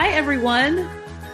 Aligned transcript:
Hi, 0.00 0.12
everyone. 0.12 0.88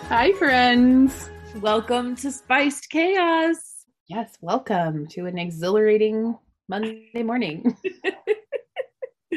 Hi, 0.08 0.32
friends. 0.32 1.30
Welcome 1.60 2.16
to 2.16 2.32
Spiced 2.32 2.90
Chaos. 2.90 3.86
Yes, 4.08 4.36
welcome 4.40 5.06
to 5.10 5.26
an 5.26 5.38
exhilarating 5.38 6.36
Monday 6.68 7.22
morning. 7.22 7.76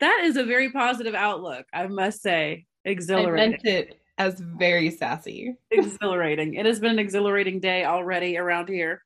that 0.00 0.20
is 0.22 0.38
a 0.38 0.44
very 0.44 0.72
positive 0.72 1.14
outlook, 1.14 1.66
I 1.74 1.88
must 1.88 2.22
say. 2.22 2.64
Exhilarating. 2.86 3.38
I 3.38 3.48
meant 3.48 3.66
it 3.66 4.00
as 4.16 4.40
very 4.40 4.90
sassy. 4.90 5.56
exhilarating. 5.70 6.54
It 6.54 6.64
has 6.64 6.80
been 6.80 6.92
an 6.92 6.98
exhilarating 6.98 7.60
day 7.60 7.84
already 7.84 8.38
around 8.38 8.70
here. 8.70 9.02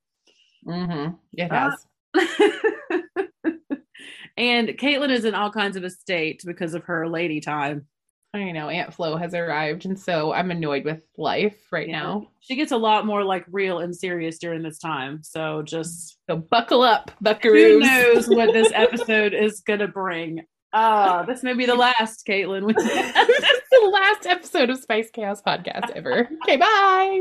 Mm-hmm. 0.65 1.17
It 1.33 1.51
has. 1.51 1.85
Uh, 2.15 2.21
and 4.37 4.69
Caitlin 4.69 5.11
is 5.11 5.25
in 5.25 5.35
all 5.35 5.51
kinds 5.51 5.77
of 5.77 5.83
a 5.83 5.91
state 5.91 6.45
because 6.47 6.75
of 6.75 6.85
her 6.85 7.09
lady 7.09 7.41
time. 7.41 7.89
I 8.35 8.51
know 8.51 8.69
Aunt 8.69 8.93
Flo 8.93 9.17
has 9.17 9.33
arrived, 9.33 9.85
and 9.87 9.99
so 9.99 10.33
I'm 10.33 10.51
annoyed 10.51 10.85
with 10.85 11.03
life 11.17 11.57
right 11.71 11.89
Yeah. 11.89 12.03
now. 12.03 12.29
She 12.41 12.57
gets 12.57 12.73
a 12.73 12.77
lot 12.77 13.07
more 13.07 13.23
like 13.23 13.45
real 13.51 13.79
and 13.79 13.95
serious 13.95 14.39
during 14.39 14.63
this 14.63 14.79
time. 14.79 15.23
So 15.23 15.63
just 15.63 16.19
So 16.29 16.37
buckle 16.37 16.83
up, 16.83 17.11
buckaroos. 17.25 17.73
who 17.75 17.79
knows 17.81 18.29
what 18.29 18.53
this 18.53 18.73
episode 18.75 19.35
is 19.35 19.61
gonna 19.61 19.87
bring. 19.89 20.41
Ah, 20.77 21.23
this 21.25 21.45
may 21.45 21.55
be 21.55 21.67
the 21.67 21.75
last, 21.77 22.27
Caitlin. 22.27 22.67
this 22.77 22.85
is 22.85 23.63
the 23.71 23.91
last 23.93 24.27
episode 24.27 24.71
of 24.71 24.79
Spice 24.79 25.09
Chaos 25.13 25.41
podcast 25.41 25.89
ever. 25.95 26.29
Okay, 26.43 26.57
bye. 26.57 27.21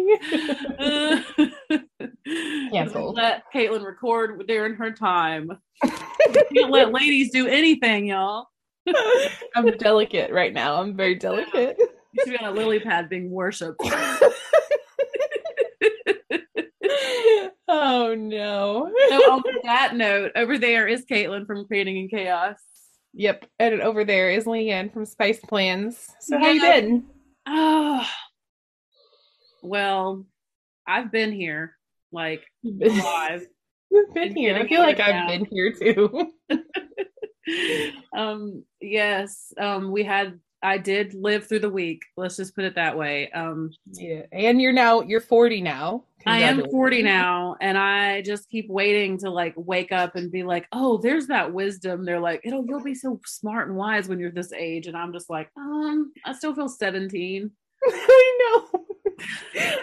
Canceled. 2.72 3.16
Let 3.16 3.44
Caitlin 3.54 3.86
record 3.86 4.44
during 4.48 4.74
her 4.76 4.92
time. 4.92 5.52
Can't 5.84 6.72
let 6.72 6.92
ladies 6.92 7.32
do 7.32 7.46
anything, 7.48 8.08
y'all. 8.08 8.48
I'm 9.56 9.72
delicate 9.78 10.32
right 10.32 10.54
now. 10.54 10.82
I'm 10.82 10.96
very 10.96 11.16
delicate. 11.16 11.78
You 12.16 12.22
should 12.26 12.32
be 12.34 12.46
on 12.46 12.56
a 12.56 12.56
lily 12.56 12.80
pad 12.80 13.10
being 13.10 13.32
worshipped. 13.32 13.82
oh 17.68 18.14
no. 18.16 18.94
So 19.10 19.16
on 19.32 19.42
that 19.64 19.96
note, 19.96 20.32
over 20.36 20.60
there 20.60 20.88
is 20.88 21.06
Caitlin 21.06 21.48
from 21.48 21.66
Creating 21.66 21.98
in 21.98 22.10
Chaos. 22.10 22.60
Yep. 23.16 23.48
And 23.58 23.82
over 23.82 24.06
there 24.06 24.30
is 24.30 24.44
Leanne 24.46 24.94
from 24.94 25.06
Spice 25.06 25.40
Plans. 25.40 26.06
So 26.20 26.38
how 26.38 26.52
you 26.52 26.62
been? 26.62 27.06
Oh, 27.48 28.08
well, 29.64 30.24
I've 30.88 31.12
been 31.12 31.32
here, 31.32 31.76
like 32.12 32.44
You've 32.62 32.78
been, 32.78 33.00
live. 33.00 33.48
you've 33.90 34.14
been 34.14 34.36
here. 34.36 34.56
I 34.56 34.68
feel 34.68 34.82
like 34.82 35.00
I've 35.00 35.28
been 35.30 35.46
here 35.46 35.74
too. 35.74 36.32
um, 38.16 38.64
yes, 38.82 39.54
um, 39.58 39.92
we 39.92 40.04
had. 40.04 40.40
I 40.66 40.78
did 40.78 41.14
live 41.14 41.46
through 41.46 41.60
the 41.60 41.70
week. 41.70 42.04
Let's 42.16 42.38
just 42.38 42.56
put 42.56 42.64
it 42.64 42.76
that 42.76 42.98
way. 42.98 43.30
Um, 43.32 43.72
yeah. 43.92 44.22
And 44.32 44.62
you're 44.62 44.72
now 44.72 45.02
you're 45.02 45.20
40 45.20 45.60
now. 45.60 46.06
I 46.26 46.40
am 46.40 46.64
40 46.70 47.04
now, 47.04 47.58
and 47.60 47.78
I 47.78 48.22
just 48.22 48.50
keep 48.50 48.70
waiting 48.70 49.18
to 49.20 49.30
like 49.30 49.54
wake 49.58 49.92
up 49.92 50.16
and 50.16 50.32
be 50.32 50.44
like, 50.44 50.68
"Oh, 50.72 50.98
there's 50.98 51.28
that 51.28 51.54
wisdom." 51.54 52.06
They're 52.06 52.20
like, 52.20 52.42
"It'll 52.44 52.66
you'll 52.66 52.82
be 52.82 52.96
so 52.96 53.20
smart 53.26 53.68
and 53.68 53.76
wise 53.76 54.08
when 54.08 54.20
you're 54.20 54.32
this 54.32 54.54
age," 54.54 54.88
and 54.88 54.96
I'm 54.96 55.12
just 55.12 55.30
like, 55.30 55.50
"Um, 55.58 56.14
I 56.26 56.34
still 56.34 56.56
feel 56.56 56.70
17." 56.70 57.52
I 57.86 58.38
know. 58.40 58.86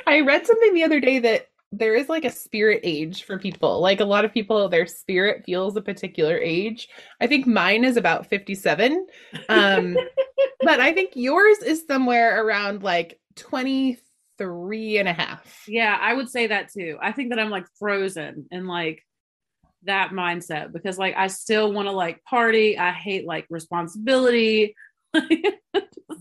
I 0.07 0.21
read 0.21 0.47
something 0.47 0.75
the 0.75 0.85
other 0.85 1.01
day 1.01 1.19
that 1.19 1.49
there 1.73 1.95
is 1.95 2.09
like 2.09 2.25
a 2.25 2.31
spirit 2.31 2.81
age 2.83 3.25
for 3.25 3.39
people. 3.39 3.81
Like 3.81 4.01
a 4.01 4.05
lot 4.05 4.25
of 4.25 4.33
people, 4.33 4.69
their 4.69 4.87
spirit 4.87 5.45
feels 5.45 5.77
a 5.77 5.81
particular 5.81 6.37
age. 6.37 6.89
I 7.21 7.27
think 7.27 7.47
mine 7.47 7.85
is 7.85 7.97
about 7.97 8.27
57. 8.27 9.07
Um, 9.49 9.97
but 10.63 10.81
I 10.81 10.93
think 10.93 11.13
yours 11.15 11.59
is 11.59 11.85
somewhere 11.87 12.45
around 12.45 12.83
like 12.83 13.21
23 13.37 14.99
and 14.99 15.09
a 15.09 15.13
half. 15.13 15.65
Yeah, 15.69 15.97
I 16.01 16.15
would 16.15 16.29
say 16.29 16.49
that 16.49 16.73
too. 16.73 16.99
I 17.01 17.13
think 17.13 17.31
that 17.31 17.39
I'm 17.39 17.51
like 17.51 17.67
frozen 17.79 18.47
in 18.51 18.67
like 18.67 19.07
that 19.85 20.11
mindset 20.11 20.73
because 20.73 20.99
like 20.99 21.15
I 21.17 21.29
still 21.29 21.73
want 21.73 21.87
to 21.87 21.93
like 21.93 22.25
party. 22.25 22.77
I 22.77 22.91
hate 22.91 23.27
like 23.27 23.47
responsibility. 23.49 24.75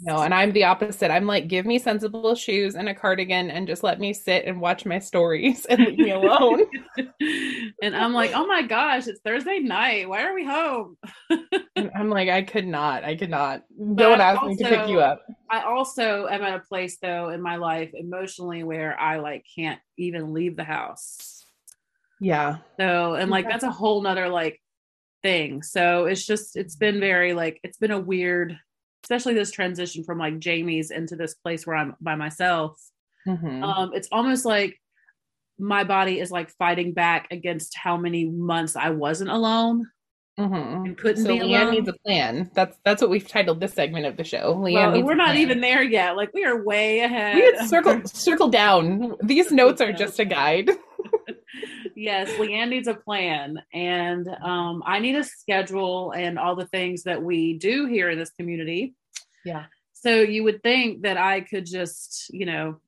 No, 0.02 0.22
and 0.22 0.34
I'm 0.34 0.52
the 0.52 0.64
opposite. 0.64 1.12
I'm 1.12 1.26
like, 1.26 1.48
give 1.48 1.66
me 1.66 1.80
sensible 1.80 2.36
shoes 2.36 2.76
and 2.76 2.88
a 2.88 2.96
cardigan 2.96 3.50
and 3.50 3.68
just 3.68 3.84
let 3.84 4.00
me 4.00 4.14
sit 4.14 4.46
and 4.46 4.62
watch 4.62 4.86
my 4.86 5.00
stories 5.00 5.66
and 5.66 5.80
leave 5.80 5.98
me 5.98 6.12
alone. 6.12 6.66
and 7.82 7.96
I'm 7.96 8.14
like, 8.14 8.32
oh 8.34 8.48
my 8.48 8.62
gosh, 8.62 9.08
it's 9.08 9.20
Thursday 9.22 9.60
night. 9.60 10.08
Why 10.08 10.24
are 10.24 10.34
we 10.34 10.46
home? 10.46 10.98
And 11.76 11.92
I'm 11.96 12.10
like, 12.10 12.28
I 12.28 12.42
could 12.42 12.68
not. 12.68 13.06
I 13.06 13.16
could 13.16 13.30
not. 13.30 13.64
Don't 13.96 14.20
ask 14.20 14.44
me 14.44 14.58
to 14.58 14.66
pick 14.66 14.90
you 14.90 15.00
up. 15.00 15.22
I 15.50 15.62
also 15.62 16.28
am 16.28 16.42
at 16.42 16.56
a 16.56 16.60
place 16.60 16.98
though 17.02 17.30
in 17.30 17.42
my 17.42 17.56
life 17.56 17.92
emotionally 17.94 18.66
where 18.66 19.00
I 19.00 19.20
like 19.20 19.46
can't 19.56 19.80
even 19.98 20.34
leave 20.34 20.58
the 20.58 20.66
house. 20.66 21.46
Yeah. 22.20 22.58
So, 22.78 23.14
and 23.14 23.32
like 23.32 23.48
that's 23.48 23.64
a 23.64 23.72
whole 23.72 24.02
nother 24.02 24.28
like 24.28 24.62
thing. 25.24 25.64
So 25.64 26.04
it's 26.04 26.26
just, 26.26 26.58
it's 26.58 26.76
been 26.76 27.00
very 27.00 27.34
like, 27.34 27.62
it's 27.64 27.78
been 27.78 27.92
a 27.92 28.00
weird, 28.00 28.60
especially 29.04 29.34
this 29.34 29.52
transition 29.52 30.04
from 30.04 30.18
like 30.18 30.40
Jamie's 30.40 30.92
into 30.92 31.16
this 31.16 31.34
place 31.36 31.66
where 31.66 31.76
I'm 31.76 31.96
by 32.02 32.16
myself. 32.16 32.80
Mhm. 33.28 33.64
Um, 33.64 33.92
it's 33.94 34.08
almost 34.12 34.46
like 34.46 34.80
my 35.58 35.84
body 35.84 36.20
is 36.20 36.32
like 36.32 36.50
fighting 36.52 36.94
back 36.94 37.28
against 37.32 37.76
how 37.76 37.98
many 37.98 38.26
months 38.26 38.76
I 38.76 38.92
wasn't 38.92 39.30
alone 39.30 39.88
Mhm. 40.40 40.86
and 40.86 40.98
couldn't 40.98 41.24
So 41.24 41.28
be 41.34 41.40
Leanne 41.40 41.62
alone. 41.64 41.74
needs 41.74 41.90
a 41.90 41.94
plan. 42.06 42.50
That's 42.54 42.78
that's 42.86 43.02
what 43.02 43.12
we've 43.12 43.28
titled 43.28 43.60
this 43.60 43.74
segment 43.74 44.06
of 44.06 44.16
the 44.16 44.24
show. 44.24 44.56
Leanne 44.56 44.94
Well, 44.94 45.04
we're 45.04 45.16
not 45.16 45.30
plan. 45.32 45.38
even 45.42 45.60
there 45.62 45.84
yet. 45.84 46.16
Like 46.16 46.34
we 46.34 46.46
are 46.46 46.64
way 46.64 47.00
ahead. 47.02 47.36
We 47.36 47.42
had 47.42 47.68
circle 47.68 48.02
circle 48.06 48.48
down. 48.48 49.16
These 49.22 49.52
notes 49.52 49.82
are 49.82 49.92
just 49.92 50.18
a 50.20 50.26
guide. 50.26 50.70
yes, 51.96 52.30
Leanne 52.38 52.70
needs 52.70 52.88
a 52.88 52.94
plan, 52.94 53.62
and 53.74 54.28
um, 54.44 54.84
I 54.86 55.00
need 55.00 55.16
a 55.16 55.24
schedule 55.24 56.12
and 56.12 56.40
all 56.40 56.56
the 56.56 56.68
things 56.68 57.04
that 57.04 57.22
we 57.22 57.58
do 57.58 57.86
here 57.86 58.10
in 58.10 58.18
this 58.18 58.32
community. 58.32 58.96
Yeah. 59.46 59.66
So 59.94 60.22
you 60.22 60.44
would 60.44 60.64
think 60.64 61.02
that 61.04 61.18
I 61.18 61.42
could 61.42 61.66
just, 61.66 62.30
you 62.30 62.46
know, 62.46 62.80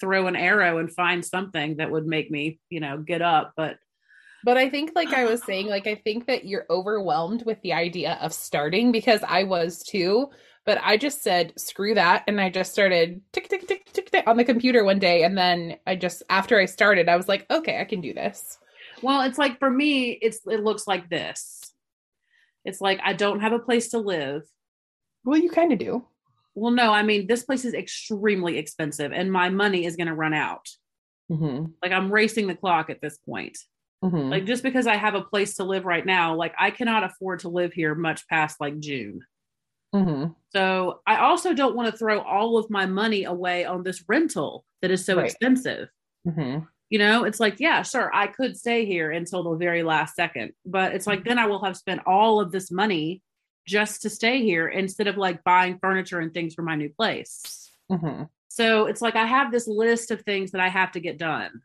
throw 0.00 0.26
an 0.26 0.36
arrow 0.36 0.78
and 0.78 0.90
find 0.90 1.24
something 1.24 1.76
that 1.76 1.90
would 1.90 2.06
make 2.06 2.30
me, 2.30 2.58
you 2.70 2.80
know, 2.80 2.98
get 2.98 3.22
up. 3.22 3.52
But 3.56 3.78
But 4.44 4.56
I 4.56 4.70
think, 4.70 4.92
like 4.94 5.12
I 5.12 5.24
was 5.24 5.42
saying, 5.44 5.66
like 5.66 5.86
I 5.86 5.96
think 5.96 6.26
that 6.26 6.46
you're 6.46 6.66
overwhelmed 6.70 7.44
with 7.44 7.60
the 7.62 7.74
idea 7.74 8.18
of 8.22 8.32
starting 8.32 8.92
because 8.92 9.20
I 9.26 9.44
was 9.44 9.82
too. 9.82 10.30
But 10.68 10.82
I 10.82 10.98
just 10.98 11.22
said, 11.22 11.58
screw 11.58 11.94
that. 11.94 12.24
And 12.28 12.38
I 12.38 12.50
just 12.50 12.72
started 12.72 13.22
tick, 13.32 13.48
tick, 13.48 13.66
tick, 13.66 13.90
tick, 13.90 14.10
tick 14.10 14.24
on 14.26 14.36
the 14.36 14.44
computer 14.44 14.84
one 14.84 14.98
day. 14.98 15.22
And 15.22 15.36
then 15.36 15.78
I 15.86 15.96
just, 15.96 16.22
after 16.28 16.58
I 16.58 16.66
started, 16.66 17.08
I 17.08 17.16
was 17.16 17.26
like, 17.26 17.46
okay, 17.50 17.80
I 17.80 17.86
can 17.86 18.02
do 18.02 18.12
this. 18.12 18.58
well, 19.02 19.22
it's 19.22 19.38
like 19.38 19.58
for 19.58 19.70
me, 19.70 20.10
it's 20.10 20.40
it 20.46 20.62
looks 20.62 20.86
like 20.86 21.08
this. 21.08 21.72
It's 22.66 22.82
like 22.82 23.00
I 23.02 23.14
don't 23.14 23.40
have 23.40 23.54
a 23.54 23.58
place 23.58 23.88
to 23.92 23.98
live. 23.98 24.42
Well, 25.24 25.38
you 25.38 25.48
kind 25.48 25.72
of 25.72 25.78
do. 25.78 26.04
Well, 26.54 26.72
no, 26.72 26.92
I 26.92 27.02
mean 27.02 27.26
this 27.26 27.44
place 27.44 27.64
is 27.64 27.72
extremely 27.72 28.58
expensive, 28.58 29.10
and 29.10 29.32
my 29.32 29.48
money 29.48 29.86
is 29.86 29.96
going 29.96 30.08
to 30.08 30.14
run 30.14 30.34
out. 30.34 30.68
Mm-hmm. 31.32 31.72
Like 31.82 31.92
I'm 31.92 32.12
racing 32.12 32.46
the 32.46 32.54
clock 32.54 32.90
at 32.90 33.00
this 33.00 33.16
point. 33.16 33.56
Mm-hmm. 34.04 34.30
like 34.30 34.44
just 34.44 34.62
because 34.62 34.86
i 34.86 34.94
have 34.94 35.16
a 35.16 35.22
place 35.22 35.56
to 35.56 35.64
live 35.64 35.84
right 35.84 36.06
now 36.06 36.36
like 36.36 36.54
i 36.56 36.70
cannot 36.70 37.02
afford 37.02 37.40
to 37.40 37.48
live 37.48 37.72
here 37.72 37.96
much 37.96 38.28
past 38.28 38.60
like 38.60 38.78
june 38.78 39.22
mm-hmm. 39.94 40.32
so 40.54 41.00
i 41.06 41.16
also 41.18 41.54
don't 41.54 41.76
want 41.76 41.90
to 41.90 41.96
throw 41.96 42.20
all 42.20 42.58
of 42.58 42.68
my 42.70 42.86
money 42.86 43.24
away 43.24 43.64
on 43.64 43.82
this 43.82 44.04
rental 44.08 44.64
that 44.82 44.90
is 44.90 45.04
so 45.04 45.16
Right. 45.16 45.26
expensive 45.26 45.88
Mm-hmm. 46.26 46.64
you 46.90 46.98
know 46.98 47.24
it's 47.24 47.40
like 47.40 47.58
yeah 47.60 47.82
sure 47.82 48.10
i 48.14 48.26
could 48.26 48.56
stay 48.56 48.84
here 48.84 49.10
until 49.10 49.42
the 49.44 49.56
very 49.56 49.82
last 49.82 50.14
second 50.16 50.52
but 50.66 50.94
it's 50.94 51.06
like 51.06 51.24
then 51.24 51.38
i 51.38 51.46
will 51.46 51.64
have 51.64 51.76
spent 51.76 52.00
all 52.06 52.40
of 52.40 52.50
this 52.52 52.70
money 52.70 53.22
just 53.66 54.02
to 54.02 54.10
stay 54.10 54.42
here 54.42 54.66
instead 54.68 55.06
of 55.06 55.16
like 55.16 55.42
buying 55.44 55.78
furniture 55.78 56.18
and 56.20 56.32
things 56.34 56.54
for 56.54 56.62
my 56.62 56.74
new 56.74 56.90
place 56.90 57.70
Mm-hmm. 57.90 58.24
so 58.48 58.84
it's 58.86 59.00
like 59.00 59.16
i 59.16 59.24
have 59.24 59.50
this 59.50 59.66
list 59.66 60.10
of 60.10 60.20
things 60.22 60.50
that 60.50 60.60
i 60.60 60.68
have 60.68 60.92
to 60.92 61.00
get 61.00 61.16
done 61.18 61.62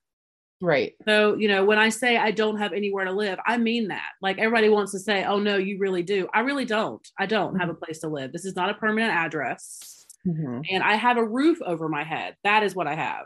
Right. 0.63 0.93
So, 1.05 1.35
you 1.35 1.49
know, 1.49 1.65
when 1.65 1.77
I 1.77 1.89
say 1.89 2.15
I 2.15 2.31
don't 2.31 2.57
have 2.57 2.71
anywhere 2.71 3.03
to 3.03 3.11
live, 3.11 3.37
I 3.45 3.57
mean 3.57 3.89
that. 3.89 4.11
Like 4.21 4.37
everybody 4.39 4.69
wants 4.69 4.93
to 4.93 4.99
say, 4.99 5.25
oh, 5.25 5.37
no, 5.37 5.57
you 5.57 5.77
really 5.77 6.03
do. 6.03 6.29
I 6.33 6.39
really 6.39 6.63
don't. 6.63 7.05
I 7.19 7.25
don't 7.25 7.59
have 7.59 7.67
a 7.69 7.73
place 7.73 7.99
to 7.99 8.07
live. 8.07 8.31
This 8.31 8.45
is 8.45 8.55
not 8.55 8.69
a 8.69 8.73
permanent 8.73 9.11
address. 9.11 10.05
Mm-hmm. 10.25 10.61
And 10.71 10.81
I 10.81 10.95
have 10.95 11.17
a 11.17 11.25
roof 11.25 11.61
over 11.61 11.89
my 11.89 12.05
head. 12.05 12.37
That 12.45 12.63
is 12.63 12.73
what 12.73 12.87
I 12.87 12.95
have. 12.95 13.25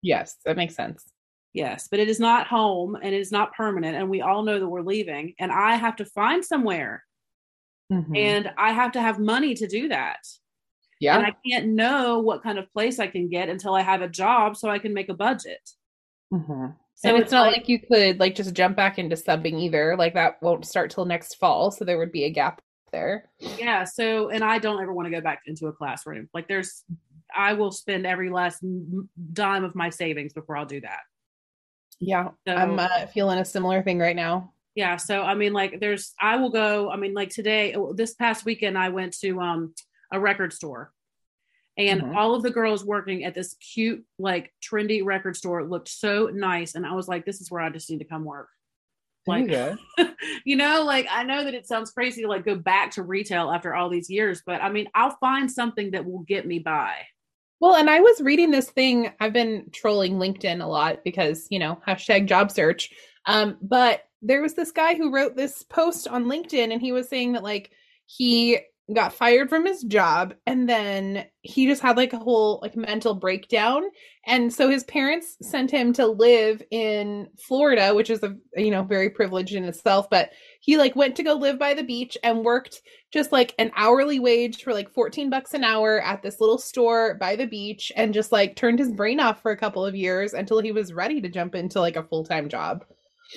Yes, 0.00 0.36
that 0.46 0.56
makes 0.56 0.74
sense. 0.76 1.04
Yes. 1.52 1.88
But 1.90 2.00
it 2.00 2.08
is 2.08 2.20
not 2.20 2.46
home 2.46 2.94
and 2.94 3.14
it 3.14 3.20
is 3.20 3.32
not 3.32 3.54
permanent. 3.54 3.94
And 3.94 4.08
we 4.08 4.22
all 4.22 4.42
know 4.42 4.58
that 4.58 4.68
we're 4.68 4.80
leaving. 4.80 5.34
And 5.38 5.52
I 5.52 5.76
have 5.76 5.96
to 5.96 6.06
find 6.06 6.42
somewhere 6.42 7.04
Mhm. 7.92 8.16
and 8.16 8.50
I 8.56 8.72
have 8.72 8.92
to 8.92 9.00
have 9.02 9.18
money 9.18 9.54
to 9.54 9.66
do 9.66 9.88
that. 9.88 10.20
yeah. 11.00 11.16
And 11.16 11.26
I 11.26 11.34
can't 11.46 11.68
know 11.68 12.18
what 12.18 12.42
kind 12.42 12.58
of 12.58 12.72
place 12.72 12.98
I 12.98 13.06
can 13.08 13.28
get 13.28 13.48
until 13.48 13.74
I 13.74 13.82
have 13.82 14.02
a 14.02 14.08
job 14.08 14.56
so 14.56 14.68
I 14.70 14.78
can 14.78 14.94
make 14.94 15.08
a 15.10 15.14
budget. 15.14 15.60
Mhm. 16.32 16.74
So 16.94 17.08
and 17.10 17.22
it's, 17.22 17.30
not 17.32 17.52
like, 17.52 17.68
you 17.68 17.78
could 17.78 18.18
like 18.18 18.34
just 18.34 18.54
jump 18.54 18.76
back 18.76 18.98
into 18.98 19.14
subbing 19.16 19.60
either. 19.60 19.96
Like 19.96 20.14
that 20.14 20.42
won't 20.42 20.66
start 20.66 20.90
till 20.90 21.04
next 21.04 21.36
fall, 21.36 21.70
so 21.70 21.84
there 21.84 21.98
would 21.98 22.12
be 22.12 22.24
a 22.24 22.30
gap 22.30 22.60
there. 22.90 23.28
yeah 23.58 23.84
so 23.84 24.30
and 24.30 24.42
i 24.42 24.58
don't 24.58 24.80
ever 24.82 24.94
want 24.94 25.04
to 25.04 25.10
go 25.10 25.20
back 25.20 25.42
into 25.44 25.66
a 25.66 25.72
classroom 25.74 26.26
like 26.32 26.48
there's 26.48 26.84
I 27.36 27.52
will 27.52 27.70
spend 27.70 28.06
every 28.06 28.30
last 28.30 28.64
dime 29.34 29.62
of 29.62 29.74
my 29.74 29.90
savings 29.90 30.32
before 30.32 30.56
I'll 30.56 30.64
do 30.64 30.80
that. 30.80 31.00
Yeah, 32.00 32.30
So- 32.46 32.54
I'm 32.54 32.78
uh, 32.78 33.06
feeling 33.12 33.38
a 33.38 33.44
similar 33.44 33.82
thing 33.82 33.98
right 33.98 34.16
now. 34.16 34.54
Yeah. 34.74 34.96
So 34.96 35.20
I 35.20 35.34
mean, 35.34 35.52
like, 35.52 35.78
there's 35.80 36.14
I 36.18 36.36
will 36.36 36.48
go. 36.48 36.90
I 36.90 36.96
mean, 36.96 37.12
like 37.12 37.28
today, 37.28 37.76
this 37.94 38.14
past 38.14 38.46
weekend, 38.46 38.78
I 38.78 38.88
went 38.88 39.12
to 39.20 39.38
um 39.40 39.74
a 40.10 40.18
record 40.18 40.54
store, 40.54 40.90
and 41.78 42.02
Mhm. 42.02 42.16
all 42.16 42.34
of 42.34 42.42
the 42.42 42.50
girls 42.50 42.84
working 42.84 43.24
at 43.24 43.34
this 43.34 43.54
cute, 43.54 44.04
like, 44.18 44.52
trendy 44.62 45.04
record 45.04 45.36
store 45.36 45.64
looked 45.64 45.88
so 45.88 46.26
nice, 46.26 46.74
and 46.74 46.84
I 46.84 46.94
was 46.94 47.08
like, 47.08 47.24
this 47.24 47.40
is 47.40 47.50
where 47.50 47.62
I 47.62 47.70
just 47.70 47.88
need 47.90 48.00
to 48.00 48.04
come 48.04 48.24
work. 48.24 48.48
There 49.26 49.38
you 49.38 49.46
Like, 49.46 49.50
you 50.44 50.56
know, 50.56 50.84
like 50.84 51.06
I 51.10 51.22
know 51.22 51.44
that 51.44 51.54
it 51.54 51.66
sounds 51.66 51.90
crazy 51.90 52.22
to 52.22 52.28
like 52.28 52.44
go 52.44 52.54
back 52.54 52.90
to 52.92 53.02
retail 53.02 53.50
after 53.50 53.74
all 53.74 53.88
these 53.90 54.08
years, 54.10 54.42
but 54.44 54.62
I 54.62 54.70
mean, 54.70 54.88
I'll 54.94 55.16
find 55.20 55.50
something 55.50 55.90
that 55.92 56.04
will 56.04 56.20
get 56.20 56.46
me 56.46 56.58
by. 56.58 56.94
Well, 57.60 57.74
and 57.74 57.90
I 57.90 58.00
was 58.00 58.20
reading 58.20 58.50
this 58.50 58.70
thing. 58.70 59.12
I've 59.20 59.32
been 59.32 59.68
trolling 59.72 60.14
LinkedIn 60.14 60.62
a 60.62 60.66
lot 60.66 61.02
because, 61.04 61.46
you 61.50 61.58
know, 61.58 61.78
hashtag 61.86 62.26
job 62.26 62.50
search. 62.50 62.90
Um, 63.26 63.58
but 63.60 64.04
there 64.22 64.40
was 64.40 64.54
this 64.54 64.70
guy 64.72 64.94
who 64.94 65.12
wrote 65.12 65.36
this 65.36 65.62
post 65.64 66.08
on 66.08 66.24
LinkedIn 66.24 66.72
and 66.72 66.80
he 66.80 66.92
was 66.92 67.08
saying 67.08 67.32
that 67.32 67.42
like 67.42 67.70
he 68.06 68.58
got 68.94 69.12
fired 69.12 69.50
from 69.50 69.66
his 69.66 69.82
job 69.82 70.34
and 70.46 70.66
then 70.68 71.26
he 71.42 71.66
just 71.66 71.82
had 71.82 71.96
like 71.96 72.12
a 72.14 72.18
whole 72.18 72.58
like 72.62 72.74
mental 72.74 73.14
breakdown. 73.14 73.82
And 74.26 74.52
so 74.52 74.70
his 74.70 74.84
parents 74.84 75.36
sent 75.42 75.70
him 75.70 75.92
to 75.94 76.06
live 76.06 76.62
in 76.70 77.28
Florida, 77.38 77.94
which 77.94 78.08
is 78.08 78.22
a 78.22 78.34
you 78.56 78.70
know 78.70 78.82
very 78.82 79.10
privileged 79.10 79.54
in 79.54 79.64
itself, 79.64 80.08
but 80.10 80.30
he 80.60 80.78
like 80.78 80.96
went 80.96 81.16
to 81.16 81.22
go 81.22 81.34
live 81.34 81.58
by 81.58 81.74
the 81.74 81.84
beach 81.84 82.16
and 82.22 82.44
worked 82.44 82.80
just 83.12 83.32
like 83.32 83.54
an 83.58 83.70
hourly 83.76 84.18
wage 84.20 84.62
for 84.62 84.72
like 84.72 84.92
14 84.92 85.30
bucks 85.30 85.54
an 85.54 85.64
hour 85.64 86.00
at 86.00 86.22
this 86.22 86.40
little 86.40 86.58
store 86.58 87.14
by 87.14 87.36
the 87.36 87.46
beach 87.46 87.92
and 87.96 88.14
just 88.14 88.32
like 88.32 88.56
turned 88.56 88.78
his 88.78 88.92
brain 88.92 89.20
off 89.20 89.40
for 89.42 89.50
a 89.50 89.56
couple 89.56 89.84
of 89.84 89.94
years 89.94 90.34
until 90.34 90.60
he 90.60 90.72
was 90.72 90.92
ready 90.92 91.20
to 91.20 91.28
jump 91.28 91.54
into 91.54 91.80
like 91.80 91.96
a 91.96 92.02
full-time 92.02 92.48
job. 92.48 92.84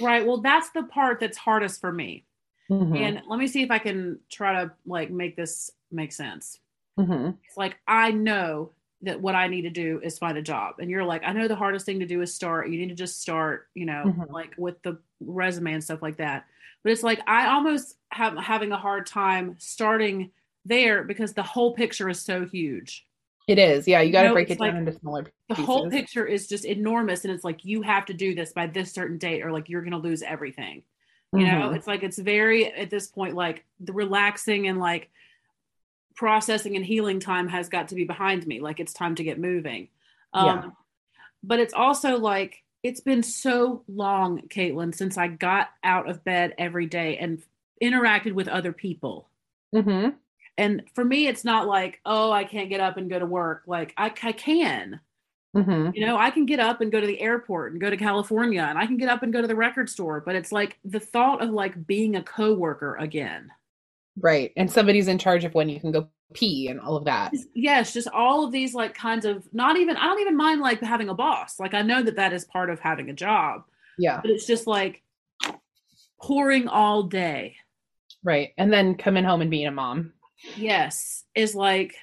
Right. 0.01 0.25
Well, 0.25 0.42
that's 0.42 0.69
the 0.71 0.83
part 0.83 1.19
that's 1.19 1.38
hardest 1.38 1.81
for 1.81 1.92
me. 1.92 2.25
Mhm. 2.71 2.95
And 2.95 3.21
let 3.27 3.38
me 3.39 3.47
see 3.47 3.63
if 3.63 3.71
I 3.71 3.79
can 3.79 4.19
try 4.29 4.63
to 4.63 4.71
like 4.85 5.12
make 5.12 5.35
this 5.35 5.71
make 5.91 6.12
sense. 6.13 6.59
Mhm. 6.97 7.38
It's 7.44 7.57
like 7.57 7.77
I 7.88 8.12
know 8.12 8.71
that 9.01 9.19
what 9.21 9.35
I 9.35 9.47
need 9.47 9.63
to 9.63 9.69
do 9.71 10.00
is 10.03 10.19
find 10.19 10.38
a 10.38 10.41
job. 10.44 10.75
And 10.79 10.89
you're 10.89 11.03
like, 11.03 11.23
I 11.25 11.33
know 11.33 11.47
the 11.47 11.56
hardest 11.56 11.85
thing 11.85 12.00
to 12.00 12.06
do 12.06 12.21
is 12.21 12.33
start. 12.33 12.69
You 12.69 12.77
need 12.79 12.89
to 12.89 12.95
just 12.95 13.19
start, 13.21 13.69
you 13.73 13.85
know, 13.85 14.15
Mhm. 14.15 14.31
like 14.31 14.53
with 14.57 14.81
the 14.83 15.00
resume 15.19 15.73
and 15.73 15.83
stuff 15.83 16.01
like 16.01 16.18
that. 16.18 16.45
But 16.83 16.91
it's 16.94 17.03
like 17.03 17.19
I 17.27 17.47
almost 17.47 17.97
have 18.12 18.38
having 18.38 18.71
a 18.71 18.77
hard 18.77 19.06
time 19.07 19.56
starting 19.59 20.31
there 20.65 21.03
because 21.03 21.33
the 21.33 21.44
whole 21.44 21.73
picture 21.73 22.09
is 22.09 22.21
so 22.21 22.45
huge. 22.45 23.07
It 23.47 23.57
is. 23.59 23.88
Yeah, 23.88 24.01
you 24.01 24.12
got 24.12 24.21
to 24.23 24.29
No, 24.29 24.33
break 24.33 24.50
it's 24.50 24.62
it 24.62 24.63
down 24.63 24.77
into 24.77 24.94
smaller 24.94 25.23
pieces. 25.23 25.33
The 25.50 25.56
whole 25.56 25.89
picture 25.89 26.25
is 26.25 26.47
just 26.47 26.63
enormous 26.65 27.25
and 27.25 27.33
it's 27.33 27.44
like 27.44 27.65
you 27.65 27.81
have 27.81 28.06
to 28.06 28.13
do 28.13 28.35
this 28.35 28.53
by 28.53 28.68
this 28.68 28.91
certain 28.94 29.18
date 29.18 29.41
or 29.44 29.51
like 29.51 29.68
you're 29.68 29.81
going 29.81 29.91
to 29.91 29.97
lose 29.97 30.21
everything. 30.21 30.83
You 31.33 31.45
know, 31.45 31.69
Mhm. 31.69 31.75
it's 31.78 31.88
like 31.88 32.04
it's 32.04 32.18
very 32.19 32.66
at 32.74 32.89
this 32.89 33.07
point 33.07 33.36
like 33.36 33.63
the 33.80 33.94
relaxing 33.94 34.68
and 34.68 34.80
like 34.80 35.10
processing 36.16 36.75
and 36.75 36.86
healing 36.86 37.19
time 37.19 37.48
has 37.48 37.69
got 37.69 37.88
to 37.89 37.95
be 37.95 38.04
behind 38.04 38.45
me. 38.45 38.60
Like 38.60 38.80
it's 38.80 38.94
time 38.94 39.16
to 39.16 39.24
get 39.24 39.39
moving. 39.39 39.88
Um 40.33 40.45
Yeah. 40.45 40.69
but 41.44 41.60
it's 41.60 41.74
also 41.74 42.18
like 42.18 42.63
it's 42.83 43.00
been 43.00 43.22
so 43.24 43.83
long, 43.88 44.42
Caitlin, 44.50 44.94
since 44.94 45.18
I 45.18 45.28
got 45.28 45.69
out 45.83 46.10
of 46.10 46.24
bed 46.24 46.54
every 46.57 46.88
day 46.88 47.18
and 47.18 47.42
interacted 47.81 48.33
with 48.33 48.48
other 48.48 48.74
people. 48.74 49.30
Mhm. 49.74 50.16
And 50.57 50.83
for 50.95 51.06
me, 51.06 51.28
it's 51.28 51.45
not 51.45 51.68
like, 51.68 52.01
oh, 52.06 52.31
I 52.31 52.44
can't 52.44 52.69
get 52.69 52.81
up 52.81 52.98
and 52.98 53.10
go 53.10 53.19
to 53.19 53.25
work. 53.25 53.63
Like 53.68 53.94
I, 53.98 54.07
I 54.24 54.31
can, 54.33 55.00
Mhm. 55.56 55.94
you 55.95 56.06
know, 56.06 56.18
I 56.18 56.30
can 56.31 56.45
get 56.45 56.59
up 56.62 56.80
and 56.81 56.92
go 56.92 57.01
to 57.01 57.07
the 57.07 57.19
airport 57.19 57.74
and 57.74 57.81
go 57.81 57.89
to 57.89 57.98
California 57.98 58.62
and 58.62 58.77
I 58.77 58.86
can 58.86 58.95
get 58.98 59.09
up 59.09 59.21
and 59.24 59.33
go 59.33 59.42
to 59.42 59.48
the 59.48 59.56
record 59.56 59.89
store. 59.89 60.21
But 60.21 60.36
it's 60.36 60.51
like 60.51 60.80
the 60.86 61.00
thought 61.00 61.44
of 61.44 61.50
like 61.50 61.86
being 61.86 62.15
a 62.15 62.24
coworker 62.24 62.95
again. 62.95 63.51
Right. 64.18 64.53
And 64.56 64.71
somebody's 64.71 65.07
in 65.09 65.18
charge 65.18 65.44
of 65.44 65.53
when 65.53 65.68
you 65.68 65.80
can 65.80 65.92
go 65.92 66.07
pee 66.33 66.68
and 66.69 66.80
all 66.80 66.95
of 66.95 67.03
that. 67.06 67.33
Yes, 67.53 67.92
just 67.94 68.07
all 68.09 68.45
of 68.45 68.51
these 68.53 68.74
like 68.74 68.94
kinds 68.94 69.25
of 69.25 69.45
not 69.53 69.77
even 69.77 69.98
I 69.98 70.06
don't 70.06 70.21
even 70.21 70.38
mind 70.38 70.62
like 70.62 70.80
having 70.81 71.09
a 71.09 71.13
boss. 71.13 71.59
Like 71.59 71.74
I 71.74 71.81
know 71.81 72.01
that 72.01 72.15
that 72.15 72.31
is 72.31 72.45
part 72.45 72.69
of 72.69 72.80
having 72.80 73.09
a 73.09 73.13
job, 73.13 73.63
Yeah. 73.97 74.21
but 74.21 74.31
it's 74.31 74.45
just 74.47 74.68
like 74.68 75.04
pouring 76.21 76.68
all 76.69 77.04
day. 77.04 77.57
Right. 78.24 78.54
And 78.57 78.71
then 78.71 78.95
coming 78.95 79.24
home 79.25 79.42
and 79.42 79.51
being 79.51 79.68
a 79.68 79.71
mom. 79.71 80.13
Yes, 80.56 81.24
is 81.36 81.56
like 81.56 81.95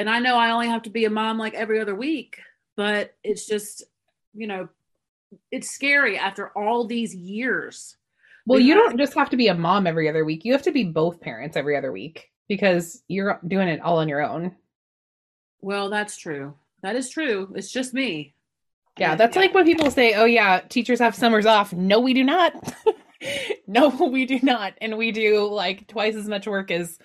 and 0.00 0.08
I 0.10 0.18
know 0.18 0.36
I 0.36 0.50
only 0.50 0.68
have 0.68 0.82
to 0.82 0.90
be 0.90 1.04
a 1.04 1.10
mom 1.10 1.38
like 1.38 1.54
every 1.54 1.80
other 1.80 1.94
week, 1.94 2.38
but 2.76 3.14
it's 3.22 3.46
just, 3.46 3.84
you 4.34 4.46
know, 4.46 4.68
it's 5.52 5.70
scary 5.70 6.18
after 6.18 6.48
all 6.56 6.86
these 6.86 7.14
years. 7.14 7.96
Well, 8.46 8.58
We 8.58 8.64
you 8.64 8.74
have- 8.74 8.90
don't 8.90 8.98
just 8.98 9.14
have 9.14 9.30
to 9.30 9.36
be 9.36 9.48
a 9.48 9.54
mom 9.54 9.86
every 9.86 10.08
other 10.08 10.24
week. 10.24 10.44
You 10.44 10.52
have 10.52 10.62
to 10.62 10.72
be 10.72 10.84
both 10.84 11.20
parents 11.20 11.56
every 11.56 11.76
other 11.76 11.92
week 11.92 12.30
because 12.48 13.02
you're 13.08 13.38
doing 13.46 13.68
it 13.68 13.80
all 13.80 13.98
on 13.98 14.08
your 14.08 14.22
own. 14.22 14.56
Well, 15.60 15.90
that's 15.90 16.16
true. 16.16 16.54
That 16.82 16.96
is 16.96 17.10
true. 17.10 17.52
It's 17.54 17.70
just 17.70 17.92
me. 17.92 18.34
Yeah, 18.98 19.14
that's 19.14 19.36
like 19.36 19.54
when 19.54 19.64
people 19.66 19.90
say, 19.90 20.14
"Oh 20.14 20.24
yeah, 20.24 20.60
teachers 20.60 20.98
have 20.98 21.14
summers 21.14 21.46
off." 21.46 21.72
No, 21.72 22.00
we 22.00 22.12
do 22.14 22.24
not. 22.24 22.52
no, 23.66 23.88
we 23.88 24.26
do 24.26 24.40
not. 24.42 24.74
And 24.80 24.98
we 24.98 25.12
do 25.12 25.46
like 25.46 25.86
twice 25.86 26.16
as 26.16 26.26
much 26.26 26.46
work 26.46 26.70
as 26.70 26.98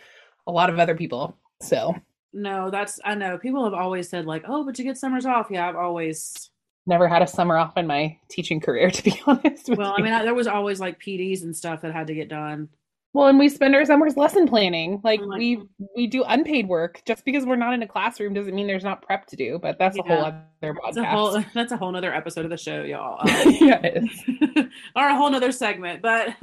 a 0.47 0.51
lot 0.51 0.69
of 0.69 0.79
other 0.79 0.95
people. 0.95 1.37
So, 1.61 1.93
No, 2.35 2.69
that's 2.69 2.99
I 3.05 3.15
know. 3.15 3.37
People 3.37 3.63
have 3.63 3.73
always 3.73 4.09
said 4.09 4.25
like, 4.25 4.43
"Oh, 4.45 4.65
but 4.65 4.77
you 4.77 4.83
get 4.83 4.97
summers 4.97 5.25
off." 5.25 5.47
Yeah, 5.49 5.69
I've 5.69 5.77
always 5.77 6.51
never 6.85 7.07
had 7.07 7.21
a 7.21 7.27
summer 7.27 7.57
off 7.57 7.77
in 7.77 7.87
my 7.87 8.19
teaching 8.29 8.59
career 8.59 8.91
to 8.91 9.03
be 9.03 9.19
honest 9.25 9.69
with 9.69 9.79
Well, 9.79 9.95
I 9.97 10.01
mean, 10.01 10.13
I, 10.13 10.23
there 10.23 10.33
was 10.35 10.45
always 10.45 10.79
like 10.79 10.99
PDs 10.99 11.43
and 11.43 11.55
stuff 11.55 11.81
that 11.81 11.93
had 11.93 12.07
to 12.07 12.13
get 12.13 12.27
done. 12.27 12.67
Well, 13.15 13.27
and 13.27 13.39
we 13.39 13.47
spend 13.47 13.73
our 13.75 13.85
summers 13.85 14.17
lesson 14.17 14.45
planning. 14.45 14.99
Like 15.03 15.21
Oh 15.23 15.37
we 15.37 15.55
God. 15.55 15.67
we 15.95 16.05
do 16.07 16.23
unpaid 16.27 16.67
work. 16.67 17.01
Just 17.05 17.23
because 17.23 17.45
we're 17.45 17.55
not 17.55 17.73
in 17.73 17.81
a 17.81 17.87
classroom 17.87 18.33
doesn't 18.33 18.53
mean 18.53 18.67
there's 18.67 18.83
not 18.83 19.01
prep 19.01 19.25
to 19.27 19.37
do. 19.37 19.57
But 19.57 19.79
that's 19.79 19.97
a 19.97 20.01
whole 20.01 20.17
Yeah. 20.17 20.41
other 20.61 20.75
That's 20.83 20.97
a 20.97 20.99
podcast. 21.01 21.11
whole 21.11 21.43
that's 21.53 21.71
a 21.71 21.77
whole 21.77 21.91
nother 21.93 22.13
episode 22.13 22.43
of 22.43 22.51
the 22.51 22.57
show, 22.57 22.83
y'all. 22.83 23.19
Um, 23.45 23.51
yeah, 23.61 23.79
is. 23.85 24.09
or 24.97 25.07
a 25.07 25.15
whole 25.15 25.29
nother 25.29 25.53
segment. 25.53 26.01
But 26.01 26.35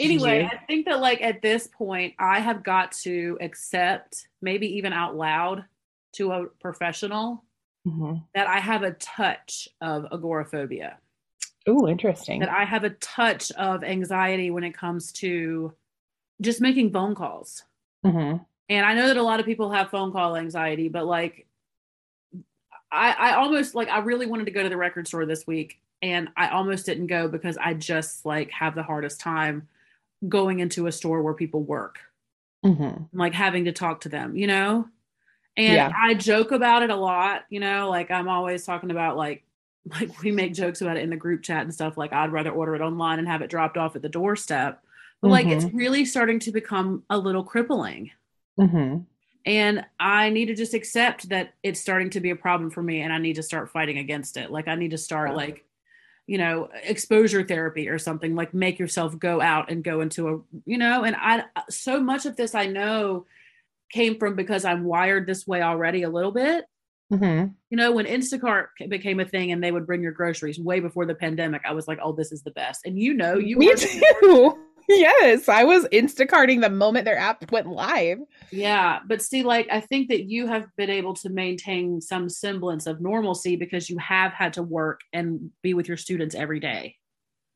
anyway, 0.00 0.40
Yeah. 0.40 0.50
I 0.52 0.66
think 0.66 0.86
that 0.86 1.00
like 1.00 1.22
at 1.22 1.40
this 1.40 1.68
point, 1.68 2.14
I 2.18 2.40
have 2.40 2.64
got 2.64 2.90
to 3.04 3.38
accept, 3.40 4.26
maybe 4.42 4.66
even 4.76 4.92
out 4.92 5.14
loud 5.16 5.64
to 6.14 6.32
a 6.32 6.46
professional, 6.60 7.44
Mhm. 7.86 8.24
that 8.34 8.48
I 8.48 8.58
have 8.58 8.82
a 8.82 8.90
touch 8.94 9.68
of 9.80 10.06
agoraphobia, 10.12 10.98
Ooh, 11.68 11.86
interesting. 11.86 12.40
that 12.40 12.48
I 12.50 12.64
have 12.64 12.82
a 12.82 12.90
touch 12.90 13.52
of 13.52 13.84
anxiety 13.84 14.50
when 14.50 14.64
it 14.64 14.74
comes 14.74 15.12
to 15.12 15.72
just 16.40 16.60
making 16.60 16.92
phone 16.92 17.14
calls. 17.14 17.64
Mhm. 18.04 18.44
And 18.68 18.86
I 18.86 18.94
know 18.94 19.06
that 19.08 19.16
a 19.16 19.22
lot 19.22 19.40
of 19.40 19.46
people 19.46 19.70
have 19.70 19.90
phone 19.90 20.12
call 20.12 20.36
anxiety, 20.36 20.88
but 20.88 21.06
like 21.06 21.46
I, 22.90 23.12
I 23.12 23.34
almost 23.34 23.74
like 23.74 23.88
I 23.88 23.98
really 23.98 24.26
wanted 24.26 24.46
to 24.46 24.50
go 24.50 24.62
to 24.62 24.68
the 24.68 24.76
record 24.76 25.06
store 25.06 25.26
this 25.26 25.46
week 25.46 25.80
and 26.00 26.28
I 26.36 26.48
almost 26.48 26.86
didn't 26.86 27.08
go 27.08 27.28
because 27.28 27.58
I 27.58 27.74
just 27.74 28.24
like 28.24 28.50
have 28.50 28.74
the 28.74 28.82
hardest 28.82 29.20
time 29.20 29.68
going 30.28 30.60
into 30.60 30.86
a 30.86 30.92
store 30.92 31.22
where 31.22 31.34
people 31.34 31.62
work, 31.62 32.00
Mhm. 32.64 33.08
like 33.12 33.34
having 33.34 33.64
to 33.66 33.72
talk 33.72 34.00
to 34.02 34.08
them, 34.08 34.36
you 34.36 34.46
know? 34.46 34.88
And 35.56 35.74
Yeah. 35.74 35.92
I 35.96 36.14
joke 36.14 36.52
about 36.52 36.82
it 36.82 36.90
a 36.90 36.96
lot, 36.96 37.44
you 37.50 37.60
know, 37.60 37.90
like 37.90 38.10
I'm 38.10 38.28
always 38.28 38.64
talking 38.64 38.90
about 38.90 39.16
like 39.16 39.44
like 40.00 40.22
we 40.22 40.30
make 40.32 40.54
jokes 40.54 40.82
about 40.82 40.96
it 40.98 41.02
in 41.02 41.10
the 41.10 41.16
group 41.16 41.42
chat 41.42 41.62
and 41.62 41.72
stuff 41.74 41.96
like 41.96 42.12
I'd 42.12 42.32
rather 42.32 42.50
order 42.50 42.74
it 42.74 42.82
online 42.82 43.18
and 43.18 43.28
have 43.28 43.42
it 43.42 43.50
dropped 43.50 43.76
off 43.78 43.96
at 43.96 44.02
the 44.02 44.08
doorstep. 44.08 44.82
But 45.20 45.28
like 45.30 45.46
it's 45.46 45.64
really 45.72 46.04
starting 46.04 46.38
to 46.40 46.52
become 46.52 47.02
a 47.10 47.18
little 47.18 47.42
crippling. 47.44 48.10
Mhm. 48.58 49.04
And 49.46 49.84
I 49.98 50.30
need 50.30 50.46
to 50.46 50.54
just 50.54 50.74
accept 50.74 51.28
that 51.30 51.54
it's 51.62 51.80
starting 51.80 52.10
to 52.10 52.20
be 52.20 52.30
a 52.30 52.36
problem 52.36 52.70
for 52.70 52.82
me 52.82 53.00
and 53.00 53.12
I 53.12 53.18
need 53.18 53.36
to 53.36 53.42
start 53.42 53.70
fighting 53.70 53.98
against 53.98 54.36
it. 54.36 54.50
Like 54.50 54.68
I 54.68 54.74
need 54.74 54.90
to 54.90 54.98
start 54.98 55.34
like, 55.34 55.64
you 56.26 56.36
know, 56.38 56.68
exposure 56.84 57.42
therapy 57.42 57.88
or 57.88 57.98
something 57.98 58.34
like 58.34 58.52
make 58.52 58.78
yourself 58.78 59.18
go 59.18 59.40
out 59.40 59.70
and 59.70 59.82
go 59.82 60.02
into 60.02 60.28
a, 60.28 60.40
you 60.66 60.76
know, 60.78 61.02
and 61.04 61.16
I 61.18 61.44
so 61.70 62.00
much 62.00 62.26
of 62.26 62.36
this 62.36 62.54
I 62.54 62.66
know 62.66 63.26
came 63.90 64.18
from 64.18 64.36
because 64.36 64.64
I'm 64.66 64.84
wired 64.84 65.26
this 65.26 65.46
way 65.46 65.62
already 65.62 66.02
a 66.02 66.10
little 66.10 66.32
bit. 66.32 66.66
Mhm. 67.10 67.54
You 67.70 67.76
know, 67.78 67.92
when 67.92 68.04
Instacart 68.04 68.66
became 68.88 69.18
a 69.18 69.24
thing 69.24 69.50
and 69.50 69.64
they 69.64 69.72
would 69.72 69.86
bring 69.86 70.02
your 70.02 70.12
groceries 70.12 70.60
way 70.60 70.78
before 70.80 71.06
the 71.06 71.14
pandemic, 71.14 71.62
I 71.64 71.72
was 71.72 71.88
like, 71.88 71.98
"Oh, 72.02 72.12
this 72.12 72.32
is 72.32 72.42
the 72.42 72.50
best." 72.50 72.84
And 72.84 72.98
you 72.98 73.14
know, 73.14 73.38
you 73.38 73.56
Me 73.56 73.68
were- 73.68 73.76
too. 73.76 74.58
Yes, 74.88 75.48
I 75.48 75.64
was 75.64 75.84
Instacarting 75.88 76.60
the 76.62 76.70
moment 76.70 77.04
their 77.04 77.18
app 77.18 77.50
went 77.52 77.68
live. 77.68 78.18
Yeah, 78.50 79.00
but 79.06 79.20
see, 79.20 79.42
like 79.42 79.68
I 79.70 79.80
think 79.80 80.08
that 80.08 80.24
you 80.24 80.46
have 80.46 80.66
been 80.76 80.88
able 80.88 81.12
to 81.14 81.28
maintain 81.28 82.00
some 82.00 82.30
semblance 82.30 82.86
of 82.86 83.00
normalcy 83.00 83.56
because 83.56 83.90
you 83.90 83.98
have 83.98 84.32
had 84.32 84.54
to 84.54 84.62
work 84.62 85.00
and 85.12 85.50
be 85.62 85.74
with 85.74 85.86
your 85.86 85.98
students 85.98 86.34
every 86.34 86.58
day. 86.60 86.96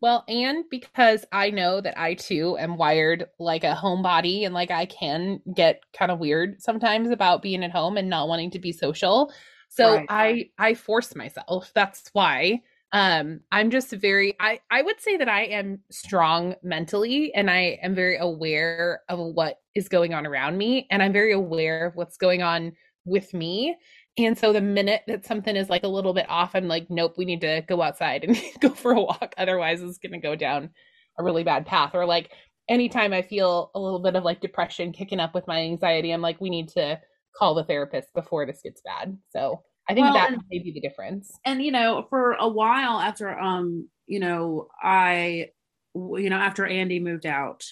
Well, 0.01 0.25
and 0.27 0.65
because 0.69 1.25
I 1.31 1.51
know 1.51 1.81
that 1.81 1.99
I 1.99 2.15
too 2.15 2.59
am 2.59 2.77
wired 2.77 3.29
like 3.39 3.63
a 3.63 3.75
homebody 3.75 4.45
and 4.45 4.53
like 4.53 4.71
I 4.73 4.85
can 4.87 5.41
get 5.55 5.83
kind 5.93 6.11
of 6.11 6.19
weird 6.19 6.61
sometimes 6.61 7.11
about 7.11 7.41
being 7.43 7.63
at 7.63 7.71
home 7.71 7.97
and 7.97 8.11
not 8.11 8.27
wanting 8.27 8.51
to 8.53 8.59
be 8.59 8.73
social. 8.73 9.33
So 9.69 10.05
Right. 10.05 10.09
I 10.09 10.51
I 10.59 10.75
force 10.75 11.15
myself. 11.15 11.71
That's 11.75 12.09
why 12.13 12.63
um 12.93 13.41
I'm 13.51 13.71
just 13.71 13.91
very 13.91 14.37
I 14.39 14.61
I 14.71 14.83
would 14.83 15.01
say 15.01 15.17
that 15.17 15.29
I 15.29 15.45
am 15.45 15.81
strong 15.91 16.55
mentally 16.63 17.35
and 17.35 17.51
I 17.51 17.79
am 17.83 17.95
very 17.95 18.19
aware 18.19 19.03
of 19.09 19.19
what 19.19 19.59
is 19.75 19.89
going 19.89 20.15
on 20.15 20.27
around 20.27 20.59
me 20.59 20.87
and 20.91 21.03
I'm 21.03 21.13
very 21.13 21.33
aware 21.33 21.87
of 21.87 21.97
what's 21.97 22.17
going 22.17 22.43
on 22.43 22.73
with 23.05 23.33
me. 23.35 23.77
And 24.19 24.37
so 24.37 24.53
the 24.53 24.61
minute 24.61 25.03
that 25.07 25.25
something 25.25 25.57
is 25.57 25.71
like 25.71 25.85
a 25.85 25.89
little 25.89 26.13
bit 26.13 26.27
off, 26.29 26.55
I'm 26.55 26.69
like, 26.69 26.87
nope, 26.91 27.15
we 27.17 27.25
need 27.25 27.41
to 27.41 27.65
go 27.67 27.81
outside 27.81 28.25
and 28.25 28.37
go 28.61 28.71
for 28.71 28.93
a 28.93 29.01
walk. 29.01 29.35
Otherwise, 29.39 29.81
it's 29.83 29.99
going 29.99 30.13
to 30.13 30.19
go 30.19 30.37
down 30.37 30.71
a 31.19 31.25
really 31.25 31.45
bad 31.45 31.67
path. 31.67 31.95
Or 31.95 32.05
like 32.05 32.33
anytime 32.69 33.13
I 33.13 33.23
feel 33.23 33.71
a 33.75 33.81
little 33.81 34.01
bit 34.01 34.17
of 34.17 34.25
like 34.25 34.41
depression 34.41 34.93
kicking 34.93 35.21
up 35.21 35.35
with 35.35 35.47
my 35.47 35.61
anxiety, 35.61 36.13
I'm 36.13 36.21
like, 36.21 36.41
we 36.41 36.51
need 36.51 36.69
to 36.71 37.01
call 37.35 37.55
the 37.55 37.65
therapist 37.65 38.13
before 38.15 38.45
this 38.45 38.61
gets 38.63 38.83
bad. 38.83 39.17
So 39.31 39.63
I 39.89 39.95
think 39.95 40.05
Well, 40.05 40.15
that 40.15 40.33
and- 40.33 40.43
may 40.51 40.59
be 40.61 40.71
the 40.73 40.81
difference. 40.81 41.39
and 41.45 41.63
you 41.63 41.73
know 41.73 42.07
for 42.09 42.33
a 42.35 42.49
while 42.49 42.99
after 43.01 43.37
um 43.39 43.89
you 44.07 44.21
know 44.21 44.69
I 44.83 45.51
you 45.95 46.31
know 46.31 46.37
after 46.37 46.65
andy 46.67 46.99
moved 47.01 47.27
out 47.27 47.63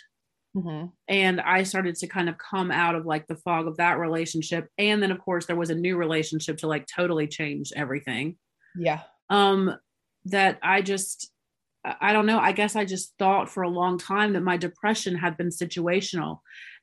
hmm 0.55 0.87
and 1.09 1.41
i 1.41 1.63
started 1.63 1.95
to 1.95 2.07
kind 2.09 2.29
of 2.29 2.37
come 2.37 2.71
out 2.71 2.95
of 2.97 3.07
like 3.07 3.27
the 3.29 3.37
fog 3.37 3.67
of 3.69 3.77
that 3.79 3.99
relationship 3.99 4.69
and 4.79 5.01
then 5.03 5.11
of 5.13 5.19
course 5.21 5.47
there 5.47 5.57
was 5.57 5.71
a 5.71 5.75
new 5.75 5.97
relationship 5.97 6.59
to 6.59 6.67
like 6.67 6.87
totally 6.87 7.27
change 7.29 7.73
everything 7.77 8.37
Yeah. 8.77 9.01
um 9.31 9.75
that 10.27 10.59
i 10.63 10.83
just 10.83 11.31
I 11.83 12.13
don't 12.13 12.27
know. 12.27 12.39
I 12.39 12.53
guess 12.53 12.77
I 12.77 12.85
just 12.85 13.15
thought 13.19 13.49
for 13.49 13.63
a 13.63 13.71
long 13.71 13.97
time 13.97 14.35
that 14.35 14.43
my 14.43 14.59
depression 14.59 15.15
had 15.17 15.39
been 15.39 15.49
situational. 15.49 16.41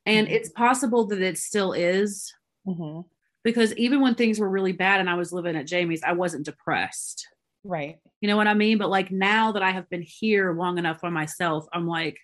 And 0.08 0.28
Mhm. 0.28 0.32
it's 0.32 0.50
possible 0.50 1.06
that 1.10 1.22
it 1.22 1.38
still 1.38 1.72
is 1.74 2.34
hmm 2.66 3.02
because 3.48 3.74
even 3.76 4.02
when 4.02 4.14
things 4.14 4.42
were 4.42 4.50
really 4.50 4.74
bad 4.74 5.00
and 5.00 5.10
I 5.10 5.14
was 5.14 5.32
living 5.32 5.56
at 5.56 5.68
Jamie's, 5.68 6.04
I 6.04 6.12
wasn't 6.12 6.44
depressed. 6.44 7.26
Right. 7.64 7.98
You 8.20 8.28
know 8.28 8.36
what 8.36 8.50
I 8.50 8.54
mean? 8.54 8.78
But 8.78 8.90
like 8.90 9.10
now 9.10 9.54
that 9.54 9.64
I 9.64 9.72
have 9.72 9.90
been 9.90 10.02
here 10.02 10.54
long 10.54 10.78
enough 10.78 11.00
by 11.00 11.08
myself, 11.08 11.66
I'm 11.72 11.88
like, 11.88 12.20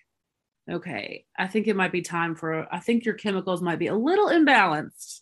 okay, 0.70 1.24
I 1.38 1.46
think 1.46 1.66
it 1.66 1.76
might 1.76 1.92
be 1.92 2.02
time 2.02 2.34
for, 2.34 2.66
I 2.70 2.78
think 2.78 3.06
your 3.06 3.14
chemicals 3.14 3.62
might 3.62 3.78
be 3.78 3.86
a 3.86 3.96
little 3.96 4.28
imbalanced. 4.28 5.20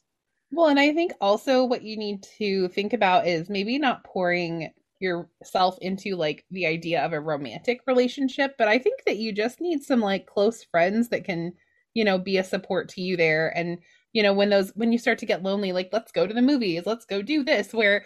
Well, 0.50 0.66
and 0.66 0.80
I 0.80 0.92
think 0.92 1.12
also 1.21 1.62
what 1.62 1.85
you 1.85 1.97
need 1.97 2.25
to 2.38 2.66
think 2.71 2.94
about 2.94 3.28
is 3.28 3.49
maybe 3.49 3.78
not 3.78 4.02
pouring 4.02 4.73
yourself 4.99 5.78
into 5.82 6.16
like 6.16 6.44
the 6.50 6.66
idea 6.66 7.00
of 7.04 7.12
a 7.12 7.21
romantic 7.21 7.82
relationship, 7.87 8.56
but 8.59 8.66
I 8.66 8.78
think 8.78 9.02
that 9.06 9.18
you 9.18 9.32
just 9.32 9.61
need 9.61 9.85
some 9.85 10.00
like 10.00 10.26
close 10.26 10.64
friends 10.64 11.11
that 11.11 11.23
can, 11.23 11.52
you 11.94 12.04
know, 12.04 12.18
be 12.18 12.38
a 12.38 12.44
support 12.44 12.88
to 12.88 13.00
you 13.00 13.16
there. 13.16 13.56
And, 13.56 13.78
you 14.12 14.23
know, 14.23 14.33
when 14.33 14.50
those, 14.50 14.71
when 14.75 14.92
you 14.92 14.99
start 14.99 15.19
to 15.19 15.26
get 15.26 15.42
lonely, 15.42 15.73
like, 15.73 15.90
let's 15.92 16.12
go 16.12 16.26
to 16.26 16.35
the 16.35 16.42
movies, 16.42 16.83
let's 16.87 17.07
go 17.07 17.23
do 17.23 17.42
this, 17.45 17.73
where 17.73 18.04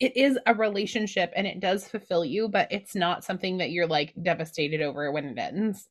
it 0.00 0.16
is 0.16 0.38
a 0.46 0.54
relationship 0.54 1.32
and 1.34 1.46
it 1.46 1.60
does 1.60 1.88
fulfill 1.88 2.24
you, 2.24 2.48
but 2.48 2.70
it's 2.70 2.94
not 2.94 3.24
something 3.24 3.58
that 3.58 3.70
you're 3.70 3.86
like 3.86 4.14
devastated 4.22 4.80
over 4.80 5.10
when 5.10 5.24
it 5.24 5.38
ends. 5.38 5.88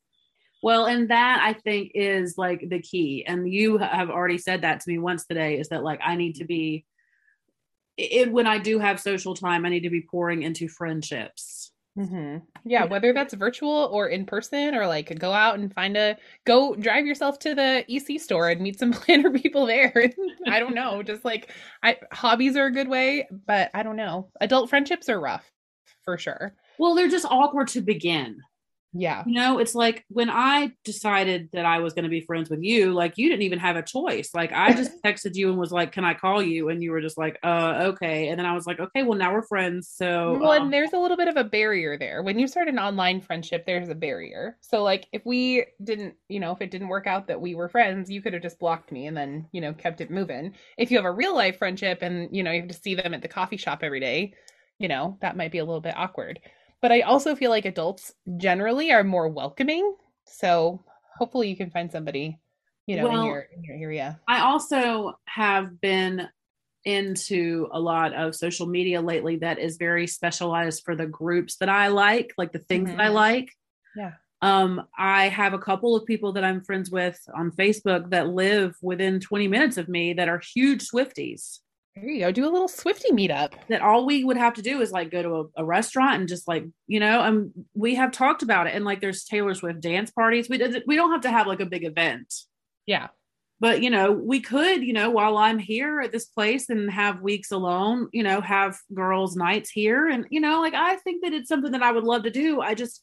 Well, 0.62 0.86
and 0.86 1.10
that 1.10 1.40
I 1.42 1.52
think 1.52 1.92
is 1.94 2.36
like 2.36 2.68
the 2.68 2.80
key. 2.80 3.24
And 3.26 3.52
you 3.52 3.78
have 3.78 4.10
already 4.10 4.38
said 4.38 4.62
that 4.62 4.80
to 4.80 4.90
me 4.90 4.98
once 4.98 5.26
today 5.26 5.58
is 5.58 5.68
that 5.68 5.84
like 5.84 6.00
I 6.02 6.16
need 6.16 6.36
to 6.36 6.44
be, 6.44 6.84
it, 7.96 8.32
when 8.32 8.46
I 8.46 8.58
do 8.58 8.78
have 8.78 9.00
social 9.00 9.34
time, 9.34 9.66
I 9.66 9.68
need 9.68 9.82
to 9.82 9.90
be 9.90 10.02
pouring 10.02 10.42
into 10.42 10.68
friendships. 10.68 11.57
Mm-hmm. 11.98 12.38
Yeah, 12.64 12.84
whether 12.84 13.12
that's 13.12 13.34
virtual 13.34 13.88
or 13.92 14.08
in 14.08 14.24
person, 14.24 14.74
or 14.74 14.86
like 14.86 15.18
go 15.18 15.32
out 15.32 15.58
and 15.58 15.72
find 15.74 15.96
a 15.96 16.16
go 16.44 16.76
drive 16.76 17.06
yourself 17.06 17.40
to 17.40 17.54
the 17.56 17.84
EC 17.88 18.20
store 18.20 18.48
and 18.48 18.60
meet 18.60 18.78
some 18.78 18.92
planner 18.92 19.30
people 19.30 19.66
there. 19.66 20.12
I 20.46 20.60
don't 20.60 20.74
know, 20.74 21.02
just 21.02 21.24
like 21.24 21.52
I 21.82 21.96
hobbies 22.12 22.56
are 22.56 22.66
a 22.66 22.72
good 22.72 22.88
way, 22.88 23.28
but 23.46 23.70
I 23.74 23.82
don't 23.82 23.96
know. 23.96 24.28
Adult 24.40 24.70
friendships 24.70 25.08
are 25.08 25.20
rough 25.20 25.50
for 26.04 26.16
sure. 26.18 26.54
Well, 26.78 26.94
they're 26.94 27.08
just 27.08 27.26
awkward 27.28 27.68
to 27.68 27.80
begin. 27.80 28.38
Yeah. 28.98 29.22
You 29.26 29.34
know, 29.34 29.58
it's 29.58 29.74
like 29.76 30.04
when 30.08 30.28
I 30.28 30.72
decided 30.84 31.50
that 31.52 31.64
I 31.64 31.78
was 31.78 31.92
going 31.94 32.02
to 32.02 32.08
be 32.10 32.20
friends 32.22 32.50
with 32.50 32.62
you, 32.62 32.92
like 32.92 33.16
you 33.16 33.28
didn't 33.28 33.42
even 33.42 33.60
have 33.60 33.76
a 33.76 33.82
choice. 33.82 34.30
Like 34.34 34.52
I 34.52 34.72
just 34.72 34.90
texted 35.04 35.34
you 35.34 35.50
and 35.50 35.58
was 35.58 35.70
like, 35.70 35.92
"Can 35.92 36.04
I 36.04 36.14
call 36.14 36.42
you?" 36.42 36.68
And 36.68 36.82
you 36.82 36.90
were 36.90 37.00
just 37.00 37.16
like, 37.16 37.38
"Uh, 37.44 37.92
okay." 37.92 38.28
And 38.28 38.38
then 38.38 38.46
I 38.46 38.54
was 38.54 38.66
like, 38.66 38.80
"Okay, 38.80 39.04
well 39.04 39.16
now 39.16 39.32
we're 39.32 39.46
friends." 39.46 39.88
So 39.94 40.38
Well, 40.40 40.50
um, 40.52 40.64
and 40.64 40.72
there's 40.72 40.92
a 40.92 40.98
little 40.98 41.16
bit 41.16 41.28
of 41.28 41.36
a 41.36 41.44
barrier 41.44 41.96
there. 41.96 42.22
When 42.22 42.38
you 42.38 42.48
start 42.48 42.68
an 42.68 42.78
online 42.78 43.20
friendship, 43.20 43.66
there's 43.66 43.88
a 43.88 43.94
barrier. 43.94 44.56
So, 44.60 44.82
like, 44.82 45.06
if 45.12 45.24
we 45.24 45.66
didn't, 45.84 46.14
you 46.28 46.40
know, 46.40 46.52
if 46.52 46.60
it 46.60 46.70
didn't 46.70 46.88
work 46.88 47.06
out 47.06 47.28
that 47.28 47.40
we 47.40 47.54
were 47.54 47.68
friends, 47.68 48.10
you 48.10 48.20
could 48.20 48.32
have 48.32 48.42
just 48.42 48.58
blocked 48.58 48.90
me 48.92 49.06
and 49.06 49.16
then, 49.16 49.48
you 49.52 49.60
know, 49.60 49.72
kept 49.74 50.00
it 50.00 50.10
moving. 50.10 50.54
If 50.76 50.90
you 50.90 50.98
have 50.98 51.06
a 51.06 51.12
real 51.12 51.34
life 51.34 51.58
friendship 51.58 52.00
and, 52.02 52.34
you 52.34 52.42
know, 52.42 52.50
you 52.50 52.60
have 52.60 52.68
to 52.70 52.74
see 52.74 52.94
them 52.94 53.14
at 53.14 53.22
the 53.22 53.28
coffee 53.28 53.56
shop 53.56 53.80
every 53.82 54.00
day, 54.00 54.34
you 54.78 54.88
know, 54.88 55.18
that 55.20 55.36
might 55.36 55.52
be 55.52 55.58
a 55.58 55.64
little 55.64 55.80
bit 55.80 55.96
awkward. 55.96 56.40
But 56.80 56.92
I 56.92 57.00
also 57.00 57.34
feel 57.34 57.50
like 57.50 57.64
adults 57.64 58.12
generally 58.36 58.92
are 58.92 59.04
more 59.04 59.28
welcoming. 59.28 59.96
So, 60.26 60.84
hopefully, 61.18 61.48
you 61.48 61.56
can 61.56 61.70
find 61.70 61.90
somebody, 61.90 62.38
you 62.86 62.96
know, 62.96 63.08
Well, 63.08 63.20
in 63.20 63.26
your 63.26 63.40
in 63.40 63.64
your 63.64 63.76
area. 63.76 64.20
I 64.28 64.40
also 64.40 65.18
have 65.26 65.80
been 65.80 66.28
into 66.84 67.68
a 67.72 67.80
lot 67.80 68.14
of 68.14 68.34
social 68.34 68.66
media 68.66 69.02
lately 69.02 69.36
that 69.36 69.58
is 69.58 69.76
very 69.76 70.06
specialized 70.06 70.84
for 70.84 70.94
the 70.94 71.06
groups 71.06 71.56
that 71.56 71.68
I 71.68 71.88
like, 71.88 72.32
like 72.38 72.52
the 72.52 72.60
things 72.60 72.90
that 72.90 73.00
I 73.00 73.08
like. 73.08 73.52
Yeah. 73.96 74.12
Um, 74.40 74.86
I 74.96 75.28
have 75.28 75.52
a 75.52 75.58
couple 75.58 75.96
of 75.96 76.06
people 76.06 76.32
that 76.34 76.44
I'm 76.44 76.62
friends 76.62 76.90
with 76.90 77.20
on 77.34 77.50
Facebook 77.50 78.10
that 78.10 78.28
live 78.28 78.76
within 78.80 79.20
20 79.20 79.48
minutes 79.48 79.76
of 79.76 79.88
me 79.88 80.12
that 80.14 80.28
are 80.28 80.38
huge 80.38 80.88
Swifties. 80.88 81.58
There 82.00 82.10
you 82.10 82.20
go. 82.20 82.30
Do 82.32 82.44
a 82.44 82.52
little 82.52 82.68
Swifty 82.68 83.10
meetup. 83.10 83.54
That 83.68 83.80
all 83.82 84.06
we 84.06 84.22
would 84.22 84.36
have 84.36 84.54
to 84.54 84.62
do 84.62 84.80
is 84.82 84.92
like 84.92 85.10
go 85.10 85.22
to 85.22 85.34
a, 85.56 85.62
a 85.62 85.64
restaurant 85.64 86.20
and 86.20 86.28
just 86.28 86.46
like, 86.46 86.64
you 86.86 87.00
know, 87.00 87.22
and 87.22 87.50
we 87.74 87.96
have 87.96 88.12
talked 88.12 88.42
about 88.42 88.66
it. 88.68 88.74
And 88.74 88.84
like 88.84 89.00
there's 89.00 89.24
Taylor 89.24 89.54
Swift 89.54 89.80
dance 89.80 90.10
parties. 90.10 90.48
We, 90.48 90.58
we 90.86 90.94
don't 90.96 91.10
have 91.10 91.22
to 91.22 91.30
have 91.30 91.46
like 91.48 91.60
a 91.60 91.66
big 91.66 91.84
event 91.84 92.32
Yeah. 92.86 93.08
but 93.58 93.82
you 93.82 93.90
know 93.90 94.12
we 94.12 94.40
could 94.40 94.82
you 94.84 94.92
know 94.92 95.10
while 95.10 95.36
i'm 95.36 95.58
here 95.58 96.00
at 96.00 96.12
this 96.12 96.26
place 96.26 96.70
and 96.70 96.88
have 96.90 97.20
weeks 97.22 97.50
alone 97.50 98.08
you 98.12 98.22
know 98.22 98.40
have 98.40 98.78
girls 98.94 99.34
nights 99.36 99.70
here 99.70 100.06
and 100.08 100.26
you 100.30 100.40
know 100.40 100.60
like 100.60 100.74
i 100.74 100.94
think 100.96 101.22
that 101.24 101.32
it's 101.32 101.48
something 101.48 101.72
that 101.72 101.82
i 101.82 101.90
would 101.90 102.04
love 102.04 102.22
to 102.22 102.30
do 102.30 102.60
i 102.60 102.72
just 102.74 103.02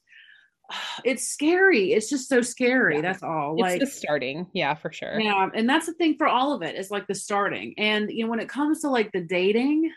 it's 1.04 1.28
scary 1.28 1.94
it's 1.94 2.10
just 2.10 2.28
so 2.30 2.42
scary 2.42 2.96
Yeah. 2.96 3.02
that's 3.02 3.24
all 3.24 3.54
It's 3.56 3.62
like 3.62 3.80
the 3.80 3.88
starting. 3.88 4.48
Yeah, 4.54 4.74
for 4.76 4.92
sure. 4.92 5.20
yeah 5.20 5.50
and 5.54 5.68
that's 5.70 5.86
the 5.86 5.94
thing 5.94 6.18
for 6.18 6.28
all 6.28 6.54
of 6.54 6.62
it 6.62 6.76
is 6.76 6.90
like 6.92 7.08
the 7.08 7.16
starting 7.16 7.74
and 7.78 8.10
you 8.12 8.24
know 8.26 8.30
when 8.30 8.40
it 8.40 8.50
comes 8.50 8.82
to 8.82 8.90
like 8.90 9.12
the 9.12 9.22
dating 9.22 9.92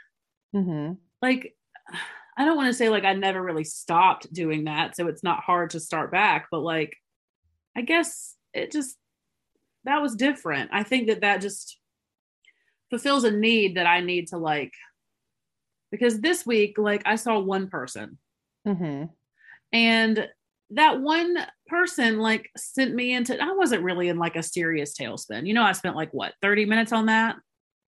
Mm-hmm. 0.54 0.92
like 1.22 1.54
i 2.38 2.44
don't 2.44 2.56
want 2.56 2.68
to 2.68 2.74
say 2.74 2.88
like 2.88 3.04
i 3.04 3.12
never 3.12 3.42
really 3.42 3.64
stopped 3.64 4.32
doing 4.32 4.64
that 4.64 4.96
so 4.96 5.06
it's 5.08 5.22
not 5.24 5.40
hard 5.42 5.70
to 5.70 5.80
start 5.80 6.10
back 6.12 6.46
but 6.50 6.60
like 6.60 6.96
i 7.76 7.82
guess 7.82 8.34
it 8.54 8.70
just 8.72 8.96
that 9.84 10.00
was 10.02 10.14
different 10.16 10.70
i 10.72 10.82
think 10.84 11.08
that 11.08 11.20
that 11.22 11.40
just 11.40 11.78
fulfills 12.90 13.24
a 13.24 13.30
need 13.30 13.76
that 13.76 13.86
i 13.86 14.00
need 14.00 14.28
to 14.28 14.38
like 14.38 14.72
because 15.90 16.20
this 16.20 16.46
week 16.46 16.78
like 16.78 17.02
i 17.06 17.16
saw 17.16 17.38
one 17.38 17.68
person 17.68 18.18
Mm-hmm. 18.66 19.04
and 19.72 20.28
that 20.70 21.00
one 21.00 21.36
person 21.66 22.18
like 22.18 22.50
sent 22.56 22.94
me 22.94 23.12
into 23.14 23.40
i 23.42 23.52
wasn't 23.52 23.82
really 23.82 24.08
in 24.08 24.18
like 24.18 24.36
a 24.36 24.42
serious 24.42 24.94
tailspin 24.96 25.46
you 25.46 25.54
know 25.54 25.62
i 25.62 25.72
spent 25.72 25.96
like 25.96 26.12
what 26.12 26.34
30 26.42 26.64
minutes 26.66 26.92
on 26.92 27.06
that 27.06 27.36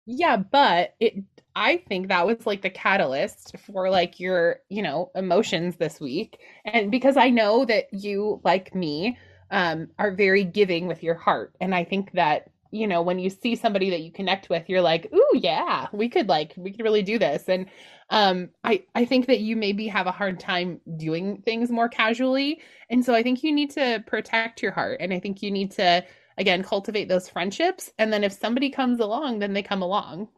Yeah, 0.05 0.37
but 0.37 0.95
it 0.99 1.15
I 1.55 1.77
think 1.89 2.07
that 2.07 2.25
was 2.25 2.45
like 2.45 2.61
the 2.61 2.69
catalyst 2.69 3.55
for 3.65 3.89
like 3.89 4.19
your, 4.19 4.59
you 4.69 4.81
know, 4.81 5.11
emotions 5.15 5.75
this 5.77 5.99
week. 5.99 6.39
And 6.65 6.89
because 6.91 7.17
I 7.17 7.29
know 7.29 7.65
that 7.65 7.85
you 7.93 8.41
like 8.43 8.73
me 8.73 9.17
um 9.51 9.87
are 9.99 10.11
very 10.11 10.43
giving 10.43 10.87
with 10.87 11.03
your 11.03 11.15
heart. 11.15 11.55
And 11.59 11.75
I 11.75 11.83
think 11.83 12.11
that, 12.13 12.49
you 12.71 12.87
know, 12.87 13.01
when 13.01 13.19
you 13.19 13.29
see 13.29 13.55
somebody 13.55 13.89
that 13.91 14.01
you 14.01 14.11
connect 14.11 14.49
with, 14.49 14.67
you're 14.69 14.81
like, 14.81 15.11
"Ooh, 15.13 15.31
yeah, 15.35 15.87
we 15.93 16.09
could 16.09 16.27
like 16.29 16.53
we 16.57 16.71
could 16.71 16.83
really 16.83 17.03
do 17.03 17.19
this." 17.19 17.47
And 17.47 17.67
um 18.09 18.49
I 18.63 18.85
I 18.95 19.05
think 19.05 19.27
that 19.27 19.39
you 19.41 19.55
maybe 19.55 19.87
have 19.87 20.07
a 20.07 20.11
hard 20.11 20.39
time 20.39 20.81
doing 20.97 21.41
things 21.43 21.69
more 21.71 21.89
casually. 21.89 22.61
And 22.89 23.03
so 23.05 23.13
I 23.13 23.23
think 23.23 23.43
you 23.43 23.51
need 23.51 23.71
to 23.71 24.03
protect 24.07 24.61
your 24.63 24.71
heart 24.71 24.97
and 25.01 25.13
I 25.13 25.19
think 25.19 25.41
you 25.43 25.51
need 25.51 25.71
to 25.71 26.05
again 26.37 26.63
cultivate 26.63 27.07
those 27.09 27.29
friendships 27.29 27.91
and 27.99 28.11
then 28.13 28.23
if 28.23 28.33
somebody 28.33 28.69
comes 28.69 28.99
along 28.99 29.39
then 29.39 29.53
they 29.53 29.63
come 29.63 29.81
along 29.81 30.29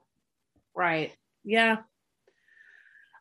Right. 0.76 1.16
Yeah. 1.44 1.84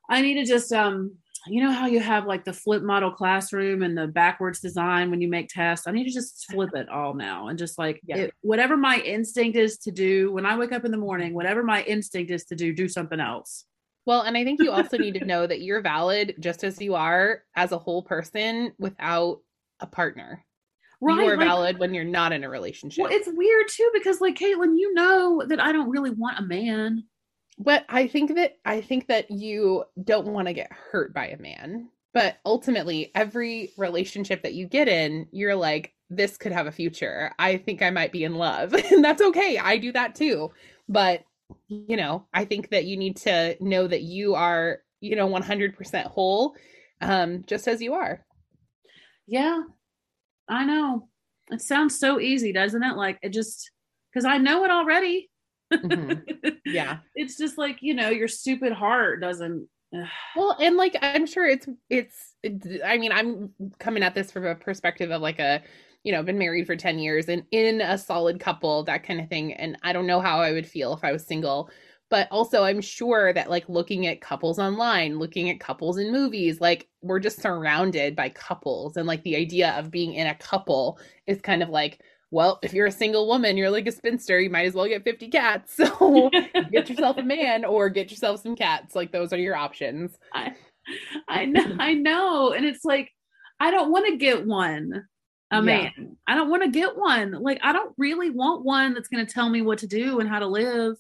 I 0.09 0.23
need 0.23 0.35
to 0.35 0.45
just 0.45 0.73
um 0.73 1.17
you 1.47 1.63
know 1.63 1.71
how 1.73 1.87
you 1.87 2.01
have 2.01 2.27
like 2.27 2.45
the 2.45 2.53
flip 2.53 2.83
model 2.83 3.11
classroom 3.11 3.83
and 3.83 3.97
the 3.97 4.07
backwards 4.07 4.61
design 4.61 5.11
when 5.11 5.23
you 5.23 5.29
make 5.29 5.49
tests. 5.49 5.87
I 5.87 5.91
need 5.93 6.05
to 6.05 6.13
just 6.13 6.51
flip 6.51 6.71
it 6.75 6.89
all 6.91 7.15
now 7.15 7.49
and 7.49 7.59
just 7.59 7.79
like 7.79 8.01
Yeah. 8.07 8.17
it, 8.17 8.35
whatever 8.43 8.77
my 8.77 8.99
instinct 8.99 9.57
is 9.57 9.79
to 9.79 9.91
do 9.91 10.33
when 10.33 10.45
I 10.45 10.59
wake 10.59 10.73
up 10.73 10.85
in 10.85 10.91
the 10.91 10.99
morning, 10.99 11.33
whatever 11.33 11.63
my 11.63 11.83
instinct 11.85 12.31
is 12.31 12.45
to 12.47 12.57
do, 12.57 12.75
do 12.75 12.89
something 12.89 13.21
else. 13.21 13.65
Well, 14.07 14.23
and 14.23 14.37
I 14.37 14.45
think 14.45 14.61
you 14.63 14.71
also 14.71 14.97
need 14.99 15.15
to 15.15 15.25
know 15.27 15.47
that 15.47 15.63
you're 15.63 15.83
valid 15.83 16.35
just 16.41 16.65
as 16.65 16.81
you 16.81 16.95
are 16.95 17.43
as 17.55 17.73
a 17.73 17.79
whole 17.79 18.03
person 18.03 18.73
without 18.79 19.41
a 19.81 19.87
partner. 19.87 20.45
Right. 21.01 21.25
You 21.25 21.31
are 21.31 21.37
like, 21.37 21.47
valid 21.47 21.79
when 21.79 21.95
you're 21.95 22.05
not 22.05 22.33
in 22.33 22.45
a 22.45 22.51
relationship. 22.51 23.03
Well, 23.03 23.13
it's 23.13 23.29
weird 23.33 23.69
too 23.69 23.91
because 23.95 24.21
like 24.21 24.37
Caitlin, 24.37 24.79
you 24.79 24.93
know 24.95 25.43
that 25.47 25.61
I 25.61 25.73
don't 25.73 25.91
really 25.91 26.11
want 26.11 26.39
a 26.39 26.43
man. 26.43 27.05
But 27.59 27.85
I 27.89 28.07
think 28.07 28.35
that 28.37 28.57
I 28.65 28.81
think 28.81 29.07
that 29.09 29.31
you 29.31 29.85
don't 30.03 30.29
want 30.29 30.49
to 30.49 30.55
get 30.55 30.73
hurt 30.73 31.13
by 31.15 31.29
a 31.29 31.41
man. 31.41 31.89
But 32.13 32.39
ultimately, 32.45 33.13
every 33.15 33.73
relationship 33.77 34.43
that 34.43 34.55
you 34.55 34.67
get 34.67 34.89
in, 34.89 35.29
you're 35.31 35.55
like, 35.55 35.95
this 36.09 36.37
could 36.37 36.53
have 36.53 36.67
a 36.67 36.73
future. 36.73 37.33
I 37.39 37.57
think 37.57 37.83
I 37.83 37.91
might 37.91 38.13
be 38.13 38.25
in 38.25 38.35
love. 38.35 38.73
and 38.91 39.05
that's 39.05 39.23
okay. 39.23 39.59
I 39.59 39.77
do 39.77 39.93
that 39.93 40.15
too. 40.15 40.51
But, 40.89 41.25
you 41.69 41.97
know, 41.97 42.27
I 42.33 42.45
think 42.45 42.71
that 42.71 42.85
you 42.85 42.97
need 42.97 43.17
to 43.19 43.57
know 43.61 43.87
that 43.87 44.03
you 44.03 44.35
are, 44.35 44.81
you 45.01 45.17
know, 45.17 45.29
100% 45.29 46.05
whole, 46.05 46.55
um, 47.01 47.45
just 47.47 47.69
as 47.69 47.81
you 47.81 47.95
are. 47.95 48.25
Yeah, 49.27 49.63
I 50.49 50.65
know. 50.65 51.09
It 51.51 51.61
sounds 51.61 51.99
so 51.99 52.21
easy, 52.21 52.53
doesn't 52.53 52.83
it? 52.83 52.97
Like 52.97 53.19
it 53.23 53.31
just, 53.33 53.71
because 54.13 54.25
I 54.25 54.39
know 54.39 54.65
it 54.65 54.71
already. 54.71 55.31
Mm-hmm. 55.73 56.49
Yeah. 56.65 56.99
it's 57.17 57.37
just 57.37 57.59
like, 57.59 57.79
you 57.81 57.95
know, 57.95 58.11
your 58.11 58.29
stupid 58.29 58.73
heart 58.73 59.21
doesn't 59.21 59.69
well 60.37 60.57
and 60.61 60.77
like 60.77 60.97
i'm 61.03 61.27
sure 61.27 61.49
it's 61.49 61.69
it's 61.89 62.35
i 62.85 62.97
mean 62.97 63.11
i'm 63.11 63.51
coming 63.79 64.03
at 64.03 64.15
this 64.15 64.31
from 64.31 64.47
a 64.47 64.55
perspective 64.55 65.11
of 65.11 65.21
like 65.21 65.41
a 65.41 65.63
you 66.03 66.13
know 66.13 66.23
been 66.23 66.39
married 66.39 66.67
for 66.67 66.77
10 66.77 66.99
years 66.99 67.29
and 67.29 67.45
in 67.51 67.81
a 67.81 67.99
solid 67.99 68.41
couple 68.41 68.83
that 68.85 69.03
kind 69.03 69.21
of 69.21 69.29
thing 69.29 69.53
and 69.55 69.77
i 69.83 69.93
don't 69.93 70.07
know 70.07 70.21
how 70.21 70.41
i 70.41 70.53
would 70.53 70.67
feel 70.67 70.93
if 70.95 71.05
i 71.05 71.13
was 71.13 71.27
single 71.27 71.71
but 72.09 72.27
also 72.31 72.65
i'm 72.65 72.81
sure 72.81 73.33
that 73.33 73.51
like 73.51 73.69
looking 73.69 74.07
at 74.07 74.21
couples 74.21 74.59
online 74.59 75.19
looking 75.19 75.51
at 75.51 75.61
couples 75.61 75.99
in 75.99 76.13
movies 76.13 76.61
like 76.61 76.89
we're 77.03 77.21
just 77.21 77.41
surrounded 77.41 78.17
by 78.17 78.29
couples 78.29 78.97
and 78.97 79.07
like 79.07 79.23
the 79.23 79.37
idea 79.37 79.71
of 79.73 79.91
being 79.91 80.15
in 80.15 80.27
a 80.27 80.35
couple 80.35 80.99
is 81.27 81.41
kind 81.41 81.63
of 81.63 81.69
like 81.69 82.01
well, 82.31 82.61
if 82.63 82.73
you're 82.73 82.87
a 82.87 82.93
single 82.93 83.27
woman, 83.27 83.57
you're 83.57 83.71
like 83.71 83.89
a 83.89 83.93
spinster, 83.93 84.41
you 84.41 84.51
might 84.51 84.67
as 84.67 84.75
well 84.75 84.87
get 84.87 85.05
50 85.05 85.29
cats. 85.29 85.79
So 85.91 86.31
get 86.71 86.89
yourself 86.89 87.19
a 87.19 87.23
man 87.23 87.65
or 87.65 87.89
get 87.89 88.11
yourself 88.11 88.43
some 88.43 88.55
cats. 88.55 88.95
Like 88.95 89.11
those 89.13 89.33
are 89.33 89.39
your 89.39 89.57
options. 89.57 90.17
I, 90.33 90.55
I 91.29 91.45
know, 91.47 91.77
I 91.79 91.95
know. 91.95 92.53
And 92.53 92.65
it's 92.65 92.85
like, 92.85 93.11
I 93.59 93.71
don't 93.71 93.91
want 93.91 94.07
to 94.07 94.17
get 94.17 94.47
one, 94.47 95.07
a 95.51 95.57
yeah. 95.57 95.61
man. 95.61 96.17
I 96.27 96.35
don't 96.35 96.51
want 96.51 96.63
to 96.63 96.71
get 96.71 96.97
one. 96.97 97.33
Like, 97.33 97.61
I 97.63 97.73
don't 97.73 97.95
really 97.99 98.31
want 98.31 98.65
one 98.65 98.95
that's 98.95 99.09
going 99.09 99.25
to 99.25 99.33
tell 99.33 99.49
me 99.49 99.63
what 99.63 99.79
to 99.79 99.87
do 99.87 100.21
and 100.21 100.29
how 100.29 100.39
to 100.39 100.47
live. 100.47 100.97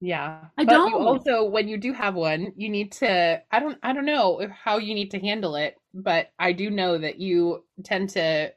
Yeah. 0.00 0.40
I 0.58 0.64
but 0.64 0.72
don't. 0.72 0.92
also, 0.94 1.44
when 1.44 1.68
you 1.68 1.78
do 1.78 1.92
have 1.92 2.14
one, 2.14 2.52
you 2.56 2.68
need 2.68 2.92
to, 2.92 3.42
I 3.50 3.60
don't, 3.60 3.78
I 3.82 3.92
don't 3.92 4.04
know 4.04 4.46
how 4.52 4.78
you 4.78 4.94
need 4.94 5.10
to 5.12 5.18
handle 5.18 5.56
it, 5.56 5.76
but 5.94 6.30
I 6.38 6.52
do 6.52 6.70
know 6.70 6.98
that 6.98 7.18
you 7.18 7.64
tend 7.82 8.10
to 8.10 8.52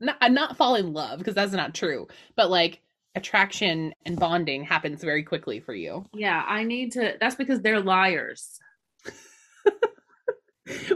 not, 0.00 0.16
uh, 0.20 0.28
not 0.28 0.56
fall 0.56 0.76
in 0.76 0.92
love 0.92 1.18
because 1.18 1.34
that's 1.34 1.52
not 1.52 1.74
true, 1.74 2.06
but 2.36 2.50
like 2.50 2.80
attraction 3.14 3.92
and 4.06 4.18
bonding 4.18 4.64
happens 4.64 5.02
very 5.02 5.22
quickly 5.22 5.60
for 5.60 5.74
you. 5.74 6.06
Yeah, 6.14 6.42
I 6.46 6.64
need 6.64 6.92
to. 6.92 7.16
That's 7.20 7.36
because 7.36 7.60
they're 7.60 7.80
liars. 7.80 8.58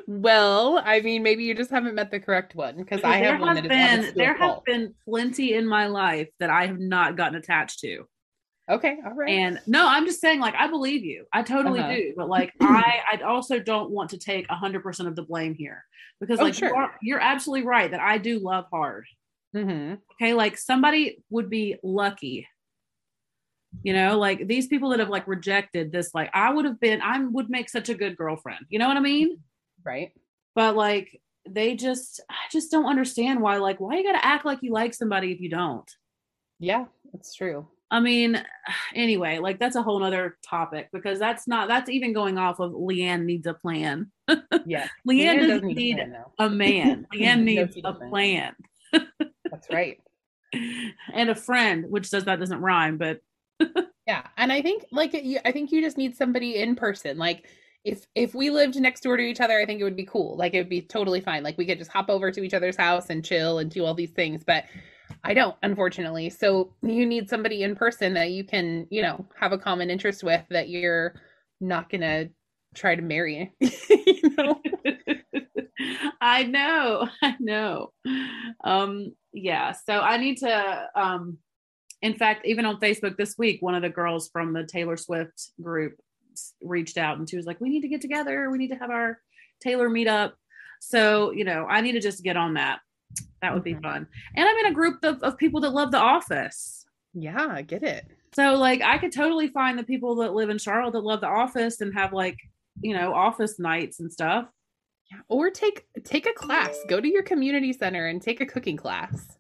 well, 0.07 0.81
I 0.85 1.01
mean, 1.01 1.23
maybe 1.23 1.45
you 1.45 1.55
just 1.55 1.71
haven't 1.71 1.95
met 1.95 2.11
the 2.11 2.21
correct 2.21 2.55
one 2.55 2.77
because 2.77 3.03
I 3.03 3.17
have 3.19 3.41
one 3.41 3.57
that 3.57 3.69
been, 3.69 4.01
is 4.05 4.15
There 4.15 4.35
have 4.35 4.65
been 4.65 4.95
plenty 5.05 5.55
in 5.55 5.67
my 5.67 5.87
life 5.87 6.29
that 6.41 6.51
I 6.51 6.67
have 6.67 6.79
not 6.79 7.17
gotten 7.17 7.37
attached 7.37 7.81
to. 7.81 8.07
Okay, 8.71 8.97
all 9.05 9.15
right. 9.15 9.29
And 9.29 9.61
no, 9.67 9.87
I'm 9.89 10.07
just 10.07 10.21
saying, 10.21 10.41
like, 10.41 10.55
I 10.55 10.69
believe 10.69 11.05
you. 11.05 11.27
I 11.33 11.43
totally 11.43 11.81
uh-huh. 11.81 11.95
do. 11.95 12.15
But 12.17 12.29
like, 12.29 12.53
I, 12.61 13.01
I 13.13 13.23
also 13.23 13.59
don't 13.59 13.91
want 13.91 14.11
to 14.11 14.19
take 14.19 14.49
hundred 14.49 14.83
percent 14.83 15.09
of 15.09 15.17
the 15.17 15.23
blame 15.23 15.55
here 15.55 15.85
because, 16.21 16.41
oh, 16.41 16.45
like, 16.45 16.55
sure. 16.55 16.69
you 16.69 16.75
are, 16.75 16.91
you're 17.03 17.21
absolutely 17.21 17.67
right 17.67 17.91
that 17.91 18.01
I 18.01 18.19
do 18.19 18.39
love 18.39 18.67
hard. 18.71 19.07
Mm-hmm. 19.55 19.95
Okay, 20.13 20.35
like 20.35 20.57
somebody 20.57 21.23
would 21.31 21.51
be 21.51 21.77
lucky. 21.83 22.49
You 23.83 23.95
know, 23.95 24.19
like 24.19 24.47
these 24.47 24.67
people 24.67 24.91
that 24.91 24.99
have 24.99 25.09
like 25.09 25.27
rejected 25.27 25.93
this, 25.93 26.15
like 26.15 26.31
I 26.35 26.53
would 26.53 26.67
have 26.67 26.79
been, 26.79 27.01
I 27.01 27.19
would 27.25 27.49
make 27.49 27.69
such 27.71 27.89
a 27.89 27.95
good 27.95 28.17
girlfriend. 28.17 28.67
You 28.69 28.79
know 28.79 28.87
what 28.87 28.99
I 28.99 29.01
mean? 29.01 29.39
Right. 29.85 30.13
But 30.55 30.77
like, 30.77 31.21
they 31.49 31.75
just, 31.75 32.21
I 32.31 32.49
just 32.51 32.71
don't 32.71 32.87
understand 32.87 33.41
why. 33.41 33.57
Like, 33.57 33.81
why 33.81 33.97
you 33.97 34.05
got 34.05 34.13
to 34.13 34.27
act 34.27 34.45
like 34.45 34.59
you 34.63 34.73
like 34.73 34.95
somebody 34.95 35.33
if 35.33 35.41
you 35.41 35.49
don't? 35.49 35.91
Yeah, 36.61 36.85
that's 37.13 37.35
true. 37.35 37.67
I 37.93 38.01
mean, 38.01 38.43
anyway, 38.95 39.39
like 39.39 39.61
that's 39.61 39.77
a 39.77 39.83
whole 39.83 40.01
nother 40.01 40.39
topic 40.45 40.89
because 40.93 41.21
that's 41.21 41.47
not 41.47 41.69
that's 41.69 41.91
even 41.91 42.13
going 42.13 42.39
off 42.39 42.59
of 42.59 42.73
Leanne 42.73 43.25
needs 43.25 43.47
a 43.47 43.55
plan. 43.55 44.11
Yeah. 44.65 44.89
Leanne, 45.09 45.37
Leanne 45.37 45.49
doesn't 45.49 45.67
need, 45.67 45.77
need 45.77 45.99
a, 45.99 46.45
a, 46.45 46.51
man. 46.51 47.07
Leanne 47.15 47.43
needs 47.43 47.77
a 47.85 47.93
plan. 47.93 48.55
that's 48.93 49.71
right. 49.71 50.01
And 51.15 51.31
a 51.31 51.35
friend, 51.35 51.87
which 51.89 52.07
says 52.07 52.27
that 52.27 52.39
doesn't 52.39 52.61
rhyme, 52.61 52.99
but 52.99 53.23
yeah. 54.07 54.27
And 54.37 54.53
I 54.53 54.61
think 54.61 54.85
like 54.93 55.15
you, 55.15 55.39
I 55.47 55.51
think 55.51 55.73
you 55.73 55.81
just 55.81 55.97
need 55.97 56.15
somebody 56.15 56.57
in 56.57 56.77
person. 56.77 57.17
Like 57.17 57.47
if 57.85 58.07
if 58.15 58.35
we 58.35 58.51
lived 58.51 58.77
next 58.81 59.03
door 59.03 59.17
to 59.17 59.23
each 59.23 59.41
other, 59.41 59.59
I 59.59 59.67
think 59.67 59.81
it 59.81 59.85
would 59.85 59.97
be 59.97 60.07
cool. 60.07 60.37
Like 60.37 60.55
it 60.55 60.59
would 60.59 60.69
be 60.69 60.83
totally 60.83 61.21
fine. 61.21 61.43
Like 61.43 61.59
we 61.59 61.67
could 61.67 61.79
just 61.79 61.91
hop 61.91 62.09
over 62.09 62.31
to 62.31 62.43
each 62.43 62.55
other's 62.55 62.77
house 62.77 63.11
and 63.11 63.25
chill 63.25 63.59
and 63.59 63.71
do 63.71 63.85
all 63.85 63.95
these 63.95 64.11
things. 64.11 64.45
But 64.45 64.65
I 65.25 65.35
don't, 65.35 65.57
unfortunately. 65.63 66.31
So 66.31 66.73
you 66.83 67.07
need 67.07 67.29
somebody 67.29 67.63
in 67.63 67.77
person 67.77 68.15
that 68.15 68.31
you 68.31 68.45
can, 68.45 68.87
you 68.91 69.03
know, 69.03 69.27
have 69.39 69.53
a 69.53 69.59
common 69.59 69.91
interest 69.91 70.23
with 70.23 70.45
that 70.51 70.69
you're 70.69 71.15
not 71.61 71.91
going 71.91 72.01
to 72.01 72.31
try 72.75 72.95
to 72.95 73.03
marry. 73.03 73.53
you 73.61 74.35
know? 74.37 74.61
I 76.21 76.45
know. 76.45 77.09
I 77.23 77.37
know. 77.41 77.93
Um 78.65 79.13
yeah, 79.33 79.73
so 79.73 79.99
I 79.99 80.19
need 80.19 80.39
to 80.39 80.89
um 80.95 81.39
in 82.01 82.15
fact, 82.15 82.47
even 82.47 82.67
on 82.67 82.81
Facebook 82.81 83.17
this 83.17 83.37
week, 83.39 83.63
one 83.63 83.75
of 83.75 83.83
the 83.83 83.89
girls 83.89 84.29
from 84.33 84.53
the 84.53 84.65
Taylor 84.65 84.97
Swift 84.97 85.51
group 85.61 85.95
reached 86.63 86.99
out 86.99 87.19
and 87.19 87.29
she 87.29 87.37
was 87.37 87.47
like, 87.47 87.61
"We 87.61 87.71
need 87.71 87.83
to 87.83 87.89
get 87.89 88.01
together. 88.01 88.51
We 88.51 88.59
need 88.59 88.71
to 88.71 88.77
have 88.77 88.91
our 88.91 89.21
Taylor 89.61 89.89
meetup." 89.89 90.33
So, 90.81 91.31
you 91.31 91.45
know, 91.45 91.67
I 91.69 91.81
need 91.81 91.93
to 91.93 92.01
just 92.01 92.25
get 92.25 92.37
on 92.37 92.55
that 92.55 92.81
that 93.41 93.53
would 93.53 93.65
be 93.65 93.75
mm-hmm. 93.75 93.83
fun. 93.83 94.07
And 94.37 94.49
I'm 94.49 94.57
in 94.59 94.67
a 94.67 94.75
group 94.75 95.05
of, 95.05 95.23
of 95.23 95.37
people 95.37 95.61
that 95.61 95.73
love 95.73 95.91
The 95.91 95.99
Office. 95.99 96.87
Yeah, 97.13 97.47
I 97.51 97.63
get 97.63 97.83
it. 97.83 98.07
So 98.35 98.55
like 98.55 98.81
I 98.81 98.97
could 98.99 99.13
totally 99.13 99.49
find 99.49 99.79
the 99.79 99.85
people 99.85 100.15
that 100.17 100.33
live 100.33 100.49
in 100.49 100.59
Charlotte 100.59 100.93
that 100.93 101.05
love 101.05 101.21
The 101.21 101.27
Office 101.27 101.81
and 101.81 101.93
have 101.95 102.13
like, 102.13 102.39
you 102.81 102.95
know, 102.95 103.13
office 103.13 103.59
nights 103.59 104.01
and 104.01 104.11
stuff. 104.11 104.47
Yeah. 105.11 105.19
Or 105.29 105.51
take 105.51 105.85
take 106.05 106.27
a 106.27 106.33
class. 106.33 106.75
Go 106.89 107.01
to 107.01 107.09
your 107.09 107.23
community 107.23 107.75
center 107.75 108.07
and 108.07 108.23
take 108.23 108.41
a 108.41 108.47
cooking 108.47 108.79
class. 108.79 109.37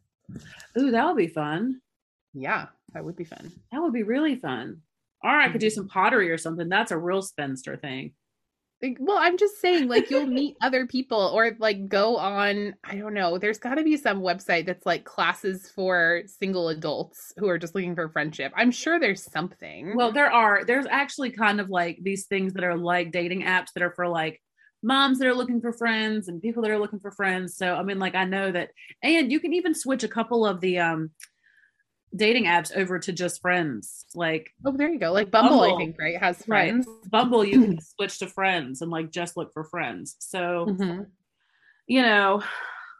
Ooh, 0.78 0.90
that 0.90 1.06
would 1.06 1.16
be 1.16 1.28
fun. 1.28 1.80
Yeah, 2.34 2.66
that 2.92 3.04
would 3.04 3.16
be 3.16 3.24
fun. 3.24 3.52
That 3.70 3.80
would 3.80 3.94
be 3.94 4.02
really 4.02 4.36
fun. 4.36 4.82
Or 5.22 5.30
I 5.30 5.48
could 5.50 5.60
do 5.60 5.68
mm-hmm. 5.68 5.74
some 5.74 5.88
pottery 5.88 6.30
or 6.30 6.38
something. 6.38 6.68
That's 6.68 6.90
a 6.90 6.98
real 6.98 7.22
spinster 7.22 7.76
thing 7.76 8.12
well 8.98 9.18
i'm 9.18 9.38
just 9.38 9.60
saying 9.60 9.86
like 9.86 10.10
you'll 10.10 10.26
meet 10.26 10.56
other 10.60 10.86
people 10.86 11.30
or 11.34 11.52
like 11.60 11.88
go 11.88 12.16
on 12.16 12.74
i 12.84 12.96
don't 12.96 13.14
know 13.14 13.38
there's 13.38 13.58
got 13.58 13.76
to 13.76 13.84
be 13.84 13.96
some 13.96 14.20
website 14.20 14.66
that's 14.66 14.84
like 14.84 15.04
classes 15.04 15.70
for 15.74 16.22
single 16.26 16.68
adults 16.68 17.32
who 17.36 17.48
are 17.48 17.58
just 17.58 17.74
looking 17.74 17.94
for 17.94 18.08
friendship 18.08 18.52
i'm 18.56 18.70
sure 18.70 18.98
there's 18.98 19.22
something 19.22 19.94
well 19.96 20.10
there 20.10 20.30
are 20.30 20.64
there's 20.64 20.86
actually 20.86 21.30
kind 21.30 21.60
of 21.60 21.70
like 21.70 21.98
these 22.02 22.26
things 22.26 22.52
that 22.54 22.64
are 22.64 22.76
like 22.76 23.12
dating 23.12 23.42
apps 23.42 23.68
that 23.74 23.84
are 23.84 23.92
for 23.92 24.08
like 24.08 24.40
moms 24.82 25.20
that 25.20 25.28
are 25.28 25.34
looking 25.34 25.60
for 25.60 25.72
friends 25.72 26.26
and 26.26 26.42
people 26.42 26.60
that 26.60 26.72
are 26.72 26.78
looking 26.78 26.98
for 26.98 27.12
friends 27.12 27.56
so 27.56 27.74
i 27.74 27.84
mean 27.84 28.00
like 28.00 28.16
i 28.16 28.24
know 28.24 28.50
that 28.50 28.70
and 29.02 29.30
you 29.30 29.38
can 29.38 29.52
even 29.52 29.74
switch 29.74 30.02
a 30.02 30.08
couple 30.08 30.44
of 30.44 30.60
the 30.60 30.80
um 30.80 31.10
dating 32.14 32.44
apps 32.44 32.74
over 32.76 32.98
to 32.98 33.12
just 33.12 33.40
friends. 33.40 34.04
Like 34.14 34.50
oh, 34.64 34.76
there 34.76 34.90
you 34.90 34.98
go. 34.98 35.12
Like 35.12 35.30
Bumble, 35.30 35.60
Bumble 35.60 35.76
I 35.76 35.78
think 35.78 35.96
right 35.98 36.18
has 36.18 36.44
friends. 36.44 36.86
Right. 36.86 37.10
Bumble, 37.10 37.44
you 37.44 37.62
can 37.62 37.80
switch 37.96 38.18
to 38.18 38.26
friends 38.26 38.82
and 38.82 38.90
like 38.90 39.10
just 39.10 39.36
look 39.36 39.52
for 39.52 39.64
friends. 39.64 40.16
So 40.18 40.66
mm-hmm. 40.68 41.02
you 41.86 42.02
know, 42.02 42.42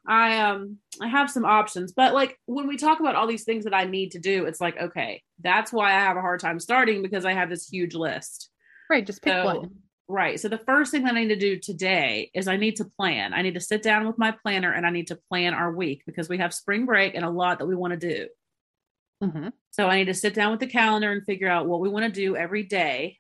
I 0.07 0.39
um 0.39 0.79
I 1.01 1.09
have 1.09 1.31
some 1.31 1.45
options, 1.45 1.93
but 1.93 2.15
like 2.15 2.39
when 2.47 2.67
we 2.67 2.77
talk 2.77 3.01
about 3.01 3.17
all 3.17 3.27
these 3.27 3.45
things 3.45 3.65
that 3.65 3.75
I 3.75 3.85
need 3.85 4.13
to 4.13 4.19
do, 4.19 4.47
it's 4.47 4.61
like 4.61 4.79
okay, 4.79 5.23
that's 5.41 5.73
why 5.73 5.91
I 5.91 6.01
have 6.01 6.17
a 6.17 6.23
hard 6.23 6.41
time 6.41 6.59
starting 6.59 7.03
because 7.03 7.25
I 7.25 7.33
have 7.33 7.51
this 7.51 7.69
huge 7.69 7.95
list. 7.95 8.51
Right, 8.91 9.07
just 9.07 9.23
pick 9.23 9.33
so, 9.33 9.45
one. 9.45 9.71
Right. 10.09 10.39
So 10.39 10.49
the 10.49 10.59
first 10.59 10.91
thing 10.91 11.05
that 11.05 11.15
I 11.15 11.21
need 11.21 11.29
to 11.29 11.37
do 11.37 11.59
today 11.59 12.31
is 12.35 12.49
I 12.49 12.57
need 12.57 12.77
to 12.77 12.85
plan. 12.85 13.33
I 13.33 13.41
need 13.41 13.55
to 13.55 13.61
sit 13.61 13.83
down 13.83 14.07
with 14.07 14.19
my 14.19 14.33
planner 14.33 14.71
and 14.71 14.85
I 14.85 14.91
need 14.91 15.07
to 15.07 15.19
plan 15.31 15.55
our 15.55 15.73
week 15.73 16.03
because 16.05 16.29
we 16.29 16.37
have 16.39 16.53
spring 16.53 16.85
break 16.85 17.15
and 17.15 17.25
a 17.25 17.31
lot 17.31 17.61
that 17.61 17.67
we 17.67 17.75
want 17.75 17.99
to 17.99 18.09
do. 18.15 18.29
Mm-hmm. 19.23 19.49
So 19.71 19.87
I 19.89 19.97
need 19.97 20.07
to 20.07 20.15
sit 20.15 20.35
down 20.35 20.51
with 20.51 20.61
the 20.61 20.67
calendar 20.67 21.13
and 21.13 21.25
figure 21.25 21.49
out 21.49 21.67
what 21.67 21.81
we 21.81 21.89
want 21.89 22.05
to 22.05 22.21
do 22.21 22.37
every 22.37 22.63
day. 22.65 23.19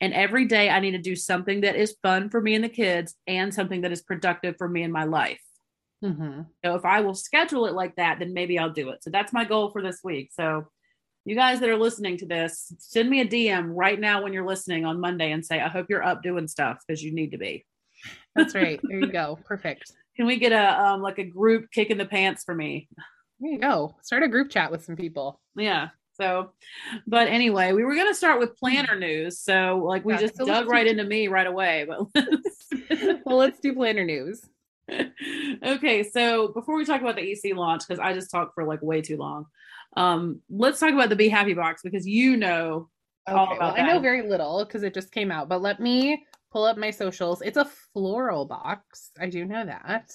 And 0.00 0.14
every 0.14 0.46
day 0.46 0.68
I 0.68 0.80
need 0.80 0.92
to 0.92 0.98
do 0.98 1.14
something 1.14 1.60
that 1.62 1.76
is 1.76 1.96
fun 2.02 2.30
for 2.30 2.40
me 2.40 2.54
and 2.54 2.64
the 2.64 2.68
kids 2.68 3.14
and 3.26 3.52
something 3.52 3.82
that 3.82 3.92
is 3.92 4.02
productive 4.02 4.56
for 4.58 4.68
me 4.68 4.82
in 4.82 4.92
my 4.92 5.04
life. 5.04 5.40
Mm-hmm. 6.04 6.42
So 6.64 6.74
if 6.74 6.84
I 6.84 7.00
will 7.00 7.14
schedule 7.14 7.66
it 7.66 7.74
like 7.74 7.96
that, 7.96 8.18
then 8.18 8.34
maybe 8.34 8.58
I'll 8.58 8.72
do 8.72 8.90
it. 8.90 9.04
So 9.04 9.10
that's 9.10 9.32
my 9.32 9.44
goal 9.44 9.70
for 9.70 9.82
this 9.82 10.00
week. 10.02 10.30
So 10.32 10.66
you 11.24 11.36
guys 11.36 11.60
that 11.60 11.68
are 11.68 11.76
listening 11.76 12.16
to 12.18 12.26
this, 12.26 12.72
send 12.78 13.08
me 13.08 13.20
a 13.20 13.26
DM 13.26 13.70
right 13.74 13.98
now 13.98 14.22
when 14.22 14.32
you're 14.32 14.46
listening 14.46 14.84
on 14.84 15.00
Monday 15.00 15.30
and 15.30 15.46
say, 15.46 15.60
I 15.60 15.68
hope 15.68 15.86
you're 15.88 16.02
up 16.02 16.22
doing 16.22 16.48
stuff 16.48 16.78
because 16.86 17.02
you 17.02 17.14
need 17.14 17.30
to 17.30 17.38
be. 17.38 17.64
That's 18.34 18.54
right. 18.54 18.80
There 18.82 18.98
you 18.98 19.06
go. 19.12 19.38
Perfect. 19.44 19.92
Can 20.16 20.26
we 20.26 20.36
get 20.36 20.52
a 20.52 20.82
um 20.82 21.00
like 21.00 21.18
a 21.18 21.24
group 21.24 21.70
kick 21.70 21.90
in 21.90 21.98
the 21.98 22.04
pants 22.04 22.42
for 22.44 22.54
me? 22.54 22.88
There 23.42 23.50
you 23.50 23.58
go. 23.58 23.96
Start 24.02 24.22
a 24.22 24.28
group 24.28 24.50
chat 24.50 24.70
with 24.70 24.84
some 24.84 24.94
people. 24.96 25.40
Yeah. 25.56 25.88
So, 26.14 26.52
but 27.06 27.26
anyway, 27.26 27.72
we 27.72 27.84
were 27.84 27.94
going 27.96 28.06
to 28.06 28.14
start 28.14 28.38
with 28.38 28.56
planner 28.56 28.96
news. 28.96 29.40
So, 29.40 29.82
like, 29.84 30.04
we 30.04 30.12
Yeah, 30.12 30.20
just 30.20 30.36
so 30.36 30.46
dug 30.46 30.68
right 30.68 30.84
do- 30.84 30.90
into 30.90 31.04
me 31.04 31.26
right 31.26 31.46
away. 31.46 31.84
But 31.88 32.06
let's- 32.14 33.20
well, 33.24 33.38
let's 33.38 33.58
do 33.58 33.74
planner 33.74 34.04
news. 34.04 34.42
okay. 35.64 36.02
So, 36.04 36.48
before 36.48 36.76
we 36.76 36.84
talk 36.84 37.00
about 37.00 37.16
the 37.16 37.32
EC 37.32 37.56
launch, 37.56 37.82
because 37.86 37.98
I 37.98 38.12
just 38.12 38.30
talked 38.30 38.54
for 38.54 38.64
like 38.64 38.80
way 38.82 39.00
too 39.02 39.16
long, 39.16 39.46
um, 39.96 40.40
let's 40.50 40.78
talk 40.78 40.92
about 40.92 41.08
the 41.08 41.16
Be 41.16 41.28
Happy 41.28 41.54
box 41.54 41.82
because 41.82 42.06
you 42.06 42.36
know, 42.36 42.88
All 43.26 43.44
about 43.46 43.58
well, 43.58 43.74
I 43.76 43.82
know 43.92 43.98
very 43.98 44.22
little 44.28 44.64
because 44.64 44.82
it 44.82 44.94
just 44.94 45.10
came 45.12 45.30
out, 45.32 45.48
but 45.48 45.62
let 45.62 45.80
me 45.80 46.24
pull 46.52 46.64
up 46.64 46.76
my 46.76 46.90
socials. 46.90 47.40
It's 47.42 47.56
a 47.56 47.64
floral 47.92 48.44
box. 48.44 49.10
I 49.18 49.26
do 49.28 49.44
know 49.44 49.64
that. 49.64 50.12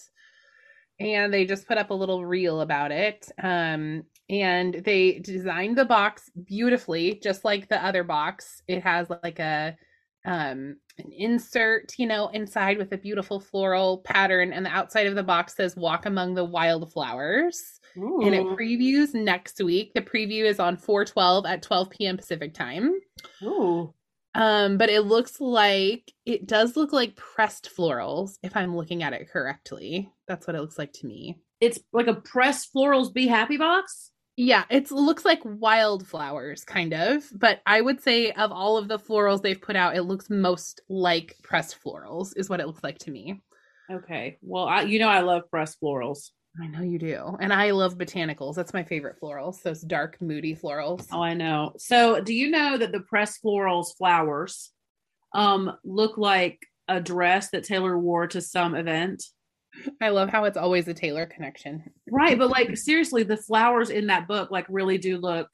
And 0.99 1.33
they 1.33 1.45
just 1.45 1.67
put 1.67 1.77
up 1.77 1.91
a 1.91 1.93
little 1.93 2.25
reel 2.25 2.61
about 2.61 2.91
it. 2.91 3.31
Um, 3.41 4.03
and 4.29 4.73
they 4.73 5.19
designed 5.19 5.77
the 5.77 5.85
box 5.85 6.29
beautifully, 6.45 7.19
just 7.21 7.45
like 7.45 7.69
the 7.69 7.83
other 7.83 8.03
box. 8.03 8.61
It 8.67 8.83
has 8.83 9.07
like 9.23 9.39
a 9.39 9.77
um 10.25 10.77
an 10.97 11.11
insert, 11.15 11.93
you 11.97 12.07
know, 12.07 12.27
inside 12.29 12.77
with 12.77 12.91
a 12.91 12.97
beautiful 12.97 13.39
floral 13.39 13.99
pattern, 13.99 14.51
and 14.51 14.65
the 14.65 14.71
outside 14.71 15.07
of 15.07 15.15
the 15.15 15.23
box 15.23 15.55
says 15.55 15.75
walk 15.75 16.05
among 16.05 16.33
the 16.33 16.43
wildflowers 16.43 17.79
and 18.25 18.35
it 18.35 18.45
previews 18.47 19.13
next 19.13 19.61
week. 19.63 19.93
The 19.93 20.01
preview 20.01 20.45
is 20.45 20.59
on 20.59 20.77
412 20.77 21.45
at 21.45 21.61
12 21.61 21.89
p.m. 21.89 22.17
Pacific 22.17 22.53
time. 22.53 22.93
ooh, 23.43 23.93
Um, 24.37 24.77
but 24.77 24.89
it 24.91 25.01
looks 25.01 25.41
like 25.41 26.13
it 26.25 26.45
does 26.45 26.77
look 26.77 26.93
like 26.93 27.15
pressed 27.15 27.71
florals, 27.75 28.37
if 28.43 28.55
I'm 28.55 28.77
looking 28.77 29.01
at 29.01 29.13
it 29.13 29.29
correctly. 29.31 30.11
That's 30.27 30.45
what 30.45 30.55
it 30.55 30.61
looks 30.61 30.77
like 30.77 30.93
to 30.93 31.07
me. 31.07 31.39
it's 31.59 31.79
like 31.91 32.05
a 32.05 32.13
pressed 32.13 32.71
florals 32.73 33.11
Be 33.11 33.25
Happy 33.27 33.57
box. 33.57 34.11
Yeah, 34.35 34.65
it 34.69 34.91
looks 34.91 35.25
like 35.25 35.39
wildflowers, 35.43 36.63
kind 36.63 36.93
of. 36.93 37.23
But 37.33 37.61
I 37.65 37.81
would 37.81 37.99
say 38.01 38.31
of 38.33 38.51
all 38.51 38.77
of 38.77 38.87
the 38.87 38.99
florals 38.99 39.41
they've 39.41 39.59
put 39.59 39.75
out, 39.75 39.95
it 39.97 40.03
looks 40.03 40.29
most 40.29 40.81
like 40.87 41.35
pressed 41.41 41.75
florals, 41.83 42.33
is 42.37 42.47
what 42.47 42.59
it 42.59 42.67
looks 42.67 42.83
like 42.83 42.99
to 42.99 43.11
me. 43.11 43.41
Okay. 43.91 44.37
Well, 44.43 44.65
I, 44.65 44.83
you 44.83 44.99
know, 44.99 45.09
I 45.09 45.21
love 45.21 45.49
pressed 45.49 45.81
florals. 45.81 46.29
I 46.61 46.67
know 46.67 46.81
you 46.81 46.97
do. 46.97 47.37
And 47.39 47.53
I 47.53 47.71
love 47.71 47.97
botanicals. 47.97 48.55
That's 48.55 48.73
my 48.73 48.83
favorite 48.83 49.17
florals, 49.21 49.61
those 49.61 49.81
dark, 49.81 50.17
moody 50.21 50.55
florals. 50.55 51.07
Oh, 51.11 51.21
I 51.21 51.33
know. 51.33 51.73
So, 51.77 52.21
do 52.21 52.33
you 52.33 52.49
know 52.49 52.77
that 52.77 52.91
the 52.91 53.01
pressed 53.01 53.43
florals 53.43 53.95
flowers 53.97 54.71
um 55.33 55.73
look 55.83 56.17
like 56.17 56.59
a 56.87 57.01
dress 57.01 57.49
that 57.49 57.63
Taylor 57.65 57.97
wore 57.97 58.27
to 58.27 58.41
some 58.41 58.75
event? 58.75 59.23
I 60.01 60.09
love 60.09 60.29
how 60.29 60.45
it's 60.45 60.57
always 60.57 60.87
a 60.87 60.93
Taylor 60.93 61.25
connection. 61.25 61.83
Right, 62.09 62.37
but 62.37 62.49
like 62.49 62.77
seriously, 62.77 63.23
the 63.23 63.37
flowers 63.37 63.89
in 63.89 64.07
that 64.07 64.27
book 64.27 64.49
like 64.51 64.65
really 64.69 64.97
do 64.97 65.17
look 65.17 65.49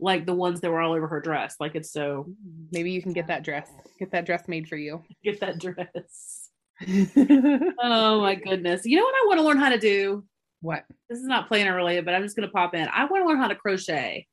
like 0.00 0.26
the 0.26 0.34
ones 0.34 0.60
that 0.60 0.70
were 0.70 0.80
all 0.80 0.92
over 0.92 1.08
her 1.08 1.20
dress. 1.20 1.56
Like 1.58 1.74
it's 1.74 1.90
so 1.90 2.26
Maybe 2.70 2.92
you 2.92 3.02
can 3.02 3.12
get 3.12 3.26
that 3.28 3.42
dress. 3.42 3.68
Get 3.98 4.12
that 4.12 4.26
dress 4.26 4.46
made 4.46 4.68
for 4.68 4.76
you. 4.76 5.02
get 5.24 5.40
that 5.40 5.58
dress. 5.58 6.37
Oh 7.80 8.20
my 8.20 8.34
goodness. 8.34 8.82
You 8.84 8.96
know 8.96 9.04
what 9.04 9.14
I 9.14 9.26
want 9.26 9.40
to 9.40 9.46
learn 9.46 9.58
how 9.58 9.70
to 9.70 9.78
do? 9.78 10.24
what? 10.60 10.84
This 11.08 11.18
is 11.18 11.24
not 11.24 11.48
planner 11.48 11.74
related, 11.74 12.04
but 12.04 12.14
I'm 12.14 12.22
just 12.22 12.36
gonna 12.36 12.48
pop 12.48 12.74
in. 12.74 12.88
I 12.88 13.04
want 13.04 13.22
to 13.22 13.28
learn 13.28 13.38
how 13.38 13.48
to 13.48 13.54
crochet. 13.54 14.26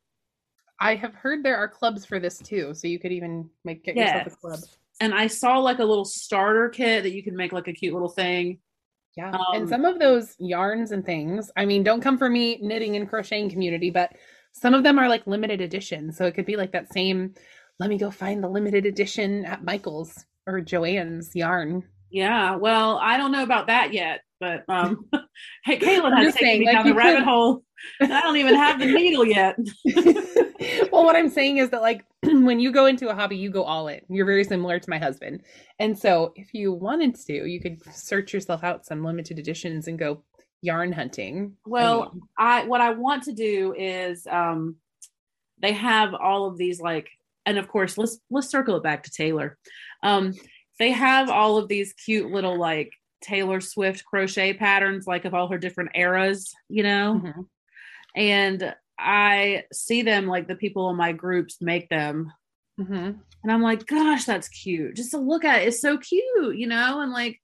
I 0.79 0.95
have 0.95 1.13
heard 1.13 1.43
there 1.43 1.57
are 1.57 1.67
clubs 1.67 2.05
for 2.05 2.19
this 2.19 2.37
too, 2.37 2.73
so 2.73 2.87
you 2.87 2.99
could 2.99 3.11
even 3.11 3.49
make 3.63 3.83
get 3.83 3.95
yourself 3.95 4.27
a 4.27 4.29
club. 4.35 4.59
And 4.99 5.13
I 5.13 5.27
saw 5.27 5.59
like 5.59 5.79
a 5.79 5.85
little 5.85 6.05
starter 6.05 6.69
kit 6.69 7.03
that 7.03 7.13
you 7.13 7.23
can 7.23 7.35
make 7.35 7.51
like 7.51 7.67
a 7.67 7.73
cute 7.73 7.93
little 7.93 8.09
thing. 8.09 8.59
Yeah. 9.15 9.31
Um, 9.31 9.45
and 9.53 9.69
some 9.69 9.85
of 9.85 9.99
those 9.99 10.35
yarns 10.39 10.91
and 10.91 11.05
things, 11.05 11.51
I 11.55 11.65
mean, 11.65 11.83
don't 11.83 12.01
come 12.01 12.17
for 12.17 12.29
me 12.29 12.59
knitting 12.61 12.95
and 12.97 13.07
crocheting 13.07 13.49
community, 13.49 13.89
but 13.89 14.11
some 14.51 14.73
of 14.73 14.83
them 14.83 14.99
are 14.99 15.07
like 15.07 15.25
limited 15.27 15.61
edition. 15.61 16.11
So 16.11 16.25
it 16.25 16.33
could 16.33 16.45
be 16.45 16.57
like 16.57 16.73
that 16.73 16.91
same, 16.91 17.33
let 17.79 17.89
me 17.89 17.97
go 17.97 18.11
find 18.11 18.43
the 18.43 18.49
limited 18.49 18.85
edition 18.85 19.45
at 19.45 19.63
Michael's 19.63 20.25
or 20.45 20.59
Joann's 20.59 21.33
yarn. 21.33 21.83
Yeah, 22.09 22.55
well, 22.55 22.99
I 23.01 23.17
don't 23.17 23.31
know 23.31 23.43
about 23.43 23.67
that 23.67 23.93
yet, 23.93 24.21
but 24.39 24.63
um, 24.67 25.05
hey, 25.65 25.79
Caitlin 25.79 26.15
has 26.15 26.33
taken 26.33 26.47
saying, 26.47 26.59
me 26.61 26.65
like, 26.67 26.75
down 26.75 26.83
the 26.83 26.89
you 26.91 26.97
rabbit 26.97 27.23
hole. 27.23 27.63
I 28.01 28.21
don't 28.21 28.37
even 28.37 28.55
have 28.55 28.79
the 28.79 28.85
needle 28.85 29.25
yet. 29.25 29.57
well, 30.91 31.03
what 31.03 31.15
I'm 31.15 31.29
saying 31.29 31.57
is 31.57 31.69
that 31.69 31.81
like 31.81 32.05
when 32.23 32.59
you 32.59 32.71
go 32.71 32.85
into 32.85 33.09
a 33.09 33.15
hobby, 33.15 33.37
you 33.37 33.49
go 33.49 33.63
all 33.63 33.87
in. 33.87 34.01
You're 34.09 34.25
very 34.25 34.43
similar 34.43 34.79
to 34.79 34.89
my 34.89 34.97
husband. 34.97 35.43
And 35.79 35.97
so 35.97 36.33
if 36.35 36.53
you 36.53 36.73
wanted 36.73 37.15
to, 37.27 37.45
you 37.45 37.59
could 37.59 37.81
search 37.93 38.33
yourself 38.33 38.63
out 38.63 38.85
some 38.85 39.03
limited 39.03 39.39
editions 39.39 39.87
and 39.87 39.99
go 39.99 40.23
yarn 40.61 40.91
hunting. 40.91 41.53
Well, 41.65 42.13
I 42.37 42.65
what 42.65 42.81
I 42.81 42.91
want 42.91 43.23
to 43.23 43.33
do 43.33 43.73
is 43.77 44.25
um, 44.27 44.77
they 45.61 45.73
have 45.73 46.13
all 46.13 46.47
of 46.47 46.57
these 46.57 46.79
like, 46.79 47.09
and 47.45 47.57
of 47.57 47.67
course, 47.67 47.97
let's 47.97 48.19
let's 48.29 48.49
circle 48.49 48.77
it 48.77 48.83
back 48.83 49.03
to 49.03 49.11
Taylor. 49.11 49.57
Um, 50.01 50.33
they 50.79 50.91
have 50.91 51.29
all 51.29 51.57
of 51.57 51.67
these 51.67 51.93
cute 51.93 52.31
little 52.31 52.57
like 52.57 52.91
Taylor 53.21 53.61
Swift 53.61 54.05
crochet 54.05 54.53
patterns, 54.53 55.07
like 55.07 55.25
of 55.25 55.33
all 55.33 55.47
her 55.47 55.57
different 55.57 55.91
eras, 55.95 56.53
you 56.69 56.83
know. 56.83 57.21
mhm. 57.23 57.47
And 58.15 58.75
I 58.97 59.63
see 59.73 60.03
them 60.03 60.27
like 60.27 60.47
the 60.47 60.55
people 60.55 60.89
in 60.89 60.95
my 60.95 61.11
groups 61.11 61.61
make 61.61 61.89
them 61.89 62.31
Mhm. 62.79 63.19
And 63.43 63.51
I'm 63.51 63.61
like, 63.61 63.85
gosh, 63.85 64.25
that's 64.25 64.49
cute. 64.49 64.95
Just 64.95 65.11
to 65.11 65.17
look 65.17 65.45
at 65.45 65.61
it, 65.61 65.67
it's 65.69 65.79
so 65.79 65.97
cute, 65.97 66.57
you 66.57 66.67
know? 66.67 66.99
And 66.99 67.11
like, 67.13 67.39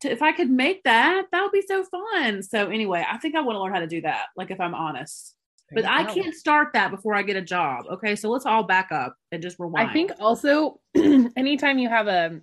to, 0.00 0.10
if 0.10 0.20
I 0.20 0.32
could 0.32 0.50
make 0.50 0.82
that, 0.82 1.26
that 1.32 1.42
would 1.42 1.52
be 1.52 1.62
so 1.62 1.84
fun. 1.84 2.42
So, 2.42 2.68
anyway, 2.68 3.04
I 3.08 3.16
think 3.18 3.34
I 3.34 3.40
want 3.40 3.56
to 3.56 3.60
learn 3.62 3.72
how 3.72 3.80
to 3.80 3.86
do 3.86 4.02
that, 4.02 4.26
like, 4.36 4.50
if 4.50 4.60
I'm 4.60 4.74
honest. 4.74 5.34
But 5.74 5.84
you 5.84 5.90
I 5.90 6.04
can't 6.04 6.34
start 6.34 6.68
that 6.74 6.90
before 6.90 7.14
I 7.14 7.22
get 7.22 7.36
a 7.36 7.42
job. 7.42 7.84
Okay. 7.90 8.16
So, 8.16 8.30
let's 8.30 8.46
all 8.46 8.62
back 8.64 8.90
up 8.92 9.16
and 9.30 9.42
just 9.42 9.58
rewind. 9.58 9.90
I 9.90 9.92
think 9.92 10.12
also 10.20 10.80
anytime 10.94 11.78
you 11.78 11.88
have 11.88 12.06
a 12.08 12.40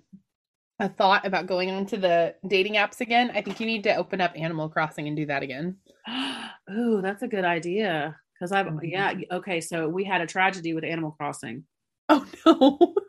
a 0.78 0.88
thought 0.88 1.26
about 1.26 1.46
going 1.46 1.70
onto 1.70 1.96
the 1.98 2.34
dating 2.48 2.74
apps 2.74 3.00
again, 3.02 3.30
I 3.34 3.42
think 3.42 3.60
you 3.60 3.66
need 3.66 3.84
to 3.84 3.94
open 3.96 4.20
up 4.20 4.32
Animal 4.34 4.68
Crossing 4.70 5.06
and 5.08 5.16
do 5.16 5.26
that 5.26 5.42
again. 5.42 5.76
Ooh, 6.70 7.00
that's 7.02 7.22
a 7.22 7.28
good 7.28 7.44
idea. 7.44 8.16
Because 8.34 8.52
I've, 8.52 8.66
Mhm. 8.66 8.80
yeah. 8.84 9.12
Okay. 9.32 9.60
So, 9.60 9.88
we 9.88 10.04
had 10.04 10.22
a 10.22 10.26
tragedy 10.26 10.72
with 10.72 10.84
Animal 10.84 11.10
Crossing. 11.12 11.64
Oh 12.08 12.26
no. 12.46 12.94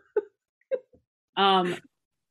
Um, 1.38 1.76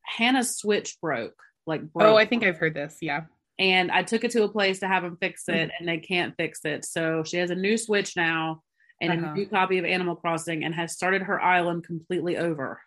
Hannah's 0.02 0.56
switch 0.56 1.00
broke, 1.00 1.34
like, 1.66 1.80
broke. 1.92 2.06
Oh, 2.06 2.16
I 2.16 2.26
think 2.26 2.44
I've 2.44 2.58
heard 2.58 2.74
this. 2.74 2.98
Yeah. 3.00 3.22
And 3.60 3.92
I 3.92 4.02
took 4.02 4.24
it 4.24 4.32
to 4.32 4.42
a 4.42 4.48
place 4.48 4.80
to 4.80 4.88
have 4.88 5.04
them 5.04 5.16
fix 5.20 5.44
Mm-hmm. 5.48 5.58
it, 5.60 5.70
and 5.78 5.88
they 5.88 5.98
can't 5.98 6.34
fix 6.36 6.64
it. 6.64 6.84
So 6.84 7.22
she 7.24 7.36
has 7.36 7.50
a 7.50 7.54
new 7.54 7.76
Switch 7.76 8.16
now 8.16 8.62
and 9.00 9.12
Uh-huh. 9.12 9.32
a 9.32 9.34
new 9.34 9.46
copy 9.46 9.78
of 9.78 9.84
Animal 9.84 10.16
Crossing, 10.16 10.64
and 10.64 10.74
has 10.74 10.92
started 10.92 11.22
her 11.22 11.40
island 11.40 11.84
completely 11.84 12.36
over. 12.36 12.80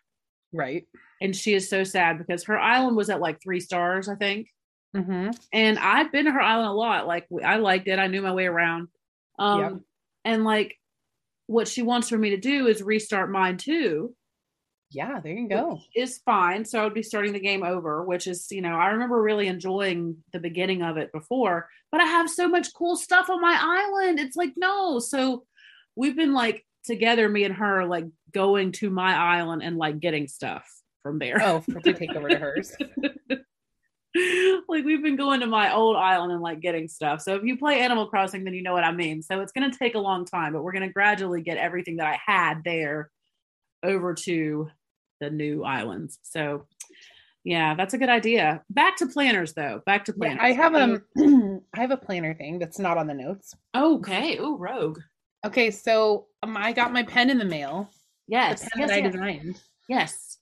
Right. 0.52 0.86
And 1.22 1.34
she 1.34 1.54
is 1.54 1.68
so 1.70 1.82
sad 1.84 2.18
because 2.18 2.44
her 2.44 2.58
island 2.58 2.96
was 2.96 3.08
at 3.10 3.20
like 3.20 3.40
three 3.42 3.60
stars, 3.60 4.08
I 4.08 4.16
think. 4.16 4.48
Mm-hmm. 4.96 5.30
And 5.52 5.78
I've 5.78 6.12
been 6.12 6.26
to 6.26 6.30
her 6.32 6.40
island 6.42 6.68
a 6.68 6.72
lot. 6.72 7.06
Like 7.08 7.26
I 7.44 7.56
liked 7.56 7.88
it. 7.88 7.98
I 7.98 8.06
knew 8.06 8.22
my 8.22 8.32
way 8.32 8.46
around. 8.46 8.88
Um, 9.38 9.60
Yep. 9.60 9.72
and 10.26 10.44
like 10.44 10.76
what 11.46 11.66
she 11.66 11.82
wants 11.82 12.08
for 12.08 12.16
me 12.18 12.30
to 12.30 12.36
do 12.36 12.68
is 12.68 12.82
restart 12.82 13.30
mine 13.30 13.56
too. 13.56 14.14
Yeah, 14.94 15.20
there 15.20 15.32
you 15.32 15.48
go. 15.48 15.80
is 15.94 16.18
fine. 16.24 16.64
So 16.64 16.80
I 16.80 16.84
would 16.84 16.94
be 16.94 17.02
starting 17.02 17.32
the 17.32 17.40
game 17.40 17.64
over, 17.64 18.04
which 18.04 18.26
is, 18.26 18.46
you 18.50 18.62
know, 18.62 18.74
I 18.76 18.90
remember 18.90 19.20
really 19.20 19.48
enjoying 19.48 20.16
the 20.32 20.38
beginning 20.38 20.82
of 20.82 20.96
it 20.96 21.10
before, 21.12 21.68
but 21.90 22.00
I 22.00 22.04
have 22.04 22.30
so 22.30 22.48
much 22.48 22.72
cool 22.74 22.96
stuff 22.96 23.28
on 23.28 23.40
my 23.40 23.58
island. 23.60 24.20
It's 24.20 24.36
like, 24.36 24.52
no. 24.56 25.00
So 25.00 25.44
we've 25.96 26.16
been 26.16 26.32
like 26.32 26.64
together, 26.84 27.28
me 27.28 27.44
and 27.44 27.54
her, 27.54 27.84
like 27.86 28.06
going 28.32 28.72
to 28.72 28.90
my 28.90 29.14
island 29.14 29.62
and 29.62 29.76
like 29.76 29.98
getting 29.98 30.28
stuff 30.28 30.64
from 31.02 31.18
there. 31.18 31.40
Oh, 31.42 31.64
to 31.82 31.92
take 31.92 32.14
over 32.14 32.28
to 32.28 32.38
hers. 32.38 32.72
like 34.68 34.84
we've 34.84 35.02
been 35.02 35.16
going 35.16 35.40
to 35.40 35.46
my 35.46 35.74
old 35.74 35.96
island 35.96 36.32
and 36.32 36.40
like 36.40 36.60
getting 36.60 36.86
stuff. 36.86 37.20
So 37.20 37.34
if 37.34 37.42
you 37.42 37.58
play 37.58 37.80
Animal 37.80 38.06
Crossing, 38.06 38.44
then 38.44 38.54
you 38.54 38.62
know 38.62 38.72
what 38.72 38.84
I 38.84 38.92
mean. 38.92 39.22
So 39.22 39.40
it's 39.40 39.52
going 39.52 39.70
to 39.70 39.76
take 39.76 39.96
a 39.96 40.00
long 40.00 40.24
time, 40.24 40.52
but 40.52 40.62
we're 40.62 40.72
going 40.72 40.86
to 40.86 40.92
gradually 40.92 41.42
get 41.42 41.58
everything 41.58 41.96
that 41.96 42.06
I 42.06 42.18
had 42.24 42.62
there 42.64 43.10
over 43.82 44.14
to 44.14 44.68
the 45.20 45.30
new 45.30 45.64
islands. 45.64 46.18
So 46.22 46.66
yeah, 47.44 47.74
that's 47.74 47.92
a 47.94 47.98
good 47.98 48.08
idea. 48.08 48.62
Back 48.70 48.96
to 48.98 49.06
planners 49.06 49.52
though. 49.52 49.82
Back 49.84 50.06
to 50.06 50.14
Yeah. 50.20 50.36
I 50.40 50.52
have 50.52 50.74
um 50.74 51.02
I 51.74 51.80
have 51.80 51.90
a 51.90 51.96
planner 51.96 52.34
thing 52.34 52.58
that's 52.58 52.78
not 52.78 52.96
on 52.98 53.06
the 53.06 53.14
notes. 53.14 53.54
okay. 53.74 54.38
Oh, 54.38 54.56
rogue. 54.56 55.00
Okay, 55.44 55.70
so 55.70 56.26
um, 56.42 56.56
I 56.56 56.72
got 56.72 56.92
my 56.92 57.02
pen 57.02 57.28
in 57.28 57.36
the 57.38 57.44
mail. 57.44 57.90
Yes. 58.28 58.62
the 58.64 58.70
pen 58.70 58.80
Yes. 58.80 58.90
that 58.90 58.96
I 58.96 59.00
designed. 59.02 59.60
yes. 59.88 60.38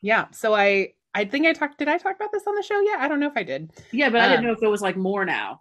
Yeah, 0.00 0.26
so 0.30 0.54
I 0.54 0.94
I 1.14 1.24
think 1.24 1.46
I 1.46 1.52
talked. 1.52 1.78
Did 1.78 1.88
I 1.88 1.98
talk 1.98 2.14
about 2.16 2.32
this 2.32 2.46
on 2.46 2.54
the 2.54 2.62
show 2.62 2.80
yet? 2.80 3.00
I 3.00 3.08
don't 3.08 3.18
know 3.20 3.26
if 3.26 3.36
I 3.36 3.42
did. 3.42 3.70
Yeah, 3.92 4.08
but 4.10 4.20
I 4.20 4.28
didn't 4.28 4.40
Um, 4.40 4.46
know 4.46 4.52
if 4.52 4.62
it 4.62 4.68
was 4.68 4.80
like 4.80 4.96
more 4.96 5.24
now. 5.24 5.60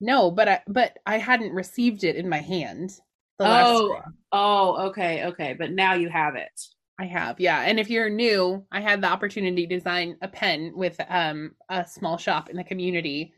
No, 0.00 0.30
but 0.30 0.48
I 0.48 0.62
but 0.66 0.96
I 1.06 1.18
hadn't 1.18 1.52
received 1.52 2.02
it 2.02 2.16
in 2.16 2.28
my 2.28 2.38
hand. 2.40 2.90
the 3.38 3.44
Oh, 3.46 4.00
oh, 4.32 4.86
okay, 4.88 5.26
okay. 5.26 5.54
But 5.58 5.72
now 5.72 5.94
you 5.94 6.08
have 6.08 6.34
it. 6.34 6.50
I 6.98 7.06
have, 7.06 7.40
yeah. 7.40 7.62
And 7.62 7.80
if 7.80 7.90
you're 7.90 8.08
new, 8.08 8.64
I 8.70 8.80
had 8.80 9.00
the 9.00 9.08
opportunity 9.08 9.66
to 9.66 9.74
design 9.76 10.16
a 10.22 10.28
pen 10.28 10.72
with 10.76 11.00
um 11.08 11.52
a 11.68 11.84
small 11.86 12.18
shop 12.18 12.50
in 12.50 12.56
the 12.56 12.64
community, 12.64 13.34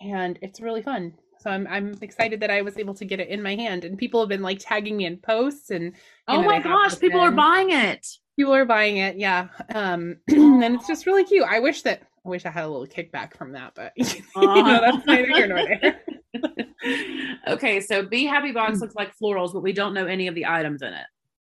and 0.00 0.38
it's 0.42 0.60
really 0.60 0.82
fun. 0.82 1.14
So 1.38 1.50
I'm 1.50 1.66
I'm 1.68 1.94
excited 2.02 2.40
that 2.40 2.50
I 2.50 2.62
was 2.62 2.78
able 2.78 2.94
to 2.94 3.04
get 3.04 3.20
it 3.20 3.28
in 3.28 3.42
my 3.42 3.54
hand, 3.54 3.84
and 3.84 3.96
people 3.96 4.20
have 4.20 4.28
been 4.28 4.42
like 4.42 4.58
tagging 4.60 4.96
me 4.96 5.06
in 5.06 5.18
posts, 5.18 5.70
and 5.70 5.94
Oh 6.26 6.42
I 6.42 6.46
my 6.46 6.58
gosh, 6.58 6.98
people 6.98 7.20
are 7.20 7.30
buying 7.30 7.70
it. 7.70 8.04
people 8.36 8.54
are 8.54 8.64
buying 8.64 8.96
it. 8.96 9.16
Yeah, 9.18 9.48
um, 9.72 10.16
and 10.28 10.64
it's 10.74 10.88
just 10.88 11.06
really 11.06 11.24
cute. 11.24 11.46
I 11.48 11.60
wish 11.60 11.82
that 11.82 12.00
I 12.24 12.28
wish 12.28 12.44
I 12.44 12.50
had 12.50 12.64
a 12.64 12.68
little 12.68 12.86
kickback 12.88 13.36
from 13.36 13.52
that, 13.52 13.74
but 13.76 13.92
you 13.96 14.62
know 14.64 14.80
that's 14.80 15.06
neither 15.06 15.28
here 15.28 15.46
nor 15.46 15.64
there. 15.64 16.00
okay, 17.48 17.80
so 17.80 18.04
Be 18.04 18.24
Happy 18.24 18.50
Box 18.52 18.78
Mm. 18.78 18.82
looks 18.82 18.94
like 18.96 19.12
florals, 19.16 19.52
but 19.52 19.62
we 19.62 19.72
don't 19.72 19.94
know 19.94 20.06
any 20.06 20.26
of 20.26 20.34
the 20.34 20.46
items 20.46 20.82
in 20.82 20.92
it. 20.92 21.06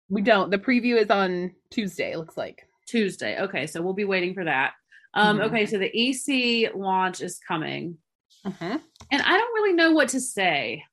We 0.09 0.21
don't. 0.21 0.51
The 0.51 0.57
preview 0.59 0.97
is 0.97 1.09
on 1.09 1.53
Tuesday. 1.71 2.11
It 2.11 2.17
looks 2.17 2.37
like. 2.37 2.67
Tuesday. 2.87 3.39
Okay, 3.41 3.65
so 3.65 3.81
we'll 3.81 3.93
be 3.93 4.05
waiting 4.05 4.33
for 4.35 4.43
that. 4.43 4.73
Um, 5.15 5.37
Mhm. 5.39 5.45
okay, 5.47 5.65
so 5.65 5.79
the 5.79 5.89
EC 5.93 6.69
launch 6.75 7.21
is 7.21 7.39
coming. 7.39 7.97
Mhm. 8.45 8.81
And 9.11 9.21
I 9.21 9.37
don't 9.37 9.53
really 9.55 9.73
know 9.73 9.91
what 9.91 10.09
to 10.09 10.19
say. 10.19 10.83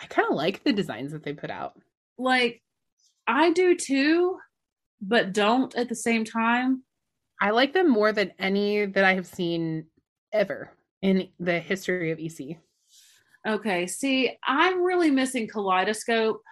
I 0.00 0.06
kind 0.06 0.28
of 0.28 0.34
like 0.36 0.62
the 0.62 0.72
designs 0.72 1.10
that 1.12 1.24
they 1.24 1.32
put 1.32 1.50
out. 1.50 1.80
Like, 2.18 2.62
I 3.26 3.50
do 3.52 3.74
too, 3.74 4.38
but 5.00 5.32
don't 5.32 5.74
at 5.74 5.88
the 5.88 5.96
same 5.96 6.24
time. 6.24 6.84
I 7.40 7.50
like 7.50 7.72
them 7.72 7.88
more 7.88 8.12
than 8.12 8.32
any 8.38 8.84
that 8.86 9.04
I 9.04 9.14
have 9.14 9.26
seen 9.26 9.90
ever 10.32 10.70
in 11.00 11.28
the 11.40 11.58
history 11.58 12.12
of 12.12 12.20
EC. 12.20 12.58
Okay, 13.46 13.88
see, 13.88 14.38
I'm 14.44 14.82
really 14.82 15.10
missing 15.10 15.48
Kaleidoscope. 15.48 16.42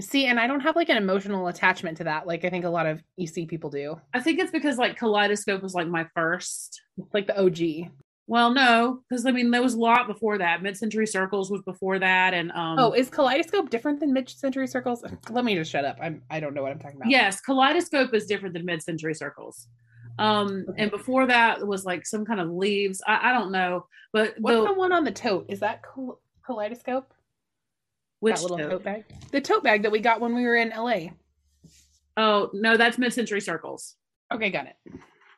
See, 0.00 0.26
and 0.26 0.40
I 0.40 0.46
don't 0.46 0.60
have 0.60 0.74
like 0.74 0.88
an 0.88 0.96
emotional 0.96 1.48
attachment 1.48 1.98
to 1.98 2.04
that, 2.04 2.26
like 2.26 2.44
I 2.44 2.50
think 2.50 2.64
a 2.64 2.70
lot 2.70 2.86
of 2.86 3.02
EC 3.18 3.46
people 3.46 3.70
do. 3.70 4.00
I 4.14 4.20
think 4.20 4.38
it's 4.40 4.50
because 4.50 4.78
like 4.78 4.96
Kaleidoscope 4.96 5.62
was 5.62 5.74
like 5.74 5.86
my 5.86 6.06
first. 6.14 6.80
It's 6.98 7.12
like 7.14 7.26
the 7.26 7.38
OG. 7.40 7.90
Well, 8.26 8.54
no, 8.54 9.00
because 9.08 9.26
I 9.26 9.32
mean 9.32 9.50
there 9.50 9.60
was 9.62 9.74
a 9.74 9.78
lot 9.78 10.06
before 10.06 10.38
that. 10.38 10.62
Mid 10.62 10.76
Century 10.76 11.06
Circles 11.06 11.50
was 11.50 11.60
before 11.62 11.98
that, 11.98 12.32
and 12.32 12.50
um, 12.52 12.78
Oh, 12.78 12.92
is 12.92 13.10
Kaleidoscope 13.10 13.68
different 13.68 14.00
than 14.00 14.12
mid-century 14.12 14.66
circles? 14.66 15.04
Let 15.30 15.44
me 15.44 15.54
just 15.54 15.70
shut 15.70 15.84
up. 15.84 15.98
I'm 16.00 16.22
I 16.30 16.40
don't 16.40 16.54
know 16.54 16.62
what 16.62 16.72
I'm 16.72 16.78
talking 16.78 16.96
about. 16.96 17.10
yes, 17.10 17.40
Kaleidoscope 17.40 18.14
is 18.14 18.24
different 18.26 18.54
than 18.54 18.64
Mid 18.64 18.82
Century 18.82 19.14
Circles. 19.14 19.68
Um, 20.18 20.64
Okay. 20.70 20.82
and 20.82 20.90
before 20.90 21.26
that 21.26 21.66
was 21.66 21.84
like 21.84 22.06
some 22.06 22.24
kind 22.24 22.40
of 22.40 22.48
leaves. 22.50 23.02
I, 23.06 23.30
I 23.30 23.32
don't 23.32 23.52
know, 23.52 23.86
but 24.12 24.34
What's 24.38 24.56
the, 24.58 24.66
the 24.68 24.74
one 24.74 24.92
on 24.92 25.04
the 25.04 25.12
tote? 25.12 25.46
Is 25.48 25.60
that 25.60 25.82
Kaleidoscope? 26.46 27.12
Which 28.22 28.36
that 28.36 28.42
little 28.42 28.58
tote? 28.58 28.70
tote 28.70 28.84
bag. 28.84 29.04
The 29.32 29.40
tote 29.40 29.64
bag 29.64 29.82
that 29.82 29.90
we 29.90 29.98
got 29.98 30.20
when 30.20 30.32
we 30.34 30.44
were 30.44 30.54
in 30.54 30.68
LA. 30.70 31.08
Oh 32.16 32.50
no, 32.52 32.76
that's 32.76 32.98
Mid 32.98 33.12
Century 33.12 33.40
Circles. 33.40 33.96
Okay, 34.32 34.50
got 34.50 34.66
it. 34.66 34.76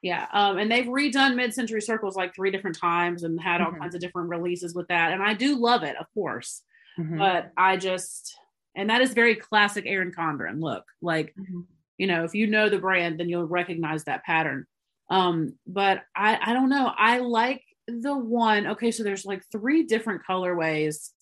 Yeah, 0.03 0.27
um, 0.33 0.59
and 0.59 0.71
they've 0.71 0.85
redone 0.85 1.35
Mid 1.35 1.55
Century 1.55 1.81
Circles 1.81 2.15
like 2.15 2.35
three 2.35 2.51
different 2.51 2.77
times 2.79 3.23
and 3.23 3.41
had 3.41 3.63
all 3.63 3.73
Mhm. 3.73 3.79
kinds 3.79 3.95
of 3.95 4.03
different 4.03 4.29
releases 4.29 4.75
with 4.75 4.87
that, 4.89 5.13
and 5.13 5.23
I 5.23 5.33
do 5.33 5.57
love 5.57 5.83
it, 5.83 5.97
of 5.97 6.07
course. 6.13 6.63
Mhm. 6.99 7.19
But 7.19 7.53
I 7.57 7.79
just, 7.79 8.37
and 8.77 8.91
that 8.91 9.01
is 9.01 9.15
very 9.15 9.35
classic 9.35 9.85
Erin 9.87 10.13
Condren. 10.13 10.61
Look, 10.63 10.85
like 11.01 11.35
Mhm. 11.37 11.65
you 11.97 12.07
know, 12.07 12.25
if 12.25 12.35
you 12.35 12.47
know 12.49 12.69
the 12.69 12.79
brand, 12.79 13.19
then 13.19 13.31
you'll 13.31 13.47
recognize 13.47 14.05
that 14.05 14.25
pattern. 14.25 14.67
Um, 15.11 15.59
but 15.67 16.03
I, 16.15 16.39
I 16.51 16.53
don't 16.53 16.69
know. 16.69 16.93
I 16.97 17.19
like 17.21 17.63
the 17.87 18.17
one. 18.17 18.67
Okay, 18.67 18.91
so 18.91 19.05
there's 19.05 19.25
like 19.25 19.43
three 19.51 19.85
different 19.85 20.23
colorways, 20.29 21.13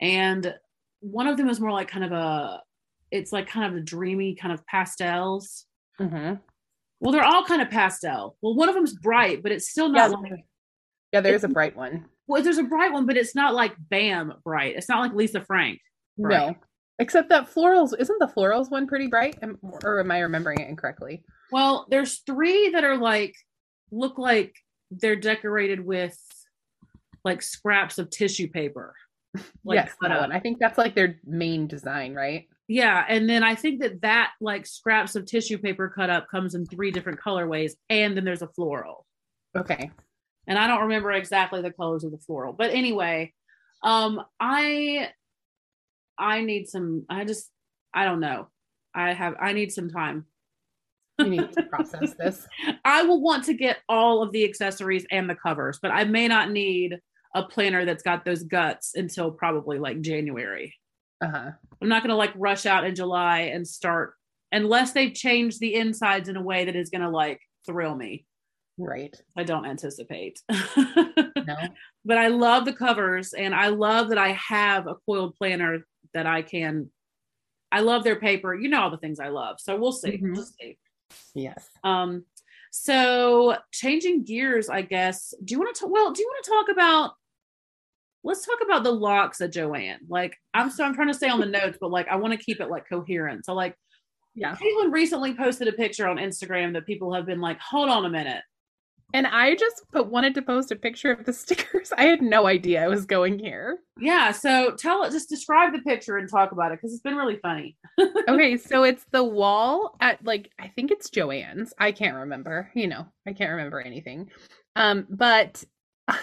and 0.00 0.54
one 1.00 1.26
of 1.26 1.36
them 1.36 1.48
is 1.48 1.60
more 1.60 1.72
like 1.72 1.88
kind 1.88 2.04
of 2.04 2.12
a, 2.12 2.60
it's 3.10 3.32
like 3.32 3.48
kind 3.48 3.72
of 3.72 3.78
a 3.80 3.84
dreamy 3.84 4.34
kind 4.34 4.52
of 4.52 4.64
pastels. 4.66 5.66
Mhm. 6.00 6.40
Well, 7.00 7.12
they're 7.12 7.24
all 7.24 7.44
kind 7.44 7.62
of 7.62 7.70
pastel. 7.70 8.36
Well, 8.42 8.54
one 8.54 8.68
of 8.68 8.74
them's 8.74 8.94
bright, 8.94 9.42
but 9.42 9.52
it's 9.52 9.68
still 9.70 9.86
Yeah, 9.94 10.08
not 10.08 10.22
like. 10.22 10.44
yeah, 11.12 11.20
there 11.20 11.34
is 11.34 11.44
a 11.44 11.48
bright 11.48 11.74
one. 11.76 12.06
Well, 12.26 12.42
there's 12.42 12.58
a 12.58 12.62
bright 12.62 12.92
one, 12.92 13.06
but 13.06 13.16
it's 13.16 13.34
not 13.34 13.54
like 13.54 13.74
Bam 13.78 14.34
bright. 14.44 14.76
It's 14.76 14.88
not 14.88 15.00
like 15.00 15.14
Lisa 15.14 15.40
Frank. 15.40 15.80
Right. 16.18 16.48
No. 16.50 16.56
Except 16.98 17.30
that 17.30 17.52
florals 17.52 17.98
isn't 17.98 18.18
the 18.18 18.26
florals 18.28 18.70
one 18.70 18.86
pretty 18.86 19.06
bright? 19.06 19.38
Or 19.84 20.00
am 20.00 20.10
I 20.10 20.18
remembering 20.20 20.60
it 20.60 20.68
incorrectly? 20.68 21.22
Well, 21.50 21.86
there's 21.90 22.18
three 22.18 22.70
that 22.70 22.84
are 22.84 22.98
like 22.98 23.34
look 23.90 24.18
like 24.18 24.54
they're 24.90 25.16
decorated 25.16 25.80
with 25.80 26.16
like 27.24 27.40
scraps 27.42 27.98
of 27.98 28.10
tissue 28.10 28.48
paper. 28.48 28.94
Like 29.64 29.76
yes, 29.76 29.92
cut 30.00 30.08
that 30.08 30.20
one. 30.20 30.32
I 30.32 30.40
think 30.40 30.58
that's 30.58 30.78
like 30.78 30.94
their 30.94 31.20
main 31.24 31.66
design, 31.66 32.14
right? 32.14 32.48
Yeah, 32.66 33.04
and 33.08 33.28
then 33.28 33.42
I 33.42 33.54
think 33.54 33.80
that 33.82 34.00
that 34.00 34.30
like 34.40 34.66
scraps 34.66 35.16
of 35.16 35.26
tissue 35.26 35.58
paper 35.58 35.92
cut 35.94 36.08
up 36.08 36.28
comes 36.30 36.54
in 36.54 36.64
three 36.64 36.90
different 36.90 37.20
colorways, 37.20 37.72
and 37.90 38.16
then 38.16 38.24
there's 38.24 38.42
a 38.42 38.48
floral. 38.48 39.06
Okay. 39.56 39.90
And 40.46 40.58
I 40.58 40.66
don't 40.66 40.82
remember 40.82 41.12
exactly 41.12 41.60
the 41.62 41.72
colors 41.72 42.04
of 42.04 42.10
the 42.10 42.18
floral, 42.18 42.52
but 42.54 42.70
anyway, 42.70 43.32
um, 43.82 44.22
I 44.38 45.10
I 46.18 46.42
need 46.42 46.68
some. 46.68 47.04
I 47.08 47.24
just 47.24 47.50
I 47.92 48.04
don't 48.04 48.20
know. 48.20 48.48
I 48.94 49.12
have 49.12 49.34
I 49.40 49.52
need 49.52 49.72
some 49.72 49.90
time. 49.90 50.26
You 51.18 51.28
need 51.28 51.52
to 51.52 51.62
process 51.64 52.14
this. 52.14 52.46
I 52.84 53.02
will 53.02 53.20
want 53.20 53.44
to 53.44 53.54
get 53.54 53.78
all 53.88 54.22
of 54.22 54.32
the 54.32 54.44
accessories 54.44 55.06
and 55.10 55.28
the 55.28 55.34
covers, 55.34 55.78
but 55.80 55.90
I 55.90 56.04
may 56.04 56.28
not 56.28 56.50
need 56.50 56.98
a 57.34 57.42
planner 57.44 57.84
that's 57.84 58.02
got 58.02 58.24
those 58.24 58.42
guts 58.42 58.94
until 58.94 59.30
probably 59.30 59.78
like 59.78 60.00
January. 60.00 60.74
Uh-huh. 61.22 61.50
I'm 61.82 61.88
not 61.88 62.02
going 62.02 62.10
to 62.10 62.16
like 62.16 62.32
rush 62.36 62.66
out 62.66 62.84
in 62.84 62.94
July 62.94 63.40
and 63.52 63.66
start 63.66 64.14
unless 64.52 64.92
they've 64.92 65.14
changed 65.14 65.60
the 65.60 65.74
insides 65.74 66.28
in 66.28 66.36
a 66.36 66.42
way 66.42 66.64
that 66.64 66.76
is 66.76 66.90
going 66.90 67.02
to 67.02 67.10
like 67.10 67.40
thrill 67.66 67.94
me. 67.94 68.26
Right. 68.78 69.14
I 69.36 69.44
don't 69.44 69.66
anticipate. 69.66 70.40
No. 71.46 71.56
but 72.04 72.18
I 72.18 72.28
love 72.28 72.64
the 72.64 72.72
covers 72.72 73.32
and 73.32 73.54
I 73.54 73.68
love 73.68 74.10
that 74.10 74.18
I 74.18 74.32
have 74.32 74.86
a 74.86 74.94
coiled 75.06 75.34
planner 75.36 75.86
that 76.14 76.26
I 76.26 76.42
can 76.42 76.90
I 77.72 77.80
love 77.80 78.04
their 78.04 78.16
paper. 78.16 78.54
You 78.54 78.68
know 78.68 78.82
all 78.82 78.90
the 78.90 78.98
things 78.98 79.18
I 79.18 79.28
love. 79.28 79.56
So 79.58 79.76
we'll 79.76 79.92
see. 79.92 80.18
Mhm. 80.18 80.34
We'll 80.34 80.44
see. 80.44 80.76
Yes. 81.34 81.68
Um, 81.82 82.24
so 82.70 83.56
changing 83.72 84.24
gears, 84.24 84.68
I 84.68 84.82
guess. 84.82 85.34
Do 85.44 85.54
you 85.54 85.58
want 85.58 85.74
to 85.74 85.80
talk? 85.80 85.90
Well, 85.90 86.12
do 86.12 86.20
you 86.22 86.28
want 86.28 86.44
to 86.44 86.50
talk 86.50 86.68
about? 86.68 87.12
Let's 88.22 88.44
talk 88.44 88.58
about 88.64 88.84
the 88.84 88.92
locks 88.92 89.40
at 89.40 89.52
Joann. 89.52 89.98
Like, 90.08 90.36
I'm 90.54 90.70
so 90.70 90.84
I'm 90.84 90.94
trying 90.94 91.08
to 91.08 91.14
stay 91.14 91.28
on 91.28 91.40
the 91.40 91.46
notes, 91.46 91.78
but 91.80 91.90
like 91.90 92.08
I 92.08 92.16
want 92.16 92.32
to 92.32 92.44
keep 92.44 92.60
it 92.60 92.68
like 92.70 92.88
coherent. 92.88 93.44
So 93.46 93.54
like, 93.54 93.76
Yeah. 94.34 94.54
Caitlin 94.56 94.92
recently 94.92 95.34
posted 95.34 95.68
a 95.68 95.72
picture 95.72 96.06
on 96.06 96.16
Instagram 96.16 96.72
that 96.74 96.86
people 96.86 97.12
have 97.14 97.26
been 97.26 97.40
like, 97.40 97.58
hold 97.60 97.88
on 97.88 98.04
a 98.04 98.10
minute. 98.10 98.42
And 99.12 99.26
I 99.26 99.56
just 99.56 99.82
put, 99.90 100.06
wanted 100.06 100.34
to 100.36 100.42
post 100.42 100.70
a 100.70 100.76
picture 100.76 101.10
of 101.10 101.24
the 101.24 101.32
stickers. 101.42 101.92
I 101.96 102.04
had 102.04 102.22
no 102.22 102.46
idea 102.46 102.84
I 102.84 102.88
was 102.88 103.06
going 103.06 103.40
here. 103.40 103.78
Yeah. 103.98 104.30
So 104.30 104.76
tell 104.76 105.02
it. 105.02 105.10
Just 105.10 105.28
describe 105.28 105.72
the 105.72 105.80
picture 105.80 106.16
and 106.16 106.28
talk 106.30 106.52
about 106.52 106.70
it 106.70 106.78
because 106.78 106.92
it's 106.92 107.02
been 107.02 107.16
really 107.16 107.38
funny. 107.38 107.76
okay, 108.28 108.56
so 108.56 108.84
it's 108.84 109.04
the 109.10 109.24
wall 109.24 109.96
at 110.00 110.24
like 110.24 110.50
I 110.60 110.68
think 110.68 110.92
it's 110.92 111.10
Joann's. 111.10 111.74
I 111.78 111.90
can't 111.90 112.16
remember. 112.18 112.70
You 112.74 112.86
know, 112.86 113.06
I 113.26 113.32
can't 113.32 113.50
remember 113.50 113.80
anything. 113.80 114.30
Um, 114.76 115.06
but 115.10 115.64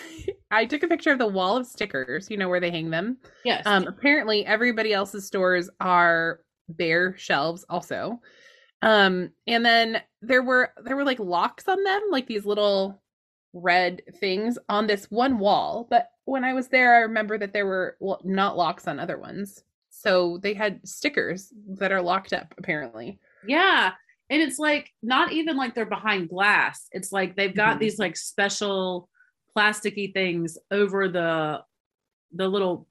I 0.52 0.66
took 0.66 0.84
a 0.84 0.88
picture 0.88 1.12
of 1.12 1.20
the 1.20 1.28
wall 1.28 1.58
of 1.58 1.68
stickers. 1.68 2.30
You 2.32 2.38
know 2.38 2.50
where 2.50 2.60
they 2.60 2.72
hang 2.72 2.90
them. 2.90 3.18
Yes. 3.44 3.64
Um, 3.66 3.86
apparently 3.88 4.46
everybody 4.46 4.94
else's 4.94 5.26
stores 5.26 5.70
are 5.80 6.40
bare 6.70 7.18
shelves 7.18 7.66
also. 7.70 8.22
Um, 8.82 9.32
and 9.48 9.66
then 9.66 10.02
there 10.22 10.44
were 10.44 10.72
there 10.84 10.96
were 10.96 11.04
like 11.06 11.20
locks 11.20 11.68
on 11.68 11.84
them, 11.84 12.02
like 12.12 12.28
these 12.28 12.46
little 12.46 13.02
red 13.54 14.02
things 14.20 14.58
on 14.70 14.88
this 14.88 15.10
one 15.10 15.40
wall. 15.40 15.88
But 15.90 16.10
when 16.26 16.44
I 16.44 16.54
was 16.54 16.68
there, 16.68 16.96
I 16.96 17.00
remember 17.00 17.38
that 17.40 17.54
there 17.54 17.66
were 17.66 17.98
well, 18.00 18.22
not 18.24 18.56
locks 18.58 18.88
on 18.88 19.00
other 19.00 19.18
ones. 19.18 19.64
So 19.90 20.38
they 20.44 20.54
had 20.54 20.88
stickers 20.88 21.52
that 21.80 21.92
are 21.92 22.02
locked 22.02 22.34
up 22.34 22.54
apparently. 22.58 23.20
Yeah. 23.48 23.94
And 24.30 24.42
it's 24.42 24.60
like 24.60 24.92
not 25.02 25.32
even 25.32 25.58
like 25.58 25.74
they're 25.74 25.86
behind 25.86 26.30
glass. 26.30 26.88
It's 26.92 27.12
like 27.12 27.36
they've 27.36 27.56
got 27.56 27.78
Mhm. 27.78 27.80
these 27.80 27.98
like 28.00 28.16
special 28.16 29.10
plasticky 29.58 30.14
things 30.14 30.58
over 30.72 31.10
the 31.10 31.62
the 32.34 32.48
little 32.48 32.88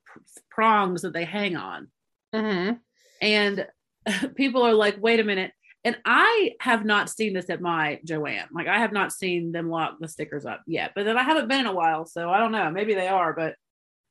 prongs 0.50 1.02
that 1.02 1.12
they 1.12 1.24
hang 1.24 1.56
on. 1.56 1.88
Mm-hmm. 2.34 2.74
And 3.22 3.66
people 4.34 4.62
are 4.62 4.74
like, 4.74 4.96
"Wait 5.00 5.20
a 5.20 5.24
minute." 5.24 5.52
And 5.84 5.96
I 6.04 6.54
have 6.60 6.84
not 6.84 7.08
seen 7.08 7.32
this 7.32 7.48
at 7.48 7.60
my 7.60 8.00
Joann. 8.04 8.46
Like 8.52 8.66
I 8.66 8.78
have 8.80 8.92
not 8.92 9.12
seen 9.12 9.52
them 9.52 9.70
lock 9.70 9.98
the 10.00 10.08
stickers 10.08 10.44
up 10.44 10.62
yet. 10.66 10.92
But 10.96 11.04
then 11.04 11.16
I 11.16 11.22
haven't 11.22 11.46
been 11.48 11.60
in 11.60 11.66
a 11.66 11.72
while, 11.72 12.04
so 12.06 12.28
I 12.28 12.38
don't 12.38 12.50
know. 12.50 12.68
Maybe 12.72 12.94
they 12.94 13.06
are, 13.06 13.32
but 13.32 13.54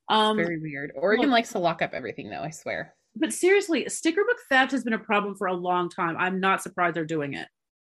um 0.07 0.37
Very 0.37 0.57
weird. 0.59 0.93
Oregon 0.95 1.25
look- 1.25 1.33
likes 1.33 1.51
to 1.51 1.59
lock 1.59 1.81
up 1.81 1.93
everything 1.93 2.29
though, 2.29 2.43
I 2.43 2.51
swear. 2.51 2.95
but 3.17 3.33
seriously, 3.33 3.89
sticker 3.89 4.23
book 4.23 4.37
theft 4.49 4.71
has 4.71 4.83
been 4.85 4.93
a 4.93 4.99
problem 4.99 5.35
for 5.35 5.47
a 5.47 5.53
long 5.53 5.89
time. 5.89 6.15
I'm 6.17 6.39
not 6.39 6.63
surprised 6.63 6.95
they're 6.95 7.05
doing 7.05 7.33
it. 7.33 7.47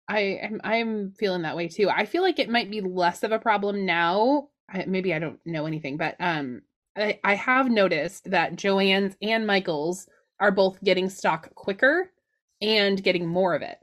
I 0.07 0.19
am 0.41 0.61
I'm 0.63 1.11
feeling 1.19 1.43
that 1.43 1.55
way 1.55 1.67
too. 1.67 1.89
I 1.89 2.05
feel 2.05 2.23
like 2.23 2.39
it 2.39 2.49
might 2.49 2.71
be 2.71 2.81
less 2.81 3.21
of 3.23 3.31
a 3.31 3.39
problem 3.39 3.85
now. 3.85 4.47
I, 4.69 4.85
maybe 4.85 5.13
I 5.13 5.19
don't 5.19 5.39
know 5.45 5.65
anything, 5.65 5.97
but 5.97 6.15
um, 6.19 6.61
I, 6.97 7.19
I 7.23 7.35
have 7.35 7.69
noticed 7.69 8.29
that 8.31 8.55
Joann's 8.55 9.15
and 9.21 9.45
Michael's 9.45 10.07
are 10.39 10.51
both 10.51 10.83
getting 10.83 11.09
stock 11.09 11.53
quicker 11.55 12.11
and 12.61 13.01
getting 13.03 13.25
more 13.25 13.53
of 13.55 13.61
it. 13.61 13.77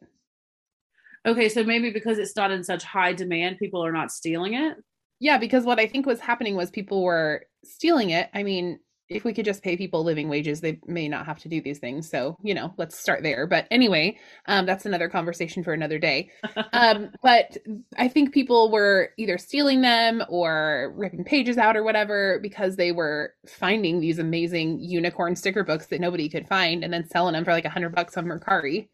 Okay, 1.24 1.48
so 1.48 1.62
maybe 1.62 1.90
because 1.90 2.18
it's 2.18 2.36
not 2.36 2.50
in 2.50 2.64
such 2.64 2.82
high 2.82 3.12
demand, 3.12 3.58
people 3.58 3.84
are 3.84 3.92
not 3.92 4.10
stealing 4.10 4.54
it. 4.54 4.76
Yeah, 5.20 5.38
because 5.38 5.64
what 5.64 5.78
I 5.78 5.86
think 5.86 6.04
was 6.04 6.18
happening 6.18 6.56
was 6.56 6.70
people 6.70 7.04
were 7.04 7.46
stealing 7.64 8.10
it. 8.10 8.28
I 8.34 8.42
mean, 8.42 8.80
if 9.14 9.24
we 9.24 9.32
could 9.32 9.44
just 9.44 9.62
pay 9.62 9.76
people 9.76 10.02
living 10.04 10.28
wages, 10.28 10.60
they 10.60 10.80
may 10.86 11.08
not 11.08 11.26
have 11.26 11.38
to 11.40 11.48
do 11.48 11.60
these 11.60 11.78
things. 11.78 12.08
So, 12.08 12.36
you 12.42 12.54
know, 12.54 12.72
let's 12.76 12.98
start 12.98 13.22
there. 13.22 13.46
But 13.46 13.66
anyway, 13.70 14.18
um, 14.46 14.66
that's 14.66 14.86
another 14.86 15.08
conversation 15.08 15.62
for 15.62 15.72
another 15.72 15.98
day. 15.98 16.30
Um, 16.74 17.10
but 17.22 17.58
I 17.98 18.08
think 18.08 18.32
people 18.32 18.70
were 18.70 19.10
either 19.18 19.36
stealing 19.36 19.82
them 19.82 20.22
or 20.28 20.92
ripping 20.96 21.24
pages 21.24 21.58
out 21.58 21.76
or 21.76 21.82
whatever 21.82 22.38
because 22.40 22.76
they 22.76 22.92
were 22.92 23.34
finding 23.46 24.00
these 24.00 24.18
amazing 24.18 24.80
unicorn 24.80 25.36
sticker 25.36 25.64
books 25.64 25.86
that 25.88 26.00
nobody 26.00 26.28
could 26.28 26.48
find 26.48 26.82
and 26.82 26.92
then 26.92 27.06
selling 27.06 27.34
them 27.34 27.44
for 27.44 27.52
like 27.52 27.64
a 27.64 27.70
hundred 27.70 27.94
bucks 27.94 28.16
on 28.16 28.24
Mercari. 28.24 28.88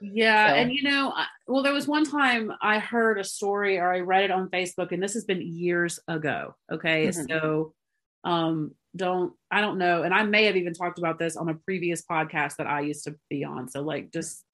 Yeah, 0.00 0.48
so. 0.48 0.54
and 0.54 0.72
you 0.72 0.82
know, 0.82 1.12
well, 1.46 1.62
there 1.62 1.72
was 1.72 1.86
one 1.86 2.04
time 2.04 2.52
I 2.60 2.78
heard 2.78 3.18
a 3.18 3.24
story 3.24 3.78
or 3.78 3.92
I 3.92 4.00
read 4.00 4.24
it 4.24 4.30
on 4.30 4.48
Facebook, 4.50 4.92
and 4.92 5.02
this 5.02 5.14
has 5.14 5.24
been 5.24 5.40
years 5.40 6.00
ago. 6.08 6.56
Okay, 6.70 7.08
mm-hmm. 7.08 7.26
so 7.28 7.74
um 8.24 8.72
don't 8.96 9.32
i 9.50 9.60
don't 9.60 9.78
know. 9.78 10.02
And 10.02 10.12
i 10.12 10.22
may 10.22 10.44
have 10.44 10.56
even 10.56 10.74
talked 10.74 10.98
about 10.98 11.18
this 11.18 11.36
on 11.36 11.48
a 11.48 11.54
previous 11.54 12.02
podcast 12.02 12.56
that 12.56 12.66
i 12.66 12.80
used 12.80 13.04
to 13.04 13.14
be 13.30 13.44
on. 13.44 13.68
So 13.68 13.82
like 13.82 14.12
just 14.12 14.44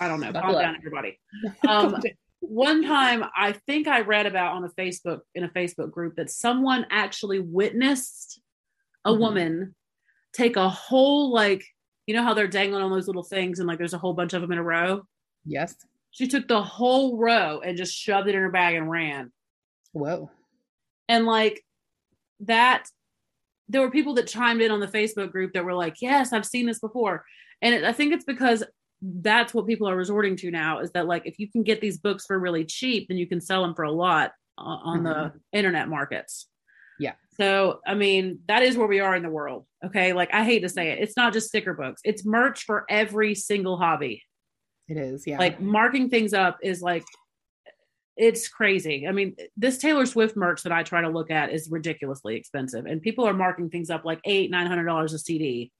i 0.00 0.08
don't 0.08 0.20
know. 0.20 0.32
Calm 0.32 0.52
down 0.52 0.76
everybody. 0.76 1.18
Um 1.66 1.96
one 2.40 2.84
time 2.84 3.24
i 3.36 3.50
think 3.66 3.88
i 3.88 4.00
read 4.00 4.24
about 4.24 4.54
on 4.54 4.64
a 4.64 4.68
facebook 4.80 5.18
in 5.34 5.42
a 5.42 5.48
facebook 5.48 5.90
group 5.90 6.14
that 6.14 6.30
someone 6.30 6.86
actually 6.88 7.40
witnessed 7.40 8.40
a 9.04 9.10
mm-hmm. 9.10 9.20
woman 9.20 9.74
take 10.32 10.54
a 10.54 10.68
whole 10.68 11.32
like 11.32 11.64
you 12.08 12.14
know 12.14 12.22
how 12.22 12.32
they're 12.32 12.48
dangling 12.48 12.82
on 12.82 12.90
those 12.90 13.06
little 13.06 13.22
things 13.22 13.58
and 13.58 13.68
like 13.68 13.76
there's 13.76 13.92
a 13.92 13.98
whole 13.98 14.14
bunch 14.14 14.32
of 14.32 14.40
them 14.40 14.50
in 14.50 14.58
a 14.58 14.62
row? 14.62 15.02
Yes. 15.44 15.76
She 16.10 16.26
took 16.26 16.48
the 16.48 16.62
whole 16.62 17.18
row 17.18 17.60
and 17.60 17.76
just 17.76 17.94
shoved 17.94 18.28
it 18.28 18.34
in 18.34 18.40
her 18.40 18.50
bag 18.50 18.76
and 18.76 18.90
ran. 18.90 19.30
Whoa. 19.92 20.30
And 21.06 21.26
like 21.26 21.62
that 22.40 22.88
there 23.68 23.80
were 23.80 23.90
people 23.90 24.14
that 24.14 24.26
chimed 24.26 24.62
in 24.62 24.70
on 24.70 24.80
the 24.80 24.86
Facebook 24.86 25.30
group 25.30 25.52
that 25.52 25.64
were 25.64 25.74
like, 25.74 25.96
"Yes, 26.00 26.32
I've 26.32 26.46
seen 26.46 26.66
this 26.66 26.78
before," 26.78 27.24
and 27.62 27.74
it, 27.74 27.84
I 27.84 27.92
think 27.92 28.12
it's 28.12 28.24
because 28.24 28.64
that's 29.00 29.54
what 29.54 29.66
people 29.66 29.88
are 29.88 29.96
resorting 29.96 30.36
to 30.36 30.50
now 30.50 30.80
is 30.80 30.90
that 30.92 31.06
like 31.06 31.24
if 31.24 31.38
you 31.38 31.50
can 31.50 31.62
get 31.62 31.80
these 31.80 31.98
books 31.98 32.26
for 32.26 32.38
really 32.38 32.64
cheap, 32.64 33.08
then 33.08 33.16
you 33.16 33.26
can 33.26 33.40
sell 33.40 33.62
them 33.62 33.74
for 33.74 33.84
a 33.84 33.92
lot 33.92 34.32
on 34.56 35.02
mm-hmm. 35.02 35.06
the 35.06 35.32
internet 35.52 35.88
markets. 35.88 36.48
Yeah. 36.98 37.12
So 37.36 37.80
I 37.86 37.94
mean, 37.94 38.40
that 38.48 38.62
is 38.62 38.76
where 38.76 38.88
we 38.88 39.00
are 39.00 39.14
in 39.14 39.22
the 39.22 39.30
world. 39.30 39.66
Okay, 39.84 40.12
like 40.12 40.34
I 40.34 40.44
hate 40.44 40.60
to 40.60 40.68
say 40.68 40.90
it, 40.90 40.98
it's 41.00 41.16
not 41.16 41.32
just 41.32 41.48
sticker 41.48 41.74
books; 41.74 42.00
it's 42.04 42.24
merch 42.24 42.64
for 42.64 42.84
every 42.88 43.34
single 43.34 43.76
hobby. 43.76 44.22
It 44.88 44.96
is, 44.96 45.26
yeah. 45.26 45.38
Like 45.38 45.60
marking 45.60 46.08
things 46.08 46.32
up 46.32 46.58
is 46.62 46.80
like 46.80 47.04
it's 48.18 48.48
crazy. 48.48 49.06
I 49.06 49.12
mean, 49.12 49.36
this 49.56 49.78
Taylor 49.78 50.04
Swift 50.04 50.36
merch 50.36 50.64
that 50.64 50.72
I 50.72 50.82
try 50.82 51.00
to 51.00 51.08
look 51.08 51.30
at 51.30 51.52
is 51.52 51.70
ridiculously 51.70 52.36
expensive, 52.36 52.84
and 52.84 53.00
people 53.00 53.26
are 53.26 53.32
marking 53.32 53.70
things 53.70 53.90
up 53.90 54.04
like 54.04 54.20
eight, 54.24 54.50
nine 54.50 54.66
hundred 54.66 54.86
dollars 54.86 55.14
a 55.14 55.18
CD. 55.18 55.72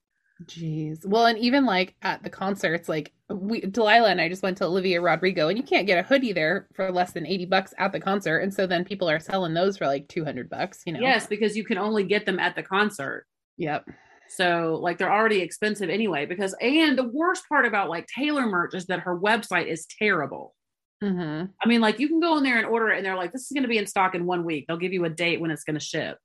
Jeez. 0.44 1.04
Well, 1.04 1.26
and 1.26 1.36
even 1.38 1.66
like 1.66 1.96
at 2.00 2.22
the 2.22 2.30
concerts, 2.30 2.88
like 2.88 3.12
we 3.28 3.60
Delilah 3.60 4.10
and 4.10 4.20
I 4.20 4.28
just 4.28 4.44
went 4.44 4.56
to 4.58 4.66
Olivia 4.66 5.00
Rodrigo, 5.00 5.48
and 5.48 5.58
you 5.58 5.64
can't 5.64 5.86
get 5.86 5.98
a 5.98 6.06
hoodie 6.06 6.32
there 6.32 6.68
for 6.74 6.92
less 6.92 7.12
than 7.12 7.26
eighty 7.26 7.44
bucks 7.44 7.74
at 7.76 7.90
the 7.90 7.98
concert, 7.98 8.38
and 8.38 8.54
so 8.54 8.66
then 8.66 8.84
people 8.84 9.10
are 9.10 9.18
selling 9.18 9.52
those 9.52 9.76
for 9.76 9.88
like 9.88 10.06
two 10.06 10.24
hundred 10.24 10.48
bucks. 10.48 10.82
You 10.86 10.92
know? 10.92 11.00
Yes, 11.00 11.26
because 11.26 11.56
you 11.56 11.64
can 11.64 11.76
only 11.76 12.04
get 12.04 12.24
them 12.24 12.38
at 12.38 12.54
the 12.54 12.62
concert. 12.62 13.26
Yep. 13.56 13.88
So 14.28 14.78
like 14.80 14.98
they're 14.98 15.12
already 15.12 15.40
expensive 15.40 15.90
anyway. 15.90 16.24
Because 16.24 16.54
and 16.60 16.96
the 16.96 17.10
worst 17.12 17.48
part 17.48 17.66
about 17.66 17.90
like 17.90 18.06
Taylor 18.06 18.46
merch 18.46 18.74
is 18.74 18.86
that 18.86 19.00
her 19.00 19.18
website 19.18 19.66
is 19.66 19.86
terrible. 19.98 20.54
Mm-hmm. 21.02 21.46
I 21.62 21.68
mean, 21.68 21.80
like 21.80 22.00
you 22.00 22.08
can 22.08 22.20
go 22.20 22.36
in 22.38 22.42
there 22.42 22.58
and 22.58 22.66
order 22.66 22.90
it, 22.90 22.96
and 22.96 23.06
they're 23.06 23.16
like, 23.16 23.32
"This 23.32 23.42
is 23.42 23.52
going 23.52 23.62
to 23.62 23.68
be 23.68 23.78
in 23.78 23.86
stock 23.86 24.14
in 24.14 24.26
one 24.26 24.44
week." 24.44 24.66
They'll 24.66 24.76
give 24.76 24.92
you 24.92 25.04
a 25.04 25.10
date 25.10 25.40
when 25.40 25.50
it's 25.50 25.62
going 25.62 25.78
to 25.78 25.84
ship, 25.84 26.18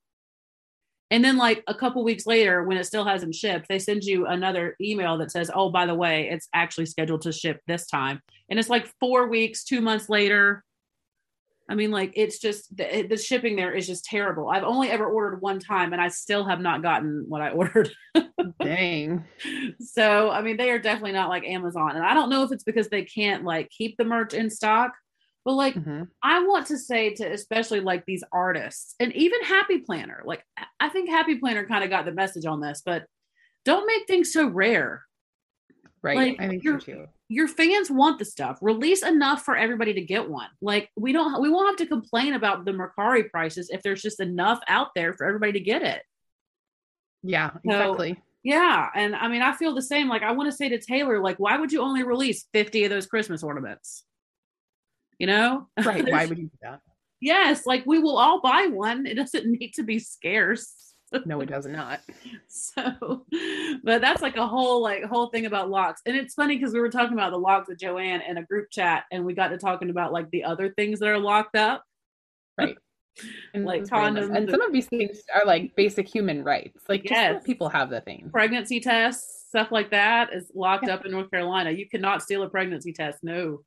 and 1.12 1.24
then 1.24 1.38
like 1.38 1.64
a 1.68 1.76
couple 1.76 2.04
weeks 2.04 2.26
later, 2.26 2.64
when 2.64 2.78
it 2.78 2.86
still 2.86 3.06
hasn't 3.06 3.36
shipped, 3.36 3.68
they 3.70 3.78
send 3.78 4.04
you 4.04 4.26
another 4.26 4.76
email 4.82 5.18
that 5.20 5.32
says, 5.32 5.52
"Oh, 5.54 5.70
by 5.70 5.86
the 5.86 5.94
way, 5.94 6.28
it's 6.30 6.48
actually 6.56 6.88
scheduled 6.88 7.22
to 7.22 7.32
ship 7.32 7.62
this 7.68 7.86
time," 7.86 8.20
and 8.50 8.60
it's 8.60 8.70
like 8.70 8.92
four 9.00 9.28
weeks, 9.28 9.64
two 9.64 9.80
months 9.80 10.10
later. 10.10 10.64
I 11.70 11.76
mean, 11.76 11.92
like 11.92 12.12
it's 12.16 12.40
just 12.40 12.76
the, 12.76 13.08
the, 13.10 13.18
shipping 13.18 13.56
there 13.56 13.74
is 13.74 13.88
just 13.88 14.04
terrible. 14.04 14.50
I've 14.50 14.64
only 14.64 14.90
ever 14.90 15.06
ordered 15.06 15.42
one 15.42 15.60
time, 15.60 15.94
and 15.94 16.02
I 16.02 16.10
still 16.10 16.44
have 16.46 16.60
not 16.60 16.82
gotten 16.82 17.26
what 17.28 17.42
I 17.42 17.50
ordered. 17.52 17.90
Dang. 18.62 19.24
So, 19.80 20.30
I 20.30 20.42
mean, 20.42 20.58
they 20.58 20.72
are 20.72 20.80
definitely 20.80 21.14
not 21.14 21.30
like 21.30 21.46
Amazon, 21.46 21.96
and 21.96 22.06
I 22.06 22.14
don't 22.14 22.30
know 22.30 22.44
if 22.44 22.52
it's 22.52 22.66
because 22.66 22.90
they 22.90 23.04
can't 23.04 23.44
like 23.44 23.70
keep 23.70 23.98
the 23.98 24.04
merch 24.04 24.34
in 24.34 24.50
stock, 24.50 24.92
but 25.46 25.54
like 25.54 25.76
mm-hmm. 25.76 26.04
I 26.22 26.46
want 26.46 26.68
to 26.68 26.78
say 26.78 27.14
to 27.16 27.32
especially 27.32 27.80
like 27.80 28.06
these 28.06 28.24
artists 28.32 28.96
and 29.00 29.14
even 29.14 29.42
Happy 29.44 29.80
Planner. 29.80 30.22
Like 30.26 30.44
I 30.80 30.90
think 30.90 31.10
Happy 31.10 31.38
Planner 31.38 31.66
kind 31.66 31.84
of 31.84 31.90
got 31.90 32.06
the 32.06 32.12
message 32.12 32.46
on 32.46 32.60
this, 32.60 32.82
but 32.86 33.06
don't 33.66 33.88
make 33.88 34.06
things 34.08 34.34
so 34.34 34.48
rare. 34.48 35.04
Right. 36.04 36.18
Like, 36.18 36.42
I 36.42 36.50
think 36.50 36.64
so 36.64 36.78
too 36.78 37.08
your 37.34 37.48
fans 37.48 37.90
want 37.90 38.20
the 38.20 38.26
stuff. 38.26 38.60
Release 38.62 39.02
enough 39.02 39.44
for 39.44 39.58
everybody 39.58 39.96
to 39.96 40.02
get 40.02 40.30
one. 40.30 40.50
Like 40.62 40.90
we 40.96 41.12
don't 41.14 41.42
we 41.42 41.50
won't 41.50 41.68
have 41.68 41.78
to 41.78 41.92
complain 41.92 42.34
about 42.34 42.64
the 42.64 42.72
Mercari 42.72 43.30
prices 43.30 43.72
if 43.74 43.82
there's 43.82 44.04
just 44.04 44.20
enough 44.20 44.60
out 44.68 44.90
there 44.96 45.14
for 45.14 45.26
everybody 45.26 45.54
to 45.54 45.60
get 45.60 45.82
it. 45.82 46.04
Yeah, 47.24 47.52
exactly. 47.64 48.14
So, 48.14 48.22
yeah, 48.44 48.88
and 48.94 49.16
I 49.16 49.30
mean 49.30 49.42
I 49.42 49.54
feel 49.54 49.74
the 49.74 49.82
same. 49.82 50.10
Like 50.10 50.22
I 50.22 50.34
want 50.34 50.52
to 50.52 50.56
say 50.56 50.70
to 50.70 50.80
Taylor 50.80 51.20
like 51.20 51.40
why 51.40 51.58
would 51.58 51.72
you 51.72 51.82
only 51.82 52.04
release 52.04 52.46
50 52.54 52.84
of 52.84 52.92
those 52.92 53.08
Christmas 53.08 53.42
ornaments? 53.42 54.04
You 55.18 55.28
know? 55.28 55.70
Right, 55.84 56.08
why 56.08 56.28
would 56.28 56.38
you 56.38 56.46
do 56.46 56.58
that? 56.62 56.82
Yes, 57.20 57.66
like 57.66 57.84
we 57.88 57.98
will 57.98 58.18
all 58.18 58.42
buy 58.42 58.68
one. 58.68 59.08
It 59.08 59.16
doesn't 59.16 59.46
need 59.60 59.72
to 59.76 59.84
be 59.84 59.98
scarce 59.98 60.93
no, 61.26 61.42
it 61.42 61.48
does 61.48 61.66
not. 61.66 62.02
So, 62.48 63.26
but 63.84 64.02
that's 64.02 64.22
like 64.22 64.38
a 64.38 64.48
whole 64.48 64.82
like 64.82 65.04
whole 65.04 65.28
thing 65.28 65.46
about 65.46 65.70
locks, 65.70 66.02
and 66.06 66.16
it's 66.16 66.36
funny 66.36 66.58
because 66.58 66.74
we 66.74 66.80
were 66.80 66.90
talking 66.90 67.14
about 67.14 67.32
the 67.32 67.38
locks 67.38 67.68
with 67.68 67.80
Joann 67.80 68.22
in 68.28 68.38
a 68.38 68.44
group 68.44 68.70
chat, 68.72 69.06
and 69.12 69.26
we 69.26 69.34
got 69.34 69.50
to 69.50 69.58
talking 69.58 69.90
about 69.90 70.14
like 70.14 70.30
the 70.32 70.44
other 70.44 70.72
things 70.72 71.00
that 71.00 71.10
are 71.10 71.20
locked 71.20 71.56
up, 71.56 71.84
right? 72.58 72.78
And 73.54 73.64
like 73.64 73.84
condoms, 73.84 74.36
and 74.36 74.50
some 74.50 74.62
of 74.62 74.74
these 74.74 74.88
things 74.88 75.22
are 75.36 75.46
like 75.46 75.76
basic 75.76 76.08
human 76.08 76.44
rights. 76.44 76.82
Like, 76.90 77.08
yes, 77.08 77.44
people 77.44 77.70
have 77.70 77.92
the 77.92 78.02
thing. 78.02 78.28
Pregnancy 78.32 78.80
tests, 78.80 79.46
stuff 79.50 79.72
like 79.72 79.92
that, 79.92 80.34
is 80.34 80.52
locked 80.56 80.88
yeah. 80.88 80.96
up 80.96 81.06
in 81.06 81.12
North 81.12 81.30
Carolina. 81.30 81.70
You 81.70 81.88
cannot 81.88 82.24
steal 82.24 82.42
a 82.42 82.50
pregnancy 82.50 82.92
test. 82.92 83.20
No. 83.22 83.60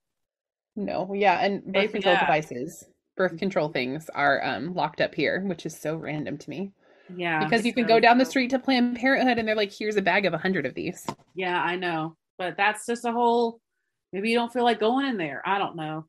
No, 0.75 1.13
yeah, 1.15 1.45
and 1.45 1.65
birth 1.73 1.93
control 1.93 2.17
devices, 2.17 2.87
birth 3.17 3.39
control 3.39 3.69
things 3.69 4.11
are 4.17 4.45
um, 4.45 4.75
locked 4.75 5.01
up 5.01 5.15
here, 5.15 5.41
which 5.43 5.65
is 5.65 5.79
so 5.79 5.95
random 5.95 6.37
to 6.39 6.51
me. 6.51 6.73
Yeah. 7.15 7.45
Because 7.45 7.65
you 7.65 7.73
can 7.73 7.87
go 7.87 8.01
down 8.01 8.19
the 8.19 8.25
street 8.25 8.51
to 8.51 8.59
Planned 8.59 8.97
Parenthood 8.97 9.39
and 9.39 9.47
they're 9.47 9.55
like, 9.55 9.73
here's 9.73 9.97
a 9.97 10.03
bag 10.03 10.27
of 10.27 10.35
a 10.35 10.39
hundred 10.39 10.67
of 10.67 10.75
these. 10.75 11.07
Yeah, 11.35 11.61
I 11.61 11.77
know. 11.77 12.17
But 12.39 12.57
that's 12.57 12.87
just 12.87 13.05
a 13.05 13.13
whole 13.13 13.61
maybe 14.13 14.31
you 14.31 14.37
don't 14.37 14.53
feel 14.53 14.65
like 14.65 14.81
going 14.81 15.07
in 15.07 15.17
there. 15.17 15.43
I 15.45 15.59
don't 15.59 15.77
know. 15.77 16.07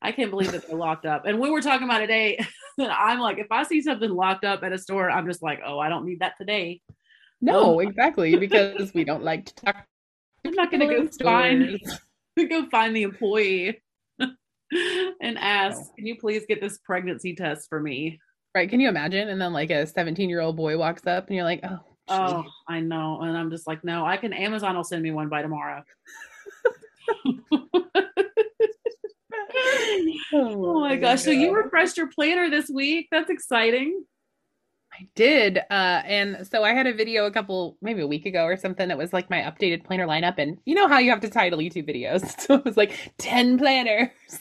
I 0.00 0.12
can't 0.12 0.30
believe 0.30 0.52
that 0.52 0.66
they're 0.66 0.76
locked 0.76 1.06
up. 1.06 1.26
And 1.26 1.40
we 1.40 1.50
were 1.50 1.60
talking 1.60 1.84
about 1.84 1.98
today, 1.98 2.36
eh? 2.38 2.88
I'm 2.90 3.18
like, 3.18 3.38
if 3.38 3.48
I 3.50 3.64
see 3.64 3.82
something 3.82 4.10
locked 4.10 4.44
up 4.44 4.62
at 4.62 4.72
a 4.72 4.78
store, 4.78 5.10
I'm 5.10 5.26
just 5.26 5.42
like, 5.42 5.60
oh, 5.64 5.78
I 5.78 5.88
don't 5.88 6.06
need 6.06 6.20
that 6.20 6.34
today. 6.38 6.80
No, 7.40 7.76
oh. 7.76 7.78
exactly. 7.80 8.36
Because 8.36 8.94
we 8.94 9.04
don't 9.04 9.24
like 9.24 9.46
to 9.46 9.54
talk. 9.54 9.84
I'm 10.46 10.54
not 10.54 10.70
gonna 10.70 10.86
go 10.86 11.08
find 11.22 11.80
go 12.48 12.66
find 12.70 12.94
the 12.94 13.02
employee 13.02 13.82
and 14.20 15.38
ask, 15.38 15.94
can 15.96 16.06
you 16.06 16.16
please 16.16 16.44
get 16.48 16.60
this 16.60 16.78
pregnancy 16.78 17.34
test 17.34 17.68
for 17.68 17.80
me? 17.80 18.20
Right. 18.58 18.68
Can 18.68 18.80
you 18.80 18.88
imagine? 18.88 19.28
And 19.28 19.40
then 19.40 19.52
like 19.52 19.70
a 19.70 19.86
17 19.86 20.28
year 20.28 20.40
old 20.40 20.56
boy 20.56 20.76
walks 20.76 21.06
up 21.06 21.28
and 21.28 21.36
you're 21.36 21.44
like, 21.44 21.60
oh, 21.62 21.78
oh, 22.08 22.44
I 22.66 22.80
know. 22.80 23.20
And 23.20 23.38
I'm 23.38 23.52
just 23.52 23.68
like, 23.68 23.84
no, 23.84 24.04
I 24.04 24.16
can, 24.16 24.32
Amazon 24.32 24.74
will 24.74 24.82
send 24.82 25.00
me 25.00 25.12
one 25.12 25.28
by 25.28 25.42
tomorrow. 25.42 25.84
Oh, 30.30 30.76
oh 30.76 30.80
my 30.80 30.96
gosh. 30.96 31.22
So 31.22 31.30
you 31.30 31.54
refreshed 31.54 31.96
your 31.96 32.08
planner 32.08 32.50
this 32.50 32.68
week. 32.68 33.08
That's 33.10 33.30
exciting. 33.30 34.04
I 34.98 35.06
did. 35.14 35.58
Uh, 35.58 36.02
and 36.04 36.46
so 36.46 36.64
I 36.64 36.72
had 36.72 36.86
a 36.86 36.92
video 36.92 37.26
a 37.26 37.30
couple, 37.30 37.76
maybe 37.80 38.02
a 38.02 38.06
week 38.06 38.26
ago 38.26 38.44
or 38.44 38.56
something 38.56 38.88
that 38.88 38.98
was 38.98 39.12
like 39.12 39.30
my 39.30 39.38
updated 39.38 39.84
planner 39.84 40.06
lineup. 40.06 40.34
And 40.38 40.58
you 40.64 40.74
know 40.74 40.88
how 40.88 40.98
you 40.98 41.10
have 41.10 41.20
to 41.20 41.30
title 41.30 41.60
YouTube 41.60 41.88
videos. 41.88 42.36
So 42.48 42.54
it 42.54 42.64
was 42.64 42.76
like 42.76 43.12
10 43.18 43.58
planners. 43.58 44.08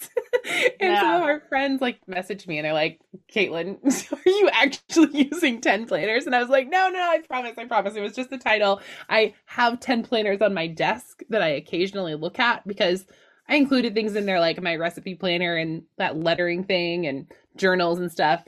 and 0.79 0.91
yeah. 0.91 1.01
some 1.01 1.15
of 1.15 1.23
our 1.23 1.41
friends 1.49 1.81
like 1.81 1.99
messaged 2.07 2.47
me 2.47 2.57
and 2.57 2.65
they're 2.65 2.73
like, 2.73 3.01
Caitlin, 3.33 3.77
are 4.13 4.29
you 4.29 4.49
actually 4.53 5.27
using 5.29 5.59
10 5.59 5.87
planners? 5.87 6.25
And 6.25 6.33
I 6.33 6.39
was 6.39 6.49
like, 6.49 6.69
no, 6.69 6.89
no, 6.89 6.99
I 6.99 7.19
promise, 7.27 7.57
I 7.57 7.65
promise. 7.65 7.95
It 7.95 8.01
was 8.01 8.15
just 8.15 8.29
the 8.29 8.37
title. 8.37 8.81
I 9.09 9.33
have 9.45 9.79
10 9.79 10.03
planners 10.03 10.41
on 10.41 10.53
my 10.53 10.67
desk 10.67 11.21
that 11.29 11.41
I 11.41 11.49
occasionally 11.49 12.15
look 12.15 12.39
at 12.39 12.65
because 12.65 13.05
I 13.49 13.55
included 13.55 13.93
things 13.93 14.15
in 14.15 14.25
there 14.25 14.39
like 14.39 14.61
my 14.61 14.75
recipe 14.75 15.15
planner 15.15 15.55
and 15.55 15.83
that 15.97 16.17
lettering 16.17 16.63
thing 16.63 17.07
and 17.07 17.27
journals 17.57 17.99
and 17.99 18.11
stuff. 18.11 18.43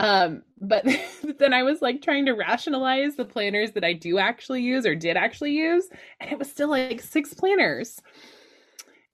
Um, 0.00 0.42
but 0.58 0.84
then 1.38 1.52
I 1.52 1.62
was 1.62 1.82
like 1.82 2.00
trying 2.02 2.26
to 2.26 2.32
rationalize 2.32 3.16
the 3.16 3.24
planners 3.26 3.72
that 3.72 3.84
I 3.84 3.92
do 3.92 4.18
actually 4.18 4.62
use 4.62 4.86
or 4.86 4.94
did 4.94 5.16
actually 5.16 5.52
use, 5.52 5.88
and 6.18 6.32
it 6.32 6.38
was 6.38 6.50
still 6.50 6.70
like 6.70 7.00
six 7.02 7.34
planners. 7.34 8.00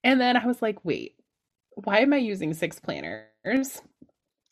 And 0.04 0.20
then 0.20 0.36
I 0.36 0.46
was 0.46 0.62
like, 0.62 0.84
wait, 0.84 1.16
why 1.74 1.98
am 1.98 2.12
I 2.12 2.18
using 2.18 2.54
six 2.54 2.78
planners? 2.78 3.82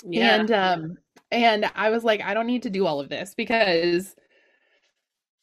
Yeah. 0.05 0.35
And 0.35 0.51
um 0.51 0.97
and 1.30 1.70
I 1.76 1.91
was 1.91 2.03
like, 2.03 2.20
I 2.20 2.35
don't 2.35 2.49
need 2.49 2.64
to 2.64 2.70
do 2.70 2.85
all 2.85 3.01
of 3.01 3.09
this 3.09 3.35
because 3.37 4.16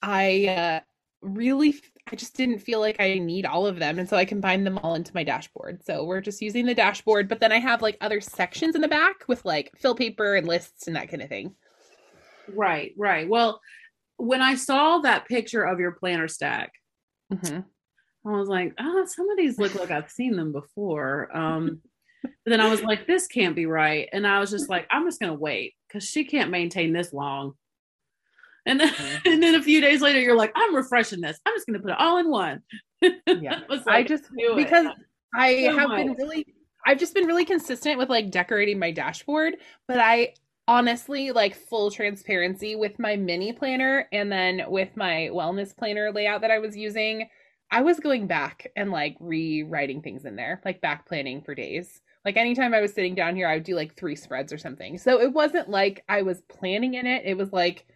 I 0.01 0.45
uh 0.47 0.79
really 1.21 1.75
I 2.11 2.15
just 2.15 2.35
didn't 2.35 2.59
feel 2.59 2.79
like 2.79 2.99
I 2.99 3.19
need 3.19 3.45
all 3.45 3.67
of 3.67 3.79
them. 3.79 3.99
And 3.99 4.07
so 4.07 4.17
I 4.17 4.25
combined 4.25 4.65
them 4.65 4.77
all 4.79 4.95
into 4.95 5.11
my 5.13 5.23
dashboard. 5.23 5.83
So 5.83 6.03
we're 6.03 6.21
just 6.21 6.41
using 6.41 6.65
the 6.65 6.75
dashboard, 6.75 7.29
but 7.29 7.39
then 7.39 7.51
I 7.51 7.59
have 7.59 7.81
like 7.81 7.97
other 8.01 8.21
sections 8.21 8.75
in 8.75 8.81
the 8.81 8.87
back 8.87 9.23
with 9.27 9.45
like 9.45 9.71
fill 9.77 9.95
paper 9.95 10.35
and 10.35 10.47
lists 10.47 10.87
and 10.87 10.95
that 10.95 11.09
kind 11.09 11.21
of 11.21 11.29
thing. 11.29 11.55
Right, 12.53 12.93
right. 12.97 13.29
Well, 13.29 13.61
when 14.17 14.41
I 14.41 14.55
saw 14.55 14.99
that 14.99 15.27
picture 15.27 15.63
of 15.63 15.79
your 15.79 15.93
planner 15.93 16.27
stack, 16.27 16.73
mm-hmm. 17.31 17.61
I 18.27 18.31
was 18.37 18.49
like, 18.49 18.73
oh, 18.79 19.05
some 19.05 19.29
of 19.29 19.37
these 19.37 19.57
look 19.57 19.75
like 19.75 19.91
I've 19.91 20.11
seen 20.11 20.35
them 20.35 20.51
before. 20.51 21.35
Um, 21.35 21.81
but 22.23 22.31
then 22.45 22.61
I 22.61 22.69
was 22.69 22.83
like, 22.83 23.07
this 23.07 23.27
can't 23.27 23.55
be 23.55 23.65
right. 23.65 24.09
And 24.11 24.27
I 24.27 24.39
was 24.39 24.51
just 24.51 24.69
like, 24.69 24.87
I'm 24.91 25.05
just 25.05 25.19
going 25.19 25.31
to 25.31 25.39
wait 25.39 25.75
because 25.87 26.03
she 26.03 26.25
can't 26.25 26.51
maintain 26.51 26.93
this 26.93 27.13
long. 27.13 27.53
And 28.65 28.79
then, 28.79 28.89
mm-hmm. 28.89 29.17
and 29.27 29.43
then 29.43 29.55
a 29.55 29.63
few 29.63 29.81
days 29.81 30.01
later, 30.01 30.19
you're 30.19 30.37
like, 30.37 30.51
I'm 30.55 30.75
refreshing 30.75 31.21
this. 31.21 31.39
I'm 31.45 31.53
just 31.55 31.67
going 31.67 31.79
to 31.79 31.83
put 31.83 31.91
it 31.91 31.99
all 31.99 32.17
in 32.17 32.29
one. 32.29 32.61
Yeah. 33.25 33.61
I, 33.67 33.73
like, 33.73 33.87
I 33.87 34.03
just, 34.03 34.25
because 34.55 34.85
it. 34.85 34.91
I 35.33 35.63
so 35.63 35.79
have 35.79 35.89
much. 35.89 35.97
been 35.97 36.13
really, 36.13 36.45
I've 36.85 36.99
just 36.99 37.15
been 37.15 37.25
really 37.25 37.45
consistent 37.45 37.97
with 37.97 38.09
like 38.09 38.29
decorating 38.29 38.77
my 38.77 38.91
dashboard, 38.91 39.55
but 39.87 39.97
I 39.97 40.35
honestly 40.67 41.31
like 41.31 41.55
full 41.55 41.89
transparency 41.89 42.75
with 42.75 42.99
my 42.99 43.15
mini 43.15 43.53
planner 43.53 44.07
and 44.11 44.31
then 44.31 44.61
with 44.67 44.95
my 44.95 45.29
wellness 45.33 45.75
planner 45.75 46.11
layout 46.11 46.41
that 46.41 46.51
I 46.51 46.59
was 46.59 46.77
using. 46.77 47.27
I 47.71 47.81
was 47.81 47.99
going 47.99 48.27
back 48.27 48.71
and 48.75 48.91
like 48.91 49.15
rewriting 49.19 50.01
things 50.01 50.25
in 50.25 50.35
there, 50.35 50.61
like 50.63 50.79
back 50.81 51.07
planning 51.07 51.41
for 51.41 51.55
days. 51.55 52.01
Like 52.23 52.37
anytime 52.37 52.73
I 52.73 52.81
was 52.81 52.93
sitting 52.93 53.15
down 53.15 53.35
here, 53.35 53.47
I 53.47 53.55
would 53.55 53.63
do 53.63 53.75
like 53.75 53.95
three 53.95 54.15
spreads 54.15 54.53
or 54.53 54.57
something. 54.57 54.97
So 54.97 55.19
it 55.19 55.33
wasn't 55.33 55.69
like 55.69 56.03
I 56.07 56.21
was 56.21 56.41
planning 56.41 56.93
in 56.93 57.07
it. 57.07 57.23
It 57.25 57.35
was 57.35 57.51
like, 57.51 57.87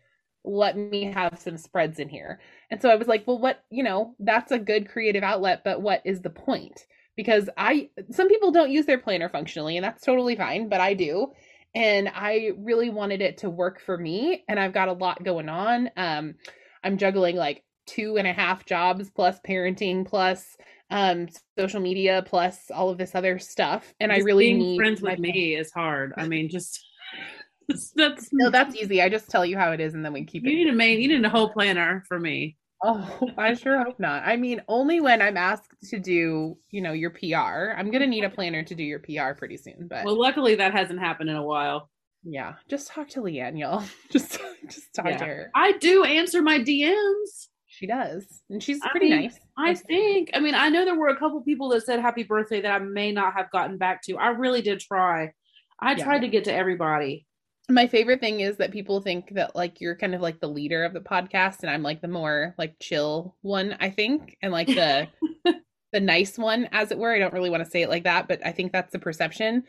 let 0.45 0.77
me 0.77 1.11
have 1.11 1.39
some 1.39 1.57
spreads 1.57 1.99
in 1.99 2.09
here. 2.09 2.39
And 2.71 2.81
so 2.81 2.89
I 2.89 2.95
was 2.95 3.07
like, 3.07 3.25
well, 3.25 3.39
what, 3.39 3.63
you 3.69 3.83
know, 3.83 4.15
that's 4.19 4.51
a 4.51 4.59
good 4.59 4.89
creative 4.89 5.23
outlet, 5.23 5.61
but 5.63 5.81
what 5.81 6.01
is 6.05 6.21
the 6.21 6.29
point? 6.29 6.85
Because 7.15 7.49
I, 7.57 7.89
some 8.11 8.27
people 8.27 8.51
don't 8.51 8.71
use 8.71 8.85
their 8.85 8.97
planner 8.97 9.29
functionally, 9.29 9.77
and 9.77 9.83
that's 9.83 10.03
totally 10.03 10.35
fine, 10.35 10.69
but 10.69 10.81
I 10.81 10.93
do. 10.93 11.31
And 11.73 12.09
I 12.13 12.51
really 12.57 12.89
wanted 12.89 13.21
it 13.21 13.39
to 13.39 13.49
work 13.49 13.81
for 13.81 13.97
me. 13.97 14.43
And 14.47 14.59
I've 14.59 14.73
got 14.73 14.87
a 14.87 14.93
lot 14.93 15.23
going 15.23 15.49
on. 15.49 15.89
Um, 15.97 16.35
I'm 16.83 16.97
juggling 16.97 17.35
like 17.35 17.63
two 17.85 18.17
and 18.17 18.27
a 18.27 18.33
half 18.33 18.65
jobs 18.65 19.09
plus 19.09 19.39
parenting 19.47 20.05
plus 20.05 20.57
um 20.91 21.27
social 21.57 21.79
media 21.79 22.23
plus 22.25 22.69
all 22.73 22.89
of 22.89 22.97
this 22.97 23.15
other 23.15 23.39
stuff 23.39 23.93
and 23.99 24.11
just 24.11 24.21
i 24.21 24.23
really 24.23 24.53
need 24.53 24.77
friends 24.77 25.01
with 25.01 25.19
me 25.19 25.55
is 25.55 25.71
hard 25.71 26.13
i 26.17 26.27
mean 26.27 26.49
just 26.49 26.85
that's 27.95 28.29
no 28.31 28.49
that's 28.49 28.75
easy 28.75 29.01
i 29.01 29.09
just 29.09 29.29
tell 29.29 29.45
you 29.45 29.57
how 29.57 29.71
it 29.71 29.79
is 29.79 29.93
and 29.93 30.03
then 30.03 30.13
we 30.13 30.23
keep 30.23 30.43
you 30.43 30.51
it 30.51 30.55
need 30.55 30.67
a 30.67 30.73
main 30.73 30.99
you 30.99 31.07
need 31.07 31.23
a 31.23 31.29
whole 31.29 31.49
planner 31.49 32.03
for 32.07 32.19
me 32.19 32.55
oh 32.83 33.29
i 33.37 33.53
sure 33.53 33.83
hope 33.83 33.99
not 33.99 34.23
i 34.25 34.35
mean 34.35 34.61
only 34.67 34.99
when 34.99 35.21
i'm 35.21 35.37
asked 35.37 35.73
to 35.83 35.99
do 35.99 36.57
you 36.71 36.81
know 36.81 36.91
your 36.91 37.09
pr 37.09 37.35
i'm 37.77 37.91
gonna 37.91 38.07
need 38.07 38.23
a 38.23 38.29
planner 38.29 38.63
to 38.63 38.75
do 38.75 38.83
your 38.83 38.99
pr 38.99 39.37
pretty 39.37 39.57
soon 39.57 39.87
but 39.89 40.05
well 40.05 40.19
luckily 40.19 40.55
that 40.55 40.73
hasn't 40.73 40.99
happened 40.99 41.29
in 41.29 41.35
a 41.35 41.43
while 41.43 41.89
yeah 42.23 42.53
just 42.69 42.87
talk 42.87 43.07
to 43.07 43.21
leanne 43.21 43.57
y'all 43.57 43.83
just 44.11 44.39
just 44.67 44.93
talk 44.93 45.05
yeah. 45.05 45.17
to 45.17 45.25
her 45.25 45.51
i 45.55 45.71
do 45.73 46.03
answer 46.03 46.41
my 46.41 46.59
dms 46.59 47.47
she 47.75 47.87
does. 47.87 48.25
And 48.49 48.63
she's 48.63 48.79
pretty 48.91 49.07
I 49.07 49.17
mean, 49.17 49.21
nice. 49.23 49.39
I 49.57 49.73
think. 49.73 50.29
I 50.33 50.39
mean, 50.39 50.55
I 50.55 50.69
know 50.69 50.85
there 50.85 50.97
were 50.97 51.09
a 51.09 51.19
couple 51.19 51.41
people 51.41 51.69
that 51.69 51.85
said 51.85 51.99
happy 51.99 52.23
birthday 52.23 52.61
that 52.61 52.71
I 52.71 52.79
may 52.79 53.11
not 53.11 53.33
have 53.33 53.51
gotten 53.51 53.77
back 53.77 54.01
to. 54.03 54.15
I 54.15 54.29
really 54.29 54.61
did 54.61 54.79
try. 54.79 55.33
I 55.79 55.91
yeah. 55.91 56.03
tried 56.03 56.19
to 56.19 56.29
get 56.29 56.45
to 56.45 56.53
everybody. 56.53 57.25
My 57.67 57.87
favorite 57.87 58.19
thing 58.19 58.41
is 58.41 58.57
that 58.57 58.71
people 58.71 59.01
think 59.01 59.33
that 59.33 59.55
like 59.55 59.81
you're 59.81 59.95
kind 59.95 60.13
of 60.13 60.21
like 60.21 60.39
the 60.39 60.47
leader 60.47 60.83
of 60.83 60.93
the 60.93 60.99
podcast 60.99 61.61
and 61.61 61.69
I'm 61.69 61.81
like 61.81 62.01
the 62.01 62.07
more 62.07 62.53
like 62.57 62.75
chill 62.79 63.35
one, 63.41 63.75
I 63.79 63.89
think, 63.89 64.37
and 64.41 64.51
like 64.51 64.67
the 64.67 65.07
the 65.91 65.99
nice 65.99 66.37
one 66.37 66.69
as 66.71 66.91
it 66.91 66.99
were. 66.99 67.11
I 67.11 67.19
don't 67.19 67.33
really 67.33 67.49
want 67.49 67.63
to 67.63 67.69
say 67.69 67.81
it 67.81 67.89
like 67.89 68.03
that, 68.03 68.27
but 68.27 68.45
I 68.45 68.51
think 68.51 68.71
that's 68.71 68.91
the 68.91 68.99
perception. 68.99 69.63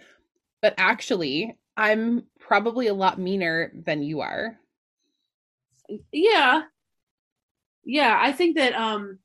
But 0.60 0.74
actually, 0.76 1.56
I'm 1.76 2.24
probably 2.38 2.88
a 2.88 2.94
lot 2.94 3.18
meaner 3.18 3.72
than 3.74 4.02
you 4.02 4.20
are. 4.20 4.58
Yeah, 6.12 6.62
yeah, 7.84 8.18
I 8.20 8.32
think 8.32 8.56
that 8.56 8.74
um 8.74 9.20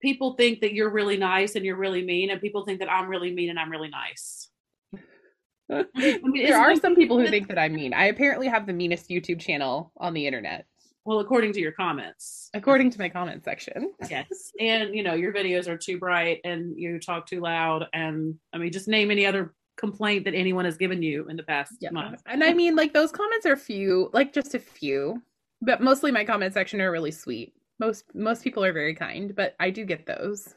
people 0.00 0.34
think 0.34 0.60
that 0.60 0.74
you're 0.74 0.90
really 0.90 1.16
nice 1.16 1.56
and 1.56 1.64
you're 1.64 1.76
really 1.76 2.04
mean, 2.04 2.30
and 2.30 2.40
people 2.40 2.64
think 2.64 2.80
that 2.80 2.92
I'm 2.92 3.08
really 3.08 3.32
mean 3.32 3.50
and 3.50 3.58
I'm 3.58 3.70
really 3.70 3.88
nice. 3.88 4.50
I 5.70 5.84
mean, 5.94 6.22
there 6.46 6.58
are 6.58 6.76
some 6.76 6.94
people 6.94 7.18
who 7.18 7.28
think 7.28 7.48
that 7.48 7.58
I'm 7.58 7.74
mean. 7.74 7.92
I 7.92 8.06
apparently 8.06 8.48
have 8.48 8.66
the 8.66 8.72
meanest 8.72 9.08
YouTube 9.08 9.40
channel 9.40 9.92
on 9.96 10.14
the 10.14 10.26
internet. 10.26 10.66
Well, 11.04 11.20
according 11.20 11.52
to 11.54 11.60
your 11.60 11.72
comments. 11.72 12.50
According 12.54 12.90
to 12.90 12.98
my 12.98 13.08
comment 13.08 13.44
section. 13.44 13.92
yes. 14.08 14.52
And, 14.58 14.94
you 14.94 15.02
know, 15.02 15.14
your 15.14 15.34
videos 15.34 15.68
are 15.68 15.76
too 15.76 15.98
bright 15.98 16.40
and 16.44 16.78
you 16.78 16.98
talk 16.98 17.26
too 17.26 17.40
loud. 17.40 17.86
And 17.92 18.36
I 18.54 18.58
mean, 18.58 18.72
just 18.72 18.88
name 18.88 19.10
any 19.10 19.26
other 19.26 19.54
complaint 19.76 20.24
that 20.24 20.34
anyone 20.34 20.64
has 20.64 20.78
given 20.78 21.02
you 21.02 21.28
in 21.28 21.36
the 21.36 21.42
past 21.42 21.74
yeah. 21.80 21.90
month. 21.90 22.22
And 22.26 22.42
I 22.42 22.54
mean, 22.54 22.74
like, 22.74 22.94
those 22.94 23.12
comments 23.12 23.44
are 23.44 23.56
few, 23.56 24.08
like, 24.14 24.32
just 24.32 24.54
a 24.54 24.58
few 24.58 25.20
but 25.64 25.80
mostly 25.80 26.10
my 26.10 26.24
comment 26.24 26.52
section 26.52 26.80
are 26.80 26.92
really 26.92 27.10
sweet. 27.10 27.54
Most 27.80 28.04
most 28.14 28.44
people 28.44 28.64
are 28.64 28.72
very 28.72 28.94
kind, 28.94 29.34
but 29.34 29.54
I 29.58 29.70
do 29.70 29.84
get 29.84 30.06
those. 30.06 30.54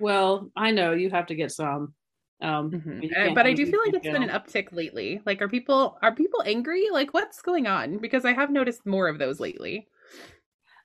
Well, 0.00 0.50
I 0.56 0.70
know 0.70 0.92
you 0.92 1.10
have 1.10 1.26
to 1.26 1.34
get 1.34 1.52
some. 1.52 1.94
Um, 2.40 2.70
mm-hmm. 2.70 3.34
but 3.34 3.46
I 3.46 3.52
do 3.52 3.66
feel 3.66 3.80
like 3.84 3.94
it's 3.94 4.06
been 4.06 4.22
an 4.22 4.28
uptick 4.28 4.72
lately. 4.72 5.20
Like, 5.26 5.42
are 5.42 5.48
people 5.48 5.98
are 6.02 6.14
people 6.14 6.42
angry? 6.46 6.86
Like, 6.92 7.12
what's 7.12 7.42
going 7.42 7.66
on? 7.66 7.98
Because 7.98 8.24
I 8.24 8.32
have 8.32 8.50
noticed 8.50 8.86
more 8.86 9.08
of 9.08 9.18
those 9.18 9.40
lately. 9.40 9.88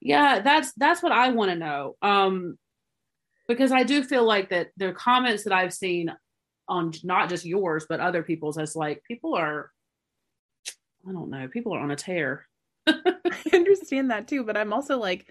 Yeah, 0.01 0.39
that's 0.39 0.73
that's 0.73 1.03
what 1.03 1.11
I 1.11 1.29
want 1.29 1.51
to 1.51 1.55
know. 1.55 1.95
Um, 2.01 2.57
because 3.47 3.71
I 3.71 3.83
do 3.83 4.03
feel 4.03 4.25
like 4.25 4.49
that 4.49 4.69
the 4.77 4.93
comments 4.93 5.43
that 5.43 5.53
I've 5.53 5.73
seen 5.73 6.11
on 6.69 6.93
not 7.03 7.29
just 7.29 7.45
yours 7.45 7.85
but 7.89 7.99
other 7.99 8.23
people's 8.23 8.57
as 8.57 8.75
like 8.75 9.03
people 9.03 9.35
are, 9.35 9.71
I 11.07 11.11
don't 11.11 11.29
know, 11.29 11.47
people 11.47 11.75
are 11.75 11.79
on 11.79 11.91
a 11.91 11.95
tear. 11.95 12.47
I 12.87 12.93
understand 13.53 14.11
that 14.11 14.27
too, 14.27 14.43
but 14.43 14.57
I'm 14.57 14.73
also 14.73 14.97
like, 14.97 15.27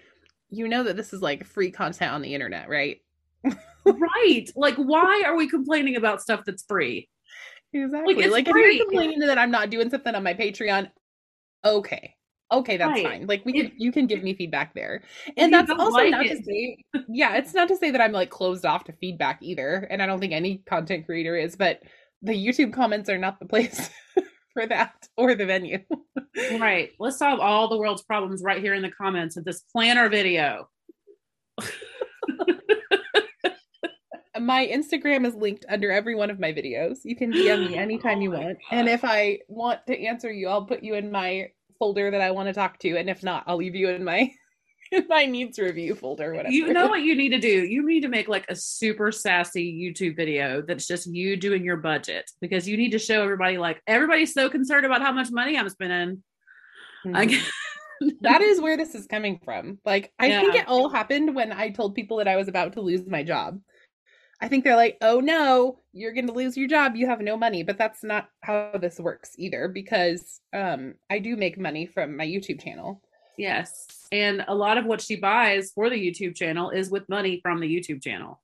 you 0.49 0.67
know 0.67 0.83
that 0.83 0.95
this 0.95 1.13
is 1.13 1.21
like 1.21 1.45
free 1.45 1.71
content 1.71 2.13
on 2.13 2.21
the 2.21 2.33
internet, 2.33 2.69
right? 2.69 3.01
right. 3.85 4.45
Like, 4.55 4.75
why 4.75 5.23
are 5.25 5.35
we 5.35 5.49
complaining 5.49 5.95
about 5.95 6.21
stuff 6.21 6.41
that's 6.45 6.63
free? 6.63 7.09
Exactly. 7.73 8.15
Like, 8.15 8.31
like 8.31 8.47
if 8.47 8.55
you're 8.55 8.85
complaining 8.85 9.19
that 9.19 9.37
I'm 9.37 9.51
not 9.51 9.69
doing 9.69 9.89
something 9.89 10.13
on 10.13 10.23
my 10.23 10.33
Patreon, 10.33 10.89
okay. 11.65 12.15
Okay, 12.51 12.77
that's 12.77 12.91
right. 12.91 13.03
fine. 13.03 13.25
Like 13.25 13.43
we 13.45 13.53
can 13.53 13.71
you 13.77 13.91
can 13.91 14.05
give 14.05 14.21
me 14.21 14.35
feedback 14.35 14.75
there. 14.75 15.01
And 15.37 15.51
that's 15.51 15.71
also 15.71 15.89
like 15.89 16.11
not 16.11 16.25
it. 16.25 16.37
to 16.37 16.43
say 16.43 16.77
yeah, 17.09 17.35
it's 17.35 17.53
not 17.53 17.67
to 17.69 17.75
say 17.75 17.89
that 17.89 17.99
I'm 17.99 18.11
like 18.11 18.29
closed 18.29 18.63
off 18.63 18.83
to 18.85 18.93
feedback 18.93 19.39
either. 19.41 19.87
And 19.89 20.03
I 20.03 20.05
don't 20.05 20.19
think 20.19 20.33
any 20.33 20.57
content 20.67 21.07
creator 21.07 21.35
is, 21.35 21.55
but 21.55 21.81
the 22.21 22.33
YouTube 22.33 22.71
comments 22.71 23.09
are 23.09 23.17
not 23.17 23.39
the 23.39 23.45
place 23.49 23.89
for 24.53 24.67
that 24.67 24.93
or 25.17 25.33
the 25.33 25.47
venue. 25.47 25.79
right. 26.59 26.91
Let's 26.99 27.17
solve 27.17 27.39
all 27.39 27.69
the 27.69 27.77
world's 27.77 28.03
problems 28.03 28.43
right 28.43 28.61
here 28.61 28.75
in 28.75 28.83
the 28.83 28.91
comments 28.91 29.35
of 29.35 29.45
this 29.45 29.61
planner 29.71 30.07
video. 30.09 30.69
my 34.39 34.67
Instagram 34.67 35.25
is 35.25 35.35
linked 35.35 35.65
under 35.69 35.91
every 35.91 36.15
one 36.15 36.29
of 36.29 36.39
my 36.39 36.51
videos. 36.51 36.99
You 37.03 37.15
can 37.15 37.31
DM 37.31 37.69
me 37.69 37.75
anytime 37.77 38.19
oh 38.19 38.21
you 38.21 38.31
want. 38.31 38.43
God. 38.43 38.55
And 38.71 38.89
if 38.89 39.03
I 39.03 39.39
want 39.47 39.85
to 39.87 39.99
answer 39.99 40.31
you, 40.31 40.47
I'll 40.49 40.65
put 40.65 40.83
you 40.83 40.95
in 40.95 41.11
my 41.11 41.49
folder 41.79 42.11
that 42.11 42.21
I 42.21 42.31
want 42.31 42.47
to 42.47 42.53
talk 42.53 42.79
to. 42.79 42.97
And 42.97 43.09
if 43.09 43.23
not, 43.23 43.43
I'll 43.47 43.57
leave 43.57 43.75
you 43.75 43.89
in 43.89 44.03
my 44.03 44.31
my 45.09 45.25
needs 45.25 45.59
review 45.59 45.95
folder, 45.95 46.33
whatever. 46.33 46.53
You 46.53 46.73
know 46.73 46.87
what 46.87 47.01
you 47.03 47.15
need 47.15 47.29
to 47.29 47.39
do? 47.39 47.47
You 47.47 47.85
need 47.85 48.01
to 48.01 48.09
make 48.09 48.27
like 48.27 48.45
a 48.49 48.55
super 48.55 49.11
sassy 49.11 49.71
YouTube 49.73 50.15
video 50.15 50.61
that's 50.61 50.87
just 50.87 51.07
you 51.07 51.37
doing 51.37 51.63
your 51.63 51.77
budget 51.77 52.29
because 52.41 52.67
you 52.67 52.77
need 52.77 52.91
to 52.91 52.99
show 52.99 53.23
everybody 53.23 53.57
like 53.57 53.81
everybody's 53.87 54.33
so 54.33 54.49
concerned 54.49 54.85
about 54.85 55.01
how 55.01 55.11
much 55.11 55.31
money 55.31 55.57
I'm 55.57 55.69
spending. 55.69 56.23
Mm-hmm. 57.05 58.09
that 58.21 58.41
is 58.41 58.61
where 58.61 58.77
this 58.77 58.95
is 58.95 59.05
coming 59.07 59.39
from. 59.43 59.79
Like 59.85 60.11
I 60.19 60.27
yeah. 60.27 60.39
think 60.39 60.55
it 60.55 60.67
all 60.67 60.89
happened 60.89 61.35
when 61.35 61.51
I 61.51 61.69
told 61.69 61.95
people 61.95 62.17
that 62.17 62.27
I 62.27 62.35
was 62.35 62.47
about 62.47 62.73
to 62.73 62.81
lose 62.81 63.05
my 63.07 63.23
job. 63.23 63.59
I 64.43 64.49
think 64.49 64.63
they're 64.63 64.75
like, 64.75 64.97
"Oh 65.01 65.21
no, 65.21 65.79
you're 65.93 66.11
going 66.11 66.27
to 66.27 66.33
lose 66.33 66.57
your 66.57 66.67
job. 66.67 66.95
You 66.95 67.07
have 67.07 67.21
no 67.21 67.37
money." 67.37 67.63
But 67.63 67.77
that's 67.77 68.03
not 68.03 68.29
how 68.41 68.71
this 68.79 68.99
works 68.99 69.31
either 69.37 69.69
because 69.69 70.41
um 70.51 70.95
I 71.09 71.19
do 71.19 71.37
make 71.37 71.57
money 71.57 71.85
from 71.85 72.17
my 72.17 72.25
YouTube 72.25 72.61
channel. 72.61 73.01
Yes. 73.37 73.87
And 74.11 74.43
a 74.47 74.53
lot 74.53 74.77
of 74.77 74.85
what 74.85 75.01
she 75.01 75.15
buys 75.15 75.71
for 75.73 75.89
the 75.89 75.95
YouTube 75.95 76.35
channel 76.35 76.69
is 76.69 76.89
with 76.89 77.09
money 77.09 77.39
from 77.41 77.59
the 77.61 77.67
YouTube 77.67 78.03
channel. 78.03 78.41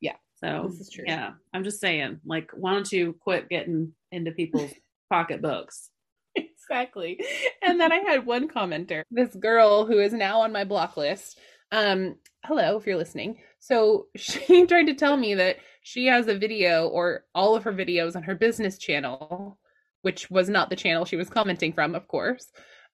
Yeah. 0.00 0.16
So, 0.36 0.70
yeah, 1.04 1.32
I'm 1.52 1.64
just 1.64 1.80
saying, 1.80 2.20
like, 2.24 2.50
why 2.54 2.72
don't 2.72 2.90
you 2.90 3.14
quit 3.20 3.48
getting 3.48 3.92
into 4.12 4.30
people's 4.30 4.72
pocketbooks? 5.10 5.90
exactly. 6.34 7.20
And 7.62 7.80
then 7.80 7.92
I 7.92 7.98
had 7.98 8.26
one 8.26 8.48
commenter, 8.48 9.02
this 9.10 9.34
girl 9.34 9.86
who 9.86 9.98
is 9.98 10.12
now 10.12 10.40
on 10.40 10.52
my 10.52 10.64
block 10.64 10.96
list. 10.96 11.38
Um, 11.72 12.16
hello, 12.44 12.76
if 12.76 12.86
you're 12.86 12.96
listening. 12.96 13.38
So 13.66 14.06
she 14.16 14.66
tried 14.66 14.86
to 14.86 14.94
tell 14.94 15.16
me 15.16 15.34
that 15.34 15.56
she 15.82 16.06
has 16.06 16.28
a 16.28 16.38
video 16.38 16.88
or 16.88 17.24
all 17.34 17.56
of 17.56 17.64
her 17.64 17.72
videos 17.72 18.16
on 18.16 18.22
her 18.22 18.34
business 18.34 18.78
channel, 18.78 19.58
which 20.02 20.30
was 20.30 20.48
not 20.48 20.70
the 20.70 20.76
channel 20.76 21.04
she 21.04 21.16
was 21.16 21.28
commenting 21.28 21.72
from, 21.72 21.94
of 21.94 22.06
course. 22.08 22.46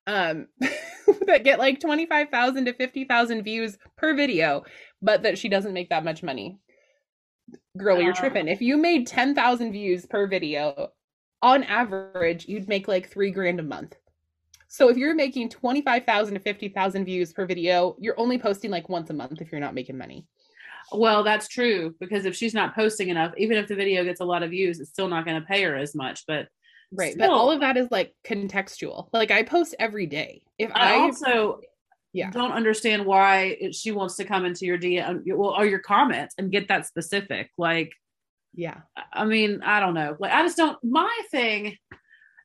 Um, 0.06 0.48
that 1.26 1.44
get 1.44 1.58
like 1.58 1.80
25,000 1.80 2.64
to 2.64 2.72
50,000 2.72 3.42
views 3.42 3.78
per 3.96 4.14
video, 4.14 4.64
but 5.00 5.22
that 5.22 5.38
she 5.38 5.48
doesn't 5.48 5.74
make 5.74 5.90
that 5.90 6.04
much 6.04 6.22
money. 6.22 6.58
Girl, 7.76 8.00
you're 8.00 8.12
tripping. 8.14 8.48
If 8.48 8.60
you 8.60 8.76
made 8.76 9.06
10,000 9.06 9.72
views 9.72 10.06
per 10.06 10.26
video, 10.26 10.88
on 11.42 11.64
average, 11.64 12.46
you'd 12.46 12.68
make 12.68 12.88
like 12.88 13.10
three 13.10 13.30
grand 13.30 13.60
a 13.60 13.62
month. 13.62 13.96
So 14.68 14.88
if 14.88 14.96
you're 14.96 15.14
making 15.14 15.50
25,000 15.50 16.34
to 16.34 16.40
50,000 16.40 17.04
views 17.04 17.32
per 17.32 17.46
video, 17.46 17.96
you're 17.98 18.18
only 18.18 18.38
posting 18.38 18.70
like 18.70 18.88
once 18.88 19.10
a 19.10 19.14
month 19.14 19.40
if 19.40 19.52
you're 19.52 19.60
not 19.60 19.74
making 19.74 19.98
money. 19.98 20.26
Well, 20.94 21.22
that's 21.24 21.48
true 21.48 21.94
because 22.00 22.24
if 22.24 22.36
she's 22.36 22.54
not 22.54 22.74
posting 22.74 23.08
enough, 23.08 23.32
even 23.36 23.56
if 23.56 23.68
the 23.68 23.74
video 23.74 24.04
gets 24.04 24.20
a 24.20 24.24
lot 24.24 24.42
of 24.42 24.50
views, 24.50 24.80
it's 24.80 24.90
still 24.90 25.08
not 25.08 25.24
going 25.24 25.40
to 25.40 25.46
pay 25.46 25.62
her 25.62 25.76
as 25.76 25.94
much. 25.94 26.24
But 26.26 26.48
Right. 26.94 27.16
But 27.16 27.30
all 27.30 27.50
of 27.50 27.60
that 27.60 27.76
is 27.76 27.88
like 27.90 28.14
contextual. 28.24 29.08
Like 29.12 29.30
I 29.30 29.42
post 29.42 29.74
every 29.78 30.06
day. 30.06 30.42
If 30.58 30.70
I 30.74 30.96
I, 30.96 30.98
also 30.98 31.60
Yeah. 32.12 32.30
don't 32.30 32.52
understand 32.52 33.06
why 33.06 33.56
it, 33.60 33.74
she 33.74 33.92
wants 33.92 34.16
to 34.16 34.24
come 34.24 34.44
into 34.44 34.66
your 34.66 34.78
DM 34.78 35.22
well, 35.34 35.54
or 35.56 35.64
your 35.64 35.78
comments 35.78 36.34
and 36.36 36.52
get 36.52 36.68
that 36.68 36.86
specific. 36.86 37.50
Like, 37.56 37.92
yeah. 38.54 38.82
I 39.12 39.24
mean, 39.24 39.62
I 39.62 39.80
don't 39.80 39.94
know. 39.94 40.16
Like, 40.18 40.32
I 40.32 40.42
just 40.42 40.58
don't. 40.58 40.76
My 40.84 41.10
thing, 41.30 41.78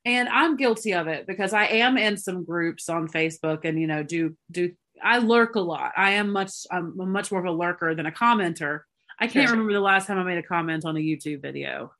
and 0.05 0.29
I'm 0.29 0.55
guilty 0.55 0.93
of 0.93 1.07
it 1.07 1.27
because 1.27 1.51
I 1.51 1.65
am 1.65 1.97
in 1.97 2.15
some 2.15 2.45
groups 2.45 2.87
on 2.87 3.09
Facebook, 3.09 3.65
and 3.65 3.77
you 3.77 3.87
know, 3.87 4.03
do 4.03 4.37
do 4.49 4.71
I 5.03 5.17
lurk 5.19 5.55
a 5.55 5.59
lot. 5.61 5.93
I 5.97 6.11
am 6.11 6.31
much. 6.31 6.51
I'm 6.71 6.93
much 7.11 7.31
more 7.31 7.39
of 7.39 7.45
a 7.45 7.51
lurker 7.51 7.95
than 7.95 8.05
a 8.05 8.11
commenter. 8.11 8.81
I 9.19 9.27
can't 9.27 9.47
Sure. 9.47 9.51
remember 9.53 9.73
the 9.73 9.79
last 9.81 10.07
time 10.07 10.17
I 10.19 10.23
made 10.23 10.37
a 10.37 10.43
comment 10.43 10.85
on 10.85 10.95
a 10.95 10.99
YouTube 10.99 11.41
video. 11.41 11.91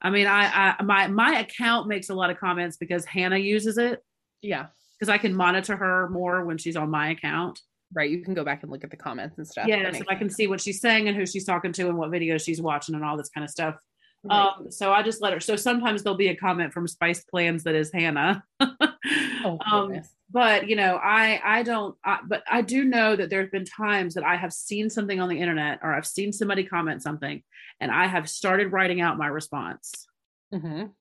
I 0.00 0.10
mean, 0.10 0.26
I, 0.26 0.74
I 0.78 0.82
my 0.82 1.06
my 1.08 1.38
account 1.40 1.86
makes 1.88 2.08
a 2.10 2.14
lot 2.14 2.30
of 2.30 2.38
comments 2.38 2.76
because 2.76 3.04
Hannah 3.04 3.38
uses 3.38 3.78
it 3.78 4.02
Yeah. 4.42 4.66
because 4.98 5.08
I 5.08 5.18
can 5.18 5.34
monitor 5.34 5.76
her 5.76 6.08
more 6.10 6.44
when 6.44 6.58
she's 6.58 6.76
on 6.76 6.90
my 6.90 7.10
account. 7.10 7.60
Right. 7.94 8.10
You 8.10 8.22
can 8.24 8.34
go 8.34 8.42
back 8.44 8.62
and 8.62 8.72
look 8.72 8.84
at 8.84 8.90
the 8.90 8.96
comments 8.96 9.36
and 9.38 9.46
stuff. 9.46 9.66
Yeah, 9.68 9.82
makes 9.90 10.06
I 10.08 10.14
can 10.14 10.28
sense. 10.28 10.36
see 10.36 10.46
what 10.46 10.60
she's 10.60 10.80
saying 10.80 11.08
and 11.08 11.16
who 11.16 11.26
she's 11.26 11.44
talking 11.44 11.72
to 11.74 11.88
and 11.88 11.98
what 11.98 12.10
videos 12.10 12.42
she's 12.44 12.60
watching 12.60 12.94
and 12.94 13.04
all 13.04 13.16
this 13.18 13.28
kind 13.28 13.44
of 13.44 13.50
stuff. 13.50 13.76
Right. 14.24 14.46
Um, 14.56 14.70
so 14.70 14.92
I 14.92 15.02
just 15.02 15.20
let 15.20 15.32
her. 15.34 15.40
So 15.40 15.56
sometimes 15.56 16.02
there'll 16.02 16.16
be 16.16 16.28
a 16.28 16.36
comment 16.36 16.72
from 16.72 16.86
Spice 16.88 17.22
Plans 17.24 17.64
that 17.64 17.74
is 17.74 17.90
Hannah. 17.92 18.42
oh, 18.60 19.58
um. 19.70 20.00
But 20.32 20.68
you 20.68 20.76
know, 20.76 20.96
I 20.96 21.40
I 21.44 21.62
don't. 21.62 21.96
I, 22.04 22.18
but 22.26 22.42
I 22.50 22.62
do 22.62 22.84
know 22.84 23.14
that 23.16 23.30
there's 23.30 23.50
been 23.50 23.64
times 23.64 24.14
that 24.14 24.24
I 24.24 24.36
have 24.36 24.52
seen 24.52 24.90
something 24.90 25.20
on 25.20 25.28
the 25.28 25.38
internet 25.40 25.80
or 25.82 25.92
I've 25.94 26.06
seen 26.06 26.32
somebody 26.32 26.64
comment 26.64 27.02
something, 27.02 27.42
and 27.80 27.90
I 27.90 28.06
have 28.06 28.28
started 28.28 28.72
writing 28.72 29.00
out 29.00 29.18
my 29.18 29.26
response. 29.28 30.06
Mhm. 30.52 30.92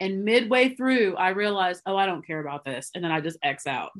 And 0.00 0.24
midway 0.24 0.70
through, 0.74 1.16
I 1.16 1.30
realized, 1.30 1.82
oh, 1.84 1.94
I 1.96 2.06
don't 2.06 2.26
care 2.26 2.40
about 2.40 2.64
this, 2.64 2.90
and 2.94 3.04
then 3.04 3.12
I 3.12 3.20
just 3.20 3.38
X 3.42 3.66
out. 3.66 3.90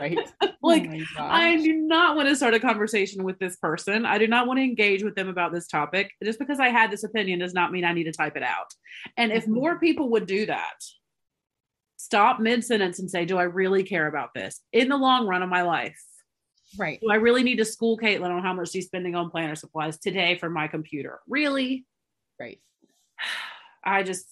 Right. 0.00 0.18
Like, 0.60 0.90
Oh 1.18 1.24
I 1.24 1.56
do 1.56 1.72
not 1.72 2.16
want 2.16 2.28
to 2.28 2.36
start 2.36 2.52
a 2.52 2.60
conversation 2.60 3.22
with 3.24 3.38
this 3.38 3.56
person. 3.56 4.04
I 4.04 4.18
do 4.18 4.26
not 4.26 4.46
want 4.48 4.58
to 4.58 4.64
engage 4.64 5.02
with 5.04 5.14
them 5.14 5.28
about 5.28 5.52
this 5.52 5.66
topic. 5.68 6.10
Just 6.22 6.38
because 6.40 6.58
I 6.60 6.68
had 6.68 6.90
this 6.90 7.04
opinion 7.04 7.38
does 7.38 7.54
not 7.54 7.70
mean 7.72 7.84
I 7.84 7.92
need 7.94 8.04
to 8.04 8.12
type 8.12 8.36
it 8.36 8.42
out. 8.42 8.66
And 9.16 9.32
if 9.32 9.46
Mhm. 9.46 9.54
more 9.54 9.78
people 9.78 10.10
would 10.10 10.26
do 10.26 10.46
that, 10.46 10.74
stop 11.98 12.40
mid 12.40 12.64
sentence 12.64 12.98
and 12.98 13.10
say, 13.10 13.26
Do 13.26 13.36
I 13.36 13.42
really 13.42 13.82
care 13.82 14.06
about 14.06 14.32
this 14.34 14.62
in 14.72 14.88
the 14.88 14.96
long 14.96 15.26
run 15.26 15.42
of 15.42 15.50
my 15.50 15.62
life? 15.62 16.00
Right. 16.78 16.98
Do 17.00 17.10
I 17.10 17.16
really 17.16 17.42
need 17.42 17.56
to 17.56 17.64
school 17.64 17.98
Caitlin 17.98 18.30
on 18.30 18.42
how 18.42 18.54
much 18.54 18.70
she's 18.70 18.86
spending 18.86 19.14
on 19.14 19.30
planner 19.30 19.54
supplies 19.54 19.98
today 19.98 20.38
for 20.38 20.48
my 20.48 20.68
computer? 20.68 21.20
Really? 21.28 21.86
Right. 22.40 22.60
I 23.84 24.02
just, 24.02 24.26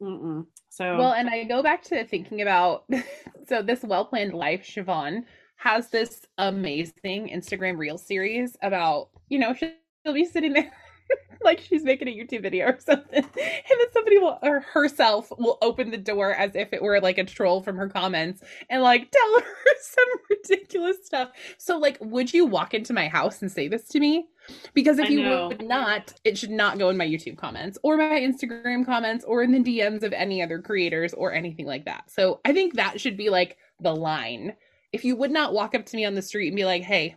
mm-mm. 0.00 0.46
so 0.68 0.96
Well, 0.96 1.12
and 1.12 1.28
I 1.28 1.44
go 1.44 1.62
back 1.62 1.82
to 1.84 2.04
thinking 2.04 2.42
about 2.42 2.84
so 3.48 3.62
this 3.62 3.82
well 3.82 4.04
planned 4.04 4.34
life, 4.34 4.64
Siobhan 4.64 5.24
has 5.56 5.88
this 5.88 6.22
amazing 6.38 7.30
Instagram 7.32 7.78
reel 7.78 7.98
series 7.98 8.56
about, 8.62 9.08
you 9.28 9.38
know, 9.38 9.54
she'll, 9.54 9.70
she'll 10.04 10.14
be 10.14 10.24
sitting 10.24 10.52
there 10.52 10.72
like 11.44 11.60
she's 11.60 11.84
making 11.84 12.08
a 12.08 12.10
YouTube 12.10 12.42
video 12.42 12.66
or 12.66 12.78
something. 12.78 13.24
And 13.68 13.80
then 13.80 13.92
somebody 13.92 14.18
will 14.18 14.38
or 14.42 14.60
herself 14.60 15.30
will 15.38 15.58
open 15.60 15.90
the 15.90 15.96
door 15.96 16.32
as 16.32 16.54
if 16.54 16.72
it 16.72 16.82
were 16.82 17.00
like 17.00 17.18
a 17.18 17.24
troll 17.24 17.62
from 17.62 17.76
her 17.76 17.88
comments 17.88 18.42
and 18.70 18.82
like 18.82 19.10
tell 19.10 19.40
her 19.40 19.80
some 19.80 20.04
ridiculous 20.30 20.98
stuff. 21.04 21.30
So 21.58 21.78
like 21.78 21.98
would 22.00 22.32
you 22.32 22.46
walk 22.46 22.74
into 22.74 22.92
my 22.92 23.08
house 23.08 23.42
and 23.42 23.50
say 23.50 23.68
this 23.68 23.88
to 23.88 24.00
me? 24.00 24.28
Because 24.74 24.98
if 24.98 25.06
I 25.06 25.10
you 25.10 25.22
know. 25.22 25.48
would 25.48 25.66
not, 25.66 26.14
it 26.24 26.38
should 26.38 26.50
not 26.50 26.78
go 26.78 26.88
in 26.90 26.96
my 26.96 27.06
YouTube 27.06 27.36
comments 27.36 27.78
or 27.82 27.96
my 27.96 28.20
Instagram 28.20 28.86
comments 28.86 29.24
or 29.24 29.42
in 29.42 29.52
the 29.52 29.58
DMs 29.58 30.02
of 30.02 30.12
any 30.12 30.42
other 30.42 30.60
creators 30.60 31.12
or 31.14 31.32
anything 31.32 31.66
like 31.66 31.84
that. 31.86 32.10
So 32.10 32.40
I 32.44 32.52
think 32.52 32.74
that 32.74 33.00
should 33.00 33.16
be 33.16 33.30
like 33.30 33.56
the 33.80 33.94
line. 33.94 34.54
If 34.92 35.04
you 35.04 35.16
would 35.16 35.32
not 35.32 35.52
walk 35.52 35.74
up 35.74 35.84
to 35.86 35.96
me 35.96 36.04
on 36.04 36.14
the 36.14 36.22
street 36.22 36.48
and 36.48 36.56
be 36.56 36.64
like, 36.64 36.82
hey, 36.82 37.16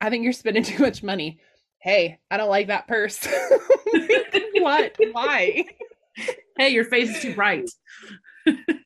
I 0.00 0.10
think 0.10 0.24
you're 0.24 0.32
spending 0.32 0.62
too 0.62 0.82
much 0.82 1.02
money. 1.02 1.40
Hey, 1.86 2.18
I 2.32 2.36
don't 2.36 2.50
like 2.50 2.66
that 2.66 2.88
purse. 2.88 3.24
what? 4.54 4.96
Why? 5.12 5.64
hey, 6.58 6.70
your 6.70 6.84
face 6.84 7.14
is 7.14 7.22
too 7.22 7.32
bright. 7.32 7.70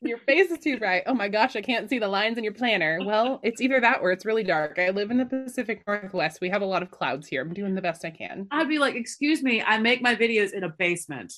Your 0.02 0.18
face 0.18 0.50
is 0.50 0.58
too 0.58 0.78
bright. 0.78 1.04
Oh 1.06 1.14
my 1.14 1.28
gosh, 1.28 1.56
I 1.56 1.62
can't 1.62 1.88
see 1.88 1.98
the 1.98 2.08
lines 2.08 2.36
in 2.36 2.44
your 2.44 2.52
planner. 2.52 2.98
Well, 3.02 3.40
it's 3.42 3.62
either 3.62 3.80
that 3.80 4.00
or 4.02 4.12
it's 4.12 4.26
really 4.26 4.44
dark. 4.44 4.78
I 4.78 4.90
live 4.90 5.10
in 5.10 5.16
the 5.16 5.24
Pacific 5.24 5.82
Northwest. 5.86 6.42
We 6.42 6.50
have 6.50 6.60
a 6.60 6.66
lot 6.66 6.82
of 6.82 6.90
clouds 6.90 7.26
here. 7.26 7.40
I'm 7.40 7.54
doing 7.54 7.74
the 7.74 7.80
best 7.80 8.04
I 8.04 8.10
can. 8.10 8.46
I'd 8.50 8.68
be 8.68 8.78
like, 8.78 8.96
Excuse 8.96 9.42
me, 9.42 9.62
I 9.62 9.78
make 9.78 10.02
my 10.02 10.14
videos 10.14 10.52
in 10.52 10.64
a 10.64 10.68
basement. 10.68 11.32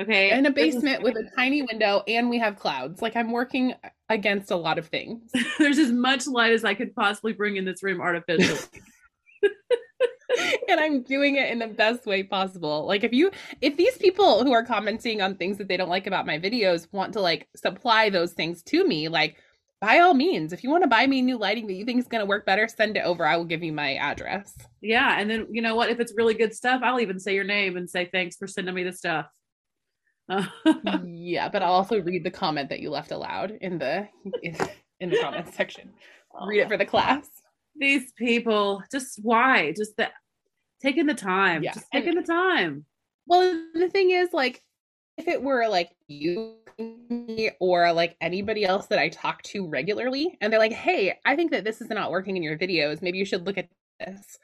Okay. 0.00 0.32
In 0.36 0.44
a 0.46 0.50
basement 0.50 1.04
with 1.04 1.14
a 1.14 1.30
tiny 1.36 1.62
window, 1.62 2.02
and 2.08 2.28
we 2.28 2.40
have 2.40 2.56
clouds. 2.56 3.00
Like 3.00 3.14
I'm 3.14 3.30
working 3.30 3.74
against 4.08 4.50
a 4.50 4.56
lot 4.56 4.78
of 4.78 4.88
things. 4.88 5.30
there's 5.60 5.78
as 5.78 5.92
much 5.92 6.26
light 6.26 6.52
as 6.52 6.64
I 6.64 6.74
could 6.74 6.96
possibly 6.96 7.32
bring 7.32 7.56
in 7.56 7.64
this 7.64 7.80
room 7.84 8.00
artificially. 8.00 8.58
and 10.68 10.80
I'm 10.80 11.02
doing 11.02 11.36
it 11.36 11.50
in 11.50 11.58
the 11.58 11.66
best 11.66 12.06
way 12.06 12.22
possible. 12.22 12.86
Like 12.86 13.04
if 13.04 13.12
you 13.12 13.30
if 13.60 13.76
these 13.76 13.96
people 13.98 14.44
who 14.44 14.52
are 14.52 14.64
commenting 14.64 15.22
on 15.22 15.36
things 15.36 15.58
that 15.58 15.68
they 15.68 15.76
don't 15.76 15.88
like 15.88 16.06
about 16.06 16.26
my 16.26 16.38
videos 16.38 16.86
want 16.92 17.12
to 17.14 17.20
like 17.20 17.48
supply 17.56 18.10
those 18.10 18.32
things 18.32 18.62
to 18.64 18.86
me, 18.86 19.08
like 19.08 19.36
by 19.80 20.00
all 20.00 20.14
means, 20.14 20.52
if 20.52 20.64
you 20.64 20.70
want 20.70 20.82
to 20.82 20.88
buy 20.88 21.06
me 21.06 21.22
new 21.22 21.38
lighting 21.38 21.66
that 21.68 21.74
you 21.74 21.84
think 21.84 22.00
is 22.00 22.08
going 22.08 22.20
to 22.20 22.26
work 22.26 22.44
better, 22.44 22.66
send 22.66 22.96
it 22.96 23.04
over. 23.04 23.24
I 23.24 23.36
will 23.36 23.44
give 23.44 23.62
you 23.62 23.72
my 23.72 23.94
address. 23.94 24.56
yeah. 24.80 25.18
And 25.18 25.30
then, 25.30 25.46
you 25.50 25.62
know 25.62 25.76
what? 25.76 25.88
If 25.88 26.00
it's 26.00 26.14
really 26.16 26.34
good 26.34 26.52
stuff, 26.52 26.80
I'll 26.82 27.00
even 27.00 27.20
say 27.20 27.34
your 27.34 27.44
name 27.44 27.76
and 27.76 27.88
say 27.88 28.06
thanks 28.06 28.36
for 28.36 28.48
sending 28.48 28.74
me 28.74 28.82
the 28.82 28.92
stuff. 28.92 29.26
yeah, 31.04 31.48
but 31.48 31.62
I'll 31.62 31.72
also 31.72 32.00
read 32.02 32.24
the 32.24 32.30
comment 32.30 32.68
that 32.68 32.80
you 32.80 32.90
left 32.90 33.12
aloud 33.12 33.52
in 33.60 33.78
the 33.78 34.08
in, 34.42 34.56
in 35.00 35.10
the 35.10 35.18
comments 35.20 35.56
section. 35.56 35.90
Read 36.46 36.60
it 36.60 36.68
for 36.68 36.76
the 36.76 36.84
class. 36.84 37.26
These 37.78 38.12
people, 38.12 38.82
just 38.90 39.20
why? 39.22 39.72
Just 39.72 39.96
that 39.96 40.12
taking 40.80 41.06
the 41.06 41.14
time. 41.14 41.62
Yeah. 41.62 41.72
Just 41.72 41.86
taking 41.92 42.14
the 42.14 42.22
time. 42.22 42.84
Well, 43.26 43.62
the 43.74 43.88
thing 43.88 44.10
is, 44.10 44.32
like, 44.32 44.62
if 45.16 45.28
it 45.28 45.42
were 45.42 45.68
like 45.68 45.90
you 46.06 46.56
or 47.60 47.92
like 47.92 48.16
anybody 48.20 48.64
else 48.64 48.86
that 48.86 49.00
I 49.00 49.08
talk 49.08 49.42
to 49.42 49.66
regularly, 49.66 50.38
and 50.40 50.52
they're 50.52 50.60
like, 50.60 50.72
"Hey, 50.72 51.18
I 51.24 51.34
think 51.34 51.50
that 51.50 51.64
this 51.64 51.80
is 51.80 51.88
not 51.88 52.10
working 52.10 52.36
in 52.36 52.42
your 52.42 52.56
videos. 52.56 53.02
Maybe 53.02 53.18
you 53.18 53.24
should 53.24 53.46
look 53.46 53.58
at 53.58 53.68
this," 53.98 54.38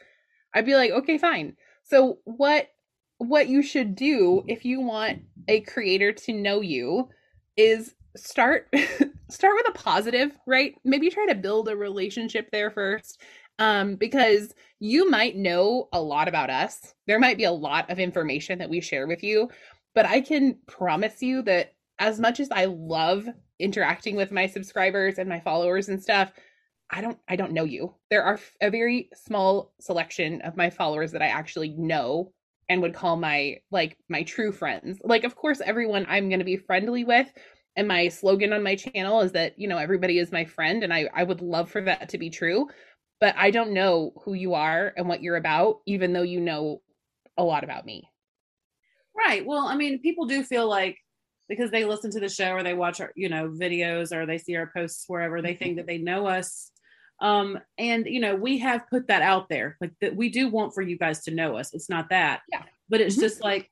I'd 0.53 0.67
be 0.67 0.75
like, 0.75 0.91
"Okay, 0.91 1.19
fine." 1.19 1.57
So 1.85 2.19
what 2.25 2.71
what 3.19 3.49
you 3.49 3.63
should 3.63 3.95
do 3.95 4.43
if 4.49 4.65
you 4.65 4.81
want 4.81 5.23
a 5.49 5.61
creator 5.61 6.13
to 6.13 6.33
know 6.33 6.61
you 6.61 7.09
is 7.57 7.95
start 8.17 8.69
start 9.31 9.55
with 9.57 9.69
a 9.69 9.79
positive, 9.79 10.33
right? 10.47 10.75
Maybe 10.85 11.11
try 11.11 11.27
to 11.27 11.35
build 11.35 11.69
a 11.69 11.77
relationship 11.77 12.51
there 12.51 12.71
first. 12.71 13.21
Um, 13.61 13.95
because 13.95 14.53
you 14.81 15.09
might 15.09 15.37
know 15.37 15.89
a 15.93 16.03
lot 16.03 16.27
about 16.27 16.51
us. 16.51 16.93
There 17.07 17.21
might 17.21 17.37
be 17.37 17.45
a 17.45 17.53
lot 17.53 17.89
of 17.89 18.01
information 18.01 18.59
that 18.59 18.69
we 18.69 18.81
share 18.81 19.07
with 19.07 19.23
you, 19.23 19.49
but 19.95 20.07
I 20.07 20.21
can 20.21 20.59
promise 20.67 21.23
you 21.23 21.41
that 21.43 21.75
as 22.01 22.19
much 22.19 22.41
as 22.41 22.51
I 22.51 22.65
love 22.65 23.29
interacting 23.61 24.17
with 24.17 24.33
my 24.33 24.47
subscribers 24.47 25.19
and 25.19 25.29
my 25.29 25.39
followers 25.39 25.89
and 25.89 26.03
stuff, 26.03 26.33
I 26.91 27.01
don't 27.01 27.19
I 27.29 27.37
don't 27.37 27.53
know 27.53 27.65
you. 27.65 27.95
There 28.11 28.25
are 28.25 28.39
a 28.61 28.71
very 28.71 29.09
small 29.15 29.73
selection 29.81 30.41
of 30.43 30.57
my 30.57 30.71
followers 30.71 31.13
that 31.13 31.23
I 31.23 31.29
actually 31.29 31.71
know 31.71 32.33
and 32.69 32.83
would 32.83 32.95
call 32.95 33.17
my 33.17 33.59
like 33.71 33.97
my 34.09 34.23
true 34.23 34.53
friends. 34.53 34.99
Like 35.03 35.25
of 35.25 35.37
course 35.37 35.61
everyone 35.65 36.07
I'm 36.09 36.29
going 36.29 36.41
to 36.41 36.45
be 36.45 36.57
friendly 36.57 37.05
with 37.05 37.33
and 37.77 37.89
my 37.89 38.09
slogan 38.09 38.53
on 38.53 38.63
my 38.63 38.77
channel 38.77 39.21
is 39.21 39.33
that, 39.33 39.59
you 39.59 39.67
know, 39.69 39.79
everybody 39.79 40.19
is 40.19 40.31
my 40.33 40.45
friend 40.45 40.83
and 40.85 40.93
I 40.93 41.09
I 41.15 41.25
would 41.25 41.41
love 41.41 41.71
for 41.71 41.81
that 41.83 42.09
to 42.11 42.19
be 42.19 42.31
true, 42.31 42.69
but 43.21 43.35
I 43.37 43.51
don't 43.51 43.73
know 43.73 44.13
who 44.25 44.35
you 44.35 44.55
are 44.55 44.93
and 44.97 45.09
what 45.09 45.23
you're 45.23 45.37
about 45.37 45.81
even 45.87 46.13
though 46.13 46.23
you 46.23 46.41
know 46.41 46.83
a 47.37 47.45
lot 47.45 47.65
about 47.65 47.85
me. 47.87 48.09
Right. 49.17 49.45
Well, 49.45 49.67
I 49.67 49.77
mean, 49.77 50.01
people 50.01 50.27
do 50.27 50.43
feel 50.43 50.69
like 50.69 50.99
because 51.49 51.71
they 51.71 51.85
listen 51.85 52.11
to 52.13 52.21
the 52.21 52.29
show 52.29 52.53
or 52.53 52.63
they 52.63 52.75
watch 52.75 53.01
our, 53.01 53.13
you 53.17 53.29
know, 53.29 53.49
videos 53.49 54.13
or 54.17 54.27
they 54.27 54.39
see 54.39 54.57
our 54.57 54.71
posts 54.75 55.05
wherever 55.09 55.43
they 55.43 55.55
think 55.55 55.77
that 55.77 55.87
they 55.87 55.99
know 55.99 56.27
us. 56.27 56.71
Um, 57.21 57.59
and 57.79 58.07
you 58.07 58.19
know, 58.21 58.35
we 58.35 58.59
have 58.59 58.89
put 58.89 59.07
that 59.09 59.23
out 59.23 59.49
there, 59.49 59.77
like 59.81 59.93
that 60.01 60.17
we 60.17 60.31
do 60.31 60.49
want 60.49 60.75
for 60.75 60.83
you 60.83 60.99
guys 60.99 61.23
to 61.25 61.31
know 61.31 61.57
us. 61.57 61.73
It's 61.75 61.89
not 61.89 62.09
that, 62.11 62.43
Yeah. 62.51 62.63
but 62.89 63.01
it's 63.01 63.17
Mhm. 63.17 63.21
just 63.21 63.43
like 63.43 63.71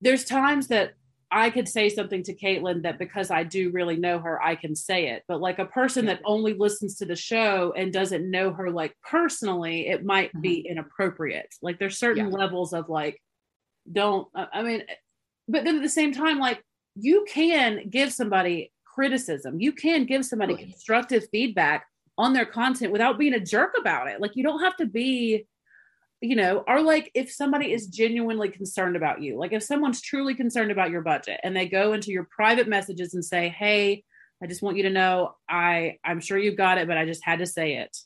there's 0.00 0.24
times 0.24 0.68
that 0.68 0.94
I 1.36 1.50
could 1.50 1.68
say 1.68 1.90
something 1.90 2.22
to 2.22 2.34
Caitlin 2.34 2.82
that 2.84 2.98
because 2.98 3.30
I 3.30 3.42
do 3.44 3.70
really 3.70 3.98
know 3.98 4.18
her, 4.18 4.42
I 4.42 4.54
can 4.54 4.74
say 4.74 5.08
it. 5.10 5.22
But 5.28 5.42
like 5.42 5.58
a 5.58 5.66
person 5.66 6.06
that 6.06 6.22
only 6.24 6.54
listens 6.54 6.96
to 6.96 7.04
the 7.04 7.14
show 7.14 7.74
and 7.76 7.92
doesn't 7.92 8.30
know 8.30 8.54
her 8.54 8.70
like 8.70 8.94
personally, 9.02 9.88
it 9.88 10.02
might 10.02 10.30
be 10.40 10.60
mm-hmm. 10.60 10.72
inappropriate. 10.72 11.54
Like 11.60 11.78
there's 11.78 11.98
certain 11.98 12.30
Yeah. 12.30 12.38
levels 12.38 12.72
of 12.72 12.88
like, 12.88 13.20
don't, 13.92 14.26
I 14.34 14.46
I 14.54 14.62
mean, 14.62 14.82
but 15.46 15.64
then 15.64 15.76
at 15.76 15.82
the 15.82 15.90
same 15.90 16.12
time, 16.12 16.38
like 16.38 16.64
you 16.94 17.26
can 17.28 17.90
give 17.90 18.14
somebody 18.14 18.72
criticism, 18.94 19.60
you 19.60 19.72
can 19.72 20.06
give 20.06 20.24
somebody 20.24 20.54
Totally. 20.54 20.72
constructive 20.72 21.28
feedback 21.30 21.86
on 22.16 22.32
their 22.32 22.46
content 22.46 22.92
without 22.92 23.18
being 23.18 23.34
a 23.34 23.40
jerk 23.40 23.74
about 23.78 24.08
it. 24.08 24.22
Like 24.22 24.36
you 24.36 24.42
don't 24.42 24.62
have 24.62 24.76
to 24.78 24.86
be 24.86 25.46
you 26.20 26.36
know, 26.36 26.64
are 26.66 26.80
like 26.80 27.10
if 27.14 27.30
somebody 27.30 27.72
is 27.72 27.88
genuinely 27.88 28.48
concerned 28.48 28.96
about 28.96 29.22
you, 29.22 29.38
like 29.38 29.52
if 29.52 29.62
someone's 29.62 30.00
truly 30.00 30.34
concerned 30.34 30.70
about 30.70 30.90
your 30.90 31.02
budget 31.02 31.40
and 31.42 31.54
they 31.54 31.68
go 31.68 31.92
into 31.92 32.10
your 32.10 32.24
private 32.24 32.68
messages 32.68 33.14
and 33.14 33.24
say, 33.24 33.48
Hey, 33.48 34.04
I 34.42 34.46
just 34.46 34.62
want 34.62 34.76
you 34.76 34.84
to 34.84 34.90
know 34.90 35.34
I 35.48 35.98
I'm 36.04 36.20
sure 36.20 36.38
you 36.38 36.56
got 36.56 36.78
it, 36.78 36.88
but 36.88 36.98
I 36.98 37.04
just 37.04 37.24
had 37.24 37.40
to 37.40 37.46
say 37.46 37.76
it. 37.76 37.96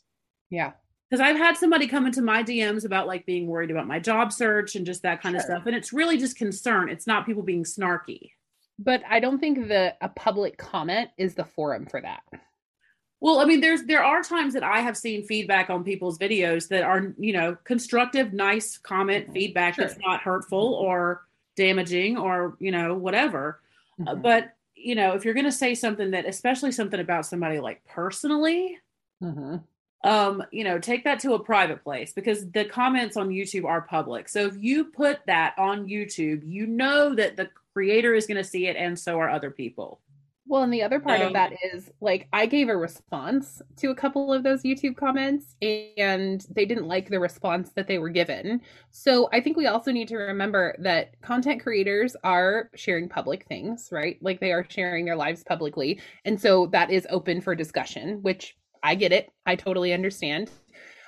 Yeah. 0.49 0.71
Because 1.09 1.21
I've 1.21 1.37
had 1.37 1.57
somebody 1.57 1.87
come 1.87 2.05
into 2.05 2.21
my 2.21 2.41
DMs 2.41 2.85
about 2.85 3.07
like 3.07 3.25
being 3.25 3.47
worried 3.47 3.71
about 3.71 3.87
my 3.87 3.99
job 3.99 4.31
search 4.31 4.75
and 4.75 4.85
just 4.85 5.03
that 5.03 5.21
kind 5.21 5.35
of 5.35 5.41
stuff. 5.41 5.63
And 5.65 5.75
it's 5.75 5.91
really 5.91 6.17
just 6.17 6.37
concern. 6.37 6.87
It's 6.87 7.05
not 7.05 7.25
people 7.25 7.43
being 7.43 7.65
snarky. 7.65 8.31
But 8.79 9.03
I 9.09 9.19
don't 9.19 9.39
think 9.39 9.67
that 9.67 9.97
a 10.01 10.07
public 10.07 10.57
comment 10.57 11.09
is 11.17 11.35
the 11.35 11.43
forum 11.43 11.85
for 11.85 12.01
that. 12.01 12.23
Well, 13.21 13.39
I 13.39 13.45
mean, 13.45 13.61
there's 13.61 13.83
there 13.83 14.03
are 14.03 14.23
times 14.23 14.53
that 14.55 14.63
I 14.63 14.79
have 14.81 14.97
seen 14.97 15.23
feedback 15.23 15.69
on 15.69 15.83
people's 15.83 16.17
videos 16.17 16.67
that 16.69 16.83
are, 16.83 17.13
you 17.19 17.33
know, 17.33 17.55
constructive, 17.63 18.33
nice 18.33 18.77
comment 18.79 19.31
feedback 19.31 19.75
Sure. 19.75 19.85
that's 19.85 19.99
not 19.99 20.21
hurtful 20.21 20.73
or 20.73 21.21
damaging 21.55 22.17
or, 22.17 22.57
you 22.59 22.71
know, 22.71 22.95
whatever. 22.95 23.61
Uh, 24.07 24.15
Mhm. 24.15 24.21
but, 24.23 24.55
you 24.75 24.95
know, 24.95 25.13
if 25.13 25.23
you're 25.23 25.35
going 25.35 25.45
to 25.45 25.51
say 25.51 25.75
something 25.75 26.11
that 26.11 26.25
especially 26.25 26.71
something 26.71 26.99
about 26.99 27.25
somebody 27.27 27.59
like 27.59 27.85
personally, 27.85 28.79
Mhm. 29.21 29.61
um, 30.03 30.43
you 30.51 30.63
know, 30.63 30.79
take 30.79 31.03
that 31.03 31.19
to 31.19 31.33
a 31.35 31.43
private 31.43 31.83
place 31.83 32.11
because 32.13 32.49
the 32.49 32.65
comments 32.65 33.17
on 33.17 33.29
YouTube 33.29 33.65
are 33.65 33.81
public. 33.81 34.29
So 34.29 34.47
if 34.47 34.55
you 34.57 34.85
put 34.85 35.19
that 35.27 35.53
on 35.59 35.87
YouTube, 35.87 36.41
you 36.43 36.65
know 36.65 37.13
that 37.13 37.35
the 37.37 37.49
creator 37.73 38.15
is 38.15 38.25
going 38.25 38.37
to 38.37 38.43
see 38.43 38.65
it 38.65 38.75
and 38.75 38.97
so 38.97 39.19
are 39.19 39.29
other 39.29 39.51
people. 39.51 39.99
Well, 40.51 40.63
and 40.63 40.73
the 40.73 40.83
other 40.83 40.99
part 40.99 41.21
of 41.21 41.27
um, 41.27 41.33
that 41.33 41.53
is 41.73 41.89
like 42.01 42.27
I 42.33 42.45
gave 42.45 42.67
a 42.67 42.75
response 42.75 43.61
to 43.77 43.91
a 43.91 43.95
couple 43.95 44.33
of 44.33 44.43
those 44.43 44.63
YouTube 44.63 44.97
comments 44.97 45.55
and 45.61 46.45
they 46.53 46.65
didn't 46.65 46.89
like 46.89 47.07
the 47.07 47.21
response 47.21 47.71
that 47.77 47.87
they 47.87 47.99
were 47.99 48.09
given. 48.09 48.59
So 48.89 49.29
I 49.31 49.39
think 49.39 49.55
we 49.55 49.67
also 49.67 49.93
need 49.93 50.09
to 50.09 50.17
remember 50.17 50.75
that 50.79 51.15
content 51.21 51.63
creators 51.63 52.17
are 52.25 52.69
sharing 52.75 53.07
public 53.07 53.45
things, 53.47 53.87
right? 53.93 54.17
Like 54.21 54.41
they 54.41 54.51
are 54.51 54.65
sharing 54.67 55.05
their 55.05 55.15
lives 55.15 55.41
publicly. 55.45 56.01
And 56.25 56.37
so 56.37 56.67
that 56.73 56.91
is 56.91 57.07
open 57.09 57.39
for 57.39 57.55
discussion, 57.55 58.21
which 58.21 58.57
I 58.83 58.95
get 58.95 59.13
it. 59.13 59.29
I 59.45 59.55
totally 59.55 59.93
understand. 59.93 60.51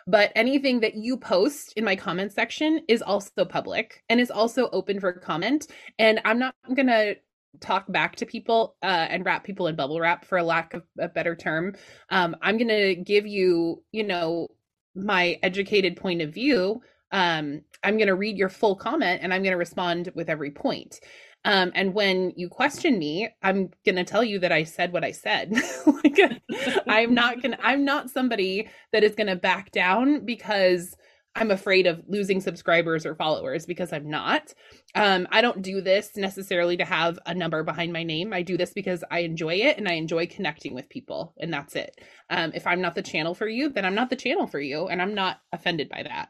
But 0.08 0.32
anything 0.36 0.80
that 0.80 0.96
you 0.96 1.18
post 1.18 1.74
in 1.76 1.84
my 1.84 1.98
comment 1.98 2.32
section 2.32 2.80
is 2.88 3.02
also 3.02 3.44
public 3.44 4.06
and 4.08 4.22
is 4.22 4.32
also 4.32 4.70
open 4.70 5.02
for 5.02 5.12
comment. 5.12 5.68
And 6.00 6.22
I'm 6.24 6.40
not 6.40 6.56
going 6.74 6.88
to 6.88 7.18
talk 7.60 7.92
back 7.92 8.16
to 8.18 8.26
people 8.26 8.76
uh, 8.84 9.08
and 9.10 9.26
wrap 9.26 9.44
people 9.44 9.68
in 9.68 9.76
bubble 9.76 10.00
wrap 10.00 10.26
for 10.26 10.38
a 10.38 10.44
lack 10.44 10.74
of 10.74 10.84
a 11.00 11.08
better 11.08 11.36
term. 11.36 11.76
Um, 12.10 12.36
i'm 12.42 12.58
going 12.58 12.68
to 12.68 12.96
give 12.96 13.28
you 13.28 13.84
you 13.92 14.04
know 14.04 14.50
my 14.96 15.40
educated 15.44 15.96
point 15.98 16.22
of 16.22 16.34
view. 16.34 16.82
Um, 17.12 17.62
i'm 17.84 17.98
going 17.98 18.08
to 18.08 18.16
read 18.16 18.38
your 18.38 18.50
full 18.50 18.76
comment 18.76 19.22
and 19.24 19.34
i'm 19.34 19.44
going 19.44 19.52
to 19.52 19.58
respond 19.58 20.12
with 20.16 20.30
every 20.30 20.52
point. 20.52 21.00
Um, 21.46 21.74
and 21.76 21.94
when 21.94 22.32
you 22.36 22.50
question 22.50 22.98
me 22.98 23.30
i'm 23.42 23.70
going 23.86 23.96
to 23.98 24.04
tell 24.04 24.24
you 24.24 24.40
that 24.40 24.52
i 24.52 24.64
said 24.64 24.94
what 24.94 25.04
i 25.04 25.12
said. 25.12 25.54
Like 25.86 26.20
i'm 26.88 27.14
not 27.14 27.42
going 27.42 27.54
to 27.54 27.66
i'm 27.66 27.86
not 27.86 28.10
somebody 28.10 28.70
that 28.92 29.04
is 29.04 29.16
going 29.16 29.28
to 29.28 29.36
back 29.36 29.72
down 29.72 30.26
because 30.26 30.96
i'm 31.36 31.52
afraid 31.52 31.88
of 31.88 32.04
losing 32.08 32.40
subscribers 32.40 33.06
or 33.06 33.16
followers 33.16 33.66
because 33.66 33.92
i'm 33.94 34.10
not 34.10 34.54
um, 34.96 35.28
I 35.32 35.42
don't 35.42 35.62
do 35.64 35.82
this 35.82 36.16
necessarily 36.16 36.78
to 36.78 36.86
have 36.86 37.18
a 37.26 37.34
number 37.34 37.64
behind 37.64 37.92
my 37.92 38.04
name. 38.04 38.32
I 38.32 38.44
do 38.44 38.58
this 38.58 38.74
because 38.74 39.04
I 39.10 39.20
enjoy 39.20 39.56
it 39.56 39.78
and 39.78 39.88
I 39.88 39.94
enjoy 39.94 40.28
connecting 40.28 40.76
with 40.76 40.88
people, 40.88 41.34
and 41.40 41.52
that's 41.52 41.76
it. 41.76 42.00
Um, 42.30 42.52
if 42.54 42.68
I'm 42.68 42.80
not 42.80 42.94
the 42.94 43.02
channel 43.02 43.34
for 43.34 43.48
you, 43.48 43.70
then 43.70 43.86
I'm 43.86 43.96
not 43.96 44.12
the 44.12 44.16
channel 44.16 44.46
for 44.46 44.60
you, 44.60 44.88
and 44.88 45.02
I'm 45.02 45.16
not 45.16 45.42
offended 45.52 45.90
by 45.90 46.04
that. 46.04 46.30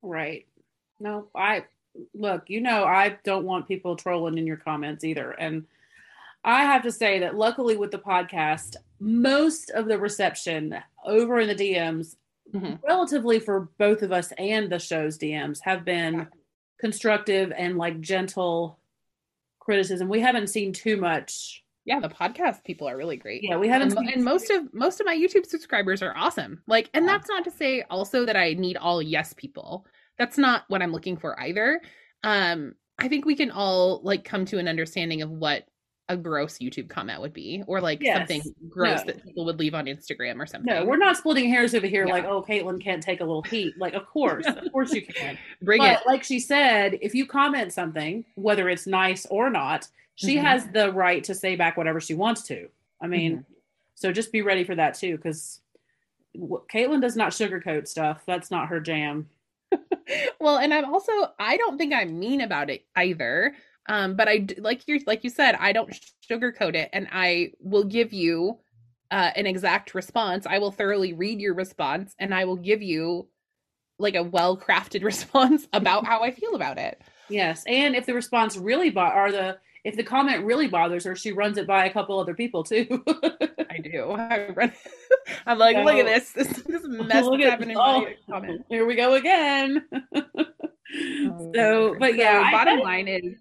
Right. 0.00 0.46
No, 1.00 1.28
I 1.34 1.64
look, 2.14 2.44
you 2.46 2.60
know, 2.60 2.84
I 2.84 3.18
don't 3.24 3.44
want 3.44 3.66
people 3.66 3.96
trolling 3.96 4.38
in 4.38 4.46
your 4.46 4.56
comments 4.56 5.02
either. 5.02 5.32
And 5.32 5.66
I 6.44 6.62
have 6.62 6.84
to 6.84 6.92
say 6.92 7.18
that 7.20 7.36
luckily 7.36 7.76
with 7.76 7.90
the 7.90 7.98
podcast, 7.98 8.76
most 9.00 9.70
of 9.70 9.86
the 9.86 9.98
reception 9.98 10.76
over 11.04 11.40
in 11.40 11.48
the 11.48 11.54
DMs, 11.54 12.14
Mhm. 12.54 12.82
relatively 12.82 13.38
for 13.40 13.68
both 13.78 14.02
of 14.02 14.12
us 14.12 14.32
and 14.38 14.70
the 14.70 14.78
show's 14.78 15.18
DMs, 15.18 15.60
have 15.62 15.84
been 15.84 16.14
Yeah. 16.14 16.24
constructive 16.80 17.52
and 17.56 17.76
like 17.76 18.00
gentle 18.00 18.78
criticism. 19.58 20.08
We 20.08 20.20
haven't 20.20 20.46
seen 20.48 20.72
too 20.72 20.96
much. 20.96 21.62
Yeah, 21.84 22.00
the 22.00 22.08
podcast 22.08 22.64
people 22.64 22.88
are 22.88 22.96
really 22.96 23.16
great. 23.16 23.42
Yeah, 23.42 23.56
we 23.56 23.68
haven't 23.68 23.96
and, 23.96 24.08
and 24.10 24.24
most 24.24 24.50
of 24.50 24.72
most 24.74 25.00
of 25.00 25.06
my 25.06 25.16
YouTube 25.16 25.46
subscribers 25.46 26.02
are 26.02 26.14
awesome. 26.16 26.62
Like, 26.66 26.90
and 26.92 27.06
Yeah. 27.06 27.12
that's 27.12 27.28
not 27.28 27.44
to 27.44 27.50
say 27.50 27.82
also 27.90 28.24
that 28.26 28.36
I 28.36 28.52
need 28.54 28.76
all 28.76 29.00
yes 29.00 29.32
people. 29.34 29.86
That's 30.18 30.36
not 30.36 30.64
what 30.68 30.82
I'm 30.82 30.92
looking 30.92 31.16
for 31.16 31.38
either. 31.40 31.80
Um, 32.24 32.74
I 32.98 33.08
think 33.08 33.24
we 33.24 33.36
can 33.36 33.50
all 33.50 34.00
like 34.02 34.24
come 34.24 34.44
to 34.46 34.58
an 34.58 34.68
understanding 34.68 35.22
of 35.22 35.30
what 35.30 35.66
a 36.10 36.16
gross 36.16 36.58
YouTube 36.58 36.88
comment 36.88 37.20
would 37.20 37.32
be, 37.34 37.62
or 37.66 37.80
like 37.80 38.00
Yes. 38.02 38.16
something 38.18 38.42
gross 38.68 39.00
No. 39.00 39.04
that 39.12 39.24
people 39.24 39.44
would 39.44 39.58
leave 39.58 39.74
on 39.74 39.84
Instagram 39.86 40.40
or 40.40 40.46
something. 40.46 40.72
no, 40.72 40.84
we're 40.84 40.96
not 40.96 41.16
splitting 41.16 41.50
hairs 41.50 41.74
over 41.74 41.86
here 41.86 42.06
Yeah. 42.06 42.12
like, 42.12 42.24
oh, 42.24 42.42
Caitlin 42.42 42.80
can't 42.82 43.02
take 43.02 43.20
a 43.20 43.24
little 43.24 43.42
heat. 43.42 43.74
Like, 43.78 43.94
of 43.94 44.06
course, 44.06 44.46
of 44.46 44.72
course 44.72 44.92
you 44.92 45.02
can. 45.06 45.36
bring 45.62 45.78
but 45.80 46.00
it. 46.00 46.06
like 46.06 46.24
she 46.24 46.38
said, 46.40 46.98
if 47.02 47.14
you 47.14 47.26
comment 47.26 47.72
something, 47.72 48.24
whether 48.36 48.68
it's 48.70 48.86
nice 48.86 49.26
or 49.26 49.50
not, 49.50 49.86
she 50.14 50.36
Mhm. 50.36 50.40
has 50.42 50.66
the 50.68 50.90
right 50.92 51.22
to 51.24 51.34
say 51.34 51.56
back 51.56 51.76
whatever 51.76 52.00
she 52.00 52.14
wants 52.14 52.42
to. 52.44 52.68
I 53.02 53.06
mean, 53.06 53.32
Mm-hmm. 53.38 53.52
so 53.94 54.10
just 54.12 54.32
be 54.32 54.42
ready 54.42 54.64
for 54.64 54.74
that 54.74 54.94
too, 54.94 55.16
because 55.16 55.60
Caitlin 56.36 57.00
does 57.00 57.16
not 57.16 57.32
sugarcoat 57.32 57.86
stuff. 57.88 58.22
That's 58.26 58.50
not 58.50 58.68
her 58.68 58.80
jam. 58.80 59.28
well, 60.40 60.56
and 60.58 60.72
I'm 60.72 60.86
also 60.92 61.12
I 61.38 61.56
don't 61.58 61.76
think 61.76 61.92
I'm 61.92 62.18
mean 62.18 62.40
about 62.40 62.70
it 62.70 62.84
either. 62.96 63.54
Um, 63.88 64.14
but 64.16 64.28
I 64.28 64.46
like 64.58 64.86
you 64.86 65.00
like 65.06 65.24
you 65.24 65.30
said, 65.30 65.56
I 65.58 65.72
don't 65.72 65.92
sugarcoat 66.30 66.74
it, 66.74 66.90
and 66.92 67.08
I 67.10 67.52
will 67.60 67.84
give 67.84 68.12
you 68.12 68.58
uh, 69.10 69.30
an 69.34 69.46
exact 69.46 69.94
response. 69.94 70.46
I 70.46 70.58
will 70.58 70.70
thoroughly 70.72 71.14
read 71.14 71.40
your 71.40 71.54
response, 71.54 72.14
and 72.18 72.34
I 72.34 72.44
will 72.44 72.56
give 72.56 72.82
you 72.82 73.28
like 73.98 74.14
a 74.14 74.22
well 74.22 74.56
crafted 74.58 75.02
response 75.12 75.66
about 75.72 76.06
how 76.06 76.22
I 76.22 76.30
feel 76.30 76.54
about 76.54 76.78
it. 76.78 77.00
Yes, 77.30 77.64
and 77.66 77.94
if 77.96 78.06
the 78.06 78.14
response 78.14 78.56
really 78.56 78.90
bo- 78.90 79.12
or 79.14 79.32
the 79.32 79.58
if 79.84 79.96
the 79.96 80.02
comment 80.02 80.44
really 80.44 80.66
bothers 80.68 81.04
her, 81.04 81.16
she 81.16 81.32
runs 81.32 81.56
it 81.56 81.66
by 81.66 81.86
a 81.86 81.92
couple 81.92 82.18
other 82.18 82.34
people 82.34 82.64
too. 82.64 82.86
I 83.70 83.78
do. 83.82 84.10
I 84.18 84.48
run. 84.50 84.72
I'm 85.46 85.56
like, 85.58 85.76
look 85.78 85.94
at 85.94 86.04
this. 86.04 86.32
This, 86.32 86.48
this 86.64 86.82
mess 86.84 87.24
Look 87.24 87.40
at- 87.40 87.50
happening 87.50 87.70
in 87.70 87.78
oh, 87.78 88.06
comment. 88.28 88.66
Here 88.68 88.84
we 88.86 88.96
go 88.96 89.14
again. 89.14 89.84
so, 91.54 91.96
but 91.98 92.16
yeah, 92.16 92.44
So 92.46 92.50
bottom 92.50 92.80
line 92.80 93.08
is 93.08 93.34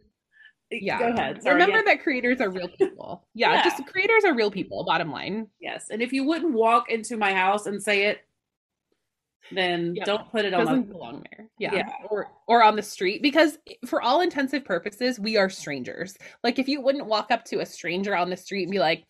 Eh, 0.72 0.80
yeah. 0.82 1.00
Go 1.00 1.08
ahead. 1.10 1.42
Sorry, 1.44 1.54
Remember 1.56 1.78
yes. 1.78 1.86
that 1.86 2.04
creators 2.04 2.42
are 2.42 2.50
real 2.50 2.68
people. 2.68 3.28
Yeah, 3.34 3.54
Yeah. 3.54 3.64
just 3.64 3.86
creators 3.88 4.24
are 4.26 4.34
real 4.36 4.52
people. 4.52 4.84
Bottom 4.86 5.12
line. 5.12 5.48
Yes, 5.60 5.88
and 5.92 6.02
if 6.02 6.12
you 6.14 6.24
wouldn't 6.26 6.54
walk 6.54 6.90
into 6.90 7.18
my 7.18 7.34
house 7.34 7.66
and 7.68 7.82
say 7.82 8.06
it, 8.08 8.20
then 9.52 9.96
Yeah. 9.96 10.04
don't 10.04 10.30
put 10.30 10.44
it 10.44 10.54
on. 10.54 10.66
doesn't 10.66 10.88
The, 10.88 10.94
belong 10.94 11.24
there. 11.32 11.48
Yeah. 11.58 11.74
Yeah. 11.76 11.90
Or 12.10 12.28
or 12.48 12.64
on 12.64 12.76
the 12.76 12.82
street 12.82 13.22
because 13.22 13.58
for 13.86 14.02
all 14.02 14.22
intensive 14.22 14.66
purposes, 14.66 15.20
we 15.20 15.38
are 15.38 15.50
strangers. 15.50 16.18
Like 16.44 16.60
if 16.60 16.68
you 16.68 16.82
wouldn't 16.82 17.06
walk 17.06 17.32
up 17.32 17.46
to 17.46 17.60
a 17.60 17.66
stranger 17.66 18.16
on 18.16 18.30
the 18.30 18.36
street 18.38 18.64
and 18.64 18.72
be 18.72 18.80
like, 18.80 19.06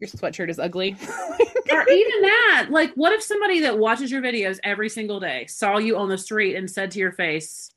"Your 0.00 0.08
sweatshirt 0.08 0.48
is 0.50 0.58
ugly." 0.58 0.96
or 1.70 1.88
even 1.88 2.22
that, 2.22 2.68
like, 2.70 2.92
what 2.94 3.12
if 3.12 3.22
somebody 3.22 3.60
that 3.60 3.78
watches 3.78 4.10
your 4.10 4.22
videos 4.22 4.58
every 4.64 4.88
single 4.88 5.20
day 5.20 5.46
saw 5.46 5.78
you 5.78 5.96
on 5.96 6.08
the 6.08 6.18
street 6.18 6.56
and 6.56 6.68
said 6.68 6.90
to 6.92 6.98
your 6.98 7.12
face, 7.12 7.70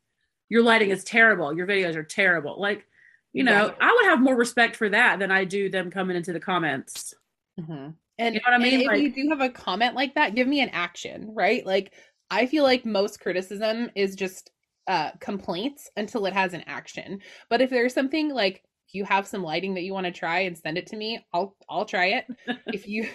"Your 0.49 0.63
lighting 0.63 0.89
is 0.89 1.03
terrible. 1.03 1.55
Your 1.55 1.67
videos 1.67 1.95
are 1.95 2.03
terrible." 2.03 2.59
Like, 2.59 2.87
you 3.33 3.43
know. 3.43 3.73
I 3.79 3.91
would 3.93 4.05
have 4.09 4.21
more 4.21 4.35
respect 4.35 4.75
for 4.75 4.89
that 4.89 5.19
than 5.19 5.31
I 5.31 5.45
do 5.45 5.69
them 5.69 5.91
coming 5.91 6.15
into 6.17 6.33
the 6.33 6.39
comments. 6.39 7.13
Mhm. 7.59 7.95
And, 8.17 8.35
You 8.35 8.41
know 8.41 8.51
what 8.51 8.53
I 8.53 8.63
mean? 8.63 8.81
if 8.81 8.87
Like- 8.87 9.01
you 9.01 9.11
do 9.13 9.29
have 9.29 9.41
a 9.41 9.49
comment 9.49 9.95
like 9.95 10.15
that, 10.15 10.35
give 10.35 10.47
me 10.47 10.61
an 10.61 10.69
action, 10.69 11.33
right? 11.33 11.65
Like 11.65 11.93
I 12.29 12.45
feel 12.45 12.63
like 12.63 12.85
most 12.85 13.19
criticism 13.19 13.89
is 13.95 14.15
just 14.15 14.51
uh 14.87 15.11
complaints 15.19 15.89
until 15.95 16.25
it 16.25 16.33
has 16.33 16.53
an 16.53 16.63
action. 16.67 17.21
But 17.49 17.61
if 17.61 17.69
there's 17.69 17.93
something 17.93 18.29
like 18.29 18.63
you 18.93 19.05
have 19.05 19.25
some 19.27 19.43
lighting 19.43 19.73
that 19.75 19.83
you 19.83 19.93
want 19.93 20.05
to 20.05 20.11
try 20.11 20.39
and 20.39 20.57
send 20.57 20.77
it 20.77 20.87
to 20.87 20.95
me, 20.97 21.25
I'll 21.33 21.55
I'll 21.69 21.85
try 21.85 22.07
it. 22.07 22.25
if 22.67 22.87
you 22.87 23.07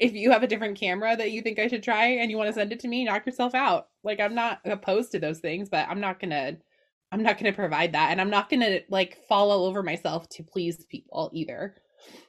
if 0.00 0.12
you 0.12 0.30
have 0.32 0.42
a 0.42 0.46
different 0.46 0.78
camera 0.78 1.16
that 1.16 1.30
you 1.32 1.42
think 1.42 1.58
I 1.58 1.68
should 1.68 1.82
try 1.82 2.06
and 2.06 2.30
you 2.30 2.36
want 2.36 2.48
to 2.48 2.52
send 2.54 2.72
it 2.72 2.80
to 2.80 2.88
me, 2.88 3.04
knock 3.04 3.26
yourself 3.26 3.54
out. 3.54 3.88
Like 4.04 4.20
I'm 4.20 4.34
not 4.34 4.60
opposed 4.64 5.12
to 5.12 5.18
those 5.18 5.40
things, 5.40 5.68
but 5.68 5.88
I'm 5.88 6.00
not 6.00 6.20
gonna 6.20 6.56
I'm 7.10 7.22
not 7.22 7.38
gonna 7.38 7.52
provide 7.52 7.92
that, 7.92 8.10
and 8.10 8.20
I'm 8.20 8.30
not 8.30 8.50
gonna 8.50 8.80
like 8.88 9.26
fall 9.28 9.50
all 9.50 9.64
over 9.64 9.82
myself 9.82 10.28
to 10.30 10.42
please 10.42 10.84
people 10.84 11.30
either. 11.32 11.74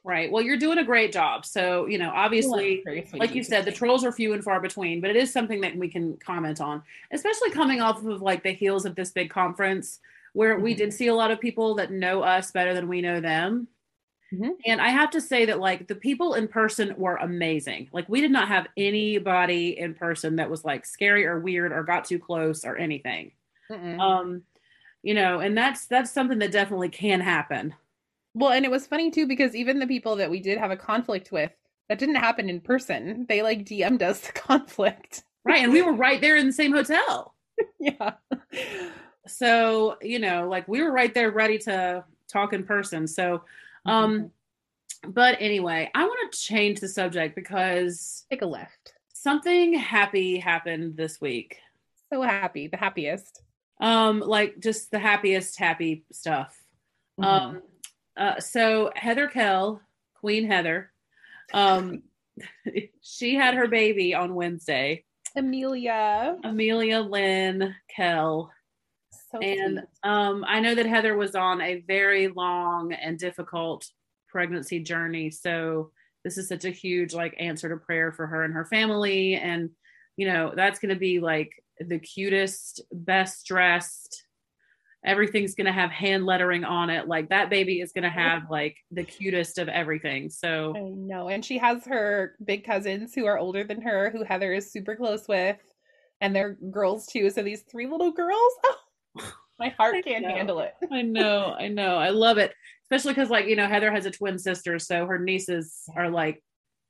Right. 0.02 0.30
Well, 0.30 0.42
you're 0.42 0.56
doing 0.56 0.78
a 0.78 0.84
great 0.84 1.12
job. 1.12 1.44
So, 1.46 1.86
you 1.86 1.98
know, 1.98 2.10
obviously, 2.10 2.82
like 3.14 3.34
you 3.34 3.42
said, 3.42 3.64
the 3.64 3.72
trolls 3.72 4.04
are 4.04 4.12
few 4.12 4.32
and 4.32 4.42
far 4.42 4.60
between, 4.60 5.00
but 5.00 5.10
it 5.10 5.16
is 5.16 5.32
something 5.32 5.60
that 5.60 5.76
we 5.76 5.88
can 5.88 6.16
comment 6.16 6.60
on, 6.60 6.82
especially 7.12 7.50
coming 7.50 7.80
off 7.80 8.04
of 8.04 8.20
like 8.22 8.42
the 8.42 8.52
heels 8.52 8.84
of 8.84 8.94
this 8.94 9.10
big 9.10 9.30
conference 9.30 10.00
where 10.32 10.54
mm-hmm. 10.54 10.64
we 10.64 10.74
did 10.74 10.92
see 10.92 11.08
a 11.08 11.14
lot 11.14 11.30
of 11.30 11.40
people 11.40 11.74
that 11.76 11.90
know 11.90 12.22
us 12.22 12.50
better 12.50 12.74
than 12.74 12.88
we 12.88 13.00
know 13.00 13.20
them. 13.20 13.68
Mm-hmm. 14.32 14.50
And 14.64 14.80
I 14.80 14.90
have 14.90 15.10
to 15.10 15.20
say 15.20 15.46
that 15.46 15.58
like 15.58 15.88
the 15.88 15.94
people 15.94 16.34
in 16.34 16.46
person 16.46 16.94
were 16.96 17.16
amazing. 17.16 17.88
Like 17.92 18.08
we 18.08 18.20
did 18.20 18.30
not 18.30 18.48
have 18.48 18.68
anybody 18.76 19.78
in 19.78 19.94
person 19.94 20.36
that 20.36 20.50
was 20.50 20.64
like 20.64 20.86
scary 20.86 21.26
or 21.26 21.40
weird 21.40 21.72
or 21.72 21.82
got 21.82 22.04
too 22.04 22.18
close 22.18 22.64
or 22.64 22.76
anything. 22.76 23.32
Mm-mm. 23.70 23.98
Um, 23.98 24.42
you 25.02 25.14
know, 25.14 25.40
and 25.40 25.56
that's 25.56 25.86
that's 25.86 26.10
something 26.10 26.38
that 26.38 26.52
definitely 26.52 26.88
can 26.88 27.20
happen. 27.20 27.74
Well, 28.34 28.52
and 28.52 28.64
it 28.64 28.70
was 28.70 28.86
funny 28.86 29.10
too 29.10 29.26
because 29.26 29.54
even 29.54 29.78
the 29.78 29.86
people 29.86 30.16
that 30.16 30.30
we 30.30 30.40
did 30.40 30.58
have 30.58 30.70
a 30.70 30.76
conflict 30.76 31.32
with, 31.32 31.52
that 31.88 31.98
didn't 31.98 32.16
happen 32.16 32.48
in 32.48 32.60
person. 32.60 33.26
They 33.28 33.42
like 33.42 33.64
DM'd 33.64 34.02
us 34.02 34.20
the 34.26 34.32
conflict. 34.32 35.24
Right. 35.44 35.62
And 35.62 35.72
we 35.72 35.82
were 35.82 35.92
right 35.92 36.20
there 36.20 36.36
in 36.36 36.46
the 36.46 36.52
same 36.52 36.72
hotel. 36.72 37.34
yeah. 37.80 38.12
So, 39.26 39.96
you 40.00 40.18
know, 40.18 40.48
like 40.48 40.68
we 40.68 40.82
were 40.82 40.92
right 40.92 41.12
there 41.12 41.30
ready 41.30 41.58
to 41.58 42.04
talk 42.28 42.52
in 42.52 42.64
person. 42.64 43.06
So, 43.06 43.42
um, 43.86 44.12
mm-hmm. 44.12 45.10
but 45.10 45.36
anyway, 45.40 45.90
I 45.94 46.04
want 46.04 46.32
to 46.32 46.38
change 46.38 46.80
the 46.80 46.88
subject 46.88 47.34
because 47.34 48.24
take 48.30 48.42
a 48.42 48.46
left. 48.46 48.94
Something 49.12 49.74
happy 49.74 50.38
happened 50.38 50.96
this 50.96 51.20
week. 51.20 51.58
So 52.12 52.22
happy, 52.22 52.68
the 52.68 52.76
happiest. 52.76 53.42
Um, 53.80 54.20
like 54.20 54.60
just 54.60 54.90
the 54.90 54.98
happiest 54.98 55.58
happy 55.58 56.04
stuff. 56.12 56.56
Mm-hmm. 57.18 57.24
Um, 57.24 57.62
uh, 58.16 58.40
so 58.40 58.90
Heather 58.94 59.26
Kell, 59.26 59.80
Queen 60.20 60.46
Heather, 60.46 60.92
um, 61.52 62.02
she 63.00 63.34
had 63.34 63.54
her 63.54 63.68
baby 63.68 64.14
on 64.14 64.34
Wednesday. 64.34 65.04
Amelia. 65.36 66.36
Amelia 66.44 67.00
Lynn 67.00 67.74
Kell. 67.94 68.50
So 69.30 69.38
and 69.38 69.80
um, 70.02 70.44
I 70.46 70.60
know 70.60 70.74
that 70.74 70.86
Heather 70.86 71.16
was 71.16 71.34
on 71.34 71.60
a 71.60 71.84
very 71.86 72.28
long 72.28 72.92
and 72.92 73.18
difficult 73.18 73.88
pregnancy 74.28 74.80
journey. 74.80 75.30
So 75.30 75.92
this 76.24 76.36
is 76.36 76.48
such 76.48 76.64
a 76.64 76.70
huge 76.70 77.14
like 77.14 77.34
answer 77.38 77.68
to 77.68 77.76
prayer 77.76 78.12
for 78.12 78.26
her 78.26 78.44
and 78.44 78.54
her 78.54 78.64
family. 78.64 79.34
And 79.34 79.70
you 80.16 80.26
know, 80.26 80.52
that's 80.54 80.80
gonna 80.80 80.96
be 80.96 81.20
like 81.20 81.52
the 81.80 81.98
cutest, 81.98 82.82
best 82.92 83.46
dressed, 83.46 84.24
everything's 85.04 85.54
going 85.54 85.66
to 85.66 85.72
have 85.72 85.90
hand 85.90 86.26
lettering 86.26 86.64
on 86.64 86.90
it. 86.90 87.08
Like 87.08 87.30
that 87.30 87.50
baby 87.50 87.80
is 87.80 87.92
going 87.92 88.04
to 88.04 88.10
have 88.10 88.50
like 88.50 88.76
the 88.90 89.04
cutest 89.04 89.58
of 89.58 89.68
everything. 89.68 90.30
So 90.30 90.74
i 90.76 90.80
know. 90.80 91.28
And 91.28 91.44
she 91.44 91.58
has 91.58 91.84
her 91.86 92.36
big 92.44 92.64
cousins 92.64 93.14
who 93.14 93.26
are 93.26 93.38
older 93.38 93.64
than 93.64 93.80
her 93.80 94.10
who 94.10 94.24
heather 94.24 94.52
is 94.52 94.70
super 94.70 94.96
close 94.96 95.26
with 95.26 95.56
and 96.20 96.36
they're 96.36 96.58
girls 96.70 97.06
too. 97.06 97.30
So 97.30 97.42
these 97.42 97.62
three 97.62 97.86
little 97.86 98.12
girls 98.12 98.52
oh 99.18 99.32
my 99.58 99.70
heart 99.70 99.96
can't 100.04 100.24
handle 100.24 100.60
it. 100.60 100.74
I 100.92 101.02
know 101.02 101.54
i 101.58 101.68
know. 101.68 101.96
I 101.96 102.10
love 102.10 102.38
it. 102.38 102.52
Especially 102.84 103.14
because 103.14 103.30
like 103.30 103.46
you 103.46 103.56
know 103.56 103.68
heather 103.68 103.90
has 103.90 104.06
a 104.06 104.10
twin 104.10 104.38
sister 104.38 104.78
so 104.78 105.06
her 105.06 105.18
nieces 105.18 105.84
are 105.96 106.10
like 106.10 106.42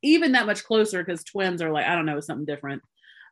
even 0.03 0.31
that 0.31 0.47
much 0.47 0.63
closer 0.63 1.03
because 1.03 1.23
twins 1.23 1.61
are 1.61 1.71
like 1.71 1.85
i 1.85 1.95
don't 1.95 2.07
know 2.07 2.19
something 2.19 2.45
different 2.45 2.81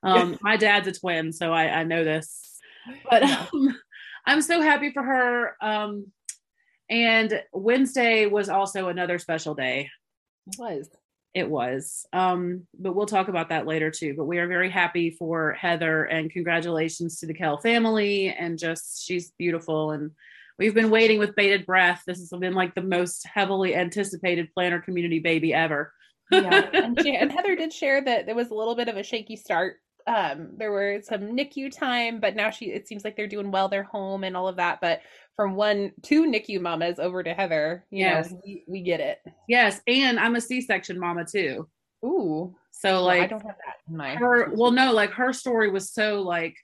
um 0.03 0.37
my 0.41 0.55
dad's 0.57 0.87
a 0.87 0.91
twin 0.91 1.33
so 1.33 1.51
i 1.51 1.67
i 1.67 1.83
know 1.83 2.03
this 2.03 2.49
but 3.09 3.23
um, 3.23 3.77
I'm 4.25 4.41
so 4.41 4.61
happy 4.61 4.91
for 4.91 5.03
her. 5.03 5.55
Um, 5.61 6.11
and 6.89 7.41
Wednesday 7.53 8.25
was 8.25 8.49
also 8.49 8.87
another 8.87 9.19
special 9.19 9.55
day. 9.55 9.89
It 10.47 10.59
was. 10.59 10.89
It 11.33 11.49
was. 11.49 12.05
Um, 12.11 12.67
but 12.77 12.95
we'll 12.95 13.05
talk 13.05 13.27
about 13.27 13.49
that 13.49 13.67
later 13.67 13.91
too. 13.91 14.15
But 14.17 14.25
we 14.25 14.39
are 14.39 14.47
very 14.47 14.69
happy 14.69 15.11
for 15.11 15.53
Heather 15.53 16.05
and 16.05 16.31
congratulations 16.31 17.19
to 17.19 17.27
the 17.27 17.33
Kell 17.33 17.57
family. 17.57 18.29
And 18.29 18.57
just 18.57 19.05
she's 19.05 19.31
beautiful. 19.37 19.91
And 19.91 20.11
we've 20.57 20.73
been 20.73 20.89
waiting 20.89 21.19
with 21.19 21.35
bated 21.35 21.65
breath. 21.65 22.03
This 22.07 22.19
has 22.19 22.29
been 22.29 22.55
like 22.55 22.73
the 22.73 22.81
most 22.81 23.27
heavily 23.27 23.75
anticipated 23.75 24.53
planner 24.53 24.81
community 24.81 25.19
baby 25.19 25.53
ever. 25.53 25.93
yeah. 26.31 26.69
And, 26.73 26.99
she, 26.99 27.15
and 27.15 27.31
Heather 27.31 27.55
did 27.55 27.73
share 27.73 28.03
that 28.03 28.25
there 28.25 28.35
was 28.35 28.49
a 28.49 28.55
little 28.55 28.75
bit 28.75 28.89
of 28.89 28.97
a 28.97 29.03
shaky 29.03 29.35
start 29.35 29.77
um 30.07 30.51
there 30.57 30.71
were 30.71 31.01
some 31.03 31.21
NICU 31.21 31.75
time, 31.75 32.19
but 32.19 32.35
now 32.35 32.49
she 32.49 32.65
it 32.65 32.87
seems 32.87 33.03
like 33.03 33.15
they're 33.15 33.27
doing 33.27 33.51
well. 33.51 33.69
They're 33.69 33.83
home 33.83 34.23
and 34.23 34.35
all 34.35 34.47
of 34.47 34.57
that. 34.57 34.81
But 34.81 35.01
from 35.35 35.55
one 35.55 35.91
two 36.01 36.25
NICU 36.25 36.61
mamas 36.61 36.99
over 36.99 37.23
to 37.23 37.33
Heather, 37.33 37.85
you 37.89 37.99
yes. 37.99 38.31
know, 38.31 38.41
we, 38.45 38.63
we 38.67 38.81
get 38.81 38.99
it. 38.99 39.19
Yes, 39.47 39.81
and 39.87 40.19
I'm 40.19 40.35
a 40.35 40.41
C-section 40.41 40.99
mama 40.99 41.25
too. 41.25 41.67
Ooh. 42.03 42.55
So 42.71 43.03
like 43.03 43.17
well, 43.17 43.23
I 43.23 43.27
don't 43.27 43.45
have 43.45 43.57
that 43.65 43.75
in 43.89 43.97
my 43.97 44.15
her 44.15 44.51
well 44.53 44.71
no, 44.71 44.93
like 44.93 45.11
her 45.11 45.33
story 45.33 45.69
was 45.69 45.91
so 45.91 46.21
like 46.21 46.55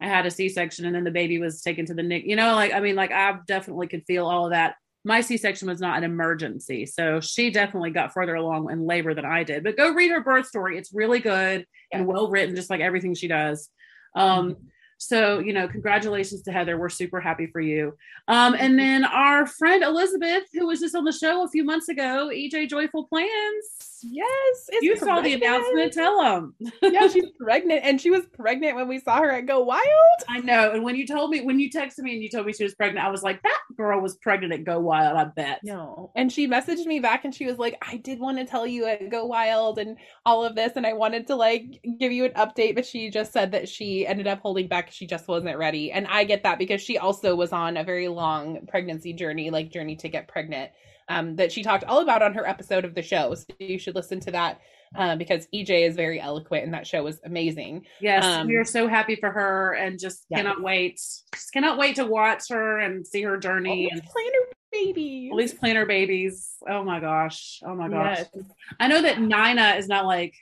I 0.00 0.06
had 0.08 0.26
a 0.26 0.30
C-section 0.30 0.84
and 0.84 0.94
then 0.94 1.04
the 1.04 1.10
baby 1.10 1.38
was 1.38 1.62
taken 1.62 1.86
to 1.86 1.94
the 1.94 2.02
NIC. 2.02 2.24
You 2.24 2.36
know, 2.36 2.54
like 2.54 2.72
I 2.72 2.80
mean, 2.80 2.96
like 2.96 3.12
I 3.12 3.38
definitely 3.46 3.86
could 3.86 4.04
feel 4.06 4.26
all 4.26 4.46
of 4.46 4.50
that 4.52 4.74
my 5.04 5.20
C-section 5.20 5.68
was 5.68 5.80
not 5.80 5.98
an 5.98 6.04
emergency. 6.04 6.86
So 6.86 7.20
she 7.20 7.50
definitely 7.50 7.90
got 7.90 8.12
further 8.12 8.34
along 8.34 8.70
in 8.70 8.86
labor 8.86 9.14
than 9.14 9.24
I 9.24 9.42
did. 9.42 9.64
But 9.64 9.76
go 9.76 9.92
read 9.92 10.10
her 10.12 10.22
birth 10.22 10.46
story. 10.46 10.78
It's 10.78 10.94
really 10.94 11.18
good 11.18 11.66
and 11.92 12.06
well 12.06 12.30
written, 12.30 12.54
just 12.54 12.70
like 12.70 12.80
everything 12.80 13.14
she 13.14 13.28
does. 13.28 13.68
Um, 14.14 14.50
mm-hmm. 14.50 14.62
So, 14.98 15.40
you 15.40 15.52
know, 15.52 15.66
congratulations 15.66 16.42
to 16.42 16.52
Heather. 16.52 16.78
We're 16.78 16.88
super 16.88 17.20
happy 17.20 17.48
for 17.48 17.60
you. 17.60 17.94
Um, 18.28 18.54
and 18.56 18.78
then 18.78 19.04
our 19.04 19.46
friend 19.46 19.82
Elizabeth, 19.82 20.44
who 20.52 20.68
was 20.68 20.78
just 20.78 20.94
on 20.94 21.02
the 21.02 21.10
show 21.10 21.42
a 21.42 21.48
few 21.48 21.64
months 21.64 21.88
ago, 21.88 22.30
EJ 22.32 22.68
Joyful 22.68 23.08
Plans. 23.08 23.91
Yes. 24.04 24.68
You 24.80 24.96
saw 24.96 25.20
the 25.20 25.34
announcement. 25.34 25.92
Tell 25.92 26.22
them. 26.22 26.54
yeah, 26.82 27.08
she's 27.12 27.30
pregnant. 27.40 27.80
And 27.84 28.00
she 28.00 28.10
was 28.10 28.22
pregnant 28.32 28.76
when 28.76 28.88
we 28.88 29.00
saw 29.00 29.18
her 29.20 29.30
at 29.30 29.46
Go 29.46 29.60
Wild. 29.60 29.82
I 30.28 30.40
know. 30.40 30.72
And 30.72 30.82
when 30.84 30.96
you 30.96 31.06
told 31.06 31.30
me, 31.30 31.40
when 31.40 31.58
you 31.58 31.70
texted 31.70 32.00
me 32.00 32.14
and 32.14 32.22
you 32.22 32.30
told 32.30 32.46
me 32.46 32.52
she 32.52 32.64
was 32.64 32.74
pregnant, 32.74 33.04
I 33.04 33.10
was 33.10 33.22
like, 33.22 33.42
that 33.42 33.60
girl 33.76 34.00
was 34.00 34.16
pregnant 34.16 34.52
at 34.52 34.64
Go 34.64 34.80
Wild, 34.80 35.16
I 35.16 35.24
bet. 35.24 35.60
No. 35.64 36.12
And 36.14 36.32
she 36.32 36.46
messaged 36.48 36.86
me 36.86 37.00
back 37.00 37.24
and 37.24 37.34
she 37.34 37.46
was 37.46 37.58
like, 37.58 37.76
I 37.86 37.96
did 37.96 38.20
want 38.20 38.38
to 38.38 38.44
tell 38.44 38.66
you 38.66 38.86
at 38.86 39.10
Go 39.10 39.26
Wild 39.26 39.78
and 39.78 39.96
all 40.24 40.44
of 40.44 40.54
this. 40.54 40.72
And 40.76 40.86
I 40.86 40.92
wanted 40.92 41.26
to 41.28 41.36
like 41.36 41.80
give 41.98 42.12
you 42.12 42.24
an 42.24 42.32
update, 42.32 42.74
but 42.74 42.86
she 42.86 43.10
just 43.10 43.32
said 43.32 43.52
that 43.52 43.68
she 43.68 44.06
ended 44.06 44.26
up 44.26 44.40
holding 44.40 44.68
back 44.68 44.90
she 44.92 45.06
just 45.06 45.28
wasn't 45.28 45.58
ready. 45.58 45.90
And 45.92 46.06
I 46.06 46.24
get 46.24 46.42
that 46.42 46.58
because 46.58 46.80
she 46.80 46.98
also 46.98 47.34
was 47.34 47.52
on 47.52 47.76
a 47.76 47.84
very 47.84 48.08
long 48.08 48.66
pregnancy 48.68 49.12
journey, 49.12 49.50
like 49.50 49.70
journey 49.70 49.96
to 49.96 50.08
get 50.08 50.28
pregnant, 50.28 50.70
um, 51.08 51.36
that 51.36 51.52
she 51.52 51.62
talked 51.62 51.84
all 51.84 52.00
about 52.00 52.22
on 52.22 52.34
her 52.34 52.46
episode 52.46 52.84
of 52.84 52.94
the 52.94 53.02
show. 53.02 53.34
So 53.34 53.46
you 53.58 53.78
should 53.78 53.94
listen 53.94 54.20
to 54.20 54.30
that 54.32 54.60
uh, 54.96 55.16
because 55.16 55.48
EJ 55.54 55.88
is 55.88 55.96
very 55.96 56.20
eloquent 56.20 56.64
and 56.64 56.74
that 56.74 56.86
show 56.86 57.02
was 57.02 57.20
amazing. 57.24 57.86
Yes, 58.00 58.24
um, 58.24 58.46
we 58.46 58.56
are 58.56 58.64
so 58.64 58.88
happy 58.88 59.16
for 59.16 59.30
her 59.30 59.74
and 59.74 59.98
just 59.98 60.26
yeah. 60.28 60.38
cannot 60.38 60.62
wait. 60.62 61.00
Just 61.34 61.52
cannot 61.52 61.78
wait 61.78 61.96
to 61.96 62.04
watch 62.04 62.44
her 62.50 62.78
and 62.78 63.06
see 63.06 63.22
her 63.22 63.36
journey. 63.36 63.88
and 63.90 64.02
planner 64.02 64.46
babies. 64.70 65.30
All 65.30 65.38
these 65.38 65.54
planner 65.54 65.86
babies. 65.86 66.56
Oh 66.68 66.82
my 66.82 67.00
gosh. 67.00 67.60
Oh 67.64 67.74
my 67.74 67.88
gosh. 67.88 68.18
Yes. 68.34 68.44
I 68.80 68.88
know 68.88 69.02
that 69.02 69.20
Nina 69.20 69.74
is 69.76 69.88
not 69.88 70.06
like 70.06 70.34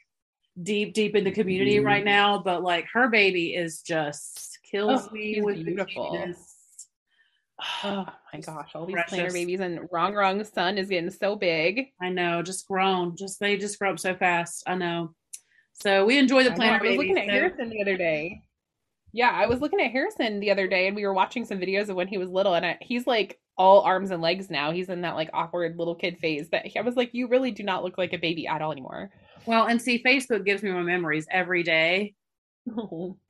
deep, 0.63 0.95
deep 0.95 1.15
in 1.15 1.25
the 1.25 1.31
community 1.31 1.79
mm. 1.79 1.85
right 1.85 2.05
now, 2.05 2.39
but 2.39 2.63
like 2.63 2.87
her 2.93 3.09
baby 3.09 3.55
is 3.55 3.83
just 3.83 4.59
kills 4.71 5.09
oh, 5.09 5.13
me 5.13 5.41
with 5.43 5.65
beautiful. 5.65 6.17
Oh 7.85 8.07
my 8.33 8.41
gosh, 8.41 8.71
all 8.75 8.87
these 8.87 8.95
precious. 8.95 9.15
planner 9.15 9.33
babies 9.33 9.61
and 9.61 9.89
wrong 9.91 10.15
wrong 10.15 10.43
son 10.45 10.79
is 10.79 10.89
getting 10.89 11.11
so 11.11 11.37
big. 11.37 11.89
I 12.01 12.09
know, 12.09 12.43
just 12.43 12.67
grown. 12.67 13.17
Just 13.17 13.41
they 13.41 13.57
just 13.57 13.79
grow 13.79 13.93
up 13.93 13.99
so 13.99 14.15
fast. 14.15 14.63
I 14.67 14.75
know. 14.75 15.15
So 15.75 16.05
we 16.05 16.19
enjoy 16.19 16.45
the 16.45 16.53
planner. 16.53 16.85
I, 16.85 16.87
I 16.87 16.89
was 16.91 16.99
looking 16.99 17.19
at. 17.19 17.29
Harrison 17.29 17.71
the 17.71 17.83
other 17.83 17.97
day. 17.97 18.43
Yeah, 19.13 19.31
I 19.31 19.47
was 19.47 19.61
looking 19.61 19.81
at 19.81 19.91
Harrison 19.91 20.41
the 20.41 20.51
other 20.51 20.69
day 20.69 20.87
and 20.87 20.95
we 20.95 21.05
were 21.05 21.15
watching 21.15 21.45
some 21.45 21.59
videos 21.59 21.89
of 21.89 21.97
when 21.97 22.07
he 22.07 22.19
was 22.19 22.29
little 22.29 22.55
and 22.55 22.65
I, 22.65 22.79
he's 22.81 23.07
like 23.07 23.41
all 23.57 23.83
arms 23.83 24.11
and 24.11 24.23
legs 24.23 24.51
now. 24.51 24.71
He's 24.71 24.89
in 24.89 25.01
that 25.03 25.17
like 25.17 25.31
awkward 25.33 25.77
little 25.77 25.95
kid 25.95 26.19
phase. 26.19 26.49
But 26.49 26.65
I 26.77 26.81
was 26.83 26.97
like, 26.97 27.11
you 27.13 27.29
really 27.29 27.51
do 27.51 27.63
not 27.63 27.83
look 27.83 27.99
like 27.99 28.13
a 28.13 28.19
baby 28.19 28.47
at 28.47 28.63
all 28.63 28.73
anymore. 28.73 29.11
Well, 29.47 29.67
and 29.67 29.81
see, 29.81 30.03
Facebook 30.03 30.45
gives 30.45 30.63
me 30.63 30.71
my 30.71 30.83
memories 30.83 31.27
every 31.31 31.63
day. 31.63 32.15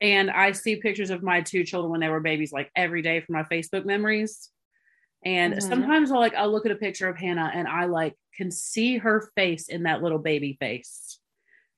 And 0.01 0.29
I 0.29 0.51
see 0.51 0.75
pictures 0.75 1.09
of 1.09 1.23
my 1.23 1.41
two 1.41 1.63
children 1.63 1.91
when 1.91 2.01
they 2.01 2.09
were 2.09 2.19
babies 2.19 2.51
like 2.51 2.69
every 2.75 3.01
day 3.01 3.21
from 3.21 3.33
my 3.33 3.43
Facebook 3.43 3.85
memories. 3.85 4.49
And 5.23 5.53
mm-hmm. 5.53 5.69
sometimes 5.69 6.11
I'll 6.11 6.19
like 6.19 6.35
I'll 6.35 6.51
look 6.51 6.65
at 6.65 6.71
a 6.71 6.75
picture 6.75 7.07
of 7.07 7.17
Hannah 7.17 7.51
and 7.53 7.67
I 7.67 7.85
like 7.85 8.15
can 8.35 8.51
see 8.51 8.97
her 8.97 9.29
face 9.35 9.69
in 9.69 9.83
that 9.83 10.01
little 10.01 10.19
baby 10.19 10.57
face. 10.59 11.19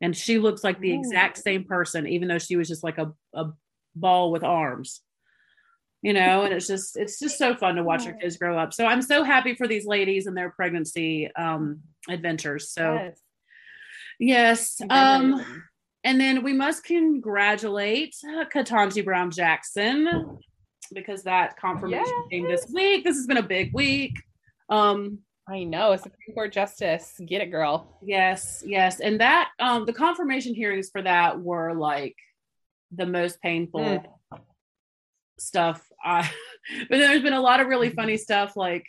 And 0.01 0.16
she 0.16 0.39
looks 0.39 0.64
like 0.64 0.80
the 0.80 0.91
Ooh. 0.91 0.99
exact 0.99 1.38
same 1.38 1.64
person, 1.66 2.08
even 2.08 2.28
though 2.28 2.39
she 2.39 2.56
was 2.56 2.68
just 2.68 2.84
like 2.84 2.97
a, 2.97 3.14
a 3.34 3.51
ball 3.95 4.32
with 4.32 4.43
arms. 4.43 5.01
you 6.01 6.12
know, 6.12 6.41
and 6.43 6.54
it's 6.54 6.68
just 6.68 6.97
it's 6.97 7.18
just 7.18 7.38
so 7.38 7.56
fun 7.56 7.76
to 7.76 7.84
watch 7.84 8.06
your 8.06 8.16
kids 8.16 8.36
grow 8.38 8.58
up. 8.58 8.74
So 8.74 8.86
I'm 8.86 9.01
so 9.01 9.24
happy 9.24 9.56
for 9.56 9.68
these 9.68 9.86
ladies 9.86 10.28
and 10.28 10.36
their 10.36 10.49
pregnancy 10.49 11.32
um 11.36 11.80
adventures. 12.10 12.72
So 12.72 13.14
Yes. 14.20 14.78
yes. 14.80 14.82
Um. 14.89 15.64
And 16.04 16.20
then 16.20 16.43
we 16.43 16.54
must 16.54 16.84
congratulate 16.84 18.16
uh, 18.28 18.45
Ketanji 18.45 19.04
Brown 19.06 19.32
Jackson 19.32 20.38
because 20.93 21.24
that 21.24 21.58
confirmation 21.58 22.26
came 22.30 22.47
this 22.47 22.68
week. 22.74 23.04
This 23.04 23.16
has 23.16 23.26
been 23.28 23.38
a 23.38 23.43
big 23.43 23.74
week. 23.74 24.14
Um 24.70 25.20
I 25.49 25.64
know, 25.66 25.93
Supreme 25.97 26.34
Court 26.34 26.54
Justice. 26.54 27.20
Get 27.26 27.41
it, 27.41 27.51
girl. 27.51 27.99
Yes, 28.01 28.64
yes. 28.66 28.99
And 29.01 29.20
that 29.22 29.49
um 29.60 29.86
the 29.86 29.93
confirmation 29.93 30.54
hearings 30.56 30.89
for 30.91 31.01
that 31.01 31.39
were 31.41 31.74
like 31.74 32.16
the 32.91 33.06
most 33.06 33.41
painful 33.41 33.82
Mm. 33.82 34.06
stuff. 35.39 35.82
I 36.04 36.30
but 36.89 36.97
there's 36.97 37.22
been 37.22 37.34
a 37.34 37.41
lot 37.41 37.60
of 37.60 37.68
really 37.68 37.89
funny 37.89 38.18
stuff 38.18 38.56
like 38.56 38.86